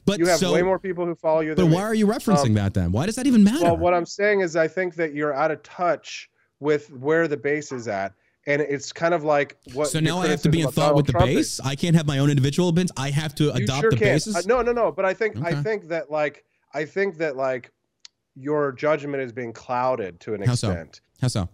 but 0.04 0.18
You 0.18 0.26
have 0.26 0.40
so, 0.40 0.52
way 0.52 0.60
more 0.62 0.78
people 0.78 1.06
who 1.06 1.14
follow 1.14 1.40
you 1.40 1.54
but 1.54 1.64
why 1.66 1.70
me. 1.70 1.76
are 1.78 1.94
you 1.94 2.06
referencing 2.06 2.48
Um, 2.48 2.54
that 2.54 2.74
then? 2.74 2.92
Why 2.92 3.06
does 3.06 3.14
that 3.16 3.26
even 3.26 3.42
matter? 3.42 3.64
Well, 3.64 3.78
what 3.78 3.94
I'm 3.94 4.04
saying 4.04 4.40
is, 4.42 4.56
I 4.56 4.68
think 4.68 4.94
that 4.96 5.14
you're 5.14 5.32
out 5.32 5.50
of 5.50 5.62
touch 5.62 6.28
with 6.60 6.90
where 6.92 7.28
the 7.28 7.36
base 7.36 7.72
is 7.72 7.88
at, 7.88 8.12
and 8.46 8.60
it's 8.62 8.92
kind 8.92 9.14
of 9.14 9.24
like 9.24 9.56
what. 9.74 9.88
so 9.88 10.00
now 10.00 10.18
I 10.18 10.28
have 10.28 10.42
to 10.42 10.48
be 10.50 10.60
in 10.62 10.66
thought 10.70 10.88
Donald 10.92 10.96
with 10.96 11.06
the 11.06 11.12
Trump 11.12 11.28
is. 11.30 11.36
base. 11.36 11.60
I 11.60 11.74
can't 11.74 11.94
have 11.96 12.06
my 12.06 12.18
own 12.18 12.30
individual 12.30 12.68
opinions. 12.68 12.92
I 12.96 13.10
have 13.10 13.34
to 13.36 13.52
adopt 13.52 13.80
sure 13.80 13.90
the 13.90 13.96
can. 13.96 14.06
basis. 14.14 14.36
Uh, 14.36 14.42
no, 14.46 14.62
no, 14.62 14.72
no. 14.72 14.90
But 14.92 15.04
I 15.04 15.14
think 15.14 15.36
I 15.44 15.62
think 15.62 15.88
that 15.88 16.10
like 16.10 16.44
I 16.74 16.84
think 16.84 17.18
that 17.18 17.36
like 17.36 17.70
your 18.34 18.72
judgment 18.72 19.22
is 19.22 19.32
being 19.32 19.52
clouded 19.52 20.20
to 20.20 20.34
an 20.34 20.42
How 20.42 20.54
so? 20.54 20.70
extent. 20.70 21.00
How 21.20 21.28
so? 21.28 21.48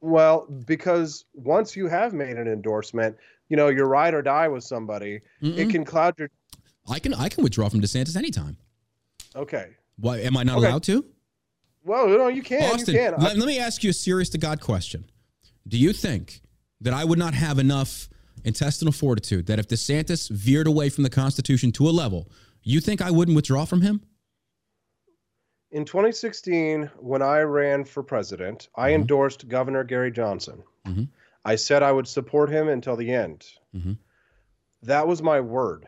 Well, 0.00 0.46
because 0.66 1.24
once 1.34 1.74
you 1.76 1.88
have 1.88 2.12
made 2.12 2.36
an 2.36 2.46
endorsement, 2.48 3.16
you 3.48 3.56
know, 3.56 3.68
you're 3.68 3.88
ride 3.88 4.14
or 4.14 4.22
die 4.22 4.48
with 4.48 4.62
somebody, 4.64 5.20
Mm-mm. 5.42 5.56
it 5.56 5.70
can 5.70 5.84
cloud 5.84 6.14
your. 6.18 6.28
I 6.88 6.98
can 6.98 7.14
I 7.14 7.28
can 7.28 7.42
withdraw 7.42 7.68
from 7.68 7.80
DeSantis 7.80 8.16
anytime. 8.16 8.56
Okay. 9.34 9.70
Why 9.98 10.18
am 10.20 10.36
I 10.36 10.42
not 10.42 10.58
Okay. 10.58 10.66
allowed 10.68 10.82
to? 10.84 11.04
Well, 11.86 12.08
no, 12.08 12.26
you 12.28 12.42
can. 12.42 12.74
Austin, 12.74 12.94
you 12.94 13.00
can. 13.00 13.14
I- 13.14 13.18
let, 13.18 13.36
let 13.38 13.46
me 13.46 13.58
ask 13.60 13.84
you 13.84 13.90
a 13.90 13.92
serious 13.92 14.28
to 14.30 14.38
God 14.38 14.60
question. 14.60 15.04
Do 15.68 15.78
you 15.78 15.92
think 15.92 16.40
that 16.80 16.92
I 16.92 17.04
would 17.04 17.18
not 17.18 17.32
have 17.34 17.58
enough 17.58 18.08
intestinal 18.44 18.92
fortitude 18.92 19.46
that 19.46 19.58
if 19.58 19.68
DeSantis 19.68 20.28
veered 20.30 20.66
away 20.66 20.88
from 20.88 21.04
the 21.04 21.10
Constitution 21.10 21.70
to 21.72 21.88
a 21.88 21.90
level, 21.90 22.28
you 22.62 22.80
think 22.80 23.00
I 23.00 23.10
wouldn't 23.12 23.36
withdraw 23.36 23.64
from 23.64 23.82
him? 23.82 24.02
In 25.70 25.84
2016, 25.84 26.90
when 26.98 27.22
I 27.22 27.40
ran 27.40 27.84
for 27.84 28.02
president, 28.02 28.68
I 28.76 28.90
Mhm. 28.90 28.94
endorsed 28.94 29.48
Governor 29.48 29.84
Gary 29.84 30.10
Johnson. 30.10 30.62
Mhm. 30.86 31.08
I 31.44 31.56
said 31.56 31.82
I 31.82 31.92
would 31.92 32.08
support 32.08 32.50
him 32.50 32.68
until 32.68 32.96
the 32.96 33.12
end. 33.12 33.44
Mhm. 33.74 33.98
That 34.82 35.06
was 35.06 35.22
my 35.22 35.40
word. 35.40 35.86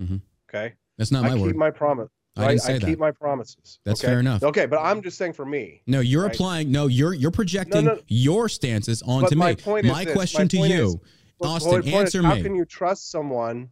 Mhm. 0.00 0.20
Okay. 0.48 0.74
That's 0.98 1.10
not 1.10 1.22
my 1.24 1.34
word. 1.34 1.42
I 1.42 1.46
keep 1.48 1.56
my 1.56 1.70
promise. 1.70 2.08
I 2.44 2.48
didn't 2.48 2.62
say 2.62 2.74
I 2.74 2.78
that. 2.78 2.86
keep 2.86 2.98
my 2.98 3.10
promises. 3.10 3.78
That's 3.84 4.00
okay? 4.00 4.08
fair 4.12 4.20
enough. 4.20 4.42
Okay, 4.42 4.66
but 4.66 4.78
I'm 4.78 5.02
just 5.02 5.16
saying 5.18 5.32
for 5.34 5.44
me. 5.46 5.82
No, 5.86 6.00
you're 6.00 6.24
right? 6.24 6.34
applying. 6.34 6.70
No, 6.70 6.86
you're 6.86 7.14
you're 7.14 7.30
projecting 7.30 7.84
No, 7.84 7.94
no. 7.94 8.00
your 8.08 8.48
stances 8.48 9.02
onto 9.02 9.30
But 9.30 9.38
my 9.38 9.50
me. 9.50 9.56
point 9.56 9.86
is 9.86 9.92
my 9.92 10.04
this, 10.04 10.14
question 10.14 10.42
my 10.42 10.48
to 10.48 10.56
you, 10.68 10.86
is- 10.88 10.96
Austin, 11.42 11.70
point 11.72 11.86
is, 11.86 11.94
answer 11.94 12.22
How 12.22 12.34
can 12.34 12.54
you 12.54 12.64
trust 12.64 13.10
someone 13.10 13.70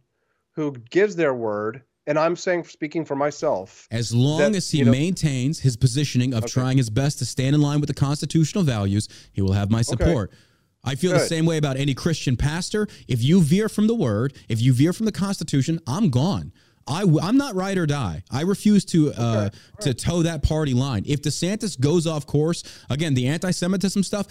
who 0.53 0.71
gives 0.89 1.15
their 1.15 1.33
word? 1.33 1.83
And 2.07 2.17
I'm 2.17 2.35
saying, 2.35 2.63
speaking 2.63 3.05
for 3.05 3.15
myself, 3.15 3.87
As 3.91 4.11
long 4.15 4.39
that, 4.39 4.55
as 4.55 4.71
he 4.71 4.79
you 4.79 4.85
know- 4.85 4.91
maintains 4.91 5.59
his 5.59 5.77
positioning 5.77 6.33
of 6.33 6.43
Okay. 6.45 6.51
trying 6.51 6.77
his 6.77 6.89
best 6.89 7.19
to 7.19 7.25
stand 7.25 7.53
in 7.53 7.61
line 7.61 7.79
with 7.81 7.87
the 7.87 7.93
constitutional 7.93 8.63
values, 8.63 9.07
he 9.31 9.43
will 9.43 9.51
have 9.53 9.69
my 9.69 9.83
support. 9.83 10.31
I 10.83 10.95
feel 10.95 11.11
the 11.11 11.19
same 11.19 11.45
way 11.45 11.57
about 11.57 11.77
any 11.77 11.93
Christian 11.93 12.35
pastor. 12.37 12.87
If 13.07 13.21
you 13.21 13.41
veer 13.41 13.69
from 13.69 13.85
the 13.85 13.93
word, 13.93 14.33
if 14.47 14.59
you 14.61 14.73
veer 14.73 14.91
from 14.93 15.05
the 15.05 15.11
Constitution, 15.11 15.79
I'm 15.85 16.09
gone. 16.09 16.51
I, 16.89 17.03
am 17.03 17.37
not 17.37 17.55
ride 17.55 17.77
or 17.77 17.85
die. 17.85 18.23
I 18.31 18.41
refuse 18.41 18.83
to 18.85 19.13
uh, 19.13 19.49
to 19.81 19.93
toe 19.93 20.23
that 20.23 20.41
party 20.43 20.73
line. 20.73 21.03
If 21.05 21.21
DeSantis 21.21 21.79
goes 21.79 22.07
off 22.07 22.25
course, 22.25 22.63
again, 22.89 23.13
the 23.13 23.27
anti-Semitism 23.27 24.03
stuff, 24.03 24.27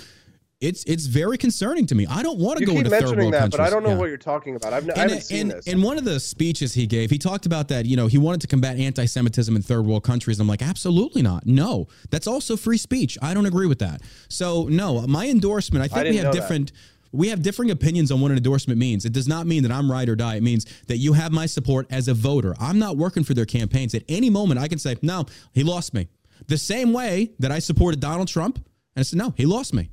it's 0.61 0.83
it's 0.85 1.07
very 1.07 1.39
concerning 1.39 1.87
to 1.87 1.95
me. 1.95 2.05
I 2.11 2.21
don't 2.25 2.39
want 2.41 2.59
to 2.59 2.67
go 2.67 2.73
into 2.77 2.91
third 2.91 3.17
world 3.17 3.33
that, 3.33 3.39
countries. 3.43 3.51
but 3.59 3.61
I 3.61 3.71
don't 3.71 3.85
know 3.85 3.91
Yeah. 3.91 3.97
what 3.97 4.09
you're 4.09 4.17
talking 4.19 4.57
about. 4.57 4.73
I've, 4.73 4.83
n- 4.83 4.91
I 4.97 5.03
And, 5.03 5.11
haven't 5.11 5.25
seen 5.25 5.41
and, 5.43 5.51
this. 5.53 5.67
in 5.69 5.83
one 5.83 5.99
of 5.99 6.05
the 6.05 6.19
speeches 6.19 6.75
he 6.75 6.89
gave, 6.89 7.11
he 7.11 7.19
talked 7.19 7.47
about 7.47 7.69
that, 7.69 7.87
you 7.87 7.97
know, 7.97 8.09
he 8.09 8.19
wanted 8.19 8.41
to 8.41 8.49
combat 8.49 8.77
anti 8.77 9.05
Semitism 9.05 9.55
in 9.55 9.63
third 9.63 9.87
world 9.87 10.03
countries. 10.03 10.41
I'm 10.41 10.49
like, 10.49 10.61
absolutely 10.63 11.23
not. 11.23 11.47
No, 11.47 11.87
that's 12.11 12.27
also 12.27 12.57
free 12.57 12.77
speech. 12.79 13.17
I 13.23 13.35
don't 13.35 13.47
agree 13.47 13.69
with 13.69 13.79
that. 13.79 14.01
So, 14.29 14.65
no, 14.65 15.07
my 15.07 15.29
endorsement, 15.29 15.85
I 15.85 15.89
think 15.95 16.11
we 16.11 16.17
have 16.17 16.33
different. 16.33 16.73
that. 16.73 16.79
We 17.13 17.29
have 17.29 17.43
differing 17.43 17.71
opinions 17.71 18.11
on 18.11 18.21
what 18.21 18.31
an 18.31 18.37
endorsement 18.37 18.79
means. 18.79 19.05
It 19.05 19.13
does 19.13 19.29
not 19.29 19.47
mean 19.47 19.63
that 19.63 19.73
I'm 19.73 19.91
right 19.91 20.09
or 20.09 20.17
die. 20.17 20.37
It 20.37 20.43
means 20.43 20.67
that 20.87 20.99
you 20.99 21.13
have 21.15 21.33
my 21.33 21.47
support 21.47 21.87
as 21.91 22.09
a 22.09 22.15
voter. 22.15 22.55
I'm 22.61 22.79
not 22.79 22.97
working 22.97 23.25
for 23.25 23.35
their 23.35 23.47
campaigns. 23.47 23.95
At 23.95 24.03
any 24.09 24.31
moment, 24.31 24.61
I 24.61 24.69
can 24.69 24.79
say, 24.79 24.97
no, 25.03 25.27
he 25.53 25.63
lost 25.63 25.95
me. 25.95 26.09
The 26.47 26.59
same 26.59 26.93
way 26.93 27.33
that 27.39 27.51
I 27.51 27.59
supported 27.59 28.01
Donald 28.01 28.29
Trump, 28.29 28.57
and 28.57 28.65
I 28.97 29.03
said, 29.03 29.19
no, 29.19 29.35
he 29.37 29.47
lost 29.47 29.75
me. 29.75 29.91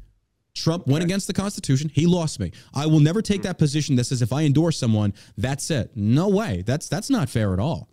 Trump 0.56 0.88
went 0.88 1.04
against 1.04 1.28
the 1.28 1.34
Constitution. 1.34 1.92
He 1.94 2.06
lost 2.06 2.40
me. 2.40 2.52
I 2.74 2.86
will 2.86 3.02
never 3.02 3.22
take 3.22 3.42
that 3.44 3.58
position 3.58 3.98
that 3.98 4.06
says 4.06 4.22
if 4.22 4.32
I 4.32 4.44
endorse 4.44 4.78
someone, 4.78 5.14
that's 5.38 5.70
it. 5.70 5.92
No 5.96 6.30
way. 6.30 6.64
That's 6.66 6.88
that's 6.88 7.10
not 7.10 7.30
fair 7.30 7.54
at 7.54 7.60
all. 7.60 7.90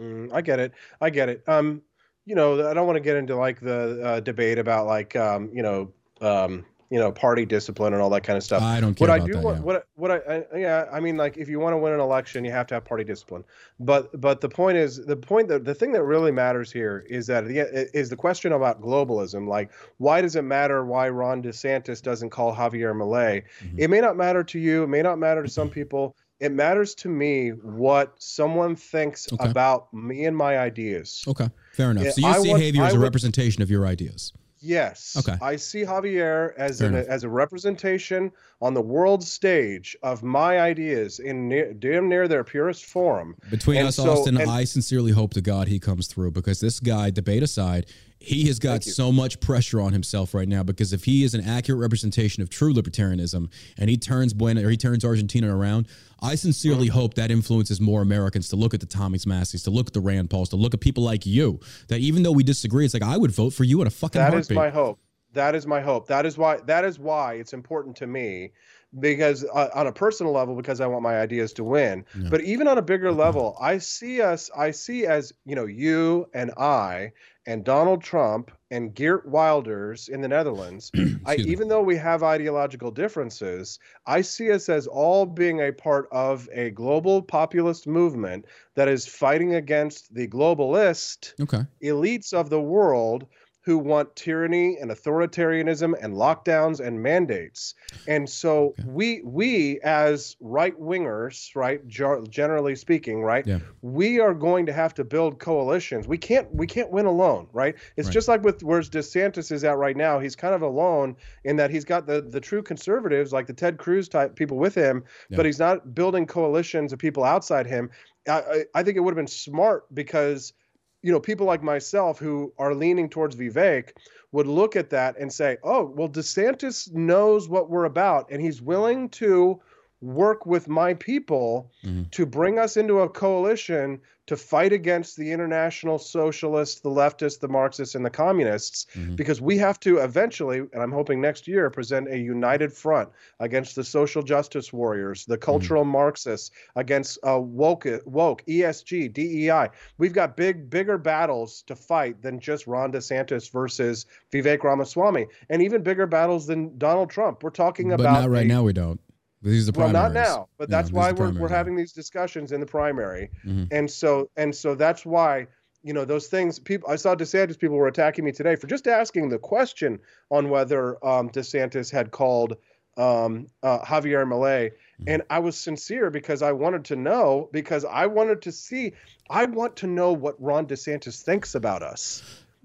Mm, 0.00 0.32
I 0.32 0.40
get 0.40 0.60
it. 0.60 0.72
I 1.00 1.10
get 1.10 1.28
it. 1.28 1.42
Um, 1.48 1.82
you 2.24 2.36
know, 2.36 2.68
I 2.68 2.74
don't 2.74 2.86
want 2.86 2.96
to 2.96 3.00
get 3.00 3.16
into 3.16 3.34
like 3.34 3.60
the 3.60 4.00
uh, 4.04 4.20
debate 4.20 4.58
about 4.58 4.86
like 4.86 5.16
um, 5.16 5.50
you 5.52 5.62
know, 5.62 5.92
um, 6.20 6.64
you 6.90 6.98
know, 6.98 7.12
party 7.12 7.46
discipline 7.46 7.92
and 7.92 8.02
all 8.02 8.10
that 8.10 8.24
kind 8.24 8.36
of 8.36 8.42
stuff. 8.42 8.62
I 8.62 8.80
don't 8.80 8.94
care 8.96 9.06
what 9.08 9.14
about 9.16 9.24
I 9.24 9.26
do 9.28 9.32
that. 9.34 9.42
want, 9.44 9.56
yeah. 9.58 9.62
what 9.62 9.86
what 9.94 10.10
I, 10.10 10.16
I 10.52 10.58
yeah, 10.58 10.86
I 10.92 10.98
mean, 10.98 11.16
like 11.16 11.36
if 11.36 11.48
you 11.48 11.60
want 11.60 11.72
to 11.72 11.76
win 11.78 11.92
an 11.92 12.00
election, 12.00 12.44
you 12.44 12.50
have 12.50 12.66
to 12.66 12.74
have 12.74 12.84
party 12.84 13.04
discipline. 13.04 13.44
But 13.78 14.20
but 14.20 14.40
the 14.40 14.48
point 14.48 14.76
is, 14.76 15.04
the 15.06 15.16
point 15.16 15.46
that 15.48 15.64
the 15.64 15.74
thing 15.74 15.92
that 15.92 16.02
really 16.02 16.32
matters 16.32 16.72
here 16.72 17.06
is 17.08 17.28
that 17.28 17.46
the 17.46 17.60
is 17.96 18.08
the 18.10 18.16
question 18.16 18.52
about 18.52 18.80
globalism. 18.82 19.46
Like, 19.46 19.70
why 19.98 20.20
does 20.20 20.34
it 20.34 20.42
matter 20.42 20.84
why 20.84 21.08
Ron 21.10 21.42
DeSantis 21.42 22.02
doesn't 22.02 22.30
call 22.30 22.54
Javier 22.54 22.92
Milei? 22.92 23.44
Mhm. 23.62 23.74
It 23.78 23.88
may 23.88 24.00
not 24.00 24.16
matter 24.16 24.42
to 24.42 24.58
you. 24.58 24.82
It 24.82 24.88
may 24.88 25.02
not 25.02 25.18
matter 25.18 25.44
to 25.44 25.48
some 25.48 25.70
people. 25.78 26.16
It 26.40 26.50
matters 26.52 26.94
to 26.96 27.08
me 27.08 27.50
what 27.50 28.14
someone 28.18 28.74
thinks 28.74 29.30
Okay. 29.32 29.48
about 29.48 29.92
me 29.94 30.24
and 30.24 30.34
my 30.36 30.58
ideas. 30.58 31.22
Okay, 31.28 31.50
fair 31.74 31.90
enough. 31.90 32.14
So 32.14 32.20
you 32.22 32.26
I 32.26 32.38
see 32.40 32.48
Javier 32.72 32.86
as 32.86 32.94
a 32.94 32.96
would- 32.96 33.02
representation 33.04 33.62
of 33.62 33.70
your 33.70 33.86
ideas. 33.86 34.32
Yes. 34.60 35.16
Okay. 35.18 35.38
I 35.42 35.56
see 35.56 35.82
Javier 35.82 36.52
as 36.58 36.80
an, 36.82 36.94
as 36.94 37.24
a 37.24 37.28
representation 37.28 38.30
on 38.60 38.74
the 38.74 38.82
world 38.82 39.24
stage 39.24 39.96
of 40.02 40.22
my 40.22 40.60
ideas 40.60 41.18
in 41.18 41.48
near, 41.48 41.72
damn 41.72 42.08
near 42.08 42.28
their 42.28 42.44
purest 42.44 42.84
form. 42.84 43.36
Between 43.50 43.78
And 43.78 43.88
us, 43.88 43.96
so- 43.96 44.10
Austin, 44.10 44.36
and- 44.36 44.50
I 44.50 44.64
sincerely 44.64 45.12
hope 45.12 45.32
to 45.34 45.40
God 45.40 45.68
he 45.68 45.78
comes 45.78 46.06
through 46.08 46.32
because 46.32 46.60
this 46.60 46.78
guy, 46.78 47.10
debate 47.10 47.42
aside, 47.42 47.86
he 48.22 48.46
has 48.48 48.58
got 48.58 48.84
so 48.84 49.10
much 49.10 49.40
pressure 49.40 49.80
on 49.80 49.92
himself 49.94 50.34
right 50.34 50.46
now 50.46 50.62
because 50.62 50.92
if 50.92 51.04
he 51.04 51.24
is 51.24 51.32
an 51.32 51.42
accurate 51.42 51.80
representation 51.80 52.42
of 52.42 52.50
true 52.50 52.72
libertarianism 52.74 53.50
and 53.78 53.88
he 53.88 53.96
turns 53.96 54.34
Buena 54.34 54.64
or 54.66 54.68
he 54.70 54.76
turns 54.76 55.04
Argentina 55.04 55.54
around, 55.56 55.88
I 56.22 56.34
sincerely 56.34 56.88
Mm-hmm. 56.88 56.98
hope 56.98 57.14
that 57.14 57.30
influences 57.30 57.80
more 57.80 58.02
Americans 58.02 58.48
to 58.50 58.56
look 58.56 58.74
at 58.74 58.80
the 58.80 58.86
Thomas 58.86 59.26
Massies, 59.26 59.62
to 59.62 59.70
look 59.70 59.86
at 59.86 59.92
the 59.94 60.00
Rand 60.00 60.28
Pauls, 60.28 60.50
to 60.50 60.56
look 60.56 60.74
at 60.74 60.80
people 60.80 61.02
like 61.02 61.24
you. 61.24 61.60
That 61.88 62.00
even 62.00 62.22
though 62.22 62.32
we 62.32 62.42
disagree, 62.42 62.84
it's 62.84 62.92
like 62.94 63.02
I 63.02 63.16
would 63.16 63.30
vote 63.30 63.54
for 63.54 63.64
you 63.64 63.80
in 63.80 63.86
a 63.86 63.90
fucking 63.90 64.20
That 64.20 64.28
is 64.34 64.48
heartbeat. 64.48 64.56
my 64.56 64.68
hope. 64.70 64.98
That 65.32 65.54
is 65.54 65.66
my 65.66 65.80
hope. 65.80 66.06
That 66.08 66.26
is 66.26 66.36
why 66.36 66.58
that 66.66 66.84
is 66.84 66.98
why 66.98 67.34
it's 67.34 67.52
important 67.54 67.96
to 67.96 68.06
me 68.06 68.50
because 68.98 69.44
uh, 69.44 69.68
on 69.74 69.86
a 69.86 69.92
personal 69.92 70.32
level 70.32 70.56
because 70.56 70.80
I 70.80 70.86
want 70.86 71.02
my 71.02 71.20
ideas 71.20 71.52
to 71.54 71.64
win. 71.64 72.04
Yeah. 72.16 72.28
But 72.30 72.42
even 72.42 72.66
on 72.66 72.78
a 72.78 72.82
bigger 72.82 73.12
level, 73.12 73.56
I 73.60 73.78
see 73.78 74.20
us 74.20 74.50
I 74.56 74.72
see 74.72 75.06
as, 75.06 75.32
you 75.44 75.54
know, 75.54 75.66
you 75.66 76.26
and 76.34 76.50
I 76.56 77.12
and 77.46 77.64
Donald 77.64 78.02
Trump 78.02 78.50
and 78.70 78.94
Geert 78.94 79.26
Wilders 79.26 80.08
in 80.08 80.20
the 80.20 80.28
Netherlands, 80.28 80.92
I, 81.26 81.36
even 81.36 81.68
though 81.68 81.82
we 81.82 81.96
have 81.96 82.22
ideological 82.22 82.90
differences, 82.90 83.78
I 84.06 84.20
see 84.20 84.50
us 84.52 84.68
as 84.68 84.86
all 84.86 85.26
being 85.26 85.60
a 85.60 85.72
part 85.72 86.08
of 86.12 86.48
a 86.52 86.70
global 86.70 87.22
populist 87.22 87.86
movement 87.86 88.46
that 88.74 88.88
is 88.88 89.06
fighting 89.06 89.54
against 89.54 90.14
the 90.14 90.28
globalist 90.28 91.34
Okay. 91.40 91.64
elites 91.82 92.32
of 92.32 92.50
the 92.50 92.60
world 92.60 93.26
who 93.70 93.78
want 93.78 94.16
tyranny 94.16 94.76
and 94.80 94.90
authoritarianism 94.90 95.94
and 96.02 96.14
lockdowns 96.14 96.84
and 96.84 97.00
mandates. 97.00 97.76
And 98.08 98.28
so 98.28 98.74
Okay. 98.80 98.82
we 98.84 99.22
we 99.24 99.78
as 99.84 100.34
right 100.40 100.76
wingers, 100.76 101.54
right, 101.54 101.86
generally 101.86 102.74
speaking, 102.74 103.22
right, 103.22 103.46
Yeah. 103.46 103.60
we 103.80 104.18
are 104.18 104.34
going 104.34 104.66
to 104.66 104.72
have 104.72 104.92
to 104.94 105.04
build 105.04 105.38
coalitions. 105.38 106.08
We 106.08 106.18
can't 106.18 106.52
we 106.52 106.66
can't 106.66 106.90
win 106.90 107.06
alone, 107.06 107.46
right? 107.52 107.76
It's 107.96 108.08
Right. 108.08 108.12
just 108.12 108.26
like 108.26 108.42
with 108.42 108.64
where 108.64 108.80
DeSantis 108.80 109.52
is 109.52 109.62
at 109.62 109.78
right 109.78 109.96
now. 109.96 110.18
He's 110.18 110.34
kind 110.34 110.52
of 110.54 110.62
alone 110.62 111.14
in 111.44 111.54
that 111.56 111.70
he's 111.70 111.84
got 111.84 112.08
the 112.08 112.20
the 112.22 112.40
true 112.40 112.62
conservatives 112.64 113.32
like 113.32 113.46
the 113.46 113.52
Ted 113.54 113.78
Cruz 113.78 114.08
type 114.08 114.34
people 114.34 114.56
with 114.56 114.74
him, 114.74 115.04
Yeah. 115.28 115.36
but 115.36 115.46
he's 115.46 115.60
not 115.60 115.94
building 115.94 116.26
coalitions 116.26 116.92
of 116.92 116.98
people 116.98 117.22
outside 117.22 117.68
him. 117.68 117.88
I, 118.28 118.32
I, 118.32 118.64
I 118.74 118.82
think 118.82 118.96
it 118.96 119.00
would 119.00 119.12
have 119.12 119.16
been 119.24 119.28
smart 119.28 119.84
because 119.94 120.54
you 121.02 121.12
know, 121.12 121.20
people 121.20 121.46
like 121.46 121.62
myself 121.62 122.18
who 122.18 122.52
are 122.58 122.74
leaning 122.74 123.08
towards 123.08 123.36
Vivek 123.36 123.92
would 124.32 124.46
look 124.46 124.76
at 124.76 124.90
that 124.90 125.18
and 125.18 125.32
say, 125.32 125.56
oh, 125.62 125.84
well, 125.84 126.08
DeSantis 126.08 126.92
knows 126.92 127.48
what 127.48 127.70
we're 127.70 127.84
about, 127.84 128.30
and 128.30 128.40
he's 128.40 128.62
willing 128.62 129.08
to 129.10 129.60
work 130.00 130.46
with 130.46 130.68
my 130.68 130.94
people 130.94 131.70
Mhm. 131.84 132.10
to 132.10 132.24
bring 132.26 132.58
us 132.58 132.76
into 132.76 133.00
a 133.00 133.08
coalition 133.08 134.00
to 134.26 134.36
fight 134.36 134.72
against 134.72 135.16
the 135.16 135.32
international 135.32 135.98
socialists, 135.98 136.80
the 136.80 136.88
leftists, 136.88 137.40
the 137.40 137.48
Marxists, 137.48 137.96
and 137.96 138.04
the 138.04 138.10
communists, 138.10 138.86
Mhm. 138.94 139.16
because 139.16 139.40
we 139.40 139.58
have 139.58 139.80
to 139.80 139.98
eventually, 139.98 140.58
and 140.58 140.80
I'm 140.82 140.92
hoping 140.92 141.20
next 141.20 141.48
year, 141.48 141.68
present 141.68 142.08
a 142.08 142.16
united 142.16 142.72
front 142.72 143.08
against 143.40 143.74
the 143.74 143.82
social 143.82 144.22
justice 144.22 144.72
warriors, 144.72 145.26
the 145.26 145.36
cultural 145.36 145.84
Marxists, 145.84 146.52
against 146.76 147.18
uh, 147.26 147.40
woke, 147.40 147.86
woke, 148.06 148.42
ESG, 148.46 149.08
DEI. 149.08 149.68
We've 149.98 150.12
got 150.12 150.36
big, 150.36 150.70
bigger 150.70 150.96
battles 150.96 151.62
to 151.66 151.74
fight 151.74 152.22
than 152.22 152.38
just 152.38 152.68
Ron 152.68 152.92
DeSantis 152.92 153.50
versus 153.50 154.06
Vivek 154.32 154.62
Ramaswamy, 154.62 155.26
and 155.48 155.60
even 155.60 155.82
bigger 155.82 156.06
battles 156.06 156.46
than 156.46 156.78
Donald 156.78 157.10
Trump. 157.10 157.42
We're 157.42 157.50
talking 157.50 157.88
But 157.88 158.00
about 158.00 158.22
not 158.22 158.30
right 158.30 158.44
a- 158.46 158.48
now. 158.48 158.62
We 158.62 158.72
don't. 158.72 159.00
These 159.42 159.68
are 159.68 159.72
the 159.72 159.78
well, 159.78 159.88
not 159.90 160.12
now, 160.12 160.48
but 160.58 160.68
Yeah, 160.68 160.76
that's 160.76 160.92
why 160.92 161.12
we're, 161.12 161.30
we're 161.32 161.48
having 161.48 161.74
these 161.76 161.92
discussions 161.92 162.52
in 162.52 162.60
the 162.60 162.66
primary, 162.66 163.30
Mhm. 163.46 163.68
and 163.70 163.90
so 163.90 164.30
and 164.36 164.54
so 164.54 164.74
that's 164.74 165.06
why 165.06 165.46
you 165.82 165.94
know 165.94 166.04
those 166.04 166.26
things. 166.26 166.58
People, 166.58 166.90
I 166.90 166.96
saw 166.96 167.14
DeSantis 167.14 167.58
people 167.58 167.76
were 167.76 167.86
attacking 167.88 168.24
me 168.24 168.32
today 168.32 168.54
for 168.56 168.66
just 168.66 168.86
asking 168.86 169.30
the 169.30 169.38
question 169.38 169.98
on 170.30 170.50
whether 170.50 171.02
um, 171.04 171.30
DeSantis 171.30 171.90
had 171.90 172.10
called 172.10 172.56
um, 172.98 173.46
uh, 173.62 173.78
Javier 173.80 174.26
Milei, 174.26 174.72
Mm-hmm. 175.00 175.04
and 175.08 175.22
I 175.30 175.38
was 175.38 175.56
sincere 175.56 176.10
because 176.10 176.42
I 176.42 176.52
wanted 176.52 176.84
to 176.86 176.96
know 176.96 177.48
because 177.52 177.86
I 177.86 178.04
wanted 178.06 178.42
to 178.42 178.52
see. 178.52 178.92
I 179.30 179.46
want 179.46 179.76
to 179.76 179.86
know 179.86 180.12
what 180.12 180.34
Ron 180.38 180.66
DeSantis 180.66 181.22
thinks 181.22 181.54
about 181.54 181.82
us. 181.82 182.22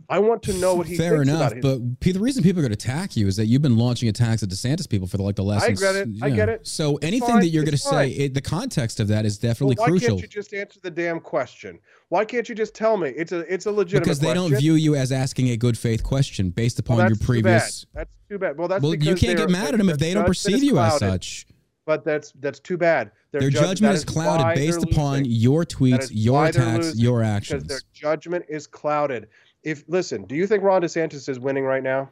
I 0.10 0.19
want 0.19 0.44
to 0.44 0.53
know 0.53 0.76
what 0.76 0.88
he 0.88 0.95
Fair 0.98 1.18
thinks 1.18 1.30
enough, 1.30 1.52
about 1.53 1.57
it. 1.57 1.99
but 2.02 2.14
the 2.14 2.19
reason 2.19 2.44
people 2.44 2.60
are 2.60 2.68
going 2.68 2.76
to 2.76 2.88
attack 2.88 3.18
you 3.18 3.27
is 3.27 3.36
that 3.38 3.48
you've 3.48 3.61
been 3.61 3.77
launching 3.77 4.07
attacks 4.10 4.44
at 4.44 4.49
DeSantis 4.49 4.88
people 4.88 5.07
for 5.07 5.18
like 5.18 5.36
the 5.36 5.44
last. 5.44 5.64
I 5.64 5.72
get 5.72 5.95
it. 5.95 6.10
I 6.22 6.30
get 6.30 6.49
it. 6.49 6.68
So 6.68 6.98
anything 6.98 7.30
fine. 7.30 7.40
that 7.40 7.48
you're 7.48 7.64
going 7.64 7.72
to 7.72 7.77
say, 7.77 8.10
it, 8.11 8.34
the 8.34 8.41
context 8.41 8.99
of 8.99 9.07
that 9.07 9.26
is 9.26 9.41
Well, 9.41 9.49
definitely 9.52 9.76
why 9.77 9.88
crucial 9.88 10.10
can't 10.10 10.22
you 10.22 10.27
just 10.27 10.53
answer 10.53 10.80
the 10.82 10.91
damn 10.91 11.19
question? 11.19 11.80
Why 12.10 12.23
can't 12.23 12.48
you 12.48 12.56
just 12.56 12.76
tell 12.76 12.98
me? 12.98 13.10
It's 13.10 13.32
a 13.32 13.40
it's 13.52 13.65
a 13.65 13.72
legitimate 13.72 14.03
because 14.03 14.19
they 14.19 14.27
question. 14.27 14.52
don't 14.52 14.60
view 14.60 14.73
you 14.73 14.95
as 14.95 15.11
asking 15.11 15.49
a 15.49 15.57
good 15.57 15.77
faith 15.77 16.03
question 16.03 16.49
based 16.52 16.77
upon 16.80 16.98
Well, 16.98 17.07
your 17.10 17.18
previous. 17.18 17.82
Too. 17.82 17.88
That's 17.95 18.11
too 18.30 18.38
bad. 18.38 18.57
Well, 18.57 18.68
that's 18.68 18.84
Well, 18.84 18.95
you 18.95 19.15
can't 19.15 19.38
get 19.38 19.49
mad 19.49 19.73
at 19.73 19.77
them 19.77 19.90
if 19.90 19.98
they 19.98 20.14
don't 20.14 20.26
perceive 20.26 20.64
you 20.64 20.77
as 20.80 20.99
such. 20.99 21.48
But 21.86 22.03
that's 22.03 22.32
that's 22.40 22.60
too 22.60 22.77
bad. 22.77 23.11
Their 23.32 23.41
judg- 23.41 23.52
judgment 23.52 23.95
is 23.95 24.03
clouded 24.06 24.44
why 24.44 24.56
based 24.56 24.82
upon 24.84 25.26
your 25.26 25.65
tweets, 25.65 26.10
your 26.11 26.45
attacks, 26.48 26.98
your 26.98 27.19
because 27.19 27.36
actions. 27.36 27.68
their 27.68 27.80
judgment 27.94 28.45
is 28.49 28.65
clouded. 28.65 29.27
If 29.66 29.84
listen, 29.88 30.24
do 30.24 30.36
you 30.36 30.48
think 30.48 30.64
Ron 30.64 30.82
DeSantis 30.82 31.28
is 31.28 31.40
winning 31.40 31.66
right 31.66 31.84
now? 31.84 32.10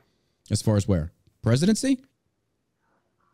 As 0.52 0.62
far 0.62 0.76
as 0.76 0.88
where 0.88 1.14
presidency, 1.42 2.04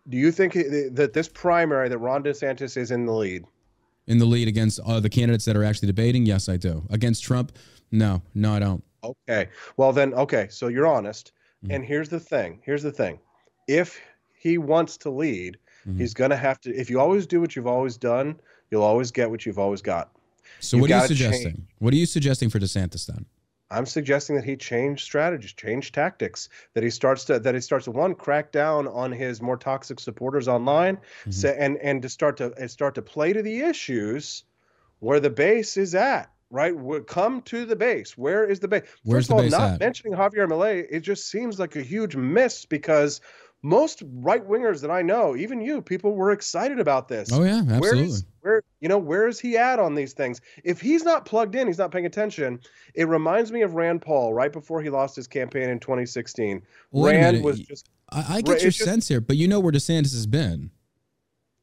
Do 0.07 0.17
you 0.17 0.31
think 0.31 0.53
that 0.53 1.11
this 1.13 1.27
primary 1.27 1.89
that 1.89 1.97
Ron 1.97 2.23
DeSantis 2.23 2.77
is 2.77 2.91
in 2.91 3.05
the 3.07 3.13
lead? 3.13 3.45
in 4.09 4.17
the 4.17 4.25
lead 4.25 4.47
against 4.47 4.79
uh, 4.85 4.99
the 4.99 5.09
candidates 5.09 5.45
that 5.45 5.55
are 5.55 5.63
actually 5.63 5.87
debating? 5.87 6.25
Yes, 6.25 6.49
I 6.49 6.57
do. 6.57 6.83
Against 6.89 7.23
Trump? 7.23 7.57
No, 7.91 8.21
no, 8.33 8.53
I 8.53 8.59
don't. 8.59 8.83
Okay. 9.03 9.47
Well, 9.77 9.93
then, 9.93 10.13
okay. 10.15 10.47
So 10.49 10.67
you're 10.67 10.87
honest. 10.87 11.31
Mm-hmm. 11.63 11.75
And 11.75 11.85
here's 11.85 12.09
the 12.09 12.19
thing. 12.19 12.59
Here's 12.63 12.83
the 12.83 12.91
thing. 12.91 13.19
If 13.67 14.01
he 14.33 14.57
wants 14.57 14.97
to 14.97 15.09
lead, 15.09 15.57
mm-hmm. 15.87 15.99
he's 15.99 16.13
going 16.13 16.31
to 16.31 16.37
have 16.37 16.59
to. 16.61 16.75
If 16.75 16.89
you 16.89 16.99
always 16.99 17.25
do 17.27 17.39
what 17.39 17.55
you've 17.55 17.67
always 17.67 17.97
done, 17.97 18.39
you'll 18.71 18.83
always 18.83 19.11
get 19.11 19.29
what 19.29 19.45
you've 19.45 19.59
always 19.59 19.81
got. 19.81 20.09
So 20.59 20.77
you've 20.77 20.81
what 20.81 20.91
are 20.91 21.01
you 21.01 21.07
suggesting? 21.07 21.53
Change. 21.53 21.67
What 21.77 21.93
are 21.93 21.97
you 21.97 22.05
suggesting 22.05 22.49
for 22.49 22.59
DeSantis 22.59 23.05
then? 23.05 23.25
I'm 23.71 23.85
suggesting 23.85 24.35
that 24.35 24.45
he 24.45 24.55
change 24.55 25.03
strategies, 25.03 25.53
change 25.53 25.91
tactics. 25.91 26.49
That 26.73 26.83
he 26.83 26.89
starts 26.89 27.25
to 27.25 27.39
that 27.39 27.55
he 27.55 27.61
starts 27.61 27.85
to 27.85 27.91
one 27.91 28.15
crack 28.15 28.51
down 28.51 28.87
on 28.87 29.11
his 29.11 29.41
more 29.41 29.57
toxic 29.57 29.99
supporters 29.99 30.47
online, 30.47 30.97
mm-hmm. 30.97 31.31
so, 31.31 31.49
and 31.49 31.77
and 31.77 32.01
to 32.01 32.09
start 32.09 32.37
to 32.37 32.67
start 32.69 32.95
to 32.95 33.01
play 33.01 33.33
to 33.33 33.41
the 33.43 33.61
issues 33.61 34.43
where 34.99 35.19
the 35.19 35.29
base 35.29 35.77
is 35.77 35.95
at. 35.95 36.31
Right, 36.51 36.73
come 37.05 37.43
to 37.43 37.63
the 37.65 37.75
base. 37.75 38.17
Where 38.17 38.43
is 38.43 38.59
the 38.59 38.67
base? 38.67 38.81
Where's 39.03 39.27
First 39.27 39.31
of 39.31 39.37
all, 39.37 39.59
not 39.59 39.73
at? 39.73 39.79
mentioning 39.79 40.17
Javier 40.17 40.49
Milei, 40.49 40.87
it 40.89 41.01
just 41.01 41.29
seems 41.29 41.59
like 41.59 41.75
a 41.75 41.83
huge 41.83 42.15
miss 42.15 42.65
because 42.65 43.21
most 43.61 44.03
right 44.13 44.47
wingers 44.47 44.81
that 44.81 44.91
I 44.91 45.01
know, 45.01 45.35
even 45.35 45.61
you, 45.61 45.81
people 45.81 46.15
were 46.15 46.31
excited 46.31 46.79
about 46.79 47.07
this. 47.07 47.29
Oh 47.31 47.43
yeah, 47.43 47.59
absolutely. 47.59 47.79
Where, 47.79 47.95
is, 48.05 48.25
where 48.41 48.63
you 48.79 48.87
know 48.87 48.97
where 48.97 49.27
is 49.27 49.39
he 49.39 49.57
at 49.57 49.79
on 49.79 49.95
these 49.95 50.13
things? 50.13 50.39
If 50.63 50.79
he's 50.79 51.03
not 51.03 51.25
plugged 51.25 51.55
in, 51.55 51.67
he's 51.67 51.77
not 51.77 51.91
paying 51.91 52.05
attention. 52.05 52.59
It 52.93 53.07
reminds 53.07 53.51
me 53.51 53.61
of 53.61 53.73
Rand 53.73 54.01
Paul 54.01 54.33
right 54.33 54.51
before 54.51 54.81
he 54.81 54.89
lost 54.89 55.15
his 55.15 55.27
campaign 55.27 55.69
in 55.69 55.79
2016. 55.79 56.61
Wait 56.91 57.15
Rand 57.15 57.43
was 57.43 57.59
just. 57.59 57.89
I, 58.11 58.37
I 58.37 58.41
get 58.41 58.61
your 58.61 58.71
just, 58.71 58.83
sense 58.83 59.07
here, 59.07 59.21
but 59.21 59.35
you 59.35 59.47
know 59.47 59.59
where 59.59 59.71
DeSantis 59.71 60.13
has 60.13 60.25
been. 60.25 60.71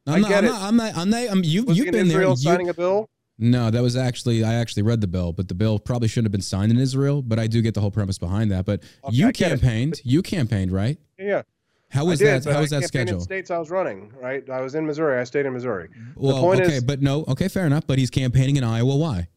I'm 0.05 0.15
I 0.15 0.19
not, 0.19 0.29
get 0.29 0.37
I'm 0.37 0.45
it. 0.45 0.47
Not, 0.49 0.61
I'm 0.61 0.75
not. 0.77 0.97
I'm 0.97 1.09
not. 1.09 1.31
I'm, 1.31 1.43
you, 1.43 1.63
was 1.65 1.77
you've 1.77 1.91
been 1.91 2.07
Israel 2.07 2.35
there. 2.35 2.53
signing 2.53 2.67
you, 2.67 2.71
a 2.71 2.75
bill. 2.75 3.09
No, 3.39 3.69
that 3.69 3.81
was 3.81 3.95
actually 3.95 4.43
I 4.43 4.53
actually 4.53 4.83
read 4.83 5.01
the 5.01 5.07
bill, 5.07 5.33
but 5.33 5.47
the 5.47 5.53
bill 5.53 5.79
probably 5.79 6.07
shouldn't 6.07 6.25
have 6.25 6.31
been 6.31 6.41
signed 6.41 6.71
in 6.71 6.77
Israel. 6.77 7.21
But 7.21 7.39
I 7.39 7.47
do 7.47 7.61
get 7.61 7.73
the 7.73 7.81
whole 7.81 7.91
premise 7.91 8.17
behind 8.17 8.51
that. 8.51 8.65
But 8.65 8.83
okay, 9.03 9.15
you 9.15 9.31
campaigned. 9.31 10.01
You 10.03 10.21
campaigned, 10.21 10.71
right? 10.71 10.97
Yeah. 11.19 11.41
How 11.89 12.05
was 12.05 12.19
did, 12.19 12.43
that? 12.43 12.53
How 12.53 12.59
was 12.59 12.69
that 12.71 12.83
schedule? 12.83 13.19
States 13.19 13.49
I 13.49 13.57
was 13.57 13.69
running, 13.69 14.11
right? 14.21 14.47
I 14.49 14.61
was 14.61 14.75
in 14.75 14.85
Missouri. 14.85 15.19
I 15.19 15.23
stayed 15.23 15.45
in 15.45 15.53
Missouri. 15.53 15.89
Well, 16.15 16.51
okay, 16.53 16.63
is, 16.63 16.83
but 16.83 17.01
no, 17.01 17.23
okay, 17.29 17.47
fair 17.47 17.65
enough. 17.65 17.87
But 17.87 17.97
he's 17.97 18.09
campaigning 18.09 18.57
in 18.57 18.63
Iowa. 18.63 18.95
Why? 18.95 19.29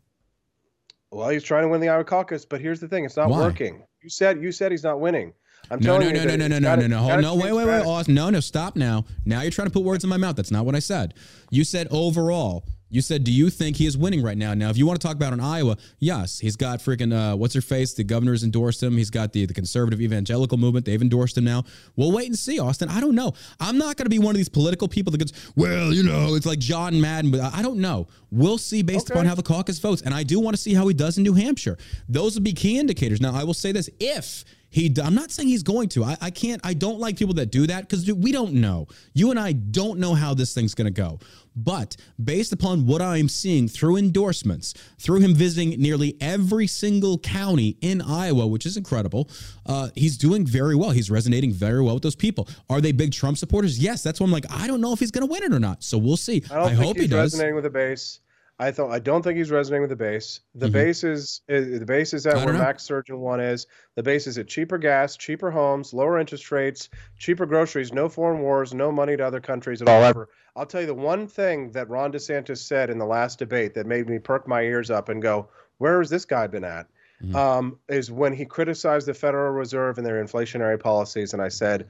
Well, 1.13 1.29
he's 1.29 1.45
trying 1.45 1.63
to 1.63 1.69
win 1.69 1.81
the 1.81 1.89
Iowa 1.89 2.05
caucus, 2.05 2.45
but 2.45 2.61
here's 2.61 2.81
the 2.81 2.89
thing: 2.89 3.05
it's 3.05 3.17
not 3.17 3.31
Why? 3.31 3.39
working. 3.39 3.83
You 4.03 4.11
said 4.11 4.43
you 4.43 4.51
said 4.51 4.73
he's 4.73 4.85
not 4.85 5.01
winning. 5.01 5.33
I'm 5.71 5.81
no, 5.81 5.99
no, 5.99 6.07
you. 6.07 6.13
No, 6.13 6.25
no, 6.25 6.37
no, 6.37 6.47
no, 6.49 6.61
gotta, 6.61 6.89
no, 6.89 7.07
no, 7.07 7.17
no, 7.17 7.21
no. 7.21 7.35
Wait, 7.37 7.53
wait, 7.53 7.67
wait, 7.67 7.87
Austin. 7.87 8.15
No, 8.15 8.31
no, 8.31 8.41
stop 8.41 8.77
now. 8.77 9.05
Now 9.25 9.43
you're 9.43 9.51
trying 9.51 9.69
to 9.69 9.73
put 9.73 9.85
words 9.85 10.05
in 10.05 10.11
my 10.11 10.17
mouth. 10.17 10.37
That's 10.37 10.51
not 10.51 10.65
what 10.65 10.75
I 10.75 10.81
said. 10.81 11.15
You 11.51 11.65
said 11.65 11.89
overall. 11.91 12.65
You 12.93 13.03
said, 13.03 13.23
do 13.23 13.31
you 13.31 13.51
think 13.51 13.77
he 13.77 13.87
is 13.87 13.97
winning 13.97 14.21
right 14.21 14.37
now? 14.37 14.53
Now, 14.53 14.69
if 14.69 14.77
you 14.77 14.85
want 14.85 15.01
to 15.01 15.07
talk 15.07 15.15
about 15.15 15.33
in 15.33 15.39
Iowa, 15.39 15.77
yes, 16.01 16.41
he's 16.41 16.57
got 16.57 16.81
freaking 16.81 17.15
uh, 17.15 17.37
what's 17.37 17.55
her 17.55 17.61
face. 17.61 17.95
The 17.95 18.03
governor's 18.03 18.43
endorsed 18.43 18.83
him. 18.83 18.97
He's 18.97 19.11
got 19.11 19.33
the 19.33 19.47
the 19.47 19.55
conservative 19.55 20.01
evangelical 20.01 20.59
movement. 20.59 20.87
They've 20.87 21.01
endorsed 21.01 21.39
him 21.39 21.45
now. 21.45 21.63
We'll 21.95 22.11
wait 22.11 22.27
and 22.27 22.37
see, 22.37 22.59
Austin. 22.59 22.89
I 22.89 23.01
don't 23.01 23.15
know. 23.15 23.33
I'm 23.61 23.79
not 23.79 23.97
going 23.97 24.07
to 24.07 24.11
be 24.11 24.19
one 24.19 24.33
of 24.33 24.39
these 24.39 24.49
political 24.49 24.89
people 24.89 25.13
that 25.13 25.19
goes, 25.19 25.33
well, 25.55 25.95
you 25.95 26.03
know, 26.03 26.35
it's 26.35 26.47
like 26.47 26.59
John 26.59 27.01
Madden, 27.01 27.31
but 27.31 27.41
I 27.41 27.63
don't 27.63 27.79
know. 27.79 28.09
We'll 28.33 28.59
see 28.59 28.83
based 28.83 29.09
okay. 29.09 29.15
upon 29.15 29.27
how 29.27 29.37
the 29.37 29.45
caucus 29.45 29.79
votes, 29.79 30.03
and 30.03 30.13
I 30.13 30.25
do 30.25 30.41
want 30.41 30.57
to 30.57 30.61
see 30.61 30.75
how 30.75 30.89
he 30.89 30.95
does 30.95 31.17
in 31.17 31.23
New 31.23 31.35
Hampshire. 31.35 31.79
Those 32.09 32.35
would 32.35 32.45
be 32.45 32.53
key 32.53 32.81
indicators. 32.81 33.21
Now, 33.21 33.37
I 33.37 33.45
will 33.45 33.55
say 33.55 33.71
this: 33.71 33.89
if 34.01 34.45
he, 34.71 34.95
I'm 35.03 35.15
not 35.15 35.31
saying 35.31 35.49
he's 35.49 35.65
going 35.65 35.89
to. 35.91 36.05
I, 36.05 36.17
I 36.21 36.31
can't. 36.31 36.61
I 36.65 36.75
don't 36.75 36.99
like 36.99 37.19
people 37.19 37.35
that 37.35 37.51
do 37.51 37.67
that 37.67 37.89
because 37.89 38.11
we 38.13 38.33
don't 38.33 38.55
know. 38.55 38.87
You 39.15 39.31
and 39.31 39.39
I 39.39 39.53
don't 39.53 39.99
know 39.99 40.15
how 40.15 40.33
this 40.33 40.55
thing's 40.55 40.75
going 40.75 40.87
to 40.87 40.93
go. 40.93 41.19
But 41.57 41.97
based 42.23 42.53
upon 42.53 42.87
what 42.87 43.03
I'm 43.03 43.29
seeing 43.29 43.67
through 43.67 43.97
endorsements, 43.97 44.75
through 44.99 45.21
him 45.21 45.35
visiting 45.35 45.81
nearly 45.81 46.17
every 46.21 46.69
single 46.69 47.19
county 47.19 47.77
in 47.81 48.01
Iowa, 48.01 48.47
which 48.47 48.65
is 48.65 48.77
incredible, 48.77 49.29
uh, 49.67 49.91
he's 49.97 50.17
doing 50.17 50.47
very 50.47 50.77
well. 50.77 50.91
He's 50.91 51.11
resonating 51.11 51.53
very 51.53 51.83
well 51.83 51.95
with 51.95 52.05
those 52.05 52.17
people. 52.17 52.49
Are 52.69 52.81
they 52.81 52.93
big 52.93 53.13
Trump 53.13 53.39
supporters? 53.39 53.79
Yes. 53.79 54.05
That's 54.05 54.21
why 54.21 54.27
I'm 54.27 54.33
like, 54.33 54.47
I 54.51 54.69
don't 54.69 54.81
know 54.81 54.93
if 54.93 55.01
he's 55.01 55.11
going 55.11 55.27
to 55.27 55.31
win 55.31 55.43
it 55.43 55.53
or 55.53 55.59
not. 55.59 55.83
So 55.83 55.99
we'll 55.99 56.17
see. 56.17 56.45
I, 56.51 56.61
I 56.61 56.73
hope 56.75 56.97
he 56.97 57.09
does. 57.09 57.33
Resonating 57.33 57.57
with 57.57 57.65
the 57.65 57.71
base. 57.71 58.21
I 58.61 58.73
thought 58.73 58.91
I 58.91 58.99
don't 58.99 59.23
think 59.23 59.39
he's 59.39 59.51
resonating 59.51 59.81
with 59.81 59.91
the 59.91 59.97
base. 59.97 60.41
The 60.55 60.67
mm-hmm. 60.67 60.75
base 60.75 61.03
is, 61.03 61.41
is, 61.49 61.81
the 61.81 61.87
base 61.87 62.13
is 62.13 62.27
at 62.27 62.45
where 62.45 62.53
know. 62.53 62.59
Max 62.59 62.83
Surgeon 62.83 63.19
one 63.19 63.41
is. 63.41 63.67
The 63.95 64.03
base 64.03 64.27
is 64.27 64.37
at 64.37 64.49
cheaper 64.49 64.77
gas, 64.77 65.17
cheaper 65.17 65.51
homes, 65.51 65.95
lower 65.95 66.19
interest 66.19 66.53
rates, 66.53 66.91
cheaper 67.19 67.47
groceries, 67.47 67.91
no 67.91 68.11
foreign 68.11 68.43
wars, 68.43 68.75
no 68.75 68.93
money 68.93 69.17
to 69.17 69.27
other 69.27 69.41
countries 69.41 69.81
at 69.81 69.89
all 69.89 70.05
ever. 70.05 70.29
I'll 70.55 70.67
tell 70.67 70.83
you 70.83 70.87
the 70.87 70.93
one 70.93 71.27
thing 71.27 71.73
that 71.73 71.89
Ron 71.89 72.13
DeSantis 72.13 72.59
said 72.59 72.91
in 72.91 72.99
the 72.99 73.07
last 73.07 73.39
debate 73.39 73.73
that 73.75 73.87
made 73.87 74.11
me 74.11 74.19
perk 74.19 74.47
my 74.47 74.61
ears 74.61 74.91
up 74.91 75.09
and 75.09 75.23
go, 75.23 75.49
"Where 75.79 75.99
has 75.99 76.11
this 76.11 76.27
guy 76.27 76.47
been 76.47 76.65
at?" 76.65 76.87
Mm-hmm. 77.23 77.37
Um, 77.37 77.79
is 77.89 78.13
when 78.13 78.35
he 78.35 78.45
criticized 78.45 79.07
the 79.07 79.15
Federal 79.15 79.53
Reserve 79.53 79.97
and 79.97 80.07
their 80.07 80.23
inflationary 80.23 80.79
policies, 80.79 81.33
and 81.33 81.41
I 81.41 81.49
said, 81.49 81.89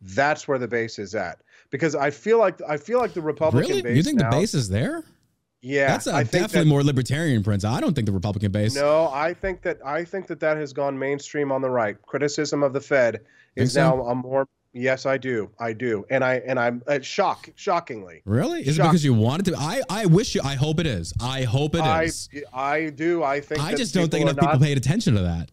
"That's 0.00 0.48
where 0.48 0.58
the 0.58 0.68
base 0.68 0.98
is 0.98 1.14
at." 1.14 1.42
Because 1.68 1.94
I 1.94 2.08
feel 2.08 2.38
like 2.38 2.62
I 2.66 2.78
feel 2.78 2.98
like 2.98 3.12
the 3.12 3.20
Republican 3.20 3.68
really? 3.68 3.82
base. 3.82 3.96
You 3.98 4.02
think 4.02 4.20
now, 4.20 4.30
the 4.30 4.36
base 4.38 4.54
is 4.54 4.70
there? 4.70 5.04
Yeah, 5.62 5.86
that's 5.86 6.08
a, 6.08 6.24
definitely 6.24 6.60
that, 6.60 6.66
more 6.66 6.82
libertarian, 6.82 7.44
Prince. 7.44 7.64
I 7.64 7.80
don't 7.80 7.94
think 7.94 8.06
the 8.06 8.12
Republican 8.12 8.50
base. 8.50 8.74
No, 8.74 9.08
I 9.12 9.32
think 9.32 9.62
that 9.62 9.78
I 9.86 10.04
think 10.04 10.26
that 10.26 10.40
that 10.40 10.56
has 10.56 10.72
gone 10.72 10.98
mainstream 10.98 11.52
on 11.52 11.62
the 11.62 11.70
right. 11.70 12.00
Criticism 12.02 12.64
of 12.64 12.72
the 12.72 12.80
Fed 12.80 13.20
is 13.54 13.76
now 13.76 13.92
so? 13.92 14.06
a 14.08 14.14
more. 14.14 14.48
Yes, 14.74 15.06
I 15.06 15.18
do. 15.18 15.50
I 15.60 15.72
do, 15.72 16.04
and 16.10 16.24
I 16.24 16.36
and 16.46 16.58
I'm 16.58 16.82
uh, 16.88 16.98
shock 17.00 17.48
shockingly. 17.54 18.22
Really? 18.24 18.66
Is 18.66 18.76
Shock. 18.76 18.86
it 18.86 18.88
because 18.88 19.04
you 19.04 19.14
wanted 19.14 19.46
to? 19.46 19.56
I 19.56 19.82
I 19.88 20.06
wish 20.06 20.34
you. 20.34 20.40
I 20.42 20.54
hope 20.54 20.80
it 20.80 20.86
is. 20.86 21.12
I 21.20 21.44
hope 21.44 21.76
it 21.76 21.84
is. 21.84 22.28
I, 22.52 22.74
I 22.74 22.90
do. 22.90 23.22
I 23.22 23.40
think. 23.40 23.62
I 23.62 23.74
just 23.74 23.94
don't 23.94 24.10
think 24.10 24.22
enough 24.22 24.38
people 24.38 24.58
paid 24.58 24.76
attention 24.76 25.14
to 25.14 25.22
that. 25.22 25.50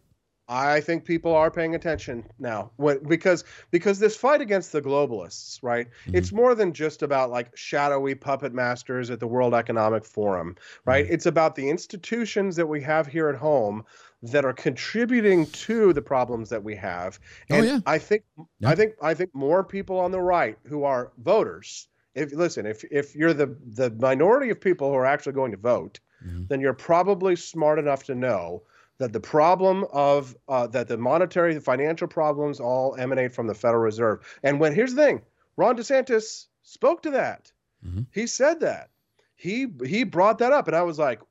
I 0.50 0.80
think 0.80 1.04
people 1.04 1.32
are 1.32 1.48
paying 1.48 1.76
attention 1.76 2.24
now 2.40 2.72
when, 2.74 2.98
because 3.04 3.44
because 3.70 4.00
this 4.00 4.16
fight 4.16 4.40
against 4.40 4.72
the 4.72 4.82
globalists, 4.82 5.60
right? 5.62 5.86
Mm-hmm. 5.86 6.16
It's 6.16 6.32
more 6.32 6.56
than 6.56 6.72
just 6.72 7.02
about 7.02 7.30
like 7.30 7.56
shadowy 7.56 8.16
puppet 8.16 8.52
masters 8.52 9.10
at 9.10 9.20
the 9.20 9.28
World 9.28 9.54
Economic 9.54 10.04
Forum, 10.04 10.56
right? 10.84 11.04
Mm-hmm. 11.04 11.14
It's 11.14 11.26
about 11.26 11.54
the 11.54 11.70
institutions 11.70 12.56
that 12.56 12.66
we 12.66 12.82
have 12.82 13.06
here 13.06 13.28
at 13.28 13.36
home 13.36 13.84
that 14.22 14.44
are 14.44 14.52
contributing 14.52 15.46
to 15.46 15.92
the 15.92 16.02
problems 16.02 16.48
that 16.48 16.64
we 16.64 16.74
have. 16.74 17.20
Oh, 17.48 17.54
and 17.54 17.66
oh, 17.66 17.68
yeah. 17.68 17.80
I 17.86 17.98
think 17.98 18.24
yeah. 18.58 18.70
I 18.70 18.74
think 18.74 18.94
I 19.00 19.14
think 19.14 19.32
more 19.32 19.62
people 19.62 20.00
on 20.00 20.10
the 20.10 20.20
right 20.20 20.58
who 20.64 20.82
are 20.82 21.12
voters, 21.16 21.86
if 22.16 22.32
listen, 22.32 22.66
if 22.66 22.82
if 22.90 23.14
you're 23.14 23.34
the 23.34 23.56
the 23.68 23.90
minority 23.90 24.50
of 24.50 24.60
people 24.60 24.90
who 24.90 24.96
are 24.96 25.06
actually 25.06 25.34
going 25.34 25.52
to 25.52 25.58
vote, 25.58 26.00
mm-hmm. 26.26 26.46
then 26.48 26.60
you're 26.60 26.74
probably 26.74 27.36
smart 27.36 27.78
enough 27.78 28.02
to 28.04 28.16
know 28.16 28.64
that 29.00 29.14
the 29.14 29.20
problem 29.20 29.86
of 29.92 30.36
uh, 30.46 30.66
that 30.68 30.86
the 30.86 30.98
monetary, 30.98 31.54
the 31.54 31.60
financial 31.60 32.06
problems 32.06 32.60
all 32.60 32.94
emanate 32.96 33.32
from 33.32 33.46
the 33.46 33.54
Federal 33.54 33.82
Reserve. 33.82 34.20
And 34.42 34.60
when 34.60 34.74
here's 34.74 34.94
the 34.94 35.02
thing, 35.02 35.22
Ron 35.56 35.76
DeSantis 35.76 36.46
spoke 36.62 37.02
to 37.02 37.10
that. 37.12 37.50
Mm-hmm. 37.84 38.02
He 38.12 38.26
said 38.26 38.60
that. 38.60 38.90
He 39.34 39.68
he 39.86 40.04
brought 40.04 40.38
that 40.38 40.52
up, 40.52 40.68
and 40.68 40.76
I 40.76 40.82
was 40.82 40.98
like, 40.98 41.22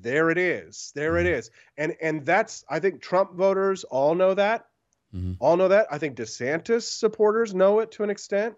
there 0.00 0.30
it 0.30 0.38
is, 0.38 0.92
there 0.94 1.18
it 1.18 1.26
mm-hmm. 1.26 1.34
is. 1.34 1.50
And 1.76 1.94
and 2.00 2.24
that's 2.24 2.64
I 2.70 2.80
think 2.80 3.02
Trump 3.02 3.34
voters 3.34 3.84
all 3.84 4.14
know 4.14 4.32
that. 4.32 4.64
Mm-hmm. 5.14 5.34
All 5.40 5.58
know 5.58 5.68
that. 5.68 5.86
I 5.90 5.98
think 5.98 6.16
DeSantis 6.16 6.84
supporters 6.84 7.54
know 7.54 7.80
it 7.80 7.92
to 7.92 8.02
an 8.02 8.10
extent. 8.10 8.54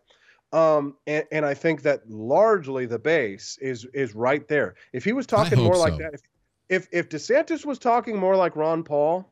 Um, 0.52 0.94
and, 1.08 1.24
and 1.32 1.44
I 1.44 1.54
think 1.54 1.82
that 1.82 2.08
largely 2.08 2.86
the 2.86 3.00
base 3.00 3.58
is 3.60 3.84
is 3.92 4.14
right 4.14 4.46
there. 4.46 4.76
If 4.92 5.04
he 5.04 5.12
was 5.12 5.26
talking 5.26 5.58
more 5.58 5.74
so. 5.74 5.80
like 5.80 5.98
that, 5.98 6.14
if, 6.14 6.20
if 6.68 6.88
if 6.92 7.08
DeSantis 7.08 7.64
was 7.64 7.78
talking 7.78 8.18
more 8.18 8.36
like 8.36 8.56
Ron 8.56 8.82
Paul, 8.82 9.30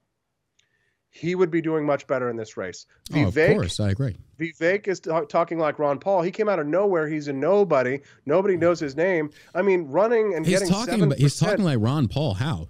he 1.11 1.35
would 1.35 1.51
be 1.51 1.61
doing 1.61 1.87
much 1.87 2.07
better 2.07 2.29
in 2.29 2.37
this 2.37 2.57
race. 2.57 2.87
Vivek, 3.11 3.25
oh, 3.25 3.53
of 3.53 3.57
course, 3.57 3.81
I 3.81 3.91
agree. 3.91 4.17
Vivek 4.39 4.89
is 4.89 5.01
t- 5.01 5.11
talking 5.29 5.59
like 5.59 5.79
Ron 5.79 5.99
Paul. 5.99 6.23
He 6.23 6.31
came 6.31 6.49
out 6.49 6.59
of 6.59 6.67
nowhere. 6.67 7.07
He's 7.09 7.29
a 7.29 7.33
nobody. 7.33 8.01
Nobody 8.27 8.57
knows 8.57 8.81
his 8.81 8.97
name. 8.97 9.31
I 9.55 9.63
mean, 9.63 9.87
running 9.87 10.35
and 10.35 10.45
he's 10.45 10.61
getting 10.61 10.75
talking. 10.75 11.09
But 11.09 11.19
he's 11.19 11.39
talking 11.39 11.65
like 11.65 11.79
Ron 11.81 12.09
Paul. 12.09 12.35
How? 12.35 12.69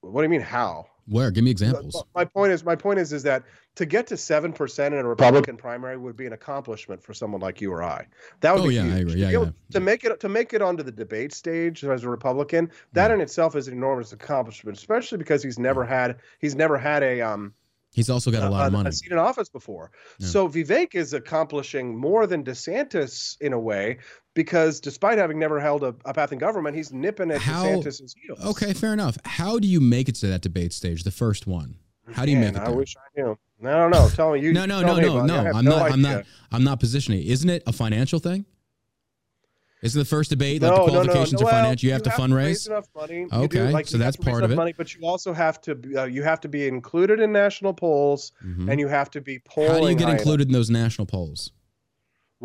What 0.00 0.20
do 0.20 0.24
you 0.24 0.30
mean? 0.30 0.40
How? 0.40 0.86
Where? 1.08 1.30
Give 1.30 1.44
me 1.44 1.50
examples. 1.50 2.04
My 2.14 2.24
point 2.24 2.52
is, 2.52 2.64
my 2.64 2.74
point 2.74 2.98
is, 2.98 3.12
is 3.12 3.22
that 3.22 3.44
to 3.76 3.86
get 3.86 4.08
to 4.08 4.16
seven 4.16 4.52
percent 4.52 4.94
in 4.94 5.00
a 5.00 5.08
Republican 5.08 5.56
primary 5.56 5.96
would 5.96 6.16
be 6.16 6.26
an 6.26 6.32
accomplishment 6.32 7.02
for 7.02 7.14
someone 7.14 7.40
like 7.40 7.60
you 7.60 7.72
or 7.72 7.82
I. 7.82 8.06
That 8.40 8.54
would 8.54 8.64
oh, 8.64 8.68
be 8.68 8.74
yeah, 8.74 8.82
huge. 8.82 8.94
I 8.94 8.98
agree. 8.98 9.12
To, 9.12 9.18
yeah, 9.18 9.30
yeah. 9.30 9.50
to 9.70 9.80
make 9.80 10.04
it 10.04 10.20
to 10.20 10.28
make 10.28 10.52
it 10.52 10.62
onto 10.62 10.82
the 10.82 10.90
debate 10.90 11.32
stage 11.32 11.84
as 11.84 12.02
a 12.02 12.08
Republican, 12.08 12.70
that 12.92 13.08
yeah. 13.08 13.14
in 13.14 13.20
itself 13.20 13.54
is 13.54 13.68
an 13.68 13.74
enormous 13.74 14.12
accomplishment, 14.12 14.76
especially 14.76 15.18
because 15.18 15.42
he's 15.42 15.58
never 15.58 15.84
had 15.84 16.16
he's 16.40 16.56
never 16.56 16.76
had 16.76 17.02
a 17.02 17.20
um 17.20 17.54
He's 17.92 18.10
also 18.10 18.30
got 18.30 18.42
a 18.42 18.50
lot 18.50 18.66
of 18.66 18.72
money. 18.74 18.88
I've 18.88 18.94
seen 18.94 19.12
in 19.12 19.18
office 19.18 19.48
before. 19.48 19.90
Yeah. 20.18 20.26
So 20.26 20.48
Vivek 20.50 20.94
is 20.94 21.14
accomplishing 21.14 21.96
more 21.96 22.26
than 22.26 22.44
DeSantis 22.44 23.40
in 23.40 23.54
a 23.54 23.58
way 23.58 24.00
because 24.36 24.78
despite 24.78 25.18
having 25.18 25.38
never 25.40 25.58
held 25.58 25.82
a, 25.82 25.96
a 26.04 26.14
path 26.14 26.30
in 26.30 26.38
government, 26.38 26.76
he's 26.76 26.92
nipping 26.92 27.32
at 27.32 27.40
How, 27.40 27.64
DeSantis' 27.64 28.14
heels. 28.22 28.44
Okay, 28.44 28.72
fair 28.72 28.92
enough. 28.92 29.18
How 29.24 29.58
do 29.58 29.66
you 29.66 29.80
make 29.80 30.08
it 30.08 30.14
to 30.16 30.28
that 30.28 30.42
debate 30.42 30.72
stage, 30.72 31.02
the 31.02 31.10
first 31.10 31.48
one? 31.48 31.78
How 32.12 32.24
do 32.24 32.30
you 32.30 32.36
Man, 32.36 32.52
make 32.52 32.56
it 32.62 32.64
there? 32.66 32.68
I 32.74 32.76
wish 32.76 32.94
I 32.96 33.20
knew. 33.20 33.36
I 33.64 33.70
don't 33.72 33.90
know. 33.90 34.08
Tell 34.10 34.32
me 34.34 34.40
you. 34.40 34.52
no, 34.52 34.66
no, 34.66 34.82
no, 34.82 34.96
no, 35.00 35.24
no. 35.24 35.36
I'm 35.52 35.64
no 35.64 35.70
not. 35.70 35.82
idea. 35.82 35.92
I'm 35.94 36.02
not. 36.02 36.24
I'm 36.52 36.62
not 36.62 36.78
positioning. 36.78 37.22
Isn't 37.26 37.50
it 37.50 37.64
a 37.66 37.72
financial 37.72 38.20
thing? 38.20 38.44
Is 39.82 39.94
it 39.96 39.98
the 40.00 40.04
first 40.04 40.30
debate? 40.30 40.62
like 40.62 40.74
the 40.74 40.82
qualifications 40.90 41.32
no, 41.34 41.40
are 41.40 41.44
Well, 41.52 41.62
financial. 41.62 41.86
You 41.86 41.92
have 41.94 42.02
to 42.04 42.10
fundraise. 42.10 42.36
raise 42.44 42.66
enough 42.66 42.88
money. 42.94 43.20
You 43.20 43.28
do, 43.28 43.36
Okay, 43.36 43.70
like, 43.72 43.86
so 43.86 43.98
that's 43.98 44.16
part 44.16 44.42
of 44.42 44.50
it. 44.52 44.56
Money, 44.56 44.72
but 44.76 44.94
you 44.94 45.06
also 45.06 45.32
have 45.32 45.60
to 45.62 45.74
be- 45.74 45.96
uh, 45.96 46.04
you 46.04 46.22
have 46.22 46.40
to 46.42 46.48
be 46.48 46.66
included 46.66 47.20
in 47.20 47.30
national 47.32 47.72
polls, 47.74 48.32
Mhm. 48.44 48.70
and 48.70 48.80
you 48.80 48.88
have 48.88 49.10
to 49.12 49.20
be 49.20 49.38
polling. 49.38 49.70
How 49.70 49.80
do 49.80 49.88
you 49.88 49.94
get 49.94 50.04
high 50.04 50.10
enough. 50.12 50.20
included 50.20 50.46
in 50.48 50.52
those 50.52 50.70
national 50.70 51.06
polls? 51.06 51.50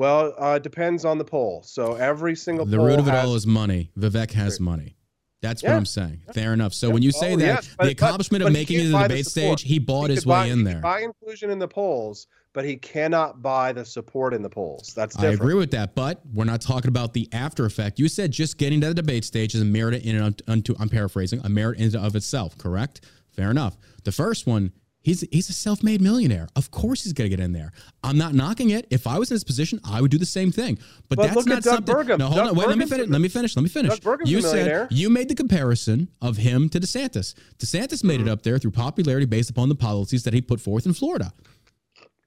Well, 0.02 0.34
uh, 0.40 0.56
it 0.56 0.64
depends 0.64 1.06
on 1.06 1.20
the 1.20 1.24
poll. 1.24 1.62
So 1.64 1.94
every 1.94 2.36
single 2.36 2.66
The 2.66 2.80
root 2.80 2.98
of 2.98 3.08
it 3.08 3.14
all 3.14 3.36
is 3.36 3.46
money. 3.46 3.92
Vivek 3.96 4.32
has 4.32 4.60
money. 4.60 4.96
That's 5.44 5.62
what 5.62 5.74
I'm 5.74 5.86
saying. 5.86 6.22
Fair 6.34 6.54
enough. 6.54 6.74
So 6.74 6.90
when 6.90 7.04
you 7.04 7.12
say 7.12 7.34
Oh, 7.34 7.38
that 7.38 7.46
yes, 7.46 7.70
but- 7.78 7.84
the 7.86 7.92
accomplishment 7.92 8.42
but- 8.42 8.48
of 8.48 8.54
but 8.54 8.60
making 8.60 8.80
it 8.80 8.84
to 8.84 8.88
the 8.88 8.94
buy 8.94 9.04
the 9.04 9.08
debate 9.10 9.26
stage, 9.28 9.62
he 9.62 9.78
bought 9.78 10.10
he 10.10 10.16
his 10.16 10.26
buy- 10.26 10.46
way 10.46 10.50
in 10.50 10.64
there. 10.64 10.82
Buy 10.82 11.02
inclusion 11.02 11.52
in 11.52 11.60
the 11.60 11.68
polls, 11.68 12.26
but 12.52 12.66
he 12.66 12.78
cannot 12.78 13.44
buy 13.44 13.74
the 13.74 13.86
support 13.86 14.34
in 14.34 14.42
the 14.42 14.50
polls. 14.50 14.92
That's 14.96 15.16
different. 15.16 15.34
I 15.40 15.44
agree 15.44 15.54
with 15.54 15.70
that, 15.72 15.94
but 15.94 16.22
we're 16.34 16.46
not 16.46 16.62
talking 16.62 16.90
about 16.90 17.14
the 17.14 17.30
after 17.32 17.66
effect. 17.66 18.00
You 18.00 18.08
said 18.08 18.32
just 18.32 18.58
getting 18.58 18.82
to 18.82 18.88
the 18.88 18.94
debate 18.96 19.24
stage 19.24 19.54
is 19.54 19.62
a 19.62 19.66
merit 19.66 20.04
in 20.04 20.16
and 20.16 20.42
unto. 20.48 20.74
I'm 20.80 20.90
paraphrasing 20.90 21.42
a 21.44 21.50
merit 21.50 21.78
in 21.78 21.86
and 21.86 21.96
of 21.96 22.16
itself. 22.16 22.58
Correct? 22.58 23.02
Fair 23.32 23.52
enough. 23.52 23.78
The 24.04 24.12
first 24.12 24.48
one, 24.48 24.72
he's 25.02 25.22
he's 25.32 25.50
a 25.50 25.54
self-made 25.54 26.02
millionaire. 26.02 26.48
Of 26.56 26.72
course, 26.72 27.04
he's 27.04 27.14
going 27.14 27.30
to 27.30 27.36
get 27.36 27.44
in 27.44 27.54
there. 27.54 27.72
I'm 28.04 28.18
not 28.18 28.34
knocking 28.34 28.70
it. 28.72 28.88
If 28.90 29.08
I 29.08 29.20
was 29.20 29.30
in 29.32 29.36
his 29.36 29.44
position, 29.44 29.80
I 29.84 30.02
would 30.02 30.12
do 30.12 30.18
the 30.18 30.26
same 30.26 30.52
thing. 30.52 30.80
But, 31.10 31.18
But 31.18 31.24
that's 31.24 31.36
look 31.36 31.46
not 31.48 31.58
at 31.60 31.64
Doug 31.64 31.74
something. 31.76 31.96
Burgum. 31.96 32.20
No, 32.20 32.26
hold 32.28 32.38
Doug 32.38 32.48
on. 32.50 32.56
Wait, 32.56 32.68
let 32.68 32.78
me 32.78 32.86
finish. 32.86 33.08
Let 33.10 33.22
me 33.22 33.30
finish. 33.30 33.56
Let 33.56 33.64
me 33.64 33.70
finish. 33.70 34.00
You 34.26 34.40
a 34.40 34.42
said 34.42 34.88
you 34.92 35.10
made 35.10 35.30
the 35.30 35.36
comparison 35.36 36.10
of 36.22 36.38
him 36.38 36.70
to 36.70 36.80
DeSantis. 36.80 37.34
DeSantis 37.58 38.04
made 38.04 38.16
it 38.16 38.24
Mm-hmm. 38.24 38.30
up 38.34 38.44
there 38.44 38.58
through 38.60 38.72
popularity 38.72 39.26
based 39.26 39.50
upon 39.50 39.70
the 39.70 39.76
policies 39.76 40.24
that 40.24 40.34
he 40.34 40.42
put 40.42 40.60
forth 40.62 40.86
in 40.86 40.94
Florida. 40.94 41.34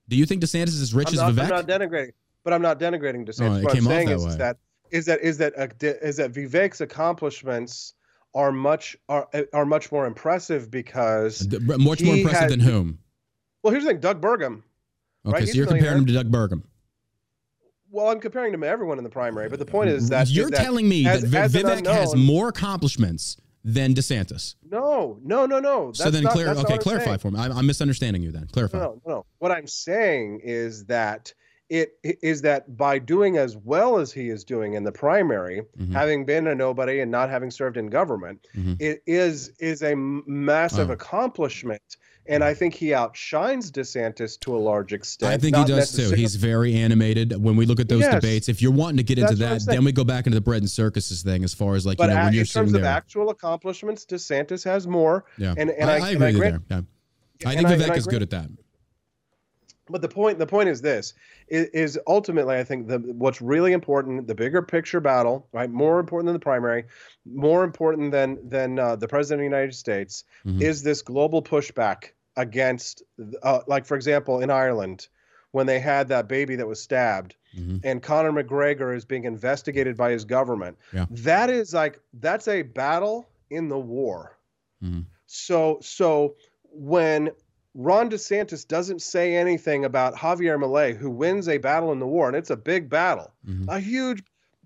Do 0.08 0.16
you 0.16 0.26
think 0.26 0.42
DeSantis 0.42 0.68
is 0.68 0.82
as 0.82 0.92
rich 0.94 1.08
I'm 1.08 1.14
as 1.14 1.20
Vivek? 1.36 1.42
I'm 1.44 1.48
not 1.48 1.66
denigrating, 1.66 2.12
but 2.42 2.52
I'm 2.52 2.62
not 2.62 2.78
denigrating 2.80 3.26
DeSantis. 3.26 3.50
Oh, 3.50 3.54
it 3.56 3.64
what 3.64 3.76
I'm 3.76 3.82
saying 3.84 4.08
that 4.08 4.16
is, 4.16 4.24
is 4.26 4.36
that 4.36 4.56
is 4.90 5.06
that 5.06 5.20
is 5.22 5.38
that 5.38 5.78
de- 5.78 6.06
is 6.06 6.16
that 6.16 6.32
Vivek's 6.32 6.80
accomplishments 6.80 7.93
are 8.34 8.52
much 8.52 8.96
are 9.08 9.28
are 9.52 9.66
much 9.66 9.92
more 9.92 10.06
impressive 10.06 10.70
because 10.70 11.46
Much 11.62 12.02
more 12.02 12.16
impressive 12.16 12.40
had- 12.40 12.50
than 12.50 12.60
whom? 12.60 12.98
well, 13.62 13.70
here's 13.72 13.84
the 13.84 13.90
thing, 13.90 14.00
Doug 14.00 14.20
Burgum. 14.20 14.62
Okay, 15.26 15.32
Right, 15.32 15.40
so 15.40 15.46
he's 15.46 15.56
you're 15.56 15.66
comparing 15.66 15.98
him 15.98 16.06
to 16.06 16.12
Doug 16.12 16.30
Burgum. 16.30 16.62
Well, 17.90 18.08
I'm 18.08 18.18
comparing 18.20 18.52
him 18.52 18.60
to 18.62 18.66
everyone 18.66 18.98
in 18.98 19.04
the 19.04 19.10
primary, 19.10 19.48
but 19.48 19.58
the 19.60 19.64
point 19.66 19.88
is 19.90 20.08
that 20.08 20.28
you're 20.28 20.50
that 20.50 20.62
telling 20.62 20.88
me 20.88 21.06
as- 21.06 21.22
that 21.22 21.28
Vi- 21.28 21.38
as 21.40 21.54
an 21.54 21.62
Vivek 21.62 21.86
has 21.86 22.14
more 22.16 22.48
accomplishments 22.48 23.36
than 23.64 23.94
DeSantis. 23.94 24.56
No, 24.68 25.18
no, 25.22 25.46
no, 25.46 25.60
no. 25.60 25.92
so 25.92 26.10
then, 26.10 26.24
not- 26.24 26.32
clear. 26.32 26.46
that's 26.46 26.58
Okay, 26.60 26.76
clarify 26.76 27.04
saying. 27.06 27.18
for 27.18 27.30
me. 27.30 27.38
I'm, 27.40 27.52
I'm 27.52 27.66
misunderstanding 27.66 28.22
you. 28.22 28.32
Then 28.32 28.46
clarify. 28.52 28.78
No, 28.78 29.00
no, 29.06 29.12
no. 29.14 29.26
What 29.38 29.52
I'm 29.52 29.66
saying 29.68 30.40
is 30.42 30.86
that 30.86 31.32
it 31.70 31.92
is 32.02 32.42
that 32.42 32.76
by 32.76 32.98
doing 32.98 33.36
as 33.38 33.56
well 33.56 33.98
as 33.98 34.12
he 34.12 34.28
is 34.28 34.44
doing 34.44 34.74
in 34.74 34.84
the 34.84 34.92
primary, 34.92 35.62
Mhm. 35.78 35.92
having 35.92 36.24
been 36.26 36.46
a 36.46 36.54
nobody 36.54 37.00
and 37.00 37.10
not 37.10 37.30
having 37.30 37.50
served 37.50 37.76
in 37.76 37.86
government, 37.88 38.46
Mhm. 38.56 38.76
it 38.80 39.02
is 39.06 39.50
is 39.58 39.82
a 39.82 39.94
massive 39.96 40.90
Oh. 40.90 40.92
accomplishment. 40.94 41.82
And 42.26 42.42
I 42.42 42.54
think 42.54 42.72
he 42.72 42.94
outshines 42.94 43.70
DeSantis 43.70 44.40
to 44.40 44.56
a 44.56 44.58
large 44.58 44.94
extent. 44.94 45.30
I 45.30 45.36
think 45.36 45.56
he 45.56 45.64
does 45.64 45.92
too. 45.94 46.10
He's 46.14 46.36
very 46.36 46.74
animated. 46.74 47.36
When 47.42 47.54
we 47.54 47.66
look 47.66 47.80
at 47.80 47.88
those 47.90 48.00
Yes. 48.00 48.14
debates, 48.14 48.48
if 48.48 48.62
you're 48.62 48.72
wanting 48.72 48.96
to 48.96 49.02
get 49.02 49.18
into 49.18 49.34
That's 49.34 49.40
what 49.40 49.50
I'm 49.50 49.58
that, 49.58 49.72
then 49.72 49.84
we 49.84 49.92
go 49.92 50.04
back 50.04 50.26
into 50.26 50.34
the 50.36 50.40
bread 50.40 50.62
and 50.62 50.70
circuses 50.70 51.22
thing 51.22 51.44
as 51.44 51.52
far 51.52 51.74
as 51.74 51.84
like, 51.84 51.98
but 51.98 52.08
you 52.08 52.14
know, 52.14 52.20
a- 52.22 52.24
when 52.24 52.32
you're 52.32 52.40
in 52.42 52.46
terms 52.46 52.72
of 52.72 52.80
there. 52.80 52.90
actual 52.90 53.28
accomplishments, 53.28 54.06
DeSantis 54.06 54.64
has 54.64 54.86
more. 54.86 55.24
yeah. 55.36 55.52
and- 55.58 55.70
and 55.70 55.90
I, 55.90 55.94
I- 55.94 55.96
I 55.96 56.10
and 56.12 56.16
agree 56.16 56.24
I 56.24 56.26
with 56.28 56.34
you 56.34 56.38
grant- 56.40 56.68
there. 56.70 56.78
Yeah. 57.40 57.48
I 57.50 57.54
think 57.56 57.66
I- 57.68 57.72
and 57.72 57.82
Vivek 57.82 57.90
I 57.90 57.94
is 57.96 58.04
good 58.06 58.10
grant- 58.10 58.22
at 58.22 58.30
that. 58.30 58.50
But 59.88 60.00
the 60.00 60.08
point 60.08 60.38
the 60.38 60.46
point 60.46 60.68
is 60.68 60.80
this 60.80 61.12
is, 61.48 61.66
is 61.68 62.00
ultimately 62.06 62.56
I 62.56 62.64
think 62.64 62.88
the 62.88 62.98
what's 62.98 63.42
really 63.42 63.72
important 63.72 64.26
the 64.26 64.34
bigger 64.34 64.62
picture 64.62 65.00
battle 65.00 65.46
right 65.52 65.68
more 65.68 66.00
important 66.00 66.26
than 66.28 66.34
the 66.34 66.40
primary 66.40 66.84
more 67.26 67.64
important 67.64 68.10
than 68.10 68.48
than 68.48 68.78
uh, 68.78 68.96
the 68.96 69.08
president 69.08 69.40
of 69.40 69.50
the 69.50 69.56
United 69.56 69.74
States 69.74 70.24
Mhm. 70.46 70.62
is 70.62 70.82
this 70.82 71.02
global 71.02 71.42
pushback 71.42 72.12
against 72.36 73.02
uh, 73.42 73.60
like 73.66 73.84
for 73.84 73.94
example 73.96 74.40
in 74.40 74.50
Ireland 74.50 75.08
when 75.52 75.66
they 75.66 75.78
had 75.78 76.08
that 76.08 76.28
baby 76.28 76.56
that 76.56 76.66
was 76.66 76.80
stabbed 76.80 77.36
Mhm. 77.56 77.80
and 77.84 78.02
Conor 78.02 78.32
McGregor 78.32 78.96
is 78.96 79.04
being 79.04 79.24
investigated 79.24 79.96
by 79.96 80.10
his 80.12 80.24
government 80.24 80.78
Yeah. 80.92 81.06
that 81.10 81.50
is 81.50 81.74
like 81.74 82.00
that's 82.20 82.48
a 82.48 82.62
battle 82.62 83.28
in 83.50 83.68
the 83.68 83.78
war 83.78 84.38
Mhm. 84.82 85.04
so 85.26 85.78
so 85.82 86.36
when 86.72 87.30
Ron 87.74 88.08
DeSantis 88.08 88.66
doesn't 88.66 89.02
say 89.02 89.34
anything 89.34 89.84
about 89.84 90.14
Javier 90.14 90.58
Milei, 90.58 90.96
who 90.96 91.10
wins 91.10 91.48
a 91.48 91.58
battle 91.58 91.90
in 91.92 91.98
the 91.98 92.06
war, 92.06 92.28
and 92.28 92.36
it's 92.36 92.50
a 92.50 92.56
big 92.56 92.88
battle. 92.88 93.32
Mhm. 93.46 93.66
A 93.68 93.80
huge 93.80 94.22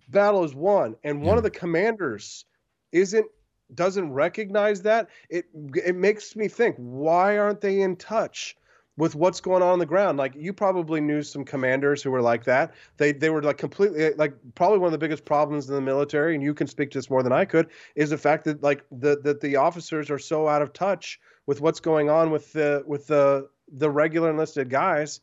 battle 0.09 0.44
is 0.44 0.55
won, 0.55 0.94
and 1.05 1.22
one 1.22 1.35
Yeah. 1.35 1.39
of 1.39 1.43
the 1.44 1.51
commanders 1.51 2.44
isn't 2.93 3.26
doesn't 3.74 4.10
recognize 4.12 4.82
that. 4.82 5.09
It 5.28 5.47
it 5.74 5.94
makes 5.94 6.35
me 6.36 6.48
think, 6.48 6.76
why 6.78 7.36
aren't 7.39 7.60
they 7.60 7.80
in 7.80 7.97
touch 7.97 8.56
with 8.97 9.14
what's 9.14 9.40
going 9.43 9.62
on 9.62 9.68
on 9.68 9.78
the 9.78 9.85
ground? 9.86 10.16
Like 10.18 10.35
you 10.35 10.52
probably 10.55 11.01
knew 11.02 11.22
some 11.22 11.44
commanders 11.44 12.02
who 12.02 12.10
were 12.10 12.22
like 12.22 12.44
that. 12.44 12.72
They 12.97 13.12
they 13.12 13.28
were 13.30 13.43
like 13.43 13.59
completely 13.59 14.14
like 14.14 14.35
probably 14.55 14.78
one 14.78 14.89
of 14.89 14.93
the 14.93 14.98
biggest 14.98 15.24
problems 15.26 15.68
in 15.68 15.74
the 15.74 15.80
military, 15.82 16.35
and 16.35 16.43
you 16.43 16.55
can 16.55 16.66
speak 16.66 16.90
to 16.93 16.98
this 16.98 17.10
more 17.10 17.22
than 17.22 17.32
I 17.32 17.44
could, 17.44 17.68
is 17.94 18.09
the 18.10 18.18
fact 18.18 18.44
that 18.44 18.62
like 18.62 18.85
the 18.90 19.18
that 19.22 19.40
the 19.40 19.56
officers 19.56 20.10
are 20.10 20.18
so 20.18 20.48
out 20.48 20.62
of 20.62 20.72
touch 20.72 21.20
with 21.49 21.62
what's 21.62 21.81
going 21.81 22.11
on 22.11 22.31
with 22.31 22.53
the 22.53 22.85
with 22.87 23.07
the 23.07 23.49
the 23.73 23.91
regular 23.91 24.31
enlisted 24.31 24.69
guys 24.69 25.20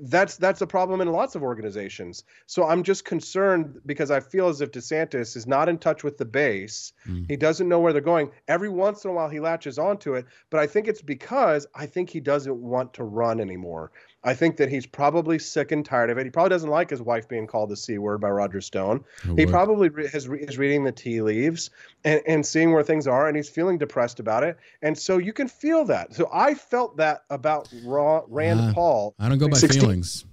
that's 0.00 0.36
that's 0.38 0.60
a 0.60 0.66
problem 0.66 1.00
in 1.00 1.08
lots 1.12 1.36
of 1.36 1.42
organizations. 1.42 2.24
So 2.46 2.64
i'm 2.64 2.82
just 2.82 3.04
concerned 3.04 3.80
because 3.86 4.10
i 4.10 4.18
feel 4.18 4.48
as 4.48 4.60
if 4.60 4.72
desantis 4.72 5.36
is 5.36 5.46
not 5.46 5.68
in 5.68 5.78
touch 5.78 6.02
with 6.02 6.16
the 6.16 6.24
base. 6.24 6.92
Mm. 7.06 7.28
he 7.28 7.36
doesn't 7.36 7.68
know 7.68 7.80
where 7.80 7.92
they're 7.92 8.02
going. 8.02 8.30
Every 8.48 8.68
once 8.68 9.04
in 9.04 9.10
a 9.10 9.14
while 9.14 9.28
he 9.28 9.40
latches 9.40 9.78
onto 9.78 10.14
it 10.14 10.26
but 10.50 10.60
i 10.60 10.66
think 10.66 10.88
it's 10.88 11.02
because 11.02 11.66
i 11.74 11.86
think 11.86 12.10
he 12.10 12.20
doesn't 12.20 12.56
want 12.56 12.94
to 12.94 13.04
run 13.04 13.40
anymore 13.40 13.90
i 14.24 14.34
think 14.34 14.56
that 14.56 14.68
he's 14.68 14.86
probably 14.86 15.38
sick 15.38 15.72
and 15.72 15.84
tired 15.84 16.10
of 16.10 16.18
it 16.18 16.24
he 16.24 16.30
probably 16.30 16.50
doesn't 16.50 16.70
like 16.70 16.90
his 16.90 17.02
wife 17.02 17.28
being 17.28 17.46
called 17.46 17.68
the 17.70 17.76
c 17.76 17.98
word 17.98 18.20
by 18.20 18.28
roger 18.28 18.60
stone 18.60 19.04
Who 19.22 19.34
he 19.36 19.44
would? 19.44 19.52
probably 19.52 19.88
re- 19.88 20.08
has 20.08 20.28
re- 20.28 20.40
is 20.40 20.58
reading 20.58 20.84
the 20.84 20.92
tea 20.92 21.22
leaves 21.22 21.70
and, 22.04 22.20
and 22.26 22.44
seeing 22.44 22.72
where 22.72 22.82
things 22.82 23.06
are, 23.06 23.28
and 23.28 23.36
he's 23.36 23.48
feeling 23.48 23.78
depressed 23.78 24.20
about 24.20 24.42
it. 24.42 24.56
And 24.82 24.96
so 24.96 25.18
you 25.18 25.32
can 25.32 25.48
feel 25.48 25.84
that. 25.86 26.14
So 26.14 26.28
I 26.32 26.54
felt 26.54 26.96
that 26.96 27.22
about 27.30 27.68
Ra- 27.84 28.22
Rand 28.28 28.60
Ah, 28.60 28.72
Paul. 28.74 29.14
I 29.18 29.28
don't 29.28 29.38
go 29.38 29.48
by 29.48 29.56
16 29.56 29.80
feelings. 29.80 30.24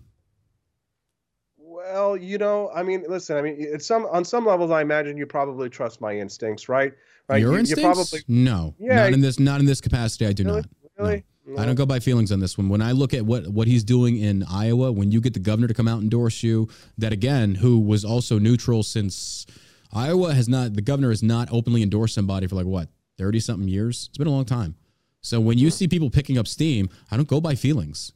Well, 1.57 2.17
you 2.17 2.37
know, 2.37 2.71
I 2.73 2.83
mean, 2.83 3.05
listen, 3.07 3.37
I 3.37 3.41
mean, 3.41 3.55
it's 3.57 3.85
some 3.85 4.05
on 4.07 4.25
some 4.25 4.45
levels, 4.45 4.71
I 4.71 4.81
imagine 4.81 5.17
you 5.17 5.25
probably 5.25 5.69
trust 5.69 6.01
my 6.01 6.17
instincts, 6.17 6.67
right? 6.67 6.93
Right? 7.27 7.39
Your 7.41 7.53
you, 7.53 7.59
instincts? 7.59 7.83
You 7.83 7.93
probably 7.93 8.19
no, 8.27 8.75
Yeah, 8.79 8.95
not 8.95 9.13
in 9.13 9.21
this. 9.21 9.39
Not 9.39 9.59
in 9.59 9.65
this 9.65 9.79
capacity. 9.81 10.25
I 10.25 10.33
do 10.33 10.43
really, 10.43 10.57
not. 10.57 10.65
really. 10.97 11.23
I 11.57 11.65
don't 11.65 11.75
go 11.75 11.85
by 11.85 11.99
feelings 11.99 12.31
on 12.31 12.39
this 12.39 12.57
one. 12.57 12.69
When 12.69 12.81
I 12.81 12.91
look 12.91 13.13
at 13.13 13.25
what 13.25 13.47
what 13.47 13.67
he's 13.67 13.83
doing 13.83 14.17
in 14.17 14.43
Iowa, 14.43 14.91
when 14.91 15.11
you 15.11 15.19
get 15.19 15.33
the 15.33 15.39
governor 15.39 15.67
to 15.67 15.73
come 15.73 15.87
out 15.87 15.95
and 15.95 16.03
endorse 16.03 16.43
you, 16.43 16.69
that 16.99 17.11
again, 17.11 17.55
who 17.55 17.79
was 17.79 18.05
also 18.05 18.37
neutral 18.37 18.83
since 18.83 19.47
Iowa 19.91 20.33
has 20.35 20.47
not, 20.47 20.73
the 20.75 20.81
governor 20.81 21.09
has 21.09 21.23
not 21.23 21.49
openly 21.51 21.81
endorsed 21.81 22.13
somebody 22.13 22.45
for 22.45 22.55
like 22.55 22.67
what 22.67 22.89
thirty 23.17 23.39
something 23.39 23.67
years. 23.67 24.07
It's 24.09 24.17
been 24.17 24.27
a 24.27 24.31
long 24.31 24.45
time. 24.45 24.75
So 25.21 25.39
when 25.39 25.57
you 25.57 25.71
see 25.71 25.87
people 25.87 26.09
picking 26.11 26.37
up 26.37 26.47
steam, 26.47 26.87
I 27.09 27.17
don't 27.17 27.27
go 27.27 27.41
by 27.41 27.55
feelings. 27.55 28.13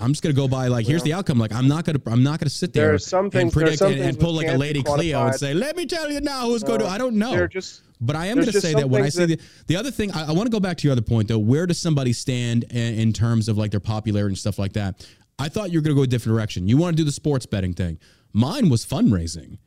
I'm 0.00 0.12
just 0.12 0.22
gonna 0.22 0.32
go 0.34 0.48
by 0.48 0.68
like 0.68 0.86
here's 0.86 1.02
the 1.02 1.12
outcome. 1.12 1.38
Like 1.38 1.52
I'm 1.52 1.68
not 1.68 1.84
gonna 1.84 2.00
I'm 2.06 2.22
not 2.22 2.38
gonna 2.40 2.48
sit 2.50 2.72
there 2.72 2.96
There 2.96 3.20
and 3.20 3.32
things- 3.32 3.52
predict 3.52 3.82
and, 3.82 4.00
and 4.00 4.18
pull 4.18 4.32
like 4.32 4.46
a 4.48 4.56
lady 4.56 4.82
Cleo 4.82 5.26
and 5.26 5.34
say, 5.34 5.52
let 5.52 5.76
me 5.76 5.84
tell 5.86 6.10
you 6.10 6.20
now 6.20 6.46
who's 6.46 6.62
going 6.62 6.78
to. 6.78 6.84
No, 6.86 6.90
I 6.90 6.96
don't 6.98 7.16
know. 7.16 7.32
They're 7.32 7.48
just 7.48 7.82
But 8.04 8.16
I 8.16 8.26
am 8.26 8.34
going 8.36 8.46
to 8.46 8.60
say 8.60 8.74
that 8.74 8.88
when 8.90 9.02
I 9.02 9.08
see 9.08 9.26
that- 9.26 9.40
the, 9.40 9.46
the 9.66 9.76
other 9.76 9.90
thing, 9.90 10.12
I, 10.12 10.26
I 10.28 10.32
want 10.32 10.46
to 10.46 10.50
go 10.50 10.60
back 10.60 10.76
to 10.78 10.86
your 10.86 10.92
other 10.92 11.02
point 11.02 11.28
though. 11.28 11.38
Where 11.38 11.66
does 11.66 11.78
somebody 11.78 12.12
stand 12.12 12.64
in, 12.70 12.94
in 12.94 13.12
terms 13.12 13.48
of 13.48 13.56
like 13.56 13.70
their 13.70 13.80
popularity 13.80 14.32
and 14.32 14.38
stuff 14.38 14.58
like 14.58 14.74
that? 14.74 15.06
I 15.38 15.48
thought 15.48 15.72
you 15.72 15.78
were 15.78 15.82
going 15.82 15.96
to 15.96 15.98
go 15.98 16.04
a 16.04 16.06
different 16.06 16.36
direction. 16.36 16.68
You 16.68 16.76
want 16.76 16.96
to 16.96 17.00
do 17.00 17.04
the 17.04 17.12
sports 17.12 17.46
betting 17.46 17.72
thing. 17.74 17.98
Mine 18.32 18.68
was 18.68 18.84
fundraising. 18.84 19.58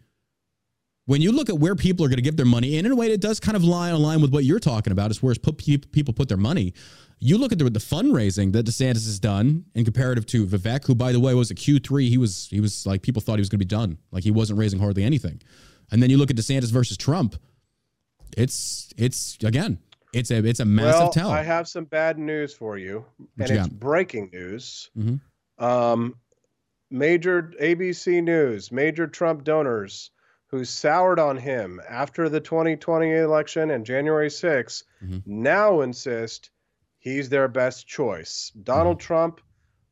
When 1.06 1.22
you 1.22 1.32
look 1.32 1.48
at 1.50 1.58
where 1.58 1.74
people 1.76 2.06
are 2.06 2.10
going 2.10 2.18
to 2.18 2.22
give 2.22 2.36
their 2.36 2.46
money, 2.46 2.78
and 2.78 2.86
in 2.86 2.92
a 2.92 2.96
way, 2.96 3.08
it 3.12 3.22
does 3.22 3.40
kind 3.40 3.56
of 3.56 3.64
lie 3.64 3.90
in 3.90 3.96
line 4.02 4.22
with 4.22 4.34
what 4.34 4.44
you're 4.44 4.60
talking 4.60 4.92
about, 4.92 5.10
as 5.10 5.24
where 5.24 5.34
put 5.36 5.58
pe- 5.58 5.78
people 5.78 6.14
put 6.14 6.28
their 6.28 6.38
money. 6.38 6.74
You 7.20 7.38
look 7.38 7.54
at 7.54 7.60
the, 7.60 7.70
the 7.70 7.80
fundraising 7.80 8.52
that 8.52 8.66
DeSantis 8.66 9.06
has 9.06 9.18
done 9.20 9.64
in 9.74 9.86
comparative 9.86 10.26
to 10.28 10.46
Vivek, 10.46 10.86
who, 10.86 10.96
by 10.96 11.14
the 11.14 11.20
way, 11.22 11.34
was 11.34 11.50
a 11.50 11.56
Q 11.56 11.80
three. 11.80 12.10
He 12.10 12.18
was 12.18 12.48
he 12.52 12.60
was 12.60 12.86
like 12.86 13.02
people 13.04 13.22
thought 13.22 13.36
he 13.36 13.42
was 13.42 13.48
going 13.50 13.60
to 13.60 13.66
be 13.66 13.70
done, 13.70 13.98
like 14.12 14.24
he 14.26 14.32
wasn't 14.32 14.60
raising 14.60 14.80
hardly 14.80 15.04
anything. 15.04 15.42
And 15.92 16.04
then 16.04 16.10
you 16.10 16.18
look 16.18 16.30
at 16.30 16.36
DeSantis 16.36 16.72
versus 16.72 16.98
Trump. 16.98 17.38
It's 18.36 18.90
it's 18.98 19.38
again, 19.44 19.80
it's 20.14 20.32
a 20.32 20.44
it's 20.46 20.60
a 20.60 20.66
massive 20.66 21.00
well, 21.02 21.12
tell. 21.12 21.30
I 21.32 21.44
have 21.44 21.68
some 21.68 21.86
bad 21.86 22.18
news 22.18 22.54
for 22.54 22.78
you, 22.78 23.06
What 23.18 23.30
and 23.40 23.50
you 23.50 23.56
it's 23.60 23.68
got? 23.70 23.80
breaking 23.80 24.30
news. 24.34 24.90
Mhm. 24.98 25.20
Um, 25.60 26.16
major 26.90 27.52
ABC 27.62 28.22
News, 28.24 28.72
major 28.72 29.08
Trump 29.08 29.44
donors 29.44 30.12
who 30.48 30.64
soured 30.64 31.20
on 31.20 31.36
him 31.36 31.82
after 31.90 32.30
the 32.30 32.40
2020 32.40 33.12
election 33.12 33.70
and 33.70 33.86
January 33.86 34.30
6th 34.30 34.84
Mhm. 35.04 35.22
now 35.26 35.82
insist 35.82 36.52
he's 37.00 37.28
their 37.30 37.48
best 37.50 37.86
choice. 37.88 38.52
Donald 38.64 39.00
Trump, 39.00 39.42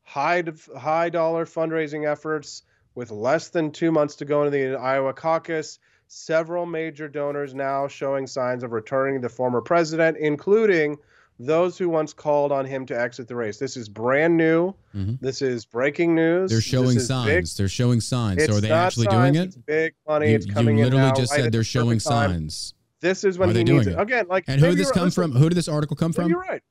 high 0.02 0.42
high 0.76 1.10
dollar 1.10 1.44
fundraising 1.44 2.10
efforts, 2.10 2.62
with 2.94 3.10
less 3.10 3.48
than 3.50 3.70
two 3.70 3.92
months 3.92 4.16
to 4.16 4.24
go 4.24 4.44
into 4.44 4.50
the 4.56 4.76
Iowa 4.78 5.12
caucus. 5.12 5.78
Several 6.08 6.66
major 6.66 7.08
donors 7.08 7.54
now 7.54 7.88
showing 7.88 8.26
signs 8.26 8.62
of 8.62 8.72
returning 8.72 9.20
the 9.20 9.28
former 9.28 9.60
president, 9.60 10.16
including 10.18 10.96
those 11.38 11.76
who 11.76 11.88
once 11.88 12.12
called 12.12 12.52
on 12.52 12.64
him 12.64 12.86
to 12.86 12.98
exit 12.98 13.28
the 13.28 13.36
race. 13.36 13.58
This 13.58 13.76
is 13.76 13.88
brand 13.88 14.36
new. 14.36 14.72
Mm-hmm. 14.94 15.14
This 15.20 15.42
is 15.42 15.64
breaking 15.64 16.14
news. 16.14 16.50
They're 16.50 16.60
showing 16.60 16.98
signs. 16.98 17.26
Big. 17.26 17.46
They're 17.58 17.68
showing 17.68 18.00
signs. 18.00 18.42
It's 18.42 18.52
so 18.52 18.58
are 18.58 18.60
they 18.60 18.70
actually 18.70 19.06
signs, 19.06 19.32
doing 19.32 19.34
it? 19.34 19.46
It's 19.48 19.56
big 19.56 19.94
money. 20.08 20.30
You, 20.30 20.36
it's 20.36 20.46
coming 20.46 20.78
you 20.78 20.84
literally 20.84 21.12
just 21.16 21.32
now, 21.32 21.44
said 21.44 21.52
they're 21.52 21.64
showing 21.64 22.00
signs. 22.00 22.74
This 23.00 23.24
is 23.24 23.38
when 23.38 23.50
are 23.50 23.52
he 23.52 23.64
doing 23.64 23.78
needs 23.78 23.88
it? 23.88 23.92
it. 23.92 24.00
Again, 24.00 24.26
like 24.28 24.44
And 24.48 24.60
who 24.60 24.68
did 24.68 24.78
this 24.78 24.90
come 24.90 25.10
from? 25.10 25.32
Who 25.32 25.48
did 25.48 25.56
this 25.56 25.68
article 25.68 25.96
come 25.96 26.12
from? 26.12 26.30
You're 26.30 26.40
right. 26.40 26.62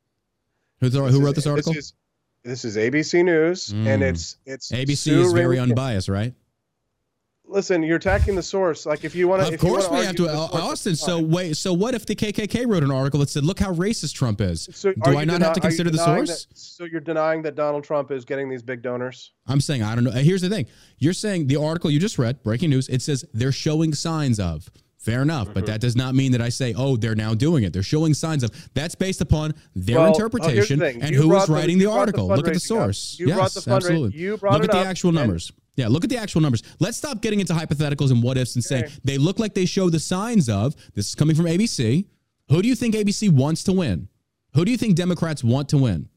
Who, 0.81 0.89
who 0.89 1.21
wrote 1.21 1.29
is, 1.29 1.35
this 1.35 1.47
article? 1.47 1.73
This 1.73 1.85
is, 1.85 1.93
this 2.43 2.65
is 2.65 2.77
ABC 2.77 3.23
News, 3.23 3.69
mm. 3.69 3.87
and 3.87 4.03
it's 4.03 4.37
it's 4.45 4.71
ABC 4.71 4.97
Sue 4.97 5.21
is 5.21 5.33
very 5.33 5.59
unbiased, 5.59 6.09
right? 6.09 6.33
Listen, 7.47 7.83
you're 7.83 7.97
attacking 7.97 8.35
the 8.35 8.43
source. 8.43 8.85
Like 8.85 9.03
if 9.03 9.15
you 9.15 9.27
want 9.27 9.45
to, 9.45 9.53
of 9.53 9.59
course 9.59 9.89
we 9.89 9.99
have 9.99 10.15
to, 10.15 10.27
uh, 10.27 10.47
Austin. 10.51 10.95
So 10.95 11.21
wait, 11.21 11.55
so 11.55 11.73
what 11.73 11.93
if 11.93 12.05
the 12.05 12.15
KKK 12.15 12.67
wrote 12.67 12.83
an 12.83 12.91
article 12.91 13.19
that 13.19 13.29
said, 13.29 13.45
"Look 13.45 13.59
how 13.59 13.71
racist 13.73 14.13
Trump 14.13 14.41
is"? 14.41 14.67
So 14.73 14.93
Do 14.93 15.17
I 15.17 15.25
not 15.25 15.41
have 15.41 15.53
to 15.53 15.59
consider 15.59 15.89
the 15.89 15.99
source? 15.99 16.45
That, 16.45 16.57
so 16.57 16.85
you're 16.85 17.01
denying 17.01 17.43
that 17.43 17.55
Donald 17.55 17.83
Trump 17.83 18.11
is 18.11 18.25
getting 18.25 18.49
these 18.49 18.63
big 18.63 18.81
donors? 18.81 19.31
I'm 19.47 19.61
saying 19.61 19.83
I 19.83 19.95
don't 19.95 20.03
know. 20.03 20.11
Uh, 20.11 20.15
here's 20.15 20.41
the 20.41 20.49
thing: 20.49 20.65
you're 20.97 21.13
saying 21.13 21.47
the 21.47 21.57
article 21.57 21.91
you 21.91 21.99
just 21.99 22.17
read, 22.17 22.41
breaking 22.41 22.71
news. 22.71 22.89
It 22.89 23.01
says 23.01 23.23
they're 23.33 23.51
showing 23.51 23.93
signs 23.93 24.39
of. 24.39 24.69
Fair 24.97 25.21
enough, 25.21 25.49
but 25.53 25.57
mm-hmm. 25.57 25.65
that 25.67 25.81
does 25.81 25.95
not 25.95 26.15
mean 26.15 26.31
that 26.31 26.41
I 26.41 26.49
say, 26.49 26.73
"Oh, 26.75 26.97
they're 26.97 27.13
now 27.13 27.35
doing 27.35 27.63
it." 27.63 27.73
They're 27.73 27.83
showing 27.83 28.15
signs 28.15 28.43
of. 28.43 28.49
That's 28.73 28.95
based 28.95 29.21
upon 29.21 29.53
their 29.75 29.99
Well, 29.99 30.07
oh, 30.07 30.11
interpretation 30.13 30.79
here's 30.79 30.95
the 30.95 31.05
and 31.05 31.15
who 31.15 31.29
was 31.29 31.45
the- 31.45 31.53
writing 31.53 31.77
the, 31.77 31.85
brought 31.85 31.93
the 31.93 31.99
article. 31.99 32.27
Look 32.27 32.39
at 32.39 32.45
the 32.45 32.51
up. 32.53 32.61
source. 32.61 33.15
You 33.19 33.27
yes, 33.27 33.35
brought 33.35 33.51
the 33.53 33.59
fundraising- 33.59 33.75
absolutely. 33.75 34.19
you 34.19 34.37
brought 34.37 34.53
look 34.53 34.63
at 34.63 34.71
the 34.71 34.77
actual 34.77 35.09
and- 35.09 35.19
numbers. 35.19 35.51
Yeah, 35.77 35.87
look 35.89 36.03
at 36.03 36.09
the 36.09 36.17
actual 36.17 36.41
numbers. 36.41 36.63
Let's 36.79 36.97
stop 36.97 37.21
getting 37.21 37.39
into 37.41 37.53
hypotheticals 37.53 38.11
and 38.11 38.23
what 38.23 38.37
ifs 38.37 38.55
and 38.55 38.63
saying 38.63 38.85
Okay. 38.85 38.93
they 39.03 39.17
look 39.17 39.39
like 39.39 39.53
they 39.53 39.65
show 39.65 39.89
the 39.89 39.99
signs 39.99 40.47
of. 40.49 40.75
This 40.93 41.07
is 41.09 41.15
coming 41.15 41.35
from 41.35 41.45
ABC. 41.45 42.05
Who 42.49 42.61
do 42.61 42.67
you 42.67 42.75
think 42.75 42.95
ABC 42.95 43.29
wants 43.29 43.63
to 43.65 43.73
win? 43.73 44.07
Who 44.53 44.63
do 44.63 44.71
you 44.71 44.77
think 44.77 44.95
Democrats 44.95 45.43
want 45.43 45.67
to 45.69 45.77
win? 45.77 46.07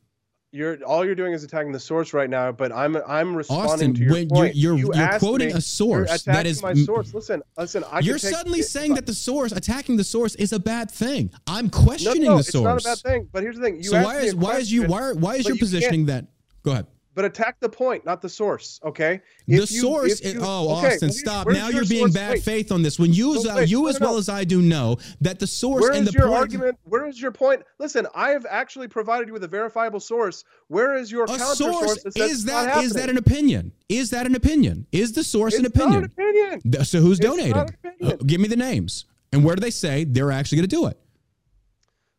You're 0.51 0.78
all 0.85 1.05
you're 1.05 1.14
doing 1.14 1.35
is 1.35 1.44
attacking 1.44 1.72
the 1.72 1.80
source 1.80 2.14
right 2.14 2.30
now. 2.30 2.52
But 2.52 2.72
I'm 2.72 2.97
I'm 3.06 3.35
responding 3.36 3.70
Austin, 3.70 3.94
to 3.94 4.01
your 4.02 4.12
when 4.12 4.28
point. 4.28 4.56
you're 4.56 4.76
You 4.78 4.86
you're, 4.86 4.94
you're 4.97 5.18
quoting 5.18 5.48
me- 5.48 5.55
a 5.55 5.60
source 5.60 6.09
you're 6.26 6.35
that 6.35 6.62
my 6.62 6.72
source. 6.72 7.12
Listen, 7.12 7.43
listen. 7.59 7.85
I 7.90 7.98
You're 8.01 8.16
suddenly 8.16 8.60
it- 8.60 8.68
saying 8.68 8.94
that 8.94 9.05
the 9.05 9.12
source 9.12 9.52
attacking 9.52 9.97
the 9.98 10.05
source 10.05 10.35
is 10.36 10.55
a 10.55 10.59
bad 10.59 10.90
thing. 10.90 11.30
I'm 11.47 11.68
questioning 11.68 12.22
no, 12.24 12.39
the 12.39 12.44
source. 12.44 12.76
it's 12.86 12.86
not 12.86 12.98
a 12.98 13.02
bad 13.02 13.10
thing. 13.12 13.28
But 13.30 13.43
here's 13.43 13.56
the 13.56 13.62
thing. 13.62 13.76
You 13.76 13.90
so 13.90 14.02
why 14.02 14.18
is 14.20 14.35
why 14.35 14.56
is 14.56 14.72
you 14.72 14.85
why 14.86 15.12
why 15.12 15.35
is 15.35 15.47
your 15.47 15.56
you 15.56 15.60
positioning 15.60 16.06
that? 16.06 16.26
Go 16.62 16.70
ahead. 16.72 16.86
But 17.19 17.24
attack 17.24 17.57
the 17.59 17.69
point, 17.69 18.07
not 18.07 18.23
the 18.23 18.28
source. 18.28 18.78
Okay. 18.85 19.20
The 19.49 19.55
you, 19.57 19.66
source. 19.66 20.20
If 20.20 20.35
you, 20.35 20.40
oh, 20.40 20.78
okay, 20.78 20.95
Austin, 20.95 21.11
stop. 21.11 21.49
Now 21.49 21.66
your 21.66 21.78
you're 21.78 21.85
being 21.85 22.03
source? 22.03 22.15
bad 22.15 22.31
Wait. 22.35 22.45
faith 22.45 22.70
on 22.70 22.82
this. 22.82 22.97
When 22.97 23.12
you, 23.12 23.35
as 23.35 23.45
uh, 23.45 23.57
you 23.66 23.89
as 23.89 23.99
no, 23.99 24.07
well 24.07 24.12
no. 24.15 24.19
as 24.20 24.28
I 24.28 24.45
do 24.45 24.62
know 24.62 24.99
that 25.20 25.40
the 25.40 25.47
source 25.49 25.82
Where 25.82 25.95
and 25.95 26.07
is 26.07 26.12
the 26.15 26.19
your 26.20 26.28
point. 26.28 26.39
argument? 26.43 26.78
Where 26.85 27.09
is 27.09 27.20
your 27.20 27.32
point? 27.32 27.62
Listen, 27.81 28.07
I 28.15 28.28
have 28.31 28.47
actually 28.49 28.86
provided 28.86 29.27
you 29.27 29.32
with 29.32 29.43
a 29.43 29.49
verifiable 29.49 29.99
source. 29.99 30.45
Where 30.69 30.97
is 30.97 31.11
your 31.11 31.24
A 31.24 31.27
counter 31.27 31.45
source 31.57 32.05
that 32.05 32.12
says 32.15 32.31
is 32.31 32.45
not 32.45 32.66
that 32.66 32.85
is 32.85 32.93
that 32.93 33.11
an 33.11 33.16
opinion? 33.16 33.73
Is 33.89 34.11
that 34.11 34.24
an 34.24 34.36
opinion? 34.36 34.86
Is 34.93 35.11
the 35.11 35.24
source 35.24 35.57
an 35.57 35.65
It's 35.65 35.74
not 35.74 35.86
opinion? 35.86 36.12
an 36.16 36.61
opinion. 36.61 36.85
So 36.85 37.01
who's 37.01 37.19
It's 37.19 37.27
not 37.27 37.36
donating? 37.36 37.74
Uh, 38.01 38.15
give 38.27 38.40
me 38.40 38.47
the 38.47 38.55
names 38.55 39.07
and 39.32 39.43
where 39.45 39.57
do 39.57 39.61
they 39.61 39.73
say 39.73 40.05
they're 40.05 40.31
actually 40.31 40.59
going 40.59 40.69
to 40.69 40.77
do 40.77 40.86
it? 40.86 40.97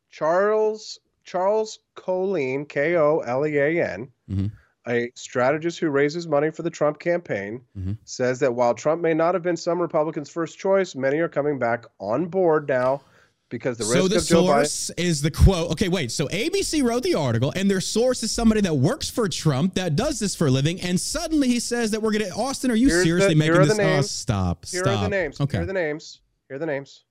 Charles 0.09 0.99
Charles 1.23 1.79
Kolean, 1.95 2.65
K 2.65 2.95
O 2.95 3.19
L 3.19 3.45
E 3.45 3.55
A 3.57 3.83
N, 3.93 4.09
Mhm. 4.29 4.51
A 4.87 5.11
strategist 5.15 5.79
who 5.79 5.89
raises 5.89 6.27
money 6.27 6.49
for 6.51 6.63
the 6.63 6.69
Trump 6.69 6.99
campaign, 6.99 7.61
Mhm. 7.77 7.97
says 8.05 8.39
that 8.39 8.53
while 8.55 8.73
Trump 8.73 9.01
may 9.01 9.13
not 9.13 9.33
have 9.35 9.43
been 9.43 9.57
some 9.57 9.81
Republicans' 9.81 10.29
first 10.29 10.57
choice, 10.57 10.95
many 10.95 11.19
are 11.19 11.29
coming 11.29 11.59
back 11.59 11.85
on 11.99 12.25
board 12.27 12.67
now 12.67 13.01
because 13.49 13.77
the 13.77 13.83
so 13.83 14.07
the 14.07 14.17
of 14.17 14.25
Joe 14.25 14.43
Biden. 14.43 14.45
source 14.45 14.89
is 14.91 15.21
the 15.21 15.31
quote. 15.31 15.71
Okay, 15.71 15.89
wait. 15.89 16.11
So 16.11 16.27
ABC 16.29 16.81
wrote 16.81 17.03
the 17.03 17.15
article, 17.15 17.51
and 17.55 17.69
their 17.69 17.81
source 17.81 18.23
is 18.23 18.31
somebody 18.31 18.61
that 18.61 18.75
works 18.75 19.09
for 19.09 19.27
Trump 19.27 19.73
that 19.75 19.95
does 19.95 20.19
this 20.19 20.33
for 20.35 20.47
a 20.47 20.51
living, 20.51 20.79
and 20.81 20.99
suddenly 20.99 21.47
he 21.49 21.59
says 21.59 21.91
that 21.91 22.01
we're 22.01 22.11
gonna. 22.11 22.29
Austin, 22.29 22.71
are 22.71 22.75
you 22.75 22.87
Here's 22.89 23.03
seriously 23.03 23.35
here 23.35 23.37
making 23.53 23.53
the 23.61 23.67
this? 23.67 23.79
Oh, 23.79 23.83
names. 23.83 24.11
stop! 24.11 24.65
Here 24.65 24.81
stop. 24.83 24.99
are 24.99 25.03
the 25.03 25.09
names. 25.09 25.41
Okay. 25.41 25.57
Here 25.57 25.63
are 25.63 25.65
the 25.67 25.73
names. 25.73 26.21
Here 26.47 26.55
are 26.55 26.59
the 26.59 26.65
names. 26.67 27.03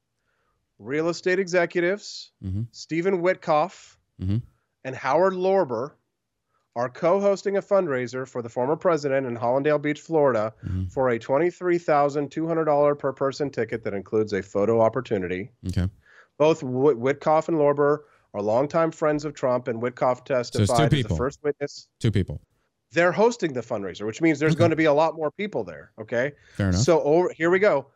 Real 0.78 1.08
estate 1.08 1.38
executives, 1.40 2.30
Mhm. 2.44 2.66
Stephen 2.70 3.20
Witkoff, 3.20 3.96
Mhm. 4.22 4.42
and 4.84 4.94
Howard 4.96 5.32
Lorber 5.34 5.92
are 6.78 6.88
co-hosting 6.88 7.56
a 7.56 7.60
fundraiser 7.62 8.26
for 8.26 8.40
the 8.40 8.48
former 8.48 8.76
president 8.76 9.26
in 9.26 9.36
Hallandale 9.36 9.82
Beach, 9.82 10.00
Florida, 10.00 10.54
Mhm. 10.64 10.92
for 10.92 11.08
a 11.08 11.18
twenty-three 11.18 11.76
thousand 11.76 12.30
two 12.30 12.46
hundred 12.46 12.66
dollar 12.66 12.94
per 12.94 13.12
person 13.12 13.50
ticket 13.50 13.82
that 13.82 13.94
includes 13.94 14.32
a 14.32 14.40
photo 14.42 14.80
opportunity. 14.80 15.50
Okay. 15.66 15.88
Both 16.38 16.62
Whit- 16.62 16.96
Witkoff 16.96 17.48
and 17.48 17.56
Lorber 17.58 18.04
are 18.32 18.40
longtime 18.42 18.92
friends 18.92 19.24
of 19.24 19.34
Trump, 19.34 19.66
and 19.66 19.82
Witkoff 19.82 20.24
testified 20.24 20.68
So 20.68 20.84
as 20.84 20.90
the 20.90 20.96
people. 21.02 21.16
first 21.16 21.42
witness. 21.42 21.88
Two 21.98 22.12
people. 22.12 22.40
They're 22.92 23.10
hosting 23.12 23.54
the 23.54 23.60
fundraiser, 23.60 24.06
which 24.06 24.22
means 24.22 24.38
there's 24.38 24.52
Okay. 24.52 24.60
going 24.60 24.70
to 24.70 24.76
be 24.76 24.84
a 24.84 24.92
lot 24.92 25.16
more 25.16 25.32
people 25.32 25.64
there. 25.64 25.90
Okay. 26.00 26.32
Fair 26.56 26.68
enough. 26.68 26.80
So 26.80 27.02
over, 27.02 27.32
here 27.36 27.50
we 27.50 27.58
go. 27.58 27.86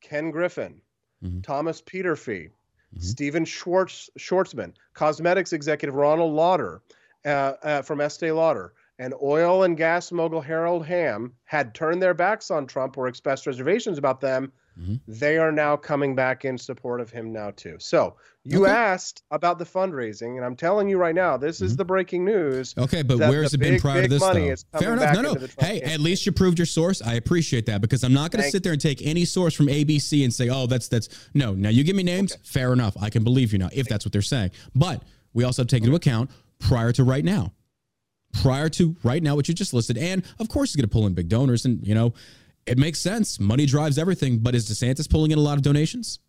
Ken 0.00 0.30
Griffin, 0.30 0.80
Mhm. 1.24 1.42
Thomas 1.42 1.82
Peterffy, 1.82 2.50
Mhm. 2.94 3.02
Stephen 3.02 3.44
Schwartz, 3.44 4.08
Schwarzman, 4.16 4.74
cosmetics 4.94 5.52
executive 5.52 5.96
Ronald 5.96 6.32
Lauder 6.34 6.82
uh, 7.24 7.28
uh, 7.62 7.82
from 7.82 8.00
Estee 8.00 8.32
Lauder, 8.32 8.72
and 8.98 9.14
oil 9.22 9.62
and 9.64 9.76
gas 9.76 10.10
mogul 10.12 10.40
Harold 10.40 10.84
Hamm 10.86 11.32
had 11.44 11.74
turned 11.74 12.02
their 12.02 12.14
backs 12.14 12.50
on 12.50 12.66
Trump 12.66 12.96
or 12.98 13.06
expressed 13.08 13.46
reservations 13.46 13.98
about 13.98 14.20
them. 14.20 14.52
Mhm. 14.80 15.00
They 15.08 15.38
are 15.38 15.50
now 15.50 15.76
coming 15.76 16.14
back 16.14 16.44
in 16.44 16.56
support 16.56 17.00
of 17.00 17.10
him 17.10 17.32
now 17.32 17.50
too. 17.50 17.76
So 17.80 18.14
you 18.44 18.62
Okay. 18.62 18.70
asked 18.72 19.24
about 19.32 19.58
the 19.58 19.64
fundraising, 19.64 20.36
and 20.36 20.44
I'm 20.44 20.54
telling 20.54 20.88
you 20.88 20.98
right 20.98 21.14
now, 21.16 21.36
this 21.36 21.60
is 21.60 21.74
Mhm. 21.74 21.78
the 21.78 21.84
breaking 21.84 22.24
news. 22.24 22.74
Okay, 22.78 23.02
but 23.02 23.18
where 23.18 23.42
has 23.42 23.54
it 23.54 23.58
been 23.58 23.80
prior 23.80 24.02
to 24.02 24.08
this 24.08 24.20
money 24.20 24.46
though? 24.46 24.52
is 24.52 24.64
Fair 24.78 24.92
enough. 24.92 25.14
No, 25.16 25.20
no. 25.22 25.28
into 25.30 25.40
the 25.40 25.48
Trump 25.48 25.60
Hey, 25.68 25.80
campaign. 25.80 25.94
at 25.94 26.00
least 26.00 26.26
you 26.26 26.30
proved 26.32 26.58
your 26.60 26.66
source. 26.66 27.02
I 27.02 27.14
appreciate 27.14 27.66
that 27.66 27.80
because 27.80 28.04
I'm 28.04 28.12
not 28.14 28.30
going 28.30 28.44
to 28.44 28.50
sit 28.50 28.62
there 28.62 28.72
and 28.72 28.80
take 28.80 29.04
any 29.04 29.24
source 29.24 29.52
from 29.54 29.68
ABC 29.68 30.22
and 30.22 30.32
say, 30.32 30.48
"Oh, 30.48 30.66
that's 30.68 30.86
that's 30.86 31.08
no." 31.34 31.54
Now 31.54 31.70
you 31.70 31.82
give 31.82 31.96
me 31.96 32.04
names. 32.04 32.36
Fair 32.44 32.72
enough. 32.72 32.96
I 33.00 33.10
can 33.10 33.24
believe 33.24 33.52
you 33.52 33.58
now 33.58 33.70
if 33.72 33.88
that's 33.88 34.04
what 34.04 34.12
they're 34.12 34.22
saying. 34.22 34.52
But 34.76 35.02
we 35.34 35.42
also 35.42 35.62
have 35.62 35.66
to 35.68 35.74
take 35.76 35.82
into 35.82 35.96
account 35.96 36.30
prior 36.60 36.92
to 36.92 37.04
right 37.04 37.24
now, 37.24 37.52
prior 38.42 38.68
to 38.70 38.96
right 39.02 39.22
now, 39.22 39.36
what 39.36 39.48
you 39.48 39.54
just 39.54 39.74
listed, 39.74 39.98
and 39.98 40.24
of 40.38 40.48
course 40.48 40.70
he's 40.70 40.76
going 40.76 40.88
to 40.88 40.92
pull 40.92 41.06
in 41.06 41.14
big 41.14 41.28
donors, 41.28 41.64
and 41.64 41.86
you 41.86 41.94
know 41.94 42.14
it 42.66 42.78
makes 42.78 43.00
sense. 43.00 43.40
Money 43.40 43.66
drives 43.66 43.98
everything. 43.98 44.38
But 44.38 44.54
is 44.54 44.68
DeSantis 44.68 45.08
pulling 45.08 45.30
in 45.30 45.38
a 45.38 45.42
lot 45.42 45.56
of 45.56 45.62
donations? 45.62 46.20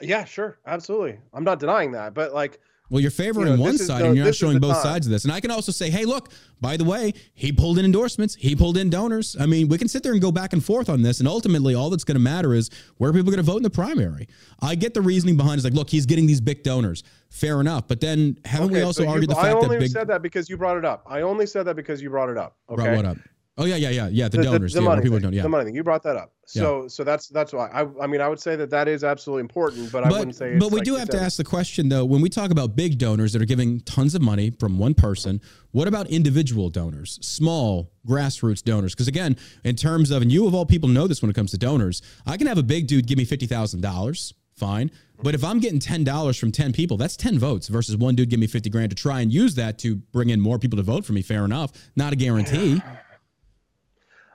Yeah, 0.00 0.24
sure, 0.24 0.58
absolutely. 0.66 1.18
I'm 1.32 1.44
not 1.44 1.60
denying 1.60 1.92
that, 1.92 2.14
but 2.14 2.34
like 2.34 2.60
Well, 2.94 3.00
you're 3.00 3.10
favoring 3.10 3.48
You 3.48 3.56
know, 3.56 3.62
one 3.64 3.74
is 3.74 3.84
side 3.88 4.02
and 4.02 4.14
you're 4.14 4.24
not 4.24 4.36
showing 4.36 4.60
both 4.60 4.74
time. 4.74 4.82
sides 4.84 5.06
of 5.08 5.10
this. 5.10 5.24
And 5.24 5.32
I 5.32 5.40
can 5.40 5.50
also 5.50 5.72
say, 5.72 5.90
hey, 5.90 6.04
look, 6.04 6.30
by 6.60 6.76
the 6.76 6.84
way, 6.84 7.12
he 7.34 7.50
pulled 7.50 7.76
in 7.80 7.84
endorsements, 7.84 8.36
he 8.36 8.54
pulled 8.54 8.76
in 8.76 8.88
donors. 8.88 9.36
I 9.40 9.46
mean, 9.46 9.66
we 9.66 9.78
can 9.78 9.88
sit 9.88 10.04
there 10.04 10.12
and 10.12 10.22
go 10.22 10.30
back 10.30 10.52
and 10.52 10.64
forth 10.64 10.88
on 10.88 11.02
this. 11.02 11.18
And 11.18 11.26
ultimately, 11.26 11.74
all 11.74 11.90
that's 11.90 12.04
going 12.04 12.14
to 12.14 12.20
matter 12.20 12.54
is 12.54 12.70
where 12.98 13.10
people 13.10 13.18
are 13.18 13.22
people 13.24 13.32
going 13.32 13.44
to 13.44 13.50
vote 13.50 13.56
in 13.56 13.62
the 13.64 13.70
primary. 13.70 14.28
I 14.60 14.76
get 14.76 14.94
the 14.94 15.02
reasoning 15.02 15.36
behind 15.36 15.54
it. 15.54 15.56
It's 15.56 15.64
like, 15.64 15.74
look, 15.74 15.90
he's 15.90 16.06
getting 16.06 16.28
these 16.28 16.40
big 16.40 16.62
donors. 16.62 17.02
Fair 17.30 17.60
enough. 17.60 17.88
But 17.88 18.00
then 18.00 18.38
haven't 18.44 18.70
we 18.70 18.82
also 18.82 19.08
argued 19.08 19.28
the 19.28 19.38
I 19.38 19.42
fact 19.42 19.56
only 19.56 19.76
that 19.76 19.80
big. 19.80 19.90
said 19.90 20.06
that 20.06 20.22
because 20.22 20.48
you 20.48 20.56
brought 20.56 20.76
it 20.76 20.84
up. 20.84 21.02
I 21.04 21.22
only 21.22 21.46
said 21.46 21.64
that 21.64 21.74
because 21.74 22.00
you 22.00 22.10
brought 22.10 22.28
it 22.28 22.38
up. 22.38 22.56
Okay. 22.70 22.80
Brought 22.80 22.94
what 22.96 23.06
up? 23.06 23.16
Oh, 23.56 23.66
yeah, 23.66 23.76
yeah, 23.76 23.90
yeah. 23.90 24.08
Yeah, 24.10 24.28
the, 24.28 24.42
donors. 24.42 24.72
The, 24.72 24.80
yeah, 24.80 24.86
where 24.86 24.96
money 24.96 25.02
people 25.02 25.18
thing, 25.18 25.22
don't. 25.24 25.32
Yeah. 25.32 25.42
The 25.42 25.48
money 25.48 25.64
thing. 25.64 25.74
You 25.74 25.84
brought 25.84 26.02
that 26.02 26.16
up. 26.16 26.34
So 26.46 26.88
so 26.88 27.04
that's 27.04 27.28
that's 27.28 27.52
why 27.52 27.68
I 27.68 27.86
I 28.02 28.06
mean 28.06 28.20
I 28.20 28.28
would 28.28 28.40
say 28.40 28.56
that 28.56 28.70
that 28.70 28.88
is 28.88 29.02
absolutely 29.04 29.40
important, 29.40 29.90
but, 29.90 30.04
I 30.04 30.10
wouldn't 30.10 30.36
say. 30.36 30.52
It's 30.52 30.64
but 30.64 30.70
we 30.72 30.78
like 30.78 30.84
do 30.84 30.94
have 30.96 31.08
to 31.10 31.20
ask 31.20 31.36
the 31.36 31.44
question 31.44 31.88
though 31.88 32.04
when 32.04 32.20
we 32.20 32.28
talk 32.28 32.50
about 32.50 32.76
big 32.76 32.98
donors 32.98 33.32
that 33.32 33.42
are 33.42 33.46
giving 33.46 33.80
tons 33.80 34.14
of 34.14 34.22
money 34.22 34.50
from 34.50 34.78
one 34.78 34.94
person 34.94 35.40
what 35.72 35.88
about 35.88 36.08
individual 36.08 36.68
donors 36.68 37.18
small 37.22 37.90
grassroots 38.06 38.62
donors 38.62 38.94
because 38.94 39.08
again 39.08 39.36
in 39.64 39.74
terms 39.74 40.10
of 40.10 40.22
and 40.22 40.30
you 40.30 40.46
of 40.46 40.54
all 40.54 40.66
people 40.66 40.88
know 40.88 41.06
this 41.06 41.22
when 41.22 41.30
it 41.30 41.34
comes 41.34 41.50
to 41.50 41.58
donors 41.58 42.02
i 42.26 42.36
can 42.36 42.46
have 42.46 42.58
a 42.58 42.62
big 42.62 42.86
dude 42.86 43.06
give 43.06 43.18
me 43.18 43.24
$50000 43.24 44.32
fine 44.54 44.90
but 45.22 45.34
if 45.34 45.42
i'm 45.42 45.58
getting 45.58 45.80
$10 45.80 46.38
from 46.38 46.52
10 46.52 46.72
people 46.72 46.96
that's 46.96 47.16
10 47.16 47.38
votes 47.38 47.68
versus 47.68 47.96
one 47.96 48.14
dude 48.14 48.28
give 48.28 48.40
me 48.40 48.46
50 48.46 48.70
grand 48.70 48.90
to 48.90 48.96
try 48.96 49.20
and 49.20 49.32
use 49.32 49.54
that 49.54 49.78
to 49.78 49.96
bring 49.96 50.30
in 50.30 50.40
more 50.40 50.58
people 50.58 50.76
to 50.76 50.82
vote 50.82 51.04
for 51.04 51.12
me 51.12 51.22
fair 51.22 51.44
enough 51.44 51.72
not 51.96 52.12
a 52.12 52.16
guarantee 52.16 52.82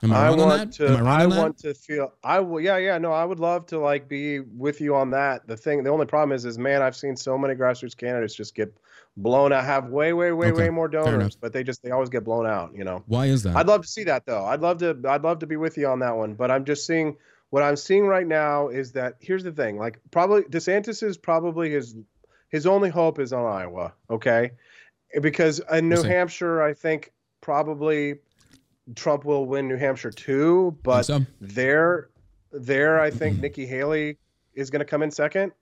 Am 0.02 0.12
I, 0.12 0.28
I 0.28 0.30
want 0.30 0.72
to. 0.74 0.94
I 0.94 1.22
I 1.22 1.26
want 1.26 1.58
to 1.58 1.74
feel. 1.74 2.12
I 2.24 2.40
will. 2.40 2.60
Yeah, 2.60 2.78
yeah. 2.78 2.96
No, 2.98 3.12
I 3.12 3.24
would 3.24 3.38
love 3.38 3.66
to 3.66 3.78
like 3.78 4.08
be 4.08 4.40
with 4.40 4.80
you 4.80 4.94
on 4.94 5.10
that. 5.10 5.46
The 5.46 5.56
thing. 5.56 5.82
The 5.82 5.90
only 5.90 6.06
problem 6.06 6.34
is, 6.34 6.44
is 6.44 6.58
man, 6.58 6.80
I've 6.80 6.96
seen 6.96 7.16
so 7.16 7.36
many 7.36 7.54
grassroots 7.54 7.96
candidates 7.96 8.34
just 8.34 8.54
get 8.54 8.74
blown 9.16 9.52
out. 9.52 9.64
Have 9.64 9.88
way, 9.88 10.12
way, 10.12 10.32
way, 10.32 10.48
Okay, 10.48 10.62
way 10.62 10.70
more 10.70 10.88
donors, 10.88 11.36
but 11.36 11.52
they 11.52 11.62
just 11.62 11.82
they 11.82 11.90
always 11.90 12.08
get 12.08 12.24
blown 12.24 12.46
out. 12.46 12.74
You 12.74 12.84
know. 12.84 13.04
Why 13.06 13.26
is 13.26 13.42
that? 13.42 13.56
I'd 13.56 13.66
love 13.66 13.82
to 13.82 13.88
see 13.88 14.04
that 14.04 14.24
though. 14.24 14.44
I'd 14.44 14.60
love 14.60 14.78
to. 14.78 14.98
I'd 15.06 15.22
love 15.22 15.40
to 15.40 15.46
be 15.46 15.56
with 15.56 15.76
you 15.76 15.86
on 15.86 15.98
that 15.98 16.16
one. 16.16 16.34
But 16.34 16.50
I'm 16.50 16.64
just 16.64 16.86
seeing 16.86 17.16
what 17.50 17.62
I'm 17.62 17.76
seeing 17.76 18.06
right 18.06 18.26
now 18.26 18.68
is 18.68 18.92
that 18.92 19.16
here's 19.20 19.44
the 19.44 19.52
thing. 19.52 19.76
Like 19.76 19.98
probably 20.10 20.42
DeSantis 20.42 21.02
is 21.02 21.18
probably 21.18 21.70
his 21.70 21.94
his 22.48 22.66
only 22.66 22.88
hope 22.88 23.18
is 23.18 23.34
on 23.34 23.44
Iowa. 23.44 23.92
Okay, 24.08 24.52
because 25.20 25.60
in 25.70 25.88
New 25.88 26.02
Hampshire, 26.02 26.62
I 26.62 26.72
think 26.72 27.12
probably 27.40 28.16
Trump 28.96 29.24
will 29.24 29.46
win 29.46 29.68
New 29.68 29.76
Hampshire 29.76 30.10
too, 30.10 30.76
but 30.82 31.02
so? 31.02 31.24
there, 31.40 32.10
there, 32.52 33.00
I 33.00 33.10
think 33.10 33.40
Nikki 33.40 33.66
Haley 33.66 34.18
is 34.54 34.70
going 34.70 34.80
to 34.80 34.84
come 34.84 35.02
in 35.02 35.10
second, 35.10 35.52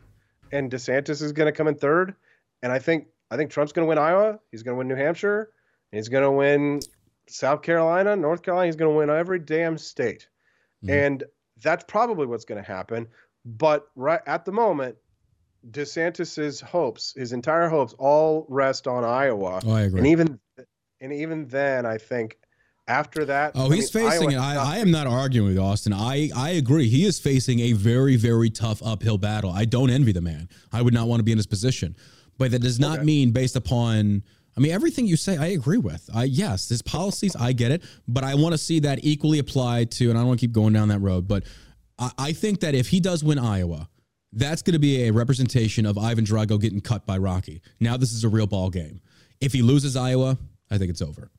and 0.52 0.70
DeSantis 0.70 1.22
is 1.22 1.32
going 1.32 1.46
to 1.46 1.52
come 1.52 1.68
in 1.68 1.74
third, 1.74 2.14
and 2.62 2.72
I 2.72 2.78
think 2.78 3.09
I 3.30 3.36
think 3.36 3.50
Trump's 3.50 3.72
going 3.72 3.84
to 3.84 3.88
win 3.88 3.98
Iowa. 3.98 4.38
He's 4.50 4.62
going 4.62 4.74
to 4.74 4.78
win 4.78 4.88
New 4.88 4.96
Hampshire. 4.96 5.50
He's 5.92 6.09
going 6.09 6.24
to 6.24 6.30
win 6.30 6.80
South 7.28 7.62
Carolina, 7.62 8.16
North 8.16 8.42
Carolina. 8.42 8.66
He's 8.66 8.76
going 8.76 8.92
to 8.92 8.96
win 8.96 9.10
every 9.10 9.38
damn 9.38 9.78
state, 9.78 10.28
mm-hmm. 10.84 10.94
and 10.94 11.24
that's 11.62 11.84
probably 11.86 12.26
what's 12.26 12.44
going 12.44 12.62
to 12.62 12.66
happen. 12.66 13.09
But 13.44 13.88
right 13.94 14.20
at 14.26 14.44
the 14.44 14.52
moment, 14.52 14.96
DeSantis's 15.70 16.60
hopes, 16.60 17.14
his 17.16 17.32
entire 17.32 17.68
hopes, 17.68 17.94
all 17.98 18.46
rest 18.48 18.86
on 18.86 19.05
Iowa. 19.05 19.60
Oh, 19.64 19.72
I 19.72 19.82
agree. 19.82 19.98
And 19.98 20.06
even 20.06 20.40
and 21.00 21.12
even 21.12 21.46
then, 21.48 21.86
I 21.86 21.98
think 21.98 22.38
after 22.89 23.24
that. 23.27 23.52
Oh, 23.55 23.70
he's 23.70 23.94
mean, 23.94 24.10
facing 24.10 24.31
it. 24.32 24.39
I, 24.39 24.77
I 24.77 24.78
am 24.78 24.90
not 24.90 25.06
arguing 25.06 25.48
with 25.48 25.59
Austin. 25.59 25.93
I, 25.93 26.31
I 26.35 26.51
agree. 26.51 26.89
He 26.89 27.05
is 27.05 27.20
facing 27.20 27.60
a 27.60 27.73
very, 27.73 28.16
very 28.16 28.51
tough 28.51 28.82
uphill 28.82 29.19
battle. 29.19 29.52
I 29.52 29.65
don't 29.65 29.90
envy 29.90 30.12
the 30.12 30.20
man. 30.20 30.48
I 30.73 30.82
would 30.82 30.94
not 30.94 31.06
want 31.06 31.20
to 31.20 31.24
be 31.24 31.32
in 31.32 31.39
his 31.39 31.47
position. 31.47 31.94
But 32.39 32.52
that 32.52 32.60
does 32.60 32.81
not 32.81 32.98
okay. 32.98 33.05
mean 33.05 33.31
based 33.32 33.56
upon 33.56 34.23
I 34.59 34.60
mean, 34.60 34.73
everything 34.73 35.06
you 35.06 35.16
say, 35.16 35.36
I 35.36 35.47
agree 35.47 35.78
with. 35.78 36.10
I 36.12 36.24
yes, 36.24 36.69
his 36.69 36.82
policies, 36.82 37.36
I 37.36 37.52
get 37.52 37.70
it, 37.70 37.85
but 38.09 38.24
I 38.24 38.35
want 38.35 38.55
to 38.55 38.59
see 38.59 38.81
that 38.81 38.98
equally 39.05 39.39
applied 39.39 39.93
to, 39.93 40.10
and 40.10 40.19
I 40.19 40.23
don't 40.23 40.27
want 40.27 40.40
to 40.40 40.47
keep 40.47 40.52
going 40.52 40.73
down 40.73 40.89
that 40.89 40.98
road, 40.98 41.28
but 41.28 41.44
I, 41.97 42.10
I 42.19 42.32
think 42.32 42.59
that 42.60 42.74
if 42.74 42.89
he 42.89 42.98
does 42.98 43.23
win 43.23 43.39
Iowa, 43.39 43.89
that's 44.32 44.62
going 44.62 44.73
to 44.73 44.81
be 44.81 45.05
a 45.05 45.12
representation 45.12 45.86
of 45.86 45.97
Ivan 45.97 46.24
Drago 46.24 46.60
getting 46.60 46.81
cut 46.81 47.06
by 47.06 47.19
Rocky. 47.19 47.62
Now 47.78 47.97
this 47.97 48.12
is 48.12 48.24
a 48.24 48.28
real 48.28 48.48
ball 48.48 48.69
game. 48.69 49.01
If 49.40 49.52
he 49.52 49.62
loses 49.62 49.97
Iowa, 49.97 50.36
I 50.73 50.77
think 50.77 50.90
it's 50.90 51.02
over. 51.02 51.31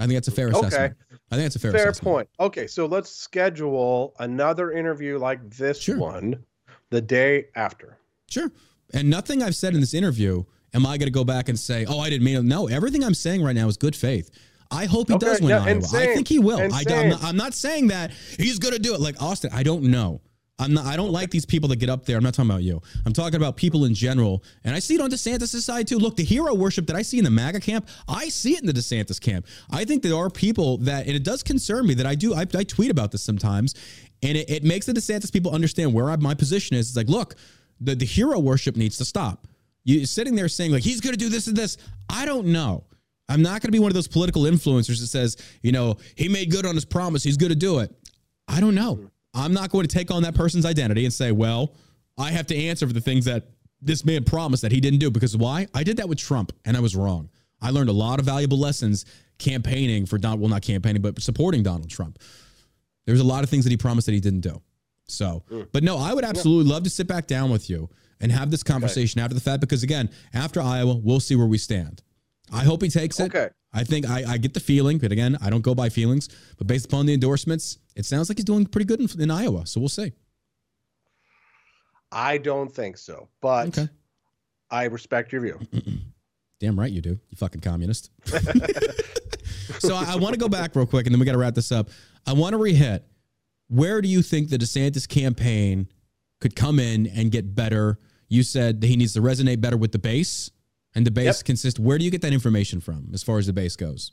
I 0.00 0.06
think 0.06 0.16
that's 0.16 0.28
a 0.28 0.32
fair 0.32 0.48
assessment. 0.48 0.74
Okay. 0.74 0.94
I 1.30 1.34
think 1.36 1.44
that's 1.44 1.56
a 1.56 1.58
fair 1.58 1.72
fair 1.72 1.90
assessment. 1.90 2.14
point. 2.14 2.28
Okay, 2.40 2.66
so 2.66 2.86
let's 2.86 3.10
schedule 3.10 4.14
another 4.18 4.72
interview 4.72 5.18
like 5.18 5.48
this 5.50 5.80
sure. 5.80 5.98
one 5.98 6.42
the 6.90 7.00
day 7.00 7.46
after. 7.54 7.98
Sure. 8.28 8.50
And 8.92 9.08
nothing 9.08 9.42
I've 9.42 9.54
said 9.54 9.74
in 9.74 9.80
this 9.80 9.94
interview 9.94 10.44
am 10.74 10.86
I 10.86 10.98
going 10.98 11.06
to 11.06 11.12
go 11.12 11.24
back 11.24 11.48
and 11.48 11.58
say, 11.58 11.84
"Oh, 11.86 12.00
I 12.00 12.10
didn't 12.10 12.24
mean 12.24 12.36
it." 12.36 12.44
No, 12.44 12.66
everything 12.68 13.04
I'm 13.04 13.14
saying 13.14 13.42
right 13.42 13.54
now 13.54 13.68
is 13.68 13.76
good 13.76 13.94
faith. 13.94 14.30
I 14.70 14.86
hope 14.86 15.08
he 15.08 15.14
okay, 15.14 15.26
does 15.26 15.40
win 15.40 15.50
yeah, 15.50 15.64
Iowa. 15.64 15.82
I 15.94 16.06
think 16.14 16.28
he 16.28 16.38
will. 16.38 16.60
I, 16.60 16.82
am 16.88 17.08
not, 17.10 17.24
I'm 17.24 17.36
not 17.36 17.54
saying 17.54 17.88
that 17.88 18.12
he's 18.38 18.58
going 18.58 18.74
to 18.74 18.80
do 18.80 18.94
it 18.94 19.00
like 19.00 19.20
Austin. 19.20 19.50
I 19.52 19.62
don't 19.62 19.84
know. 19.84 20.20
I'm 20.60 20.74
not. 20.74 20.84
I 20.84 20.94
don't 20.94 21.10
like 21.10 21.30
these 21.30 21.46
people 21.46 21.68
that 21.70 21.76
get 21.76 21.88
up 21.88 22.04
there. 22.04 22.18
I'm 22.18 22.22
not 22.22 22.34
talking 22.34 22.50
about 22.50 22.62
you. 22.62 22.82
I'm 23.06 23.14
talking 23.14 23.36
about 23.36 23.56
people 23.56 23.86
in 23.86 23.94
general, 23.94 24.44
and 24.62 24.76
I 24.76 24.78
see 24.78 24.94
it 24.94 25.00
on 25.00 25.10
DeSantis' 25.10 25.62
side 25.62 25.88
too. 25.88 25.98
Look, 25.98 26.16
the 26.16 26.24
hero 26.24 26.54
worship 26.54 26.86
that 26.88 26.96
I 26.96 27.02
see 27.02 27.18
in 27.18 27.24
the 27.24 27.30
MAGA 27.30 27.60
camp, 27.60 27.88
I 28.06 28.28
see 28.28 28.52
it 28.52 28.60
in 28.60 28.66
the 28.66 28.72
DeSantis 28.72 29.18
camp. 29.18 29.46
I 29.70 29.86
think 29.86 30.02
there 30.02 30.14
are 30.14 30.28
people 30.28 30.76
that, 30.78 31.06
and 31.06 31.16
it 31.16 31.24
does 31.24 31.42
concern 31.42 31.86
me 31.86 31.94
that 31.94 32.06
I 32.06 32.14
do. 32.14 32.34
I, 32.34 32.46
I 32.54 32.64
tweet 32.64 32.90
about 32.90 33.10
this 33.10 33.22
sometimes, 33.22 33.74
and 34.22 34.36
it, 34.36 34.50
it 34.50 34.62
makes 34.62 34.84
the 34.84 34.92
DeSantis 34.92 35.32
people 35.32 35.52
understand 35.52 35.94
where 35.94 36.10
I, 36.10 36.16
my 36.16 36.34
position 36.34 36.76
is. 36.76 36.88
It's 36.88 36.96
like, 36.96 37.08
look, 37.08 37.36
the 37.80 37.94
the 37.94 38.04
hero 38.04 38.38
worship 38.38 38.76
needs 38.76 38.98
to 38.98 39.04
stop. 39.06 39.46
You 39.84 40.04
sitting 40.04 40.34
there 40.34 40.48
saying 40.48 40.72
like 40.72 40.82
he's 40.82 41.00
going 41.00 41.14
to 41.14 41.18
do 41.18 41.30
this 41.30 41.46
and 41.46 41.56
this. 41.56 41.78
I 42.10 42.26
don't 42.26 42.48
know. 42.48 42.84
I'm 43.30 43.42
not 43.42 43.62
going 43.62 43.68
to 43.68 43.72
be 43.72 43.78
one 43.78 43.90
of 43.90 43.94
those 43.94 44.08
political 44.08 44.42
influencers 44.42 45.00
that 45.00 45.06
says, 45.06 45.36
you 45.62 45.72
know, 45.72 45.96
he 46.16 46.28
made 46.28 46.50
good 46.50 46.66
on 46.66 46.74
his 46.74 46.84
promise. 46.84 47.22
He's 47.22 47.36
going 47.36 47.50
to 47.50 47.56
do 47.56 47.78
it. 47.78 47.94
I 48.48 48.60
don't 48.60 48.74
know. 48.74 49.09
I'm 49.34 49.52
not 49.52 49.70
going 49.70 49.86
to 49.86 49.94
take 49.94 50.10
on 50.10 50.22
that 50.22 50.34
person's 50.34 50.66
identity 50.66 51.04
and 51.04 51.12
say, 51.12 51.32
well, 51.32 51.74
I 52.18 52.30
have 52.30 52.46
to 52.48 52.56
answer 52.56 52.86
for 52.86 52.92
the 52.92 53.00
things 53.00 53.24
that 53.26 53.48
this 53.80 54.04
man 54.04 54.24
promised 54.24 54.62
that 54.62 54.72
he 54.72 54.80
didn't 54.80 54.98
do. 54.98 55.10
Because 55.10 55.36
why? 55.36 55.68
I 55.74 55.82
did 55.82 55.98
that 55.98 56.08
with 56.08 56.18
Trump 56.18 56.52
and 56.64 56.76
I 56.76 56.80
was 56.80 56.96
wrong. 56.96 57.30
I 57.62 57.70
learned 57.70 57.90
a 57.90 57.94
lot 57.94 58.18
of 58.18 58.26
valuable 58.26 58.58
lessons 58.58 59.04
campaigning 59.38 60.06
for 60.06 60.18
Donald, 60.18 60.40
well, 60.40 60.50
not 60.50 60.62
campaigning, 60.62 61.02
but 61.02 61.20
supporting 61.20 61.62
Donald 61.62 61.90
Trump. 61.90 62.18
There's 63.06 63.20
a 63.20 63.24
lot 63.24 63.44
of 63.44 63.50
things 63.50 63.64
that 63.64 63.70
he 63.70 63.76
promised 63.76 64.06
that 64.06 64.12
he 64.12 64.20
didn't 64.20 64.40
do. 64.40 64.60
So, 65.06 65.42
mm. 65.50 65.66
but 65.72 65.82
no, 65.82 65.98
I 65.98 66.14
would 66.14 66.24
absolutely 66.24 66.70
love 66.70 66.84
to 66.84 66.90
sit 66.90 67.06
back 67.06 67.26
down 67.26 67.50
with 67.50 67.68
you 67.68 67.88
and 68.20 68.30
have 68.30 68.50
this 68.50 68.62
conversation 68.62 69.18
okay. 69.18 69.24
after 69.24 69.34
the 69.34 69.40
fact 69.40 69.60
because, 69.60 69.82
again, 69.82 70.10
after 70.32 70.60
Iowa, 70.60 70.94
we'll 70.94 71.20
see 71.20 71.34
where 71.36 71.46
we 71.46 71.58
stand. 71.58 72.02
I 72.52 72.64
hope 72.64 72.82
he 72.82 72.88
takes 72.88 73.18
it. 73.18 73.34
Okay. 73.34 73.48
I 73.72 73.84
think 73.84 74.08
I, 74.08 74.24
I 74.32 74.38
get 74.38 74.54
the 74.54 74.60
feeling, 74.60 74.98
but 74.98 75.12
again, 75.12 75.38
I 75.40 75.48
don't 75.50 75.60
go 75.60 75.74
by 75.74 75.88
feelings. 75.88 76.28
But 76.58 76.66
based 76.66 76.86
upon 76.86 77.06
the 77.06 77.14
endorsements, 77.14 77.78
it 77.94 78.04
sounds 78.04 78.28
like 78.28 78.38
he's 78.38 78.44
doing 78.44 78.66
pretty 78.66 78.84
good 78.84 79.00
in, 79.00 79.20
in 79.20 79.30
Iowa. 79.30 79.66
So 79.66 79.80
we'll 79.80 79.88
see. 79.88 80.12
I 82.12 82.38
don't 82.38 82.72
think 82.72 82.98
so, 82.98 83.28
but 83.40 83.68
okay. 83.68 83.88
I 84.70 84.84
respect 84.84 85.32
your 85.32 85.42
view. 85.42 85.60
Damn 86.58 86.78
right 86.78 86.90
you 86.90 87.00
do, 87.00 87.10
you 87.10 87.36
fucking 87.36 87.60
communist. 87.60 88.10
so 89.78 89.94
I, 89.94 90.12
I 90.12 90.16
want 90.16 90.34
to 90.34 90.40
go 90.40 90.48
back 90.48 90.74
real 90.74 90.86
quick, 90.86 91.06
and 91.06 91.14
then 91.14 91.20
we 91.20 91.26
got 91.26 91.32
to 91.32 91.38
wrap 91.38 91.54
this 91.54 91.70
up. 91.70 91.88
I 92.26 92.32
want 92.32 92.54
to 92.54 92.58
rehit. 92.58 93.02
Where 93.68 94.02
do 94.02 94.08
you 94.08 94.22
think 94.22 94.50
the 94.50 94.58
DeSantis 94.58 95.08
campaign 95.08 95.86
could 96.40 96.56
come 96.56 96.80
in 96.80 97.06
and 97.06 97.30
get 97.30 97.54
better? 97.54 98.00
You 98.28 98.42
said 98.42 98.80
that 98.80 98.86
he 98.88 98.96
needs 98.96 99.12
to 99.14 99.20
resonate 99.20 99.60
better 99.60 99.76
with 99.76 99.92
the 99.92 99.98
base 99.98 100.50
and 100.94 101.06
the 101.06 101.10
base 101.10 101.38
yep. 101.38 101.44
consists. 101.44 101.78
Where 101.78 101.98
do 101.98 102.04
you 102.04 102.10
get 102.10 102.22
that 102.22 102.32
information 102.32 102.80
from, 102.80 103.10
as 103.12 103.22
far 103.22 103.38
as 103.38 103.46
the 103.46 103.52
base 103.52 103.76
goes? 103.76 104.12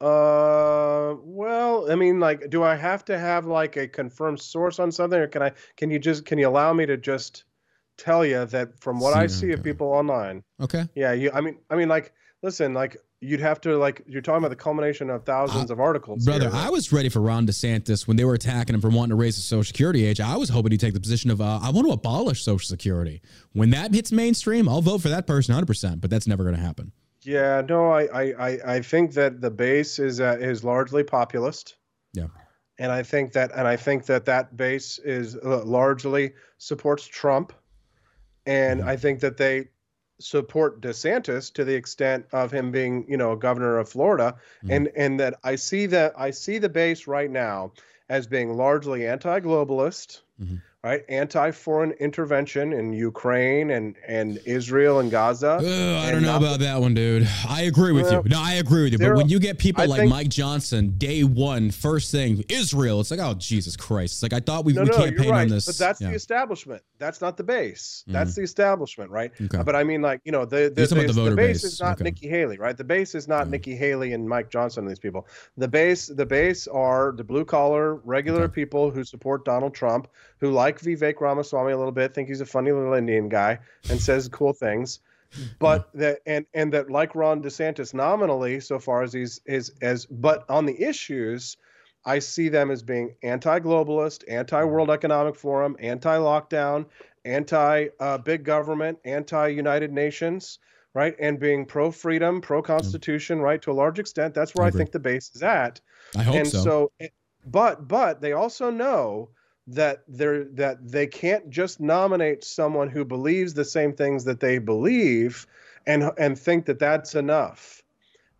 Uh, 0.00 1.16
well, 1.24 1.90
I 1.90 1.96
mean, 1.96 2.20
like, 2.20 2.50
do 2.50 2.62
I 2.62 2.76
have 2.76 3.04
to 3.06 3.18
have 3.18 3.46
like 3.46 3.76
a 3.76 3.88
confirmed 3.88 4.40
source 4.40 4.78
on 4.78 4.92
something, 4.92 5.18
or 5.18 5.26
can 5.26 5.42
I? 5.42 5.52
Can 5.76 5.90
you 5.90 5.98
just? 5.98 6.24
Can 6.24 6.38
you 6.38 6.48
allow 6.48 6.72
me 6.72 6.86
to 6.86 6.96
just 6.96 7.44
tell 7.96 8.24
you 8.24 8.44
that 8.46 8.78
from 8.80 9.00
what 9.00 9.14
see, 9.14 9.18
I 9.18 9.26
see 9.26 9.46
okay. 9.46 9.54
of 9.54 9.64
people 9.64 9.88
online? 9.88 10.44
Okay. 10.60 10.84
Yeah. 10.94 11.12
You. 11.12 11.30
I 11.32 11.40
mean. 11.40 11.58
I 11.68 11.74
mean, 11.74 11.88
like, 11.88 12.12
listen, 12.42 12.74
like, 12.74 12.96
you'd 13.20 13.40
have 13.40 13.60
to 13.60 13.76
like 13.76 14.02
you're 14.06 14.22
talking 14.22 14.38
about 14.38 14.50
the 14.50 14.56
culmination 14.56 15.10
of 15.10 15.24
thousands 15.24 15.70
uh, 15.70 15.74
of 15.74 15.80
articles. 15.80 16.24
Brother, 16.24 16.50
here. 16.50 16.58
I 16.58 16.70
was 16.70 16.92
ready 16.92 17.08
for 17.08 17.20
Ron 17.20 17.46
DeSantis 17.46 18.06
when 18.06 18.16
they 18.16 18.24
were 18.24 18.34
attacking 18.34 18.74
him 18.74 18.80
for 18.80 18.88
wanting 18.88 19.10
to 19.10 19.16
raise 19.16 19.36
the 19.36 19.42
Social 19.42 19.64
Security 19.64 20.04
age. 20.04 20.20
I 20.20 20.36
was 20.36 20.48
hoping 20.48 20.72
he'd 20.72 20.80
take 20.80 20.94
the 20.94 21.00
position 21.00 21.30
of 21.30 21.40
uh, 21.40 21.60
I 21.62 21.70
want 21.70 21.86
to 21.86 21.92
abolish 21.92 22.42
Social 22.44 22.66
Security. 22.66 23.20
When 23.52 23.70
that 23.70 23.92
hits 23.92 24.12
mainstream, 24.12 24.68
I'll 24.68 24.82
vote 24.82 25.02
for 25.02 25.08
that 25.08 25.26
person 25.26 25.52
100. 25.52 25.66
percent 25.66 26.00
But 26.00 26.10
that's 26.10 26.26
never 26.26 26.44
going 26.44 26.56
to 26.56 26.62
happen. 26.62 26.92
Yeah, 27.22 27.62
no, 27.68 27.90
I, 27.90 28.32
I 28.38 28.58
I 28.76 28.80
think 28.82 29.12
that 29.14 29.40
the 29.40 29.50
base 29.50 29.98
is 29.98 30.20
uh, 30.20 30.36
is 30.40 30.62
largely 30.62 31.02
populist. 31.02 31.76
Yeah. 32.12 32.28
And 32.78 32.92
I 32.92 33.02
think 33.02 33.32
that 33.32 33.50
and 33.54 33.66
I 33.66 33.76
think 33.76 34.06
that 34.06 34.24
that 34.26 34.56
base 34.56 34.98
is 35.00 35.36
uh, 35.36 35.64
largely 35.64 36.32
supports 36.58 37.06
Trump. 37.06 37.52
And 38.46 38.80
mm-hmm. 38.80 38.88
I 38.88 38.96
think 38.96 39.20
that 39.20 39.36
they 39.36 39.68
support 40.20 40.80
DeSantis 40.80 41.52
to 41.54 41.64
the 41.64 41.74
extent 41.74 42.26
of 42.32 42.52
him 42.52 42.70
being, 42.70 43.04
you 43.08 43.16
know, 43.16 43.32
a 43.32 43.36
governor 43.36 43.78
of 43.78 43.88
Florida, 43.88 44.36
mm-hmm. 44.58 44.72
and 44.72 44.88
and 44.96 45.20
that 45.20 45.38
I 45.44 45.56
see 45.56 45.86
that 45.86 46.14
I 46.16 46.30
see 46.30 46.58
the 46.58 46.68
base 46.68 47.06
right 47.06 47.30
now 47.30 47.72
as 48.08 48.26
being 48.26 48.56
largely 48.56 49.06
anti-globalist, 49.06 50.20
mm-hmm 50.40 50.56
right? 50.84 51.04
Anti-foreign 51.08 51.92
intervention 51.92 52.72
in 52.72 52.92
Ukraine 52.92 53.70
and 53.70 53.96
and 54.06 54.38
Israel 54.44 55.00
and 55.00 55.10
Gaza. 55.10 55.56
I 55.56 56.10
don't 56.10 56.22
know 56.22 56.36
about 56.36 56.60
that 56.60 56.80
one, 56.80 56.94
dude. 56.94 57.28
I 57.48 57.62
agree 57.62 57.92
with 57.92 58.04
well, 58.04 58.22
you. 58.24 58.30
No, 58.30 58.40
I 58.40 58.54
agree 58.54 58.84
with 58.84 58.92
you. 58.92 58.98
But 58.98 59.16
when 59.16 59.28
you 59.28 59.38
get 59.38 59.58
people 59.58 59.82
I 59.82 59.86
like 59.86 60.00
think, 60.00 60.10
Mike 60.10 60.28
Johnson, 60.28 60.94
day 60.96 61.24
one, 61.24 61.70
first 61.70 62.12
thing, 62.12 62.44
Israel, 62.48 63.00
it's 63.00 63.10
like, 63.10 63.20
oh 63.20 63.34
Jesus 63.34 63.76
Christ! 63.76 64.14
It's 64.14 64.22
like 64.22 64.32
I 64.32 64.40
thought 64.40 64.64
we, 64.64 64.72
no, 64.72 64.82
we 64.82 64.88
no, 64.88 64.96
campaigned 64.96 65.30
right, 65.30 65.42
on 65.42 65.48
this. 65.48 65.66
But 65.66 65.78
that's 65.78 66.00
yeah. 66.00 66.10
the 66.10 66.14
establishment. 66.14 66.82
That's 66.98 67.20
not 67.20 67.36
the 67.36 67.44
base. 67.44 68.04
Mm-hmm. 68.04 68.12
That's 68.12 68.34
the 68.34 68.42
establishment, 68.42 69.10
right? 69.10 69.32
Okay. 69.40 69.62
but 69.62 69.74
I 69.74 69.84
mean, 69.84 70.02
like 70.02 70.20
you 70.24 70.32
know, 70.32 70.44
the 70.44 70.72
the, 70.74 70.86
the, 70.86 70.94
the, 70.94 71.12
the 71.12 71.36
base, 71.36 71.62
base, 71.62 71.64
is 71.64 71.80
not 71.80 71.94
okay. 71.94 72.04
Nikki 72.04 72.28
Haley, 72.28 72.58
right? 72.58 72.76
The 72.76 72.84
base 72.84 73.14
is 73.14 73.26
not 73.26 73.42
mm-hmm. 73.42 73.50
Nikki 73.52 73.76
Haley 73.76 74.12
and 74.12 74.28
Mike 74.28 74.50
Johnson 74.50 74.84
and 74.84 74.90
these 74.90 74.98
people. 74.98 75.26
The 75.56 75.68
base, 75.68 76.06
the 76.06 76.26
base 76.26 76.68
are 76.68 77.12
the 77.12 77.24
blue 77.24 77.44
collar, 77.44 77.96
regular 77.96 78.44
okay. 78.44 78.54
people 78.54 78.90
who 78.90 79.04
support 79.04 79.44
Donald 79.44 79.74
Trump, 79.74 80.08
who 80.40 80.50
like 80.50 80.80
Vivek 80.80 81.20
Ramaswamy 81.20 81.72
a 81.72 81.76
little 81.76 81.92
bit, 81.92 82.14
think 82.14 82.28
he's 82.28 82.40
a 82.40 82.46
funny 82.46 82.72
little 82.72 82.94
Indian 82.94 83.28
guy, 83.28 83.58
and 83.90 84.00
says 84.00 84.28
cool 84.28 84.52
things. 84.52 85.00
But 85.58 85.90
that 85.94 86.20
and 86.26 86.46
and 86.54 86.72
that 86.72 86.90
like 86.90 87.14
Ron 87.14 87.42
DeSantis 87.42 87.94
nominally, 87.94 88.60
so 88.60 88.78
far 88.78 89.02
as 89.02 89.12
he's 89.12 89.40
is 89.46 89.72
as 89.82 90.06
but 90.06 90.48
on 90.48 90.66
the 90.66 90.82
issues, 90.82 91.56
I 92.04 92.20
see 92.20 92.48
them 92.48 92.70
as 92.70 92.82
being 92.82 93.14
anti-globalist, 93.22 94.24
anti-World 94.28 94.90
Economic 94.90 95.36
Forum, 95.36 95.76
anti-lockdown, 95.80 96.86
anti-big 97.24 98.40
uh, 98.40 98.42
government, 98.42 98.98
anti-United 99.04 99.92
Nations, 99.92 100.58
right, 100.94 101.14
and 101.20 101.38
being 101.38 101.66
pro-freedom, 101.66 102.40
pro-constitution, 102.40 103.40
right, 103.40 103.60
to 103.62 103.70
a 103.70 103.74
large 103.74 103.98
extent. 103.98 104.34
That's 104.34 104.54
where 104.54 104.64
I, 104.64 104.68
I 104.68 104.70
think 104.70 104.92
the 104.92 105.00
base 105.00 105.30
is 105.34 105.42
at. 105.42 105.80
I 106.16 106.22
hope 106.22 106.34
and 106.36 106.48
so. 106.48 106.62
so 106.62 107.08
but 107.46 107.88
but 107.88 108.20
they 108.20 108.32
also 108.32 108.70
know 108.70 109.30
that 109.68 110.02
they're 110.08 110.44
that 110.44 110.78
they 110.86 111.06
can't 111.06 111.50
just 111.50 111.80
nominate 111.80 112.42
someone 112.42 112.88
who 112.88 113.04
believes 113.04 113.54
the 113.54 113.64
same 113.64 113.92
things 113.92 114.24
that 114.24 114.40
they 114.40 114.58
believe 114.58 115.46
and 115.86 116.10
and 116.18 116.38
think 116.38 116.66
that 116.66 116.78
that's 116.78 117.14
enough. 117.14 117.82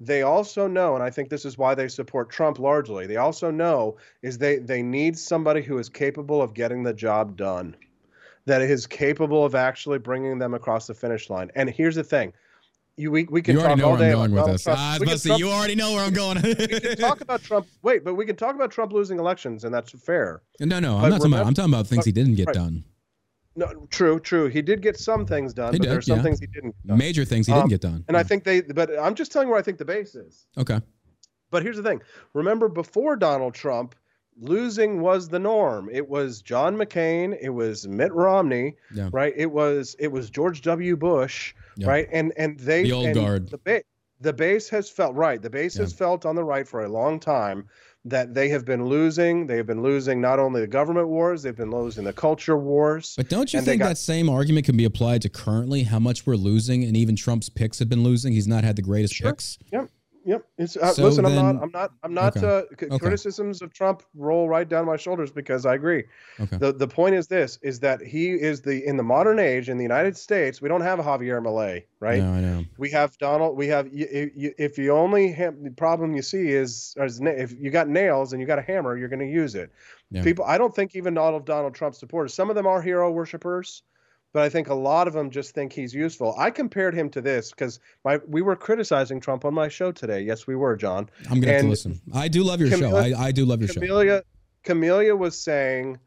They 0.00 0.22
also 0.22 0.68
know 0.68 0.94
and 0.94 1.02
i 1.02 1.10
think 1.10 1.28
this 1.28 1.44
is 1.44 1.58
why 1.58 1.74
they 1.74 1.88
support 1.88 2.30
trump 2.30 2.60
largely 2.60 3.08
they 3.08 3.16
also 3.16 3.50
know 3.50 3.96
is 4.22 4.38
they 4.38 4.58
they 4.58 4.80
need 4.80 5.18
somebody 5.18 5.60
who 5.60 5.76
is 5.78 5.88
capable 5.88 6.40
of 6.40 6.54
getting 6.54 6.84
the 6.84 6.94
job 6.94 7.36
done 7.36 7.74
that 8.48 8.62
is 8.62 8.86
capable 8.86 9.44
of 9.44 9.54
actually 9.54 9.98
bringing 9.98 10.38
them 10.38 10.54
across 10.54 10.86
the 10.86 10.94
finish 10.94 11.28
line. 11.28 11.50
And 11.54 11.68
here's 11.68 11.96
the 11.96 12.02
thing 12.04 12.32
you 12.98 13.10
we, 13.10 13.24
we 13.24 13.40
can 13.42 13.54
You 13.54 13.60
talk 13.60 13.66
already 13.68 13.80
know 13.82 13.86
all 13.88 13.92
where 13.92 14.00
day 14.00 14.10
I'm 14.12 14.16
going 14.16 14.32
about 14.32 14.52
with 14.52 14.62
Donald. 14.64 14.76
Trump. 14.76 14.78
Ah, 14.78 14.90
I 14.90 14.92
was 14.94 15.00
We 15.00 15.04
about 15.04 15.10
can 15.10 15.14
to 15.16 15.18
say, 15.20 15.28
Trump- 15.28 15.40
you 15.40 15.48
already 15.50 15.74
know 15.74 15.92
where 15.92 16.04
I'm 16.04 16.12
going. 16.12 16.42
we 16.42 16.54
can 16.80 16.96
talk 16.98 17.20
about 17.20 17.42
Trump. 17.42 17.66
Wait, 17.82 18.04
but 18.04 18.14
we 18.14 18.26
can 18.26 18.36
talk 18.36 18.54
about 18.54 18.70
Trump 18.70 18.92
losing 18.92 19.18
elections, 19.18 19.64
and 19.64 19.72
that's 19.72 19.92
fair. 20.04 20.42
no, 20.60 20.80
no, 20.80 20.96
I'm 20.98 21.10
not 21.10 21.18
talking 21.18 21.32
about. 21.32 21.46
I'm 21.46 21.54
talking 21.54 21.72
about 21.72 21.86
things 21.86 22.04
he 22.04 22.12
didn't 22.12 22.34
get 22.34 22.46
Right. 22.48 22.54
done. 22.54 22.84
No, 23.56 23.86
true, 23.90 24.20
true. 24.20 24.46
He 24.46 24.62
did 24.62 24.82
get 24.82 24.96
some 24.98 25.26
things 25.26 25.52
done, 25.52 25.72
He 25.72 25.78
but 25.78 25.84
did, 25.84 25.90
there 25.90 25.98
are 25.98 26.02
some 26.02 26.18
yeah. 26.18 26.22
things 26.22 26.38
he 26.38 26.46
didn't. 26.46 26.76
get 26.76 26.86
done. 26.86 26.98
Major 26.98 27.24
things 27.24 27.46
he 27.48 27.52
Um, 27.52 27.60
didn't 27.60 27.70
get 27.70 27.80
done. 27.80 28.04
And 28.06 28.16
I 28.16 28.22
think 28.22 28.44
they, 28.44 28.60
but 28.60 28.96
I'm 28.98 29.14
just 29.16 29.32
telling 29.32 29.48
you 29.48 29.50
where 29.52 29.58
I 29.58 29.62
think 29.62 29.78
the 29.78 29.84
base 29.84 30.14
is. 30.14 30.46
okay. 30.56 30.80
But 31.50 31.62
here's 31.62 31.76
the 31.76 31.82
thing. 31.82 32.00
Remember, 32.34 32.68
before 32.68 33.16
Donald 33.16 33.54
Trump, 33.54 33.94
losing 34.40 35.00
was 35.00 35.28
the 35.28 35.38
norm. 35.38 35.88
It 35.92 36.08
was 36.08 36.42
John 36.42 36.76
McCain. 36.76 37.36
It 37.40 37.50
was 37.50 37.86
Mitt 37.88 38.12
Romney. 38.12 38.74
Yeah. 38.94 39.08
Right. 39.12 39.32
It 39.36 39.50
was 39.50 39.96
it 39.98 40.08
was 40.08 40.30
George 40.30 40.62
W. 40.62 40.96
Bush. 40.96 41.54
Yeah. 41.76 41.88
Right. 41.88 42.08
And 42.12 42.32
and 42.36 42.58
they 42.58 42.82
The 42.84 42.92
old 42.92 43.14
guard. 43.14 43.50
The, 43.50 43.58
ba- 43.58 43.82
the 44.20 44.32
base 44.32 44.68
has 44.70 44.90
felt 44.90 45.14
right. 45.14 45.40
The 45.40 45.50
base 45.50 45.76
Yeah. 45.76 45.82
has 45.82 45.92
felt 45.92 46.26
on 46.26 46.34
the 46.34 46.44
right 46.44 46.66
for 46.66 46.84
a 46.84 46.88
long 46.88 47.20
time 47.20 47.68
that 48.04 48.32
they 48.32 48.48
have 48.48 48.64
been 48.64 48.86
losing. 48.86 49.46
They 49.46 49.56
have 49.56 49.66
been 49.66 49.82
losing 49.82 50.20
not 50.20 50.38
only 50.38 50.60
the 50.60 50.66
government 50.66 51.08
wars, 51.08 51.42
they've 51.42 51.54
been 51.56 51.70
losing 51.70 52.04
the 52.04 52.12
culture 52.12 52.56
wars. 52.56 53.14
But 53.16 53.28
don't 53.28 53.52
you 53.52 53.60
think 53.60 53.80
got- 53.80 53.88
that 53.88 53.98
same 53.98 54.28
argument 54.30 54.66
can 54.66 54.76
be 54.76 54.84
applied 54.84 55.20
to 55.22 55.28
currently 55.28 55.82
how 55.82 55.98
much 55.98 56.26
we're 56.26 56.36
losing, 56.36 56.84
and 56.84 56.96
even 56.96 57.16
Trump's 57.16 57.48
picks 57.48 57.78
have 57.80 57.88
been 57.88 58.02
losing? 58.04 58.32
He's 58.32 58.46
not 58.48 58.64
had 58.64 58.76
the 58.76 58.82
greatest 58.82 59.14
Sure. 59.14 59.30
picks. 59.32 59.58
Yep. 59.72 59.90
It's, 60.58 60.76
uh, 60.76 60.92
So 60.92 61.04
listen, 61.04 61.24
I'm 61.24 61.34
not. 61.34 61.62
I'm 61.62 61.70
not. 61.70 61.92
I'm 62.02 62.14
not. 62.14 62.36
Okay. 62.36 62.46
Uh, 62.46 62.62
c- 62.78 62.86
Okay. 62.86 62.98
Criticisms 62.98 63.62
of 63.62 63.72
Trump 63.72 64.02
roll 64.14 64.48
right 64.48 64.68
down 64.68 64.84
my 64.84 64.96
shoulders 64.96 65.30
because 65.30 65.64
I 65.64 65.74
agree. 65.74 66.04
Okay. 66.40 66.56
The 66.58 66.72
the 66.72 66.86
point 66.88 67.14
is 67.14 67.28
this: 67.28 67.58
is 67.62 67.80
that 67.80 68.00
he 68.02 68.30
is 68.32 68.60
the 68.62 68.84
in 68.86 68.96
the 68.96 69.02
modern 69.02 69.38
age 69.38 69.68
in 69.68 69.76
the 69.78 69.82
United 69.84 70.16
States. 70.16 70.60
We 70.60 70.68
don't 70.68 70.82
have 70.82 70.98
a 70.98 71.02
Javier 71.02 71.40
Milei, 71.42 71.84
right? 72.00 72.22
No, 72.22 72.32
I 72.32 72.40
know. 72.40 72.64
We 72.76 72.90
have 72.90 73.16
Donald. 73.18 73.56
We 73.56 73.68
have. 73.68 73.88
If 73.92 74.78
you 74.78 74.92
only 74.92 75.32
have 75.32 75.62
the 75.62 75.70
problem 75.70 76.14
you 76.14 76.22
see 76.22 76.48
is, 76.48 76.94
is 76.98 77.20
na- 77.20 77.30
if 77.30 77.52
you 77.58 77.70
got 77.70 77.88
nails 77.88 78.32
and 78.32 78.40
you 78.40 78.46
got 78.46 78.58
a 78.58 78.62
hammer, 78.62 78.96
you're 78.96 79.08
going 79.08 79.20
to 79.20 79.26
use 79.26 79.54
it. 79.54 79.70
Yeah. 80.10 80.22
People. 80.22 80.44
I 80.44 80.58
don't 80.58 80.74
think 80.74 80.94
even 80.96 81.16
all 81.18 81.34
of 81.36 81.44
Donald 81.44 81.74
Trump 81.74 81.94
supporters. 81.94 82.34
Some 82.34 82.50
of 82.50 82.56
them 82.56 82.66
are 82.66 82.80
hero 82.82 83.10
worshippers. 83.10 83.82
But 84.32 84.42
I 84.42 84.48
think 84.50 84.68
a 84.68 84.74
lot 84.74 85.08
of 85.08 85.14
them 85.14 85.30
just 85.30 85.54
think 85.54 85.72
he's 85.72 85.94
useful. 85.94 86.34
I 86.38 86.50
compared 86.50 86.94
him 86.94 87.08
to 87.10 87.20
this 87.20 87.50
because 87.50 87.80
my 88.04 88.18
we 88.26 88.42
were 88.42 88.56
criticizing 88.56 89.20
Trump 89.20 89.44
on 89.44 89.54
my 89.54 89.68
show 89.68 89.90
today. 89.90 90.20
Yes, 90.20 90.46
we 90.46 90.54
were, 90.54 90.76
John. 90.76 91.08
I'm 91.30 91.40
gonna 91.40 91.54
have 91.54 91.62
to 91.62 91.68
listen. 91.68 92.00
I 92.12 92.28
do 92.28 92.42
love 92.44 92.60
your 92.60 92.70
show. 92.70 92.96
I, 92.96 93.14
I 93.18 93.32
do 93.32 93.44
love 93.46 93.60
your 93.60 93.68
show. 93.68 94.22
Camelia 94.64 95.16
was 95.16 95.38
saying 95.38 95.98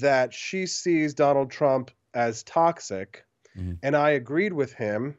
that 0.00 0.34
she 0.34 0.66
sees 0.66 1.14
Donald 1.14 1.50
Trump 1.50 1.90
as 2.12 2.42
toxic, 2.42 3.24
Mhm. 3.56 3.78
and 3.82 3.96
I 3.96 4.10
agreed 4.10 4.52
with 4.52 4.72
him. 4.72 5.16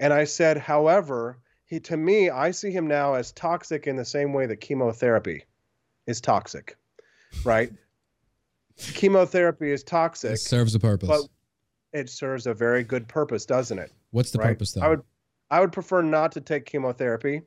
And 0.00 0.12
I 0.12 0.24
said, 0.24 0.58
however, 0.58 1.38
he 1.64 1.80
to 1.80 1.96
me, 1.96 2.30
I 2.30 2.50
see 2.52 2.70
him 2.70 2.86
now 2.88 3.14
as 3.14 3.30
toxic 3.32 3.86
in 3.86 3.96
the 3.96 4.04
same 4.04 4.32
way 4.32 4.46
that 4.46 4.56
chemotherapy 4.56 5.44
is 6.06 6.20
toxic, 6.20 6.76
right? 7.44 7.70
chemotherapy 8.76 9.70
is 9.70 9.84
toxic. 9.84 10.32
It 10.32 10.40
serves 10.40 10.74
a 10.74 10.80
purpose. 10.80 11.28
It 11.92 12.10
serves 12.10 12.46
a 12.46 12.54
very 12.54 12.84
good 12.84 13.08
purpose, 13.08 13.46
doesn't 13.46 13.78
it? 13.78 13.92
What's 14.10 14.30
the 14.30 14.38
right? 14.38 14.48
purpose 14.48 14.72
though? 14.72 14.82
I 14.82 14.88
would 14.88 15.02
I 15.50 15.60
would 15.60 15.72
prefer 15.72 16.02
not 16.02 16.32
to 16.32 16.40
take 16.42 16.66
chemotherapy, 16.66 17.40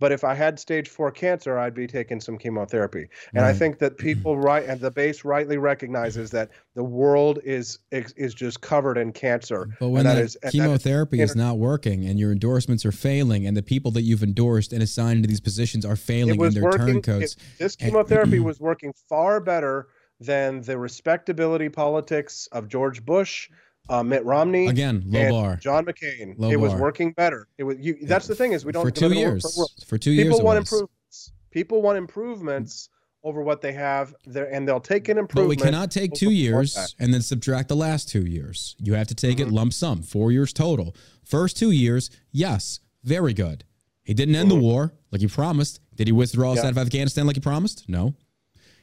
but 0.00 0.10
if 0.10 0.24
I 0.24 0.34
had 0.34 0.58
stage 0.58 0.88
four 0.88 1.12
cancer, 1.12 1.56
I'd 1.56 1.74
be 1.74 1.86
taking 1.86 2.20
some 2.20 2.36
chemotherapy. 2.36 3.06
And 3.32 3.44
I 3.44 3.52
think 3.52 3.78
that 3.78 3.96
people 3.96 4.36
right 4.50 4.64
and 4.64 4.80
the 4.80 4.90
base 4.90 5.24
rightly 5.24 5.56
recognizes 5.56 6.30
that 6.32 6.50
the 6.74 6.82
world 6.82 7.38
is 7.44 7.78
is, 7.92 8.12
is 8.16 8.34
just 8.34 8.60
covered 8.60 8.98
in 8.98 9.12
cancer. 9.12 9.68
But 9.78 9.90
when 9.90 10.00
and 10.00 10.08
that 10.08 10.14
that 10.16 10.24
is- 10.24 10.34
and 10.36 10.42
that 10.42 10.46
is 10.48 10.60
chemotherapy 10.60 11.20
is 11.20 11.36
not 11.36 11.58
working 11.58 12.04
and 12.06 12.18
your 12.18 12.32
endorsements 12.32 12.84
are 12.84 12.92
failing 12.92 13.46
and 13.46 13.56
the 13.56 13.62
people 13.62 13.92
that 13.92 14.02
you've 14.02 14.24
endorsed 14.24 14.72
and 14.72 14.82
assigned 14.82 15.22
to 15.22 15.28
these 15.28 15.40
positions 15.40 15.84
are 15.84 15.96
failing 15.96 16.40
in 16.40 16.54
their 16.54 16.64
working. 16.64 17.00
turncoats. 17.00 17.34
it- 17.34 17.42
this 17.58 17.76
and- 17.80 17.90
chemotherapy 17.92 18.40
was 18.40 18.58
working 18.58 18.92
far 19.08 19.38
better 19.40 19.86
than 20.20 20.62
the 20.62 20.78
respectability 20.78 21.68
politics 21.68 22.48
of 22.52 22.68
George 22.68 23.04
Bush, 23.04 23.50
uh, 23.88 24.02
Mitt 24.02 24.24
Romney, 24.24 24.66
Again, 24.68 25.02
low 25.06 25.30
bar. 25.30 25.56
John 25.56 25.84
McCain. 25.84 26.34
Low 26.38 26.50
it 26.50 26.58
was 26.60 26.72
bar. 26.72 26.80
working 26.80 27.12
better. 27.12 27.48
It 27.58 27.64
was. 27.64 27.76
You, 27.78 27.96
that's 28.02 28.26
the 28.26 28.34
thing 28.34 28.52
is 28.52 28.64
we 28.64 28.72
don't 28.72 28.84
for 28.84 28.90
two 28.90 29.08
live 29.08 29.12
in 29.12 29.18
a 29.18 29.20
world- 29.30 29.42
years. 29.44 29.84
For 29.86 29.98
two 29.98 30.10
years, 30.12 30.26
people 30.28 30.42
want 30.44 30.58
improvements. 30.58 31.32
People 31.50 31.82
want 31.82 31.98
improvements 31.98 32.88
over 33.22 33.42
what 33.42 33.60
they 33.62 33.72
have 33.72 34.14
there, 34.26 34.52
and 34.52 34.66
they'll 34.68 34.80
take 34.80 35.08
an 35.08 35.16
improvement. 35.18 35.58
But 35.58 35.64
we 35.64 35.70
cannot 35.70 35.90
take 35.90 36.12
two 36.12 36.30
years 36.30 36.94
and 36.98 37.12
then 37.14 37.22
subtract 37.22 37.68
the 37.68 37.76
last 37.76 38.08
two 38.08 38.24
years. 38.26 38.76
You 38.78 38.94
have 38.94 39.06
to 39.08 39.14
take 39.14 39.38
Mm-hmm. 39.38 39.48
it 39.48 39.52
lump 39.54 39.72
sum, 39.72 40.02
four 40.02 40.30
years 40.32 40.52
total. 40.52 40.94
First 41.24 41.56
two 41.56 41.70
years, 41.70 42.10
yes, 42.32 42.80
very 43.02 43.32
good. 43.32 43.64
He 44.02 44.12
didn't 44.12 44.34
end 44.34 44.50
the 44.50 44.56
war 44.56 44.92
like 45.10 45.22
he 45.22 45.26
promised. 45.26 45.80
Did 45.94 46.06
he 46.08 46.12
withdraw 46.12 46.52
us 46.52 46.58
Mm-hmm. 46.58 46.64
Yeah. 46.64 46.68
out 46.68 46.72
of 46.72 46.78
Afghanistan 46.78 47.26
like 47.26 47.36
he 47.36 47.40
promised? 47.40 47.88
No. 47.88 48.14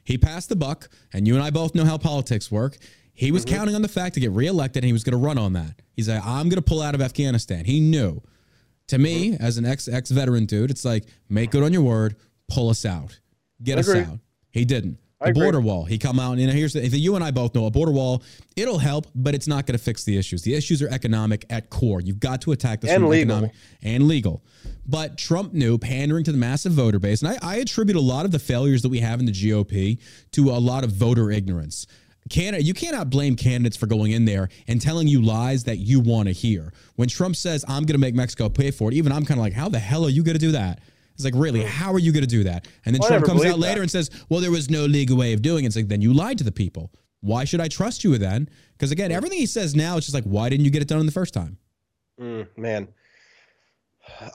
He 0.04 0.18
passed 0.18 0.50
the 0.50 0.56
buck, 0.56 0.90
and 1.14 1.28
you 1.28 1.36
and 1.36 1.44
I 1.44 1.52
both 1.52 1.76
know 1.76 1.86
how 1.86 1.98
politics 2.00 2.50
work. 2.52 2.78
He 3.22 3.32
was 3.32 3.46
Mm-hmm. 3.46 3.56
counting 3.56 3.76
on 3.76 3.82
the 3.84 3.88
fact 3.88 4.16
to 4.16 4.20
get 4.20 4.32
reelected, 4.32 4.84
and 4.84 4.88
he 4.88 4.94
was 4.94 5.04
going 5.04 5.12
to 5.20 5.24
run 5.24 5.38
on 5.38 5.54
that. 5.54 5.76
He's 5.94 6.10
like, 6.10 6.26
I'm 6.26 6.50
going 6.50 6.56
to 6.62 6.62
pull 6.64 6.82
out 6.82 6.96
of 6.96 7.02
Afghanistan. 7.02 7.66
He 7.66 7.80
knew. 7.80 8.20
To 8.88 8.98
me, 8.98 9.32
Mm-hmm. 9.34 9.44
as 9.44 9.58
an 9.58 9.66
ex 9.66 9.88
ex 9.88 10.10
veteran 10.10 10.46
dude, 10.48 10.72
it's 10.72 10.84
like 10.84 11.06
make 11.30 11.52
good 11.52 11.62
on 11.64 11.72
your 11.72 11.84
word, 11.84 12.16
pull 12.50 12.70
us 12.70 12.84
out, 12.86 13.20
get 13.64 13.78
us 13.78 13.88
out. 13.94 14.20
He 14.50 14.66
didn't. 14.66 14.98
The 15.24 15.34
border 15.34 15.62
wall. 15.62 15.86
He 15.86 16.00
come 16.00 16.20
out 16.20 16.32
and 16.32 16.42
you 16.42 16.48
know, 16.48 16.54
here's 16.54 16.74
the, 16.74 16.82
you 16.88 17.14
and 17.14 17.24
I 17.24 17.30
both 17.30 17.54
know 17.54 17.68
a 17.68 17.70
border 17.72 17.92
wall. 17.92 18.24
It'll 18.56 18.80
help, 18.80 19.06
but 19.14 19.36
it's 19.36 19.48
not 19.48 19.68
going 19.68 19.78
to 19.78 19.84
fix 19.84 20.04
the 20.04 20.18
issues. 20.18 20.42
The 20.42 20.56
issues 20.56 20.82
are 20.82 20.90
economic 20.90 21.46
at 21.52 21.70
core. 21.70 22.02
You've 22.02 22.20
got 22.20 22.42
to 22.42 22.54
attack 22.54 22.82
this 22.82 22.90
And 22.90 23.08
legal. 23.08 23.36
economic 23.36 23.52
and 23.84 24.08
legal. 24.08 24.44
But 24.88 25.20
Trump 25.20 25.54
knew 25.54 25.78
pandering 25.78 26.24
to 26.24 26.32
the 26.32 26.40
massive 26.40 26.72
voter 26.72 26.98
base, 26.98 27.22
and 27.22 27.30
I, 27.32 27.38
I 27.44 27.56
attribute 27.58 27.98
a 27.98 28.02
lot 28.02 28.26
of 28.26 28.32
the 28.32 28.40
failures 28.40 28.82
that 28.82 28.90
we 28.90 29.00
have 29.02 29.20
in 29.20 29.28
the 29.28 29.32
GOP 29.32 30.00
to 30.32 30.50
a 30.50 30.58
lot 30.60 30.84
of 30.84 30.92
voter 30.92 31.30
ignorance. 31.30 31.86
Can, 32.30 32.56
you 32.62 32.74
cannot 32.74 33.10
blame 33.10 33.36
candidates 33.36 33.76
for 33.76 33.88
going 33.88 34.12
in 34.12 34.26
there 34.26 34.50
and 34.68 34.80
telling 34.80 35.08
you 35.08 35.22
lies 35.22 35.66
that 35.66 35.78
you 35.78 36.00
want 36.00 36.28
to 36.28 36.32
hear. 36.32 36.72
When 36.96 37.10
Trump 37.10 37.36
says, 37.36 37.66
I'm 37.68 37.84
going 37.84 37.96
to 37.96 37.98
make 37.98 38.16
Mexico 38.16 38.48
pay 38.48 38.72
for 38.72 38.90
it, 38.90 38.96
even 38.96 39.12
I'm 39.12 39.26
kind 39.26 39.40
of 39.40 39.44
like, 39.44 39.54
how 39.54 39.70
the 39.70 39.80
hell 39.80 40.06
are 40.06 40.10
you 40.10 40.24
going 40.24 40.36
to 40.36 40.40
do 40.40 40.52
that? 40.52 40.80
It's 41.16 41.26
like, 41.26 41.34
really, 41.36 41.64
how 41.64 41.92
are 41.92 42.00
you 42.00 42.12
going 42.12 42.24
to 42.24 42.30
do 42.30 42.44
that? 42.46 42.68
And 42.86 42.96
then 42.96 43.02
Well, 43.02 43.10
Trump 43.10 43.26
comes 43.26 43.46
out 43.46 43.60
later 43.60 43.76
that. 43.76 43.82
and 43.82 43.92
says, 43.92 44.10
well, 44.30 44.40
there 44.40 44.52
was 44.52 44.70
no 44.70 44.86
legal 44.86 45.18
way 45.18 45.34
of 45.34 45.42
doing 45.42 45.66
it. 45.66 45.68
It's 45.68 45.76
like, 45.76 45.88
then 45.88 46.02
you 46.02 46.14
lied 46.14 46.38
to 46.38 46.44
the 46.44 46.52
people. 46.52 46.92
Why 47.20 47.44
should 47.44 47.60
I 47.60 47.68
trust 47.68 48.04
you 48.04 48.18
then? 48.18 48.50
Because 48.74 48.92
again, 48.92 49.12
everything 49.12 49.38
he 49.38 49.46
says 49.46 49.76
now, 49.76 49.98
it's 49.98 50.06
just 50.06 50.16
like, 50.16 50.24
why 50.24 50.50
didn't 50.50 50.66
you 50.66 50.72
get 50.72 50.82
it 50.82 50.88
done 50.88 51.00
in 51.00 51.06
the 51.06 51.12
first 51.12 51.34
time? 51.34 51.58
Mm, 52.20 52.48
man, 52.58 52.88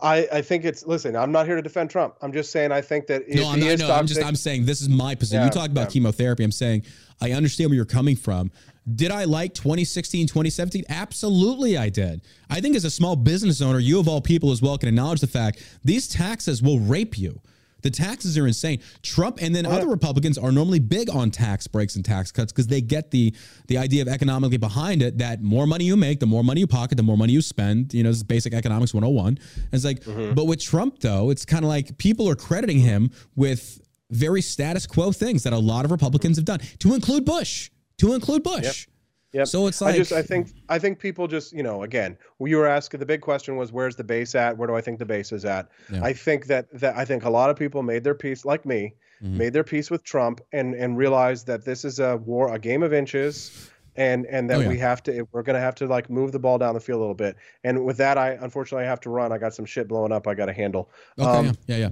I 0.03 0.29
I 0.33 0.43
think 0.43 0.65
it's. 0.65 0.87
Listen, 0.87 1.17
I'm 1.17 1.33
not 1.33 1.47
here 1.47 1.57
to 1.57 1.63
defend 1.63 1.91
Trump. 1.91 2.15
I'm 2.23 2.33
just 2.33 2.51
saying 2.51 2.73
I 2.73 2.81
think 2.81 3.07
that 3.09 3.23
if 3.27 3.37
no, 3.37 3.49
I'm 3.49 3.61
he 3.61 3.69
not. 3.69 3.79
No, 3.79 3.93
I'm 3.93 4.07
just. 4.07 4.23
I'm 4.23 4.37
saying 4.37 4.67
this 4.67 4.81
is 4.81 4.89
my 4.89 5.15
position. 5.15 5.41
Yeah, 5.41 5.47
you 5.47 5.51
talk 5.53 5.71
about 5.71 5.89
yeah. 5.89 5.93
chemotherapy. 5.93 6.45
I'm 6.45 6.53
saying 6.53 6.85
I 7.21 7.33
understand 7.33 7.71
where 7.71 7.77
you're 7.77 7.85
coming 7.85 8.17
from. 8.17 8.51
Did 8.95 9.11
I 9.11 9.25
like 9.25 9.53
2016, 9.55 10.27
2017? 10.29 10.85
Absolutely, 10.89 11.77
I 11.77 11.89
did. 11.89 12.21
I 12.51 12.61
think 12.61 12.77
as 12.77 12.85
a 12.85 12.91
small 12.91 13.17
business 13.17 13.61
owner, 13.61 13.79
you 13.81 13.99
of 13.99 14.07
all 14.09 14.21
people 14.21 14.53
as 14.53 14.63
well 14.63 14.79
can 14.79 14.89
acknowledge 14.89 15.21
the 15.21 15.27
fact 15.27 15.63
these 15.85 16.07
taxes 16.09 16.63
will 16.63 16.79
rape 16.79 17.19
you. 17.19 17.41
The 17.83 17.91
taxes 17.91 18.37
are 18.37 18.47
insane. 18.47 18.81
Trump 19.03 19.39
and 19.41 19.55
then 19.55 19.65
other 19.65 19.87
Republicans 19.87 20.39
are 20.39 20.51
normally 20.51 20.81
big 20.81 21.09
on 21.11 21.31
tax 21.31 21.67
breaks 21.69 21.95
and 21.95 22.05
tax 22.05 22.33
cuts 22.33 22.51
because 22.53 22.67
they 22.67 22.81
get 22.81 23.11
the 23.13 23.33
the 23.69 23.79
idea 23.79 24.03
of 24.03 24.09
economically 24.09 24.57
behind 24.57 25.03
it 25.03 25.19
that 25.19 25.41
more 25.43 25.67
money 25.69 25.85
you 25.85 25.97
make, 25.97 26.19
the 26.19 26.27
more 26.27 26.43
money 26.43 26.61
you 26.61 26.67
pocket, 26.67 26.97
the 26.97 27.03
more 27.05 27.17
money 27.17 27.33
you 27.33 27.43
spend. 27.43 27.95
You 27.95 28.03
know, 28.03 28.09
this 28.11 28.17
is 28.19 28.23
basic 28.25 28.55
economics 28.55 28.93
101. 28.95 29.27
And 29.29 29.39
it's 29.73 29.85
like, 29.85 30.01
Mm-hmm. 30.01 30.35
but 30.35 30.47
with 30.47 30.61
Trump 30.61 30.99
though, 31.01 31.31
it's 31.31 31.45
kind 31.45 31.65
of 31.65 31.69
like 31.69 31.97
people 31.99 32.29
are 32.29 32.35
crediting 32.37 32.79
him 32.81 33.11
with 33.37 33.81
very 34.11 34.41
status 34.43 34.87
quo 34.87 35.13
things 35.13 35.43
that 35.43 35.53
a 35.53 35.59
lot 35.59 35.85
of 35.85 35.91
Republicans 35.91 36.37
have 36.37 36.45
done, 36.45 36.61
to 36.79 36.95
include 36.95 37.25
Bush, 37.25 37.71
to 37.99 38.15
include 38.15 38.43
Bush. 38.43 38.87
Yep. 39.33 39.49
So 39.49 39.67
it's 39.67 39.81
like 39.83 39.95
I 39.95 39.99
just 39.99 40.13
I 40.13 40.23
think 40.23 40.49
I 40.71 40.79
think 40.79 40.99
people 40.99 41.27
just 41.29 41.53
you 41.53 41.63
know 41.63 41.83
again 41.83 42.17
you 42.41 42.57
were 42.57 42.67
asking 42.67 43.01
the 43.01 43.07
big 43.07 43.21
question 43.21 43.57
was 43.57 43.71
where's 43.71 43.95
the 43.97 44.05
base 44.05 44.35
at 44.35 44.57
where 44.57 44.67
do 44.67 44.75
I 44.75 44.81
think 44.81 44.99
the 44.99 45.05
base 45.05 45.31
is 45.31 45.45
at 45.45 45.69
Yeah. 45.93 46.03
I 46.03 46.15
think 46.15 46.47
that 46.47 46.67
that 46.81 46.97
I 46.97 47.05
think 47.05 47.25
a 47.25 47.29
lot 47.31 47.51
of 47.51 47.57
people 47.57 47.83
made 47.83 48.03
their 48.03 48.15
peace 48.15 48.45
like 48.47 48.65
me 48.65 48.95
Mhm. 49.23 49.37
made 49.37 49.53
their 49.53 49.65
peace 49.65 49.91
with 49.91 50.05
Trump 50.05 50.41
and 50.53 50.75
and 50.75 50.97
realized 50.97 51.47
that 51.49 51.65
this 51.67 51.85
is 51.85 51.99
a 51.99 52.17
war 52.19 52.55
a 52.55 52.59
game 52.59 52.83
of 52.83 52.95
inches 52.95 53.69
and 53.97 54.25
and 54.27 54.49
that 54.49 54.59
Oh, 54.59 54.61
yeah. 54.61 54.69
we 54.69 54.79
have 54.79 55.03
to 55.03 55.27
we're 55.33 55.43
gonna 55.43 55.61
have 55.61 55.75
to 55.77 55.87
like 55.87 56.09
move 56.09 56.33
the 56.33 56.39
ball 56.39 56.57
down 56.57 56.73
the 56.75 56.81
field 56.81 56.99
a 56.99 57.01
little 57.01 57.15
bit 57.15 57.37
and 57.65 57.85
with 57.85 57.99
that 57.99 58.17
I 58.17 58.39
unfortunately 58.41 58.87
I 58.87 58.89
have 58.89 59.01
to 59.01 59.11
run 59.11 59.33
I 59.33 59.39
got 59.39 59.53
some 59.55 59.67
shit 59.67 59.87
blowing 59.89 60.13
up 60.13 60.27
I 60.27 60.35
got 60.35 60.47
to 60.47 60.53
handle 60.55 60.89
okay, 61.19 61.29
um, 61.29 61.47
yeah, 61.47 61.53
yeah, 61.67 61.77
yeah. 61.77 61.89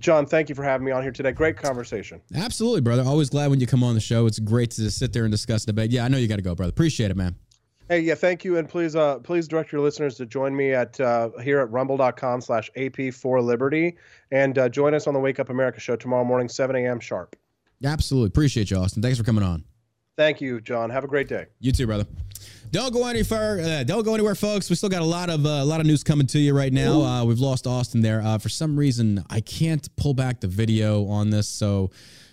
John 0.00 0.26
thank 0.26 0.48
you 0.48 0.54
for 0.54 0.62
having 0.62 0.84
me 0.84 0.92
on 0.92 1.02
here 1.02 1.12
today 1.12 1.32
great 1.32 1.56
conversation 1.56 2.20
Absolutely, 2.34 2.80
brother. 2.80 3.02
Always 3.02 3.30
glad 3.30 3.50
when 3.50 3.60
you 3.60 3.66
come 3.66 3.82
on 3.82 3.94
the 3.94 4.00
show. 4.00 4.26
It's 4.26 4.38
great 4.38 4.70
to 4.72 4.82
just 4.82 4.98
sit 4.98 5.12
there 5.12 5.24
and 5.24 5.32
discuss 5.32 5.64
the 5.64 5.72
debate. 5.72 5.90
Yeah, 5.90 6.04
I 6.04 6.08
know 6.08 6.16
you 6.18 6.28
got 6.28 6.36
to 6.36 6.42
go, 6.42 6.54
brother. 6.54 6.70
Appreciate 6.70 7.10
it, 7.10 7.16
man. 7.16 7.34
Hey, 7.88 8.00
yeah, 8.00 8.14
thank 8.16 8.44
you, 8.44 8.58
and 8.58 8.68
please, 8.68 8.94
uh, 8.94 9.18
please 9.20 9.48
direct 9.48 9.72
your 9.72 9.80
listeners 9.80 10.16
to 10.16 10.26
join 10.26 10.54
me 10.54 10.72
at 10.74 11.00
uh, 11.00 11.30
here 11.42 11.58
at 11.60 11.70
rumble.com/slash 11.70 12.70
AP 12.76 13.14
for 13.14 13.40
Liberty, 13.40 13.96
and 14.30 14.58
uh, 14.58 14.68
join 14.68 14.92
us 14.92 15.06
on 15.06 15.14
the 15.14 15.20
Wake 15.20 15.40
Up 15.40 15.48
America 15.48 15.80
show 15.80 15.96
tomorrow 15.96 16.24
morning, 16.24 16.50
7 16.50 16.76
a.m. 16.76 17.00
sharp. 17.00 17.34
Absolutely. 17.82 18.28
Appreciate 18.28 18.70
you, 18.70 18.76
Austin. 18.76 19.02
Thanks 19.02 19.16
for 19.16 19.24
coming 19.24 19.42
on. 19.42 19.64
Thank 20.18 20.42
you, 20.42 20.60
John. 20.60 20.90
Have 20.90 21.04
a 21.04 21.06
great 21.06 21.28
day. 21.28 21.46
You 21.60 21.72
too, 21.72 21.86
brother. 21.86 22.04
Don't 22.70 22.92
go 22.92 23.06
any 23.06 23.22
far. 23.22 23.58
Uh, 23.58 23.82
don't 23.82 24.04
go 24.04 24.14
anywhere, 24.14 24.34
folks. 24.34 24.68
We 24.68 24.76
still 24.76 24.88
got 24.88 25.02
a 25.02 25.06
lot 25.06 25.30
of 25.30 25.46
uh, 25.46 25.48
a 25.48 25.64
lot 25.64 25.80
of 25.80 25.86
news 25.86 26.04
coming 26.04 26.26
to 26.28 26.38
you 26.38 26.54
right 26.54 26.72
now. 26.72 27.00
Uh, 27.02 27.24
we've 27.24 27.38
lost 27.38 27.66
Austin 27.66 28.02
there. 28.02 28.20
Uh, 28.20 28.38
for 28.38 28.48
some 28.48 28.76
reason, 28.76 29.24
I 29.30 29.40
can't 29.40 29.88
pull 29.96 30.14
back 30.14 30.40
the 30.40 30.48
video 30.48 31.06
on 31.06 31.30
this, 31.30 31.48
so 31.48 31.90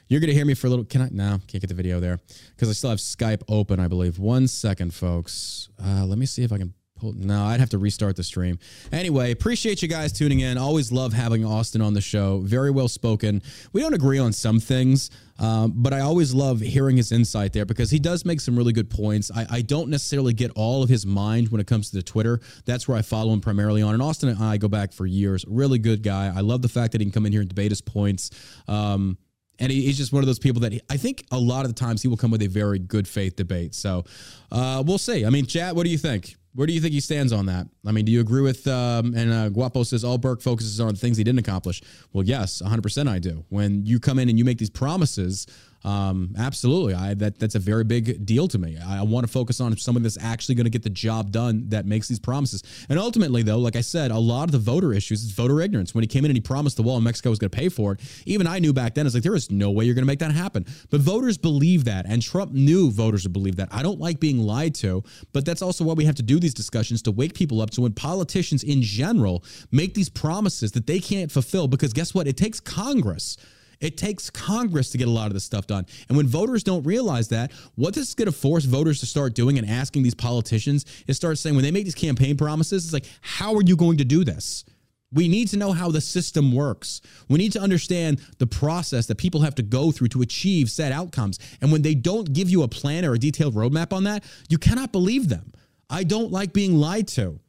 you're 0.07 0.19
gonna 0.19 0.33
hear 0.33 0.45
me 0.45 0.53
for 0.53 0.67
a 0.67 0.69
little. 0.69 0.85
Can 0.85 1.01
I? 1.01 1.09
No, 1.11 1.39
can't 1.47 1.61
get 1.61 1.67
the 1.67 1.73
video 1.73 1.99
there 1.99 2.19
because 2.49 2.69
I 2.69 2.73
still 2.73 2.89
have 2.89 2.99
Skype 2.99 3.43
open. 3.47 3.79
I 3.79 3.87
believe. 3.87 4.19
One 4.19 4.47
second, 4.47 4.93
folks. 4.93 5.69
Uh, 5.83 6.05
let 6.05 6.17
me 6.17 6.25
see 6.25 6.43
if 6.43 6.51
I 6.51 6.57
can 6.57 6.73
no, 7.01 7.43
I'd 7.43 7.59
have 7.59 7.69
to 7.71 7.77
restart 7.77 8.15
the 8.15 8.23
stream. 8.23 8.57
Anyway, 8.91 9.31
appreciate 9.31 9.81
you 9.81 9.87
guys 9.87 10.13
tuning 10.13 10.39
in. 10.39 10.57
Always 10.57 10.91
love 10.91 11.11
having 11.11 11.43
Austin 11.43 11.81
on 11.81 11.93
the 11.93 12.01
show. 12.01 12.39
Very 12.39 12.71
well 12.71 12.87
spoken. 12.87 13.41
We 13.73 13.81
don't 13.81 13.93
agree 13.93 14.17
on 14.17 14.31
some 14.31 14.61
things, 14.61 15.11
um, 15.37 15.73
but 15.75 15.93
I 15.93 15.99
always 15.99 16.33
love 16.33 16.61
hearing 16.61 16.95
his 16.95 17.11
insight 17.11 17.51
there 17.51 17.65
because 17.65 17.91
he 17.91 17.99
does 17.99 18.23
make 18.23 18.39
some 18.39 18.55
really 18.55 18.71
good 18.71 18.89
points. 18.89 19.29
I, 19.35 19.45
I, 19.49 19.61
don't 19.61 19.89
necessarily 19.89 20.33
get 20.33 20.51
all 20.55 20.83
of 20.83 20.89
his 20.89 21.05
mind 21.05 21.49
when 21.49 21.59
it 21.59 21.67
comes 21.67 21.89
to 21.89 21.97
the 21.97 22.03
Twitter. 22.03 22.39
That's 22.65 22.87
where 22.87 22.97
I 22.97 23.01
follow 23.01 23.33
him 23.33 23.41
primarily 23.41 23.81
on. 23.81 23.93
And 23.93 24.01
Austin 24.01 24.29
and 24.29 24.41
I 24.41 24.55
go 24.57 24.69
back 24.69 24.93
for 24.93 25.05
years. 25.05 25.43
Really 25.47 25.79
good 25.79 26.01
guy. 26.01 26.31
I 26.33 26.39
love 26.39 26.61
the 26.61 26.69
fact 26.69 26.93
that 26.93 27.01
he 27.01 27.05
can 27.05 27.11
come 27.11 27.25
in 27.25 27.33
here 27.33 27.41
and 27.41 27.49
debate 27.49 27.71
his 27.71 27.81
points. 27.81 28.31
Um, 28.69 29.17
and 29.59 29.71
he, 29.71 29.81
he's 29.81 29.97
just 29.97 30.13
one 30.13 30.23
of 30.23 30.27
those 30.27 30.39
people 30.39 30.61
that 30.61 30.71
he, 30.71 30.81
I 30.89 30.95
think 30.97 31.25
a 31.31 31.37
lot 31.37 31.65
of 31.65 31.73
the 31.73 31.79
times 31.79 32.01
he 32.01 32.07
will 32.07 32.17
come 32.17 32.31
with 32.31 32.41
a 32.41 32.47
very 32.47 32.79
good 32.79 33.07
faith 33.07 33.35
debate. 33.35 33.75
So 33.75 34.05
uh, 34.51 34.81
we'll 34.85 34.97
see. 34.97 35.25
I 35.25 35.29
mean, 35.29 35.45
chat, 35.45 35.75
what 35.75 35.83
do 35.83 35.89
you 35.89 35.97
think? 35.97 36.35
Where 36.55 36.65
do 36.65 36.73
you 36.73 36.79
think 36.79 36.93
he 36.93 37.01
stands 37.01 37.33
on 37.33 37.47
that? 37.47 37.67
I 37.85 37.91
mean, 37.91 38.05
do 38.05 38.11
you 38.13 38.21
agree 38.21 38.41
with, 38.41 38.65
um, 38.67 39.13
and 39.13 39.31
uh, 39.31 39.49
Guapo 39.49 39.83
says 39.83 40.05
all 40.05 40.17
Burk 40.17 40.41
focuses 40.41 40.79
on 40.79 40.87
the 40.87 40.99
things 40.99 41.17
he 41.17 41.23
didn't 41.23 41.39
accomplish. 41.39 41.81
Well, 42.13 42.23
yes, 42.23 42.61
100% 42.65 43.09
I 43.09 43.19
do. 43.19 43.43
When 43.49 43.85
you 43.85 43.99
come 43.99 44.19
in 44.19 44.29
and 44.29 44.39
you 44.39 44.45
make 44.45 44.57
these 44.57 44.69
promises 44.69 45.47
um, 45.85 46.33
absolutely. 46.35 46.95
I 46.95 47.13
that 47.13 47.37
that's 47.37 47.53
a 47.53 47.59
very 47.59 47.83
big 47.83 48.25
deal 48.25 48.47
to 48.47 48.57
me. 48.57 48.75
I, 48.83 48.99
I 48.99 49.01
want 49.03 49.23
to 49.23 49.31
focus 49.31 49.61
on 49.61 49.77
someone 49.77 50.01
that's 50.01 50.17
actually 50.19 50.55
going 50.55 50.65
to 50.65 50.71
get 50.71 50.81
the 50.81 50.89
job 50.89 51.31
done 51.31 51.69
that 51.69 51.85
makes 51.85 52.07
these 52.07 52.17
promises. 52.17 52.63
And 52.89 52.97
ultimately, 52.97 53.43
though, 53.43 53.59
like 53.59 53.75
I 53.75 53.81
said, 53.81 54.09
a 54.09 54.17
lot 54.17 54.45
of 54.45 54.51
the 54.51 54.57
voter 54.57 54.93
issues 54.93 55.23
is 55.23 55.29
voter 55.29 55.61
ignorance. 55.61 55.93
When 55.93 56.01
he 56.01 56.07
came 56.07 56.25
in 56.25 56.31
and 56.31 56.37
he 56.37 56.41
promised 56.41 56.77
the 56.77 56.83
wall 56.83 56.99
Mexico 57.01 57.29
was 57.29 57.37
going 57.37 57.51
to 57.51 57.55
pay 57.55 57.69
for 57.69 57.93
it, 57.93 57.99
even 58.25 58.47
I 58.47 58.57
knew 58.57 58.73
back 58.73 58.95
then, 58.95 59.05
it's 59.05 59.13
like 59.13 59.23
there 59.23 59.35
is 59.35 59.51
no 59.51 59.69
way 59.69 59.85
you're 59.85 59.93
going 59.93 60.01
to 60.01 60.07
make 60.07 60.19
that 60.19 60.31
happen. 60.31 60.65
But 60.89 61.01
voters 61.01 61.37
believe 61.37 61.85
that, 61.85 62.07
and 62.07 62.19
Trump 62.19 62.51
knew 62.51 62.89
voters 62.89 63.23
would 63.23 63.33
believe 63.33 63.57
that. 63.57 63.69
I 63.71 63.83
don't 63.83 63.99
like 63.99 64.19
being 64.19 64.39
lied 64.39 64.73
to, 64.75 65.03
but 65.33 65.45
that's 65.45 65.61
also 65.61 65.83
why 65.83 65.93
we 65.93 66.05
have 66.05 66.15
to 66.15 66.23
do 66.23 66.39
these 66.39 66.55
discussions 66.55 67.03
to 67.03 67.11
wake 67.11 67.35
people 67.35 67.61
up. 67.61 67.71
So 67.75 67.83
when 67.83 67.93
politicians 67.93 68.63
in 68.63 68.81
general 68.81 69.43
make 69.71 69.93
these 69.93 70.09
promises 70.09 70.71
that 70.71 70.87
they 70.87 70.99
can't 70.99 71.31
fulfill, 71.31 71.67
because 71.67 71.93
guess 71.93 72.15
what? 72.15 72.27
It 72.27 72.37
takes 72.37 72.59
Congress 72.59 73.37
it 73.79 73.97
takes 73.97 74.29
Congress 74.29 74.89
to 74.91 74.97
get 74.97 75.07
a 75.07 75.11
lot 75.11 75.27
of 75.27 75.33
this 75.33 75.43
stuff 75.43 75.67
done. 75.67 75.85
And 76.07 76.17
when 76.17 76.27
voters 76.27 76.63
don't 76.63 76.83
realize 76.83 77.29
that, 77.29 77.51
what 77.75 77.93
this 77.93 78.09
is 78.09 78.15
going 78.15 78.27
to 78.27 78.31
force 78.31 78.65
voters 78.65 78.99
to 78.99 79.05
start 79.05 79.35
doing 79.35 79.57
and 79.57 79.69
asking 79.69 80.03
these 80.03 80.15
politicians 80.15 80.85
is 81.07 81.17
start 81.17 81.37
saying, 81.37 81.55
when 81.55 81.63
they 81.63 81.71
make 81.71 81.85
these 81.85 81.95
campaign 81.95 82.37
promises, 82.37 82.85
it's 82.85 82.93
like, 82.93 83.05
how 83.21 83.55
are 83.55 83.63
you 83.63 83.75
going 83.75 83.97
to 83.97 84.05
do 84.05 84.23
this? 84.23 84.65
We 85.11 85.27
need 85.27 85.47
to 85.49 85.57
know 85.57 85.71
how 85.71 85.91
the 85.91 86.01
system 86.01 86.51
works. 86.51 86.99
We 87.29 87.37
need 87.37 87.53
to 87.53 87.61
understand 87.61 88.19
the 88.37 88.47
process 88.47 89.05
that 89.05 89.17
people 89.17 89.41
have 89.41 89.55
to 89.55 89.63
go 89.63 89.91
through 89.91 90.09
to 90.09 90.21
achieve 90.21 90.69
set 90.69 90.91
outcomes. 90.91 91.39
And 91.61 91.71
when 91.71 91.83
they 91.83 91.95
don't 91.95 92.33
give 92.33 92.49
you 92.49 92.63
a 92.63 92.67
plan 92.67 93.05
or 93.05 93.13
a 93.13 93.19
detailed 93.19 93.55
roadmap 93.55 93.93
on 93.93 94.03
that, 94.05 94.23
you 94.49 94.57
cannot 94.57 94.91
believe 94.91 95.29
them. 95.29 95.53
I 95.89 96.03
don't 96.03 96.31
like 96.31 96.51
being 96.51 96.75
lied 96.75 97.07
to. 97.09 97.39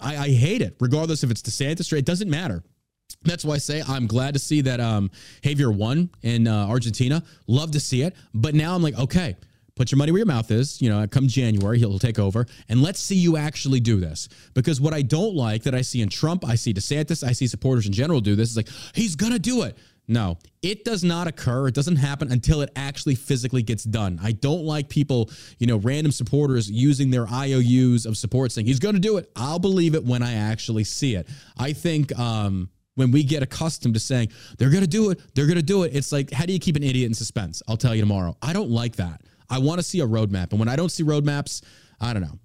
I, 0.00 0.16
I 0.16 0.28
hate 0.28 0.62
it, 0.62 0.76
regardless 0.80 1.24
if 1.24 1.30
it's 1.30 1.42
DeSantis 1.42 1.92
or 1.92 1.96
it 1.96 2.06
doesn't 2.06 2.30
matter. 2.30 2.62
That's 3.22 3.44
why 3.44 3.54
I 3.54 3.58
say 3.58 3.82
I'm 3.86 4.06
glad 4.06 4.34
to 4.34 4.40
see 4.40 4.62
that 4.62 4.80
um, 4.80 5.10
Javier 5.42 5.74
won 5.74 6.10
in 6.22 6.46
uh, 6.46 6.66
Argentina. 6.66 7.22
Love 7.46 7.72
to 7.72 7.80
see 7.80 8.02
it. 8.02 8.14
But 8.32 8.54
now 8.54 8.74
I'm 8.74 8.82
like, 8.82 8.98
okay, 8.98 9.36
put 9.76 9.90
your 9.90 9.98
money 9.98 10.12
where 10.12 10.20
your 10.20 10.26
mouth 10.26 10.50
is. 10.50 10.80
You 10.80 10.90
know, 10.90 11.06
come 11.06 11.26
January, 11.28 11.78
he'll 11.78 11.98
take 11.98 12.18
over. 12.18 12.46
And 12.68 12.82
let's 12.82 13.00
see 13.00 13.16
you 13.16 13.36
actually 13.36 13.80
do 13.80 14.00
this. 14.00 14.28
Because 14.54 14.80
what 14.80 14.94
I 14.94 15.02
don't 15.02 15.34
like 15.34 15.62
that 15.64 15.74
I 15.74 15.82
see 15.82 16.02
in 16.02 16.08
Trump, 16.08 16.46
I 16.46 16.54
see 16.54 16.72
DeSantis, 16.72 17.26
I 17.26 17.32
see 17.32 17.46
supporters 17.46 17.86
in 17.86 17.92
general 17.92 18.20
do 18.20 18.36
this 18.36 18.50
is 18.50 18.56
like, 18.56 18.68
he's 18.94 19.16
going 19.16 19.32
to 19.32 19.38
do 19.38 19.62
it. 19.62 19.76
No, 20.10 20.38
it 20.60 20.84
does 20.84 21.04
not 21.04 21.28
occur. 21.28 21.68
It 21.68 21.74
doesn't 21.74 21.94
happen 21.94 22.32
until 22.32 22.62
it 22.62 22.70
actually 22.74 23.14
physically 23.14 23.62
gets 23.62 23.84
done. 23.84 24.18
I 24.20 24.32
don't 24.32 24.64
like 24.64 24.88
people, 24.88 25.30
you 25.58 25.68
know, 25.68 25.76
random 25.76 26.10
supporters 26.10 26.68
using 26.68 27.12
their 27.12 27.28
IOUs 27.28 28.06
of 28.06 28.16
support 28.16 28.50
saying 28.50 28.66
he's 28.66 28.80
going 28.80 28.96
to 28.96 29.00
do 29.00 29.18
it. 29.18 29.30
I'll 29.36 29.60
believe 29.60 29.94
it 29.94 30.04
when 30.04 30.24
I 30.24 30.34
actually 30.34 30.82
see 30.82 31.14
it. 31.14 31.28
I 31.56 31.74
think 31.74 32.18
um, 32.18 32.70
when 32.94 33.10
we 33.10 33.22
get 33.22 33.42
accustomed 33.42 33.94
to 33.94 34.00
saying 34.00 34.28
they're 34.58 34.70
going 34.70 34.82
to 34.82 34.88
do 34.88 35.10
it, 35.10 35.20
they're 35.34 35.46
going 35.46 35.56
to 35.56 35.62
do 35.62 35.84
it. 35.84 35.94
It's 35.94 36.12
like, 36.12 36.30
how 36.30 36.44
do 36.44 36.52
you 36.52 36.58
keep 36.58 36.76
an 36.76 36.82
idiot 36.82 37.06
in 37.06 37.14
suspense? 37.14 37.62
I'll 37.68 37.76
tell 37.76 37.94
you 37.94 38.02
tomorrow. 38.02 38.36
I 38.42 38.52
don't 38.52 38.70
like 38.70 38.96
that. 38.96 39.22
I 39.48 39.58
want 39.58 39.78
to 39.78 39.82
see 39.82 40.00
a 40.00 40.06
roadmap. 40.06 40.50
And 40.50 40.58
when 40.58 40.68
I 40.68 40.76
don't 40.76 40.90
see 40.90 41.02
roadmaps, 41.02 41.62
I 42.00 42.12
don't 42.12 42.22
know. 42.22 42.38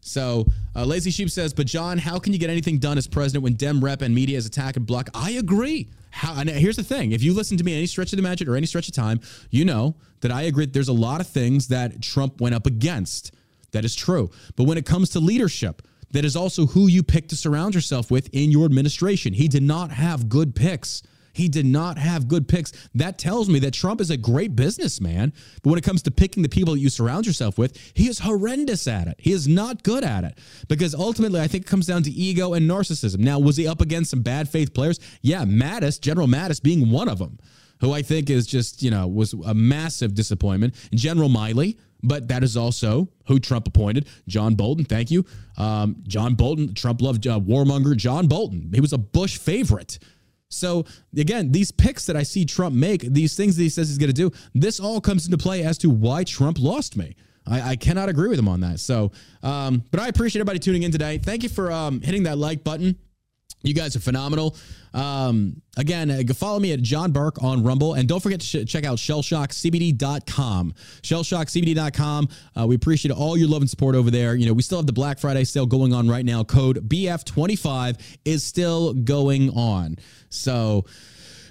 So 0.00 0.46
uh, 0.74 0.84
Lazy 0.84 1.10
Sheep 1.10 1.30
says, 1.30 1.52
but 1.52 1.66
John, 1.66 1.98
how 1.98 2.18
can 2.18 2.32
you 2.32 2.38
get 2.38 2.50
anything 2.50 2.78
done 2.78 2.98
as 2.98 3.06
president 3.06 3.44
when 3.44 3.54
Dem 3.54 3.84
rep 3.84 4.02
and 4.02 4.14
media 4.14 4.38
is 4.38 4.46
attack 4.46 4.76
and 4.76 4.86
block? 4.86 5.08
I 5.14 5.32
agree. 5.32 5.90
How, 6.10 6.34
here's 6.34 6.76
the 6.76 6.82
thing: 6.82 7.12
if 7.12 7.22
you 7.22 7.32
listen 7.32 7.56
to 7.58 7.64
me 7.64 7.76
any 7.76 7.86
stretch 7.86 8.12
of 8.12 8.16
the 8.16 8.22
magic 8.22 8.48
or 8.48 8.56
any 8.56 8.66
stretch 8.66 8.88
of 8.88 8.94
time, 8.94 9.20
you 9.50 9.64
know 9.64 9.94
that 10.22 10.32
I 10.32 10.42
agree. 10.42 10.66
There's 10.66 10.88
a 10.88 10.92
lot 10.92 11.20
of 11.20 11.28
things 11.28 11.68
that 11.68 12.02
Trump 12.02 12.40
went 12.40 12.54
up 12.54 12.66
against. 12.66 13.32
That 13.72 13.84
is 13.84 13.94
true. 13.94 14.30
But 14.56 14.64
when 14.64 14.76
it 14.76 14.84
comes 14.84 15.10
to 15.10 15.20
leadership, 15.20 15.82
that 16.10 16.24
is 16.24 16.36
also 16.36 16.66
who 16.66 16.86
you 16.86 17.02
pick 17.02 17.28
to 17.28 17.36
surround 17.36 17.74
yourself 17.74 18.10
with 18.10 18.28
in 18.32 18.50
your 18.50 18.64
administration. 18.64 19.32
He 19.32 19.48
did 19.48 19.62
not 19.62 19.90
have 19.90 20.28
good 20.28 20.54
picks. 20.54 21.02
He 21.32 21.48
did 21.48 21.66
not 21.66 21.98
have 21.98 22.28
good 22.28 22.48
picks. 22.48 22.72
That 22.94 23.18
tells 23.18 23.48
me 23.48 23.60
that 23.60 23.72
Trump 23.72 24.00
is 24.00 24.10
a 24.10 24.16
great 24.16 24.56
businessman, 24.56 25.32
but 25.62 25.70
when 25.70 25.78
it 25.78 25.84
comes 25.84 26.02
to 26.02 26.10
picking 26.10 26.42
the 26.42 26.48
people 26.48 26.74
that 26.74 26.80
you 26.80 26.90
surround 26.90 27.26
yourself 27.26 27.56
with, 27.56 27.76
he 27.94 28.08
is 28.08 28.18
horrendous 28.18 28.88
at 28.88 29.06
it. 29.06 29.14
He 29.18 29.32
is 29.32 29.46
not 29.46 29.82
good 29.82 30.04
at 30.04 30.24
it 30.24 30.38
because 30.68 30.94
ultimately, 30.94 31.40
I 31.40 31.48
think 31.48 31.64
it 31.64 31.68
comes 31.68 31.86
down 31.86 32.02
to 32.04 32.10
ego 32.10 32.54
and 32.54 32.68
narcissism. 32.68 33.18
Now, 33.18 33.38
was 33.38 33.56
he 33.56 33.66
up 33.66 33.80
against 33.80 34.10
some 34.10 34.22
bad 34.22 34.48
faith 34.48 34.74
players? 34.74 34.98
Yeah, 35.22 35.44
Mattis, 35.44 36.00
General 36.00 36.26
Mattis 36.26 36.62
being 36.62 36.90
one 36.90 37.08
of 37.08 37.18
them, 37.18 37.38
who 37.80 37.92
I 37.92 38.02
think 38.02 38.28
is 38.28 38.46
just, 38.46 38.82
you 38.82 38.90
know, 38.90 39.06
was 39.06 39.32
a 39.32 39.54
massive 39.54 40.14
disappointment. 40.14 40.74
General 40.92 41.28
Milley, 41.28 41.78
but 42.02 42.28
that 42.28 42.42
is 42.42 42.56
also 42.56 43.08
who 43.26 43.38
Trump 43.38 43.66
appointed. 43.66 44.06
John 44.28 44.54
Bolton, 44.54 44.84
thank 44.84 45.10
you. 45.10 45.24
Um, 45.56 45.96
John 46.04 46.34
Bolton, 46.34 46.74
Trump 46.74 47.00
loved 47.00 47.26
uh, 47.26 47.38
warmonger 47.38 47.96
John 47.96 48.26
Bolton. 48.26 48.70
He 48.74 48.80
was 48.80 48.92
a 48.92 48.98
Bush 48.98 49.38
favorite. 49.38 49.98
So 50.48 50.84
again, 51.16 51.52
these 51.52 51.70
picks 51.70 52.06
that 52.06 52.16
I 52.16 52.24
see 52.24 52.44
Trump 52.44 52.74
make, 52.74 53.02
these 53.02 53.36
things 53.36 53.56
that 53.56 53.62
he 53.62 53.68
says 53.68 53.88
he's 53.88 53.98
going 53.98 54.12
to 54.12 54.12
do, 54.12 54.30
this 54.54 54.80
all 54.80 55.00
comes 55.00 55.26
into 55.26 55.38
play 55.38 55.62
as 55.62 55.78
to 55.78 55.90
why 55.90 56.24
Trump 56.24 56.58
lost 56.58 56.96
me. 56.96 57.14
I, 57.46 57.70
I 57.70 57.76
cannot 57.76 58.08
agree 58.08 58.28
with 58.28 58.38
him 58.38 58.48
on 58.48 58.60
that. 58.60 58.80
So, 58.80 59.12
um, 59.42 59.84
but 59.90 60.00
I 60.00 60.08
appreciate 60.08 60.40
everybody 60.40 60.58
tuning 60.58 60.82
in 60.82 60.92
today. 60.92 61.18
Thank 61.18 61.42
you 61.42 61.48
for 61.48 61.70
um, 61.70 62.00
hitting 62.00 62.24
that 62.24 62.38
like 62.38 62.64
button. 62.64 62.98
You 63.62 63.74
guys 63.74 63.94
are 63.94 64.00
phenomenal. 64.00 64.56
Um, 64.94 65.60
again, 65.76 66.10
uh, 66.10 66.22
follow 66.34 66.58
me 66.58 66.72
at 66.72 66.80
John 66.80 67.12
Burk 67.12 67.42
on 67.42 67.62
Rumble. 67.62 67.94
And 67.94 68.08
don't 68.08 68.20
forget 68.20 68.40
to 68.40 68.46
sh- 68.46 68.70
check 68.70 68.84
out 68.84 68.98
shellshockcbd.com. 68.98 70.74
Shellshockcbd.com. 71.02 72.28
Uh, 72.58 72.66
we 72.66 72.74
appreciate 72.74 73.12
all 73.12 73.36
your 73.36 73.48
love 73.48 73.62
and 73.62 73.70
support 73.70 73.94
over 73.94 74.10
there. 74.10 74.34
You 74.34 74.46
know, 74.46 74.52
we 74.52 74.62
still 74.62 74.78
have 74.78 74.86
the 74.86 74.92
Black 74.92 75.18
Friday 75.18 75.44
sale 75.44 75.66
going 75.66 75.92
on 75.92 76.08
right 76.08 76.24
now. 76.24 76.42
Code 76.42 76.88
BF25 76.88 78.00
is 78.24 78.42
still 78.42 78.94
going 78.94 79.50
on. 79.50 79.96
So, 80.30 80.86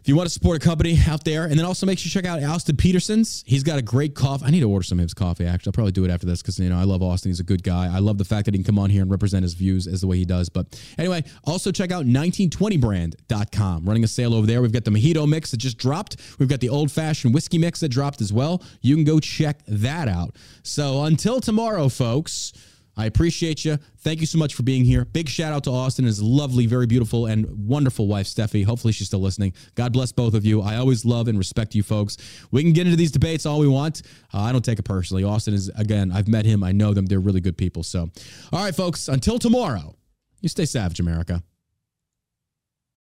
you 0.09 0.15
want 0.15 0.25
to 0.25 0.33
support 0.33 0.57
a 0.57 0.59
company 0.59 0.97
out 1.07 1.23
there, 1.23 1.45
and 1.45 1.53
then 1.53 1.65
also 1.65 1.85
make 1.85 1.99
sure 1.99 2.07
you 2.07 2.11
check 2.11 2.25
out 2.25 2.43
Austin 2.43 2.75
Peterson's. 2.75 3.43
He's 3.45 3.61
got 3.61 3.77
a 3.77 3.81
great 3.83 4.15
coffee. 4.15 4.43
I 4.43 4.49
need 4.49 4.61
to 4.61 4.69
order 4.69 4.83
some 4.83 4.97
of 4.97 5.03
his 5.03 5.13
coffee. 5.13 5.45
Actually, 5.45 5.69
I'll 5.69 5.73
probably 5.73 5.91
do 5.91 6.03
it 6.03 6.09
after 6.09 6.25
this 6.25 6.41
because 6.41 6.57
you 6.57 6.67
know 6.67 6.79
I 6.79 6.83
love 6.83 7.03
Austin. 7.03 7.29
He's 7.29 7.39
a 7.39 7.43
good 7.43 7.61
guy. 7.61 7.95
I 7.95 7.99
love 7.99 8.17
the 8.17 8.25
fact 8.25 8.45
that 8.45 8.55
he 8.55 8.57
can 8.57 8.65
come 8.65 8.79
on 8.79 8.89
here 8.89 9.03
and 9.03 9.11
represent 9.11 9.43
his 9.43 9.53
views 9.53 9.85
as 9.85 10.01
the 10.01 10.07
way 10.07 10.17
he 10.17 10.25
does. 10.25 10.49
But 10.49 10.81
anyway, 10.97 11.23
also 11.43 11.71
check 11.71 11.91
out 11.91 12.07
1920brand.com. 12.07 13.85
Running 13.85 14.03
a 14.03 14.07
sale 14.07 14.33
over 14.33 14.47
there. 14.47 14.63
We've 14.63 14.71
got 14.71 14.83
the 14.83 14.89
mojito 14.89 15.29
mix 15.29 15.51
that 15.51 15.57
just 15.57 15.77
dropped. 15.77 16.17
We've 16.39 16.49
got 16.49 16.59
the 16.59 16.69
old 16.69 16.91
fashioned 16.91 17.35
whiskey 17.35 17.59
mix 17.59 17.81
that 17.81 17.89
dropped 17.89 18.19
as 18.19 18.33
well. 18.33 18.63
You 18.81 18.95
can 18.95 19.03
go 19.03 19.19
check 19.19 19.59
that 19.67 20.07
out. 20.07 20.35
So 20.63 21.03
until 21.03 21.39
tomorrow, 21.39 21.87
folks. 21.87 22.51
I 22.99 23.05
appreciate 23.05 23.63
you. 23.63 23.77
Thank 23.99 24.19
you 24.19 24.25
so 24.25 24.37
much 24.37 24.55
for 24.55 24.63
being 24.63 24.83
here. 24.83 25.05
Big 25.05 25.29
shout 25.29 25.53
out 25.53 25.63
to 25.63 25.71
Austin, 25.71 26.03
his 26.03 26.21
lovely, 26.21 26.65
very 26.65 26.85
beautiful, 26.85 27.27
and 27.27 27.45
wonderful 27.65 28.07
wife, 28.07 28.27
Steffi. 28.27 28.65
Hopefully, 28.65 28.91
she's 28.91 29.07
still 29.07 29.21
listening. 29.21 29.53
God 29.75 29.93
bless 29.93 30.11
both 30.11 30.33
of 30.33 30.45
you. 30.45 30.61
I 30.61 30.75
always 30.75 31.05
love 31.05 31.29
and 31.29 31.37
respect 31.37 31.73
you 31.75 31.81
folks. 31.81 32.17
We 32.51 32.61
can 32.61 32.73
get 32.73 32.87
into 32.87 32.97
these 32.97 33.11
debates 33.11 33.45
all 33.45 33.59
we 33.59 33.69
want. 33.69 34.01
Uh, 34.33 34.41
I 34.41 34.51
don't 34.51 34.65
take 34.65 34.79
it 34.79 34.83
personally. 34.83 35.23
Austin 35.23 35.53
is, 35.53 35.69
again, 35.77 36.11
I've 36.11 36.27
met 36.27 36.43
him, 36.43 36.61
I 36.61 36.73
know 36.73 36.93
them. 36.93 37.05
They're 37.05 37.21
really 37.21 37.39
good 37.39 37.57
people. 37.57 37.83
So, 37.83 38.09
all 38.51 38.61
right, 38.61 38.75
folks, 38.75 39.07
until 39.07 39.39
tomorrow, 39.39 39.95
you 40.41 40.49
stay 40.49 40.65
savage, 40.65 40.99
America. 40.99 41.41